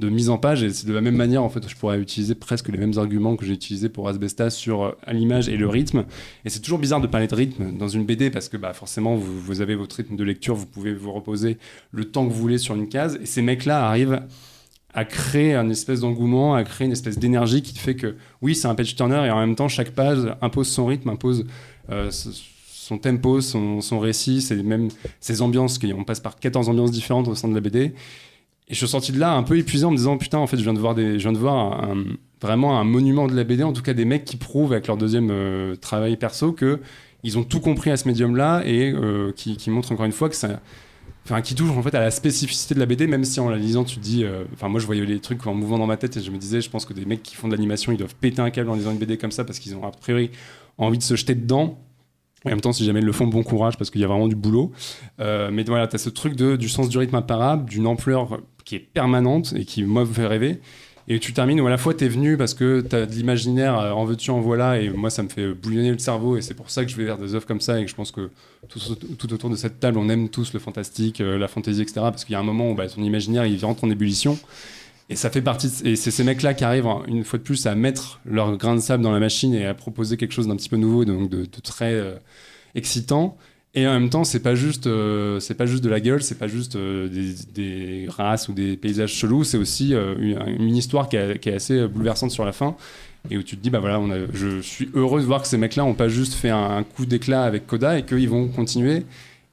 [0.00, 0.62] mise en page.
[0.62, 3.36] Et c'est de la même manière, en fait, je pourrais utiliser presque les mêmes arguments
[3.36, 6.06] que j'ai utilisés pour Asbestas sur euh, l'image et le rythme.
[6.46, 9.16] Et c'est toujours bizarre de parler de rythme dans une BD parce que bah, forcément,
[9.16, 11.58] vous avez votre rythme de lecture, vous pouvez vous reposer
[11.90, 13.18] le temps que vous voulez sur une case.
[13.22, 14.22] Et ces mecs-là arrivent
[14.98, 18.66] à créer un espèce d'engouement, à créer une espèce d'énergie qui fait que, oui, c'est
[18.66, 21.46] un page turner et en même temps, chaque page impose son rythme, impose
[21.90, 24.88] euh, son tempo, son, récit, c'est même
[25.20, 27.78] ses ambiances, on passe par 14 ambiances différentes au sein de la BD.
[27.80, 27.94] Et
[28.70, 30.64] je suis sorti de là un peu épuisé en me disant, putain, en fait, je
[30.64, 31.80] viens de voir, des, je viens de voir
[32.42, 34.96] vraiment un monument de la BD, en tout cas des mecs qui prouvent avec leur
[34.96, 36.80] deuxième euh, travail perso que
[37.22, 40.36] ils ont tout compris à ce médium-là et euh, qui montrent encore une fois que
[40.36, 40.60] ça,
[41.42, 43.84] qui touche en fait à la spécificité de la BD, même si en la lisant,
[43.84, 46.16] tu te dis, euh, enfin, moi je voyais les trucs en mouvant dans ma tête
[46.16, 48.14] et je me disais, je pense que des mecs qui font de l'animation, ils doivent
[48.14, 50.30] péter un câble en lisant une BD comme ça parce qu'ils ont a priori
[50.78, 51.78] envie de se jeter dedans.
[52.44, 54.28] En même temps, si jamais ils le font, bon courage parce qu'il y a vraiment
[54.28, 54.72] du boulot.
[55.20, 58.40] Euh, mais voilà, tu as ce truc de, du sens du rythme imparable, d'une ampleur
[58.64, 60.60] qui est permanente et qui, moi, me fait rêver.
[61.10, 63.92] Et tu termines où à la fois t'es venu parce que t'as de l'imaginaire, euh,
[63.92, 66.68] en veux-tu, en voilà, et moi ça me fait bouillonner le cerveau, et c'est pour
[66.68, 68.30] ça que je vais vers des œuvres comme ça, et que je pense que
[68.68, 72.00] tout, tout autour de cette table, on aime tous le fantastique, euh, la fantaisie, etc.
[72.02, 74.38] Parce qu'il y a un moment où bah, ton imaginaire il rentre en ébullition.
[75.10, 75.72] Et ça fait partie.
[75.84, 78.74] et c'est ces mecs-là qui arrivent, hein, une fois de plus, à mettre leur grain
[78.74, 81.30] de sable dans la machine et à proposer quelque chose d'un petit peu nouveau, donc
[81.30, 82.16] de, de très euh,
[82.74, 83.38] excitant.
[83.80, 86.38] Et en même temps, c'est pas juste, euh, c'est pas juste de la gueule, c'est
[86.38, 90.76] pas juste euh, des, des races ou des paysages chelous, c'est aussi euh, une, une
[90.76, 92.74] histoire qui, est- qui est assez bouleversante sur la fin.
[93.30, 95.48] Et où tu te dis, bah voilà, on a- je suis heureux de voir que
[95.48, 98.48] ces mecs-là ont pas juste fait un, un coup d'éclat avec Coda et qu'ils vont
[98.48, 99.02] continuer.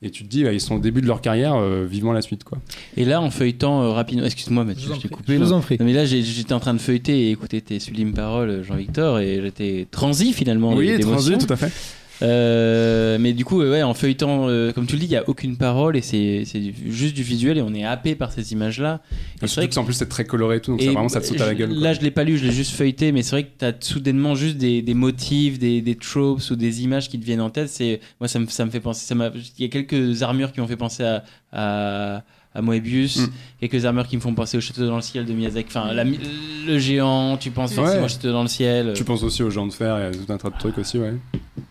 [0.02, 2.22] Et tu te dis, bah, ils sont au début de leur carrière, euh, vivement la
[2.22, 2.58] suite, quoi.
[2.96, 5.34] Et là, en feuilletant euh, rapidement, excuse-moi, Je Mathieu, en je t'ai coupé.
[5.34, 5.78] Je vous en prie.
[5.80, 9.42] Non, mais là, j'étais en train de feuilleter et écouter tes sublimes paroles, Jean-Victor, et
[9.44, 10.76] j'étais transi finalement.
[10.76, 11.38] d'émotion.
[11.38, 11.72] tout à fait.
[12.22, 15.16] Euh, mais du coup, euh, ouais, en feuilletant, euh, comme tu le dis, il n'y
[15.18, 16.44] a aucune parole et c'est
[16.88, 19.02] juste du visuel et on est happé par ces images-là.
[19.42, 21.22] Et Surtout que, en plus, c'est très coloré et tout, donc et ça, vraiment, ça
[21.22, 21.70] te saute à la gueule.
[21.70, 21.78] quoi.
[21.80, 23.74] Là, je l'ai pas lu, je l'ai juste feuilleté, mais c'est vrai que tu as
[23.80, 27.50] soudainement juste des, des motifs, des, des tropes ou des images qui te viennent en
[27.50, 27.70] tête.
[27.70, 29.14] C'est moi, ça me, ça me fait penser.
[29.58, 32.24] Il y a quelques armures qui m'ont fait penser à, à,
[32.56, 33.28] à Moebius, Mm.
[33.60, 35.68] quelques armures qui me font penser au château dans le ciel de Miyazaki.
[35.70, 38.06] Enfin, la le géant, tu penses forcément Ouais.
[38.06, 38.94] au château dans le ciel.
[38.96, 40.98] Tu penses aussi aux gens de fer et à tout un tas de trucs aussi,
[40.98, 41.14] ouais.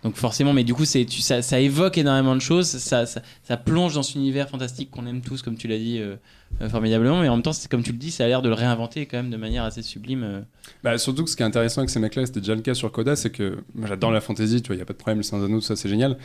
[0.03, 3.23] Donc forcément, mais du coup, c'est, tu, ça, ça évoque énormément de choses, ça, ça,
[3.43, 6.17] ça plonge dans cet univers fantastique qu'on aime tous, comme tu l'as dit, euh,
[6.61, 8.49] euh, formidablement, mais en même temps, c'est comme tu le dis, ça a l'air de
[8.49, 10.23] le réinventer quand même de manière assez sublime.
[10.23, 10.41] euh.
[10.83, 12.93] Bah, surtout que ce qui est intéressant avec ces mecs-là, c'était déjà le cas sur
[12.93, 15.19] Coda, c'est que moi j'adore la fantasy, tu vois, il n'y a pas de problème,
[15.19, 16.19] le Saint-Anneau, tout ça c'est génial.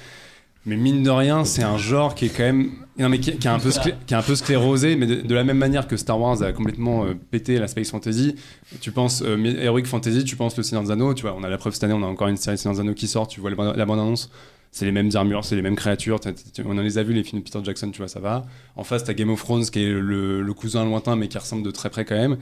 [0.65, 2.71] Mais mine de rien, c'est un genre qui est quand même.
[2.97, 3.71] Non, mais qui, est, un peu
[4.05, 7.13] qui un peu sclérosé, mais de, la même manière que Star Wars a complètement euh,
[7.31, 8.35] pété la space fantasy.
[8.81, 11.49] Tu penses euh, Heroic Fantasy, tu penses Le Seigneur des Anneaux, tu vois, on a
[11.49, 13.39] la preuve cette année, on a encore une série Seigneur des Anneaux qui sort, tu
[13.39, 14.29] vois la bande-annonce.
[14.71, 16.19] C'est les mêmes armures, c'est les mêmes créatures.
[16.19, 18.19] t'as- t'as- On en les a vus, les films de Peter Jackson, tu vois, ça
[18.19, 18.45] va.
[18.75, 21.63] En face, t'as Game of Thrones, qui est le, le cousin lointain, mais qui ressemble
[21.63, 22.37] de très près quand même.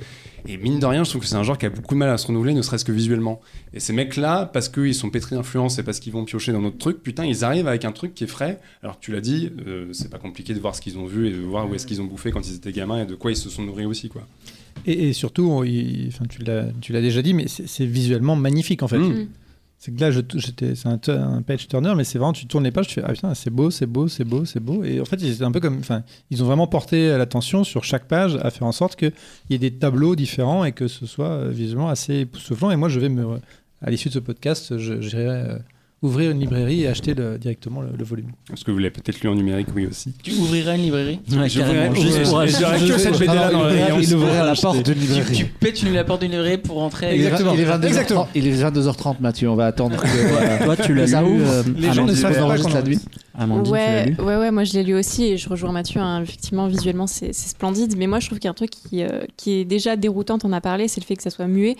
[0.46, 2.10] Et mine de rien, je trouve que c'est un genre qui a beaucoup de mal
[2.10, 3.40] à se renouveler, ne serait-ce que visuellement.
[3.74, 6.78] Et ces mecs-là, parce qu'ils sont pétris d'influence et parce qu'ils vont piocher dans notre
[6.78, 8.60] truc, putain, ils arrivent avec un truc qui est frais.
[8.84, 11.28] Alors que tu l'as dit, euh, c'est pas compliqué de voir ce qu'ils ont vu
[11.28, 13.32] et de voir où est-ce qu'ils ont bouffé quand ils étaient gamins et de quoi
[13.32, 14.28] ils se sont nourris aussi, quoi.
[14.86, 17.86] Et, et surtout, on- il- enfin, tu l'as tu l'as déjà dit, mais c'est c'est
[17.86, 19.00] visuellement magnifique en fait.
[19.00, 19.28] Mm.
[19.80, 20.10] C'est que là,
[20.40, 23.36] c'est un, page turner, mais c'est vraiment, tu tournes les pages, tu fais ah putain,
[23.36, 24.84] c'est beau, c'est beau, c'est beau, c'est beau.
[24.84, 25.82] Et en fait, c'est un peu comme,
[26.32, 29.14] ils ont vraiment porté l'attention sur chaque page à faire en sorte qu'il
[29.52, 32.72] y ait des tableaux différents et que ce soit euh, visuellement assez époustouflant.
[32.72, 33.40] Et moi, je vais me,
[33.82, 35.58] à l'issue de ce podcast, j'irai euh,
[36.04, 38.28] ouvrir une librairie et acheter le- directement le, le volume.
[38.48, 40.14] Parce que vous l'avez peut-être lu en numérique, oui aussi.
[40.24, 41.60] Tu ouvrirais une librairie Ouais, Je
[42.02, 43.98] juste je- pour je- acheter- que cette pour- BD-là dans le rayon.
[44.00, 45.36] Il ouvrait à la porte d'une tu, librairie.
[45.36, 47.16] tu pètes une, la porte d'une librairie pour rentrer.
[47.16, 47.54] Exactement.
[47.56, 48.28] il est 22h30, Exactement.
[48.36, 49.50] il est 22h30, Mathieu.
[49.50, 50.08] On va attendre que.
[50.08, 51.30] euh, Toi, tu l'as ça lu.
[51.30, 51.50] ouvre.
[51.52, 53.00] euh, Les gens ne savent pas la nuit.
[53.40, 56.02] Amandine, tu Ouais, lu ouais, ouais, moi je l'ai lu aussi et je rejoins Mathieu.
[56.02, 57.94] hein, effectivement, visuellement, c'est splendide.
[57.96, 60.40] Mais moi, je trouve qu'il y a un truc qui, euh, qui est déjà déroutant,
[60.44, 61.76] on a parlé, c'est le fait que ça soit muet.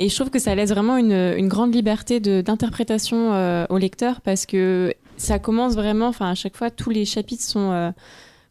[0.00, 4.20] Et je trouve que ça laisse vraiment une, une grande liberté d'interprétation euh, au lecteur
[4.20, 7.90] parce que ça commence vraiment, enfin, à chaque fois, tous les chapitres sont, euh,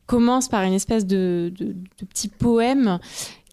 [0.07, 2.99] commencent par une espèce de, de, de petit poème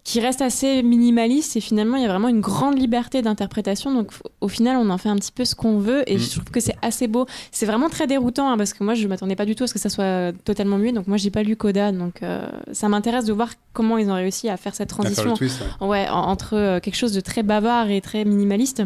[0.04, 4.10] qui reste assez minimaliste et finalement il y a vraiment une grande liberté d'interprétation donc
[4.40, 6.18] au final on en fait un petit peu ce qu'on veut et Mm.
[6.18, 9.06] je trouve que c'est assez beau c'est vraiment très déroutant hein, parce que moi je
[9.06, 11.44] m'attendais pas du tout à ce que ça soit totalement muet donc moi j'ai pas
[11.44, 14.88] lu Coda donc euh, ça m'intéresse de voir comment ils ont réussi à faire cette
[14.88, 15.86] transition twist, ouais.
[15.86, 18.82] ouais, en- entre euh, quelque chose de très bavard et très minimaliste.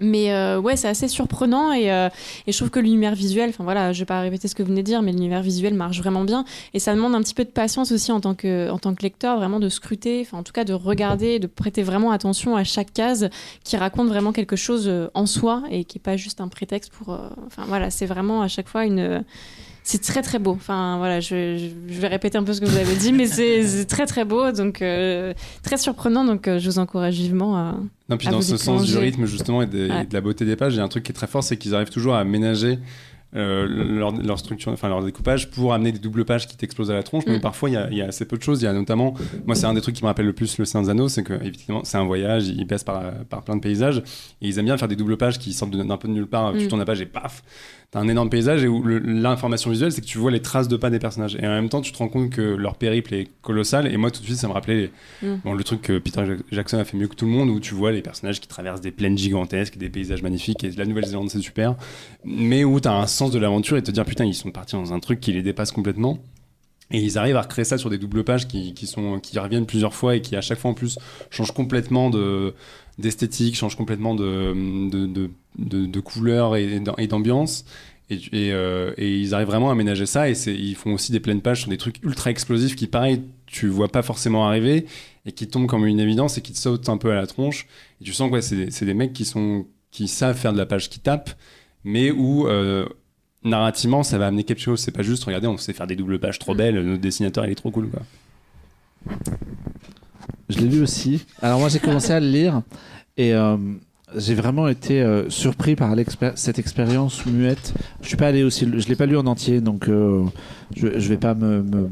[0.00, 2.08] Mais euh, ouais, c'est assez surprenant et, euh,
[2.46, 4.70] et je trouve que l'univers visuel, enfin voilà, je vais pas répéter ce que vous
[4.70, 6.44] venez de dire, mais l'univers visuel marche vraiment bien
[6.74, 9.02] et ça demande un petit peu de patience aussi en tant que, en tant que
[9.02, 12.64] lecteur, vraiment de scruter, enfin en tout cas de regarder, de prêter vraiment attention à
[12.64, 13.30] chaque case
[13.62, 16.92] qui raconte vraiment quelque chose euh, en soi et qui est pas juste un prétexte
[16.92, 17.14] pour.
[17.14, 19.24] euh, Enfin voilà, c'est vraiment à chaque fois une.
[19.86, 20.52] C'est très très beau.
[20.52, 24.06] Enfin voilà, je, vais répéter un peu ce que vous avez dit, mais c'est très
[24.06, 26.24] très beau, donc euh, très surprenant.
[26.24, 27.76] Donc euh, je vous encourage vivement à.
[28.08, 30.02] Non, puis à dans vous ce sens du rythme justement et, des- Ouais.
[30.02, 31.44] et de la beauté des pages, il y a un truc qui est très fort,
[31.44, 32.78] c'est qu'ils arrivent toujours à ménager
[33.36, 36.94] euh, leur, leur structure, enfin leur découpage pour amener des doubles pages qui t'explosent à
[36.94, 37.24] la tronche.
[37.26, 37.40] Mais Mm.
[37.40, 38.62] parfois, il y, a, il y a assez peu de choses.
[38.62, 39.12] Il y a notamment,
[39.44, 41.32] moi, c'est un des trucs qui me rappelle le plus le des Anneaux, c'est que
[41.44, 43.98] évidemment, c'est un voyage, ils passent par, par plein de paysages
[44.40, 46.52] et ils aiment bien faire des doubles pages qui sortent d'un peu de nulle part.
[46.52, 46.68] Tu Mm.
[46.68, 47.42] tournes la page et paf,
[47.90, 50.76] t'as un énorme paysage et où l'information visuelle, c'est que tu vois les traces de
[50.76, 51.36] pas des personnages.
[51.36, 53.86] Et en même temps, tu te rends compte que leur périple est colossal.
[53.92, 54.90] Et moi, tout de suite, ça me rappelait
[55.22, 55.40] les- Mm.
[55.44, 57.74] bon, le truc que Peter Jackson a fait mieux que tout le monde, où tu
[57.74, 60.64] vois les personnages qui traversent des plaines gigantesques, des paysages magnifiques.
[60.64, 61.76] Et la Nouvelle-Zélande, c'est super.
[62.24, 64.92] Mais où t'as un sens de l'aventure et te dire, putain, ils sont partis dans
[64.92, 66.18] un truc qui les dépasse complètement.
[66.90, 69.64] Et ils arrivent à recréer ça sur des doubles pages qui, qui sont, qui reviennent
[69.66, 70.98] plusieurs fois et qui, à chaque fois en plus,
[71.30, 72.54] changent complètement de
[72.98, 77.64] d'esthétique, changent complètement de, de, de, de, de couleur et d'am- et d'ambiance.
[78.10, 80.28] Et, et, euh, et ils arrivent vraiment à ménager ça.
[80.28, 83.68] Et ils font aussi des pleines pages sur des trucs ultra explosifs qui, pareil, tu
[83.68, 84.86] vois pas forcément arriver
[85.26, 87.66] et qui tombent comme une évidence et qui te sautent un peu à la tronche.
[88.00, 90.52] Et tu sens que ouais, c'est des- c'est des mecs qui, sont, qui savent faire
[90.52, 91.30] de la page qui tape,
[91.82, 92.86] mais où euh,
[93.42, 94.80] narrativement ça va amener quelque chose.
[94.80, 97.52] C'est pas juste, regardez, on sait faire des doubles pages trop belles, notre dessinateur il
[97.52, 97.88] est trop cool.
[97.88, 98.02] Quoi.
[100.54, 101.24] Je l'ai lu aussi.
[101.42, 102.62] Alors moi j'ai commencé à le lire
[103.16, 103.56] et euh,
[104.16, 105.94] j'ai vraiment été euh, surpris par
[106.36, 107.74] cette expérience muette.
[108.02, 110.24] Je suis pas allé aussi, je l'ai pas lu en entier donc euh,
[110.76, 111.90] je, je vais pas me,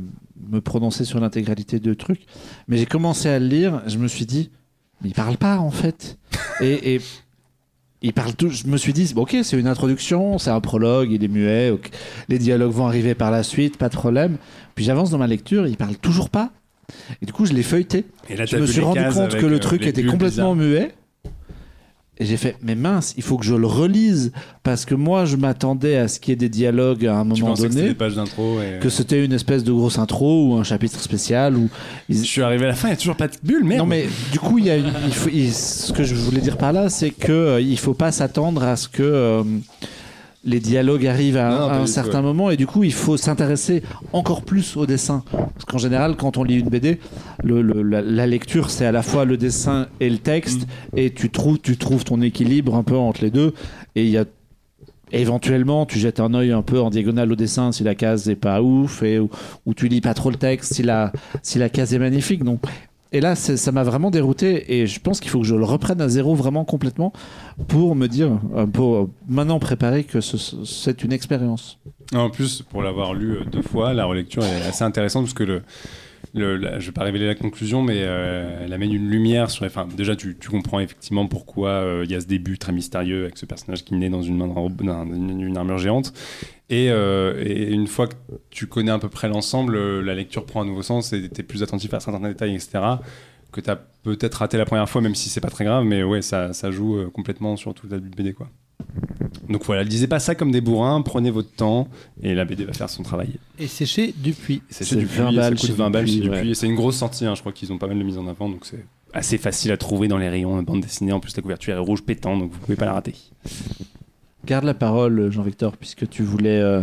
[0.61, 2.21] prononcer sur l'intégralité de truc.
[2.69, 4.51] Mais j'ai commencé à le lire, je me suis dit,
[5.03, 6.19] mais il parle pas en fait.
[6.61, 7.01] et, et
[8.03, 8.13] il.
[8.39, 11.73] Je me suis dit, ok, c'est une introduction, c'est un prologue, il est muet,
[12.29, 14.37] les dialogues vont arriver par la suite, pas de problème.
[14.77, 16.53] Puis j'avance dans ma lecture, il parle toujours pas.
[17.23, 18.05] Et du coup, je l'ai feuilleté.
[18.29, 20.93] Et là, Je me suis rendu compte que le euh, truc était complètement muet.
[22.19, 24.33] Et j'ai fait, mais mince, il faut que je le relise
[24.63, 27.41] parce que moi, je m'attendais à ce qu'il y ait des dialogues à un Tu
[27.43, 28.79] moment que c'était donné, et...
[28.81, 31.57] que c'était une espèce de grosse intro ou un chapitre spécial.
[31.57, 31.69] Ou
[32.11, 33.81] Je suis arrivé à la fin, il n'y a toujours pas de bulle, merde.
[33.81, 36.43] non, mais du coup, il y a une- il faut- il- ce que je voulais
[36.43, 39.43] dire par là, c'est que euh, il faut pas s'attendre à ce que euh,
[40.45, 42.25] les dialogues arrivent à, Non, à pas un certain ouais.
[42.25, 43.83] moment et du coup, il faut s'intéresser
[44.13, 45.23] encore plus au dessin.
[45.31, 46.99] Parce qu'en général, quand on lit une BD,
[47.45, 50.63] le- le- la, la lecture, c'est à la fois le dessin et le texte,
[50.93, 50.99] Mm.
[50.99, 53.55] et tu trouves, tu trouves ton équilibre un peu entre les deux.
[53.95, 54.25] Et il y a
[55.13, 58.35] éventuellement, tu jettes un œil un peu en diagonale au dessin si la case est
[58.37, 59.29] pas ouf, et ou,
[59.67, 61.13] ou tu lis pas trop le texte si la,
[61.43, 62.43] si la case est magnifique.
[62.45, 62.63] Donc,
[63.13, 66.01] et là, ça m'a vraiment dérouté, et je pense qu'il faut que je le reprenne
[66.01, 67.13] à zéro vraiment complètement
[67.69, 71.79] pour me dire, euh, pour maintenant préparer que ce- ce- c'est une expérience.
[72.15, 75.45] En plus, pour l'avoir lu euh, deux fois, la relecture est assez intéressante parce que
[75.45, 75.63] le,
[76.35, 79.67] je vais pas révéler la conclusion, mais euh, elle amène une lumière sur.
[79.67, 83.37] Enfin, déjà, tu, comprends effectivement pourquoi euh, il y a ce début très mystérieux avec
[83.37, 86.13] ce personnage qui naît dans une armure géante.
[86.73, 88.15] Et, euh, et une fois que
[88.49, 91.43] tu connais à peu près l'ensemble, euh, la lecture prend un nouveau sens et tu
[91.43, 92.81] es plus attentif à certains détails, etc.
[93.53, 96.03] Que tu as peut-être raté la première fois, même si c'est pas très grave, mais
[96.03, 98.49] ouais, ça, ça joue euh, complètement sur toute la BD, quoi.
[99.51, 101.89] Donc voilà, lisez pas ça comme des bourrins, prenez votre temps
[102.23, 103.35] et la BD va faire son travail.
[103.59, 104.63] Et c'est chez Dupuis.
[104.71, 106.55] C'est chez 20 Dupuis, balles ça coûte chez 20 balles chez Dupuis, ouais.
[106.55, 108.49] C'est une grosse sortie, hein, je crois qu'ils ont pas mal de mise en avant,
[108.49, 111.13] donc c'est assez facile à trouver dans les rayons de bande dessinée.
[111.13, 113.15] En plus, la couverture est rouge pétant, donc vous pouvez pas la rater.
[114.45, 116.81] Garde la parole, Jean-Victor, puisque tu voulais, euh,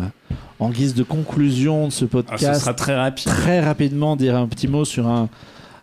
[0.60, 3.26] en guise de conclusion de ce Ah, podcast, ce sera très rapide.
[3.28, 5.28] très rapidement dire un petit mot sur un,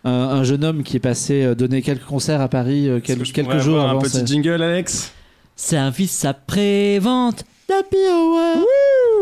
[0.05, 3.19] un, un jeune homme qui est passé euh, donner quelques concerts à Paris euh, quel-
[3.19, 3.99] que quelques jours avoir avant.
[4.01, 5.13] un petit jingle, Alex?
[5.55, 8.59] Service après-vente d'Happy Hour.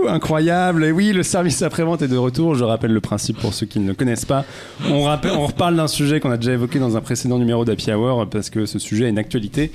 [0.05, 0.85] Ouh, Incroyable.
[0.85, 2.55] Et oui, le service après-vente est de retour.
[2.57, 4.45] Je rappelle le principe pour ceux qui ne le connaissent pas.
[4.91, 7.91] On, rappelle, on reparle d'un sujet qu'on a déjà évoqué dans un précédent numéro d'Happy
[7.93, 9.73] Hour parce que ce sujet a une actualité.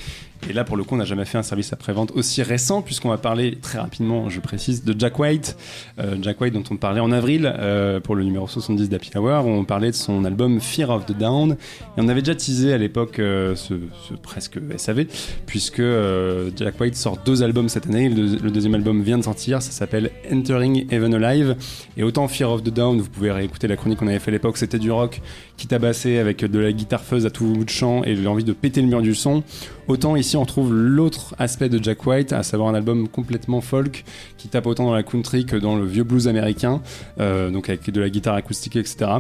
[0.50, 3.10] Et là, pour le coup, on n'a jamais fait un service après-vente aussi récent puisqu'on
[3.10, 5.58] va parler très rapidement, je précise, de Jack White.
[6.00, 9.46] Euh, Jack White dont on parlait en avril euh, pour le numéro 70 d'Happy Hour
[9.46, 11.52] où on parlait de son album Fear of the Down.
[11.52, 11.56] Et
[12.02, 13.74] on avait déjà teasé à l'époque euh, ce,
[14.08, 15.06] ce presque SAV
[15.46, 18.08] puisque euh, Jack White sort deux albums cette année.
[18.10, 21.58] Le, deux- le deuxième album vient de sortir, ça s'appelle Entering Heaven Alive.
[21.98, 24.34] Et autant Fear of the Down, vous pouvez réécouter la chronique qu'on avait fait à
[24.34, 25.22] l'époque, c'était du rock
[25.58, 28.54] qui tabassait avec de la guitare fuzz à tout bout de champ et l'envie de
[28.54, 29.44] péter le mur du son.
[29.90, 34.04] Autant ici on trouve l'autre aspect de Jack White, à savoir un album complètement folk
[34.38, 36.82] qui tape autant dans la country que dans le vieux blues américain,
[37.20, 39.12] euh, donc avec de la guitare acoustique, etc.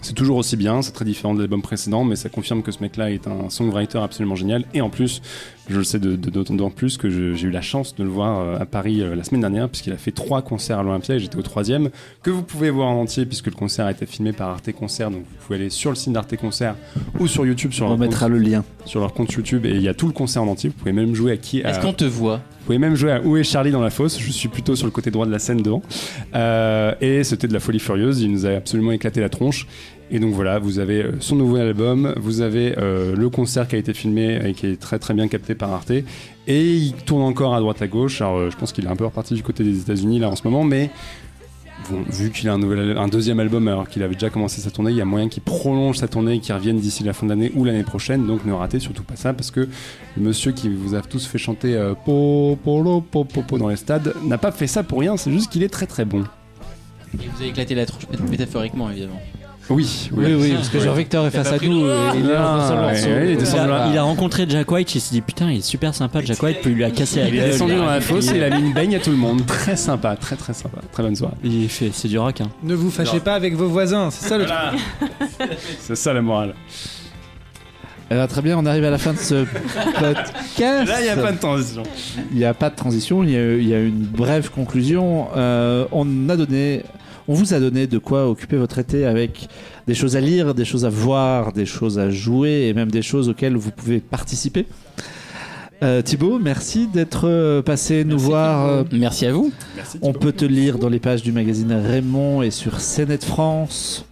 [0.00, 2.80] C'est toujours aussi bien, c'est très différent de l'album précédent, mais ça confirme que ce
[2.80, 4.64] mec-là est un songwriter absolument génial.
[4.74, 5.22] Et en plus,
[5.68, 8.40] je le sais de- de- d'autant plus que j'ai eu la chance de le voir
[8.40, 11.18] euh, à Paris euh, la semaine dernière, puisqu'il a fait trois concerts à l'Olympia et
[11.20, 11.90] j'étais au troisième,
[12.22, 15.10] que vous pouvez voir en entier, puisque le concert a été filmé par Arte Concert,
[15.10, 16.74] donc vous pouvez aller sur le site d'Arte Concert
[17.20, 18.64] ou sur YouTube, sur On leur, compte, le lien.
[18.84, 20.70] sur leur compte YouTube, et il y a tout le concert en entier.
[20.70, 22.36] Vous pouvez même jouer à qui Est-ce qu'on te voit?
[22.60, 24.86] Vous pouvez même jouer à Où est Charlie dans la fosse Je suis plutôt sur
[24.86, 25.82] le côté droit de la scène devant.
[26.34, 28.20] Euh, et c'était de la folie furieuse.
[28.20, 29.66] Il nous a absolument éclaté la tronche.
[30.14, 33.76] Et donc voilà, vous avez euh, son nouveau album, vous avez euh, le concert qui
[33.76, 35.90] a été filmé et qui est très très bien capté par Arte.
[35.90, 36.04] Et
[36.74, 38.20] il tourne encore à droite à gauche.
[38.20, 40.36] Alors euh, je pense qu'il est un peu reparti du côté des États-Unis là en
[40.36, 40.90] ce moment, mais
[41.90, 44.70] bon, vu qu'il a un, nouvel, un deuxième album alors qu'il avait déjà commencé sa
[44.70, 47.24] tournée, il y a moyen qu'il prolonge sa tournée et qu'il revienne d'ici la fin
[47.24, 48.26] de l'année ou l'année prochaine.
[48.26, 51.38] Donc ne ratez surtout pas ça parce que le monsieur qui vous a tous fait
[51.38, 55.16] chanter euh, po, polo, po, po, dans les stades n'a pas fait ça pour rien,
[55.16, 56.24] c'est juste qu'il est très très bon.
[57.14, 59.20] Et vous avez éclaté la tronche mét- métaphoriquement, évidemment.
[59.72, 60.84] Oui, Oui, oui, parce que Ouais.
[60.84, 61.86] Jean-Victor est face à nous.
[62.16, 62.30] il
[63.98, 66.70] a, rencontré Jack White, il s'est dit putain, il est super sympa Jack White, puis
[66.70, 67.50] il lui a cassé la Il est gueule.
[67.50, 69.16] descendu il a- dans la fosse et il a mis une baigne à tout le
[69.16, 69.44] monde.
[69.46, 70.78] Très sympa, très très sympa.
[70.92, 71.34] Très bonne soirée.
[71.44, 72.40] Il fait, c'est du rock.
[72.40, 72.48] Hein.
[72.62, 74.58] Ne vous fâchez pas avec vos voisins, c'est ça le truc.
[75.80, 76.54] C'est ça la morale.
[78.10, 79.44] Eh ben, très bien, on arrive à la fin de ce
[79.98, 80.88] podcast.
[80.88, 81.82] Là, il n'y a pas de transition.
[82.30, 85.28] Il n'y a pas de transition, il y a, il y a une brève conclusion.
[85.36, 86.82] Euh, on a donné,
[87.28, 89.48] on vous a donné de quoi occuper votre été avec
[89.86, 93.02] des choses à lire, des choses à voir, des choses à jouer et même des
[93.02, 94.66] choses auxquelles vous pouvez participer.
[95.82, 98.66] Euh, Thibaut, merci d'être euh, passé nous voir.
[98.68, 99.52] euh, Merci à vous.
[99.76, 99.98] Merci.
[100.02, 104.04] on peut te lire dans les pages du magazine Raymond et sur CNET France.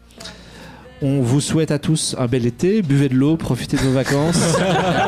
[1.02, 4.42] On vous souhaite à tous un bel été, buvez de l'eau, profitez de vos vacances.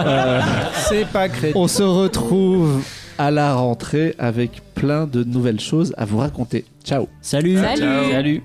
[0.07, 0.41] Euh,
[0.89, 1.59] C'est pas crédible.
[1.59, 2.81] on se retrouve
[3.23, 6.65] à la rentrée avec plein de nouvelles choses à vous raconter.
[6.85, 7.57] Ciao Salut.
[7.57, 8.11] Salut.
[8.11, 8.43] Salut.